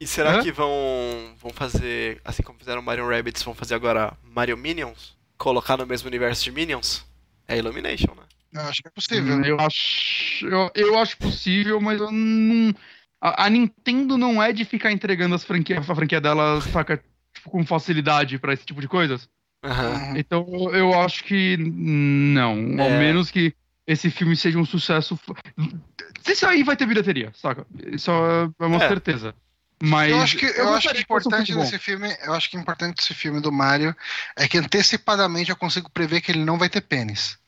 e 0.00 0.06
será 0.06 0.36
Hã? 0.38 0.42
que 0.42 0.52
vão, 0.52 0.70
vão 1.40 1.52
fazer, 1.52 2.20
assim 2.24 2.42
como 2.42 2.58
fizeram 2.58 2.80
Mario 2.82 3.08
Rabbids, 3.08 3.42
vão 3.42 3.54
fazer 3.54 3.74
agora 3.74 4.16
Mario 4.22 4.56
Minions? 4.56 5.16
Colocar 5.36 5.76
no 5.76 5.86
mesmo 5.86 6.08
universo 6.08 6.44
de 6.44 6.50
Minions? 6.52 7.04
É 7.46 7.56
Illumination, 7.58 8.14
né? 8.14 8.22
Eu 8.52 8.60
acho 8.62 8.82
que 8.82 8.88
é 8.88 8.90
possível. 8.90 9.44
eu 9.44 9.60
acho. 9.60 10.46
Eu, 10.46 10.70
eu 10.74 10.98
acho 10.98 11.16
possível, 11.18 11.80
mas 11.80 12.00
eu 12.00 12.10
não. 12.10 12.74
A, 13.20 13.44
a 13.46 13.50
Nintendo 13.50 14.16
não 14.16 14.42
é 14.42 14.52
de 14.52 14.64
ficar 14.64 14.90
entregando 14.92 15.34
as 15.34 15.44
franquias, 15.44 15.88
a 15.88 15.94
franquia 15.94 16.20
dela, 16.20 16.60
saca, 16.60 17.02
tipo, 17.34 17.50
com 17.50 17.64
facilidade 17.66 18.38
pra 18.38 18.52
esse 18.52 18.64
tipo 18.64 18.80
de 18.80 18.88
coisas. 18.88 19.28
Uhum. 19.64 20.16
Então 20.16 20.46
eu- 20.72 20.94
acho 21.00 21.24
que 21.24 21.56
não. 21.58 22.80
Ao 22.80 22.88
É. 22.88 22.98
menos 22.98 23.30
que 23.30 23.52
esse 23.86 24.08
filme 24.10 24.36
seja 24.36 24.58
um 24.58 24.64
sucesso. 24.64 25.18
Se 26.22 26.34
sair, 26.36 26.62
vai 26.62 26.76
ter 26.76 26.86
bilheteria, 26.86 27.32
saca? 27.34 27.66
Isso 27.92 28.10
é 28.10 28.64
uma 28.64 28.76
É. 28.82 28.88
certeza. 28.88 29.34
Mas. 29.82 30.10
Eu 30.10 30.20
acho 30.20 30.36
que, 30.36 30.46
eu 30.46 30.74
acho 30.74 30.88
que 30.88 30.96
um 30.96 31.00
importante 31.00 31.54
desse 31.54 31.78
filme, 31.78 32.16
eu 32.24 32.32
acho 32.34 32.50
que 32.50 32.56
importante 32.56 32.96
desse 32.96 33.14
filme 33.14 33.40
do 33.40 33.52
Mario 33.52 33.94
é 34.36 34.48
que 34.48 34.58
antecipadamente 34.58 35.50
eu 35.50 35.56
consigo 35.56 35.88
prever 35.90 36.20
que 36.20 36.32
ele 36.32 36.44
não 36.44 36.58
vai 36.58 36.68
ter 36.68 36.80
pênis. 36.80 37.38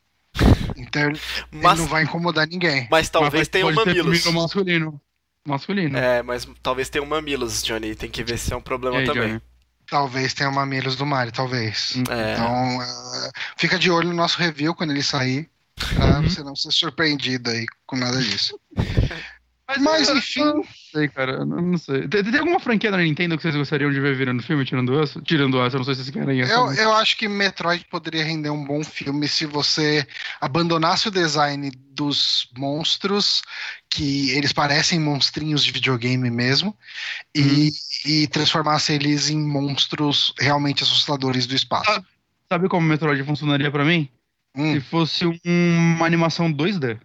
Então 0.76 1.02
ele 1.10 1.20
Mas, 1.50 1.78
não 1.78 1.86
vai 1.86 2.04
incomodar 2.04 2.46
ninguém. 2.46 2.86
mas 2.90 3.08
talvez 3.08 3.48
Mas 3.52 3.62
pode 3.62 3.84
ter 3.84 4.02
mamilos. 4.04 4.24
masculino. 4.32 5.00
Masculino. 5.46 5.98
É, 5.98 6.22
mas 6.22 6.46
talvez 6.62 6.88
tenham 6.88 7.06
mamilos, 7.06 7.62
Johnny. 7.64 7.94
Tem 7.94 8.10
que 8.10 8.22
ver 8.22 8.38
se 8.38 8.52
é 8.52 8.56
um 8.56 8.60
problema 8.60 8.98
aí, 8.98 9.06
também. 9.06 9.28
Johnny? 9.28 9.42
Talvez 9.88 10.32
tenha 10.34 10.50
mamilos 10.52 10.94
do 10.94 11.04
Mario, 11.04 11.32
talvez. 11.32 11.94
Hum. 11.96 12.04
É. 12.10 12.34
Então, 12.34 12.82
eh, 12.82 13.30
fica 13.56 13.76
de 13.76 13.90
olho 13.90 14.08
no 14.10 14.14
nosso 14.14 14.38
review 14.38 14.72
quando 14.74 14.90
ele 14.92 15.02
sair, 15.02 15.50
pra 15.96 16.18
Uhum. 16.18 16.22
você 16.30 16.44
não 16.44 16.54
ser 16.54 16.70
surpreendido 16.70 17.50
aí 17.50 17.66
com 17.86 17.96
nada 17.96 18.20
disso. 18.22 18.56
Mas, 19.76 19.82
Mas, 19.82 20.08
eu- 20.08 20.16
enfim. 20.18 20.40
Não 20.44 20.64
sei, 20.92 21.08
cara. 21.08 21.32
eu 21.32 21.46
Não 21.46 21.78
sei. 21.78 22.08
Tem, 22.08 22.24
tem 22.24 22.38
alguma 22.40 22.58
franquia 22.58 22.90
da 22.90 22.98
Nintendo 22.98 23.36
que 23.36 23.42
vocês 23.42 23.54
gostariam 23.54 23.92
de 23.92 24.00
ver 24.00 24.16
virando 24.16 24.42
filme, 24.42 24.64
tirando 24.64 25.00
essa? 25.00 25.20
Tirando 25.22 25.60
essa, 25.62 25.76
eu 25.76 25.78
não 25.78 25.84
sei 25.84 25.94
se 25.94 26.02
vocês 26.04 26.14
querem 26.14 26.40
essa. 26.40 26.52
Eu, 26.52 26.66
mas- 26.66 26.78
eu 26.78 26.92
acho 26.94 27.16
que 27.16 27.28
Metroid 27.28 27.84
poderia 27.90 28.24
render 28.24 28.50
um 28.50 28.64
bom 28.64 28.82
filme 28.82 29.28
se 29.28 29.46
você 29.46 30.06
abandonasse 30.40 31.06
o 31.08 31.10
design 31.10 31.70
dos 31.92 32.48
monstros, 32.58 33.42
que 33.88 34.30
eles 34.30 34.52
parecem 34.52 34.98
monstrinhos 34.98 35.64
de 35.64 35.70
videogame 35.72 36.30
mesmo, 36.30 36.76
e, 37.34 37.70
e 38.04 38.26
transformasse 38.28 38.92
eles 38.92 39.30
em 39.30 39.38
monstros 39.38 40.34
realmente 40.38 40.82
assustadores 40.82 41.46
do 41.46 41.54
espaço. 41.54 42.02
Sabe 42.48 42.68
como 42.68 42.86
Metroid 42.86 43.22
funcionaria 43.24 43.70
pra 43.70 43.84
mim? 43.84 44.08
Hum. 44.56 44.74
Se 44.74 44.80
fosse 44.80 45.24
um- 45.26 45.38
uma 45.46 46.04
animação 46.06 46.50
2D. 46.50 46.98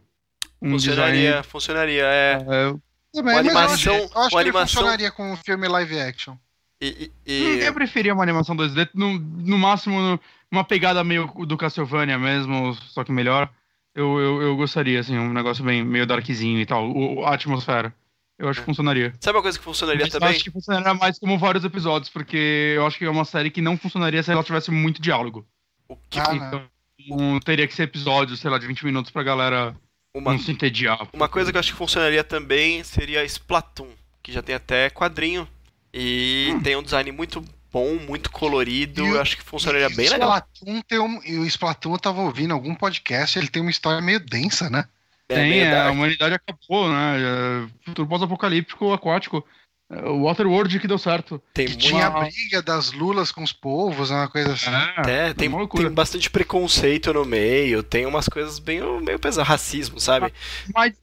Um 0.65 0.71
Funcionaria, 0.71 1.43
funcionaria, 1.43 2.03
é. 2.03 2.37
design. 2.37 2.53
é, 2.53 2.73
Também, 3.13 3.33
Uma 3.33 3.43
mas 3.43 3.45
eu 3.45 3.57
acho- 3.57 3.89
animação- 3.89 3.95
eu 3.95 4.03
acho, 4.03 4.13
uma 4.17 4.29
que 4.29 4.35
ele 4.35 4.41
animação- 4.49 4.67
funcionaria 4.81 5.11
com 5.11 5.31
um 5.31 5.37
filme 5.37 5.67
live 5.67 5.99
action. 5.99 6.35
E, 6.81 7.11
e- 7.25 7.43
Hum, 7.45 7.53
e- 7.55 7.65
Eu 7.65 7.73
preferia 7.73 8.13
uma 8.13 8.23
animação 8.23 8.55
2D, 8.55 8.89
no, 8.93 9.17
no 9.17 9.57
máximo 9.57 10.19
uma 10.51 10.63
pegada 10.63 11.03
meio 11.03 11.27
do 11.47 11.57
Castlevania 11.57 12.17
mesmo, 12.17 12.73
só 12.89 13.03
que 13.03 13.11
melhor. 13.11 13.49
Eu, 13.93 14.19
eu, 14.19 14.41
eu 14.41 14.55
gostaria, 14.57 14.99
assim, 14.99 15.17
um 15.17 15.31
negócio 15.31 15.63
bem 15.63 15.83
meio 15.85 16.05
darkzinho 16.05 16.59
e 16.59 16.65
tal, 16.65 16.89
o, 16.91 17.23
a 17.25 17.33
atmosfera. 17.35 17.93
Eu 18.37 18.49
acho 18.49 18.59
que 18.59 18.65
funcionaria. 18.65 19.13
Sabe 19.21 19.37
uma 19.37 19.41
coisa 19.43 19.57
que 19.57 19.63
funcionaria 19.63 20.01
Mas 20.03 20.13
eu 20.13 20.19
também? 20.19 20.35
acho 20.35 20.43
que 20.43 20.51
funcionaria 20.51 20.93
mais 20.93 21.17
como 21.17 21.37
vários 21.37 21.63
episódios, 21.63 22.09
porque 22.09 22.73
eu 22.75 22.85
acho 22.85 22.97
que 22.97 23.05
é 23.05 23.09
uma 23.09 23.23
série 23.23 23.49
que 23.49 23.61
não 23.61 23.77
funcionaria 23.77 24.21
se 24.21 24.29
ela 24.31 24.43
tivesse 24.43 24.71
muito 24.71 25.01
diálogo. 25.01 25.47
O 25.87 25.95
que, 26.09 26.19
Ah, 26.19 26.33
então, 26.35 26.63
não 27.07 27.39
teria 27.39 27.65
que 27.65 27.73
ser 27.73 27.83
episódios, 27.83 28.41
sei 28.41 28.49
lá, 28.51 28.57
de 28.57 28.67
20 28.67 28.83
minutos 28.83 29.09
pra 29.11 29.23
galera 29.23 29.73
uma, 30.15 30.31
não 30.31 30.39
se 30.39 30.51
entediar. 30.51 31.07
uma 31.13 31.27
coisa 31.29 31.51
que 31.51 31.57
eu 31.57 31.59
acho 31.59 31.71
que 31.71 31.77
funcionaria 31.77 32.23
também 32.23 32.83
seria 32.83 33.23
Splatoon, 33.25 33.89
que 34.23 34.31
já 34.31 34.41
tem 34.41 34.55
até 34.55 34.89
quadrinho. 34.89 35.47
E 35.93 36.51
Hum. 36.53 36.61
tem 36.61 36.75
um 36.75 36.83
design 36.83 37.11
muito 37.11 37.43
bom, 37.71 37.95
muito 37.95 38.31
colorido. 38.31 39.05
E 39.05 39.09
Eu 39.09 39.21
acho 39.21 39.37
que 39.37 39.43
funcionaria 39.43 39.87
E 39.87 39.95
bem 39.95 40.07
o 40.07 40.11
legal. 40.11 40.29
Splatoon 40.29 40.81
tem 40.87 40.99
um, 40.99 41.21
e 41.23 41.37
o 41.37 41.45
Splatoon 41.45 41.93
eu 41.93 41.99
tava 41.99 42.21
ouvindo 42.21 42.53
algum 42.53 42.73
podcast, 42.75 43.37
ele 43.37 43.47
tem 43.47 43.61
uma 43.61 43.71
história 43.71 44.01
meio 44.01 44.19
densa, 44.19 44.69
né? 44.69 44.85
Tem, 45.27 45.49
meio 45.49 45.63
é, 45.65 45.81
a 45.87 45.91
humanidade 45.91 46.35
acabou, 46.35 46.87
né? 46.89 47.17
É, 47.19 47.67
Futuro 47.85 48.07
pós-apocalíptico, 48.07 48.93
aquático. 48.93 49.45
É, 49.89 50.05
O 50.09 50.23
Waterworld 50.23 50.79
que 50.79 50.87
deu 50.87 50.97
certo. 50.97 51.41
Tem 51.53 51.67
Que 51.67 51.75
tinha 51.77 52.07
a 52.07 52.09
briga 52.21 52.61
das 52.61 52.91
lulas 52.91 53.31
com 53.31 53.43
os 53.43 53.53
povos, 53.53 54.09
uma 54.09 54.27
coisa 54.27 54.53
assim. 54.53 54.71
É, 55.09 55.33
tem, 55.33 55.47
uma 55.47 55.59
loucura. 55.59 55.83
tem 55.85 55.93
bastante 55.93 56.29
preconceito 56.29 57.13
no 57.13 57.23
meio, 57.25 57.83
tem 57.83 58.05
umas 58.05 58.27
coisas 58.27 58.57
bem 58.59 58.81
meio 59.01 59.19
pesadas, 59.19 59.47
racismo, 59.47 59.99
sabe? 59.99 60.33
Mas 60.73 60.93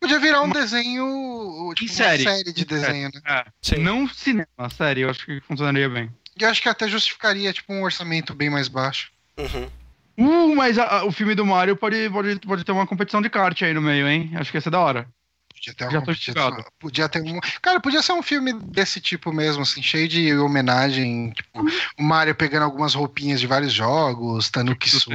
Podia 0.00 0.18
virar 0.18 0.42
um 0.42 0.50
desenho, 0.50 1.72
tipo, 1.76 1.92
série. 1.92 2.24
uma 2.24 2.30
série 2.32 2.52
de 2.52 2.64
desenho, 2.64 3.08
né? 3.14 3.20
é, 3.24 3.78
não 3.78 4.08
cinema, 4.08 4.46
série, 4.76 5.02
eu 5.02 5.10
acho 5.10 5.24
que 5.24 5.40
funcionaria 5.42 5.88
bem. 5.88 6.10
E 6.38 6.42
eu 6.42 6.48
acho 6.50 6.60
que 6.60 6.68
até 6.68 6.88
justificaria, 6.88 7.52
tipo, 7.52 7.72
um 7.72 7.84
orçamento 7.84 8.34
bem 8.34 8.50
mais 8.50 8.66
baixo. 8.66 9.10
Uhum. 9.38 9.68
Uh, 10.18 10.56
mas 10.56 10.76
a- 10.76 10.98
a- 10.98 11.04
o 11.04 11.12
filme 11.12 11.36
do 11.36 11.46
Mario 11.46 11.76
pode, 11.76 12.10
pode, 12.10 12.36
pode 12.40 12.64
ter 12.64 12.72
uma 12.72 12.86
competição 12.86 13.22
de 13.22 13.30
kart 13.30 13.62
aí 13.62 13.72
no 13.72 13.80
meio, 13.80 14.08
hein? 14.08 14.32
Acho 14.34 14.50
que 14.50 14.56
ia 14.56 14.60
ser 14.60 14.70
da 14.70 14.80
hora. 14.80 15.06
Podia 15.56 15.74
ter 16.02 16.14
chegado. 16.16 16.64
Podia 16.78 17.08
ter 17.08 17.22
um. 17.22 17.40
Cara, 17.62 17.80
podia 17.80 18.02
ser 18.02 18.12
um 18.12 18.22
filme 18.22 18.52
desse 18.52 19.00
tipo 19.00 19.32
mesmo, 19.32 19.62
assim, 19.62 19.82
cheio 19.82 20.06
de 20.06 20.32
homenagem. 20.36 21.30
Tipo, 21.32 21.60
Uhum. 21.60 21.68
o 21.98 22.02
Mario 22.02 22.34
pegando 22.34 22.64
algumas 22.64 22.94
roupinhas 22.94 23.40
de 23.40 23.46
vários 23.46 23.72
jogos, 23.72 24.50
Tanuki 24.50 24.90
Suit, 24.90 25.14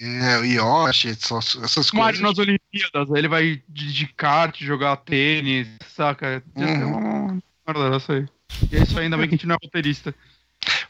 é, 0.00 0.38
o 0.38 0.44
Yoshi, 0.44 1.08
essas 1.10 1.56
essas 1.62 1.90
O 1.90 1.96
Mario 1.96 2.20
coisas. 2.20 2.20
nas 2.20 2.38
Olimpíadas, 2.38 3.10
aí 3.12 3.18
ele 3.18 3.28
vai 3.28 3.62
de, 3.68 3.92
de 3.92 4.06
kart, 4.08 4.56
jogar 4.62 4.96
tênis, 4.98 5.66
saca? 5.94 6.42
Ia 6.56 6.66
ser 6.66 6.84
Uhum. 6.84 6.96
uma 6.96 7.42
merda 7.66 7.90
dessa 7.90 8.12
aí. 8.14 8.26
E 8.70 8.76
é 8.76 8.82
isso 8.82 8.96
aí, 8.98 9.04
ainda 9.04 9.16
bem 9.16 9.28
que 9.28 9.34
a 9.34 9.36
gente 9.36 9.46
não 9.46 9.56
é 9.56 9.58
roteirista. 9.62 10.14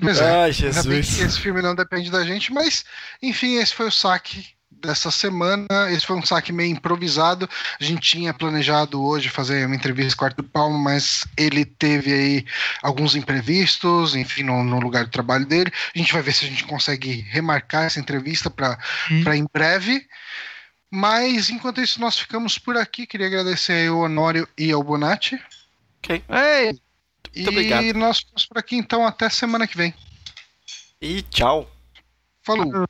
Pois 0.01 0.21
é. 0.21 0.31
Ai, 0.31 0.51
Ainda 0.51 0.83
bem 0.85 1.01
que 1.01 1.07
Jesus. 1.07 1.21
esse 1.21 1.41
filme 1.41 1.63
não 1.63 1.75
depende 1.75 2.11
da 2.11 2.25
gente, 2.25 2.53
mas, 2.53 2.85
enfim, 3.23 3.57
esse 3.57 3.75
foi 3.75 3.87
o 3.89 3.91
saque 3.91 4.47
dessa 4.85 5.11
semana. 5.11 5.67
Esse 5.91 6.07
foi 6.07 6.17
um 6.17 6.25
saque 6.25 6.53
meio 6.53 6.71
improvisado. 6.71 7.49
A 7.81 7.85
gente 7.85 8.01
tinha 8.01 8.35
planejado 8.35 9.03
hoje 9.03 9.29
fazer 9.29 9.67
uma 9.67 9.75
entrevista 9.75 10.17
com 10.17 10.25
o 10.25 10.27
Arthur 10.27 10.45
Palma, 10.45 10.79
mas 10.79 11.27
ele 11.37 11.65
teve 11.65 12.13
aí 12.13 12.47
alguns 12.83 13.17
imprevistos, 13.17 14.15
enfim, 14.15 14.43
no, 14.43 14.63
no 14.63 14.81
lugar 14.81 15.05
de 15.05 15.11
trabalho 15.11 15.47
dele. 15.47 15.73
A 15.95 15.99
gente 15.99 16.13
vai 16.13 16.23
ver 16.23 16.33
se 16.33 16.45
a 16.45 16.49
gente 16.49 16.65
consegue 16.65 17.27
remarcar 17.31 17.85
essa 17.85 18.01
entrevista 18.01 18.51
para 18.51 18.79
hum. 19.11 19.33
em 19.33 19.47
breve. 19.53 20.07
Mas 20.91 21.51
enquanto 21.51 21.81
isso, 21.81 22.01
nós 22.01 22.19
ficamos 22.19 22.57
por 22.57 22.77
aqui. 22.77 23.07
Queria 23.07 23.27
agradecer 23.27 23.89
ao 23.89 23.99
Honório 23.99 24.49
e 24.57 24.71
ao 24.71 24.83
Bonatti. 24.83 25.41
Ok. 25.99 26.23
Ei, 26.29 26.67
Muito 26.67 26.81
e 27.35 27.49
obrigado. 27.49 27.99
nós 27.99 28.19
ficamos 28.19 28.47
por 28.47 28.59
aqui, 28.59 28.77
então, 28.77 29.07
até 29.07 29.29
semana 29.29 29.67
que 29.67 29.77
vem. 29.77 29.93
E 31.01 31.23
tchau. 31.23 31.69
Falou. 32.43 32.87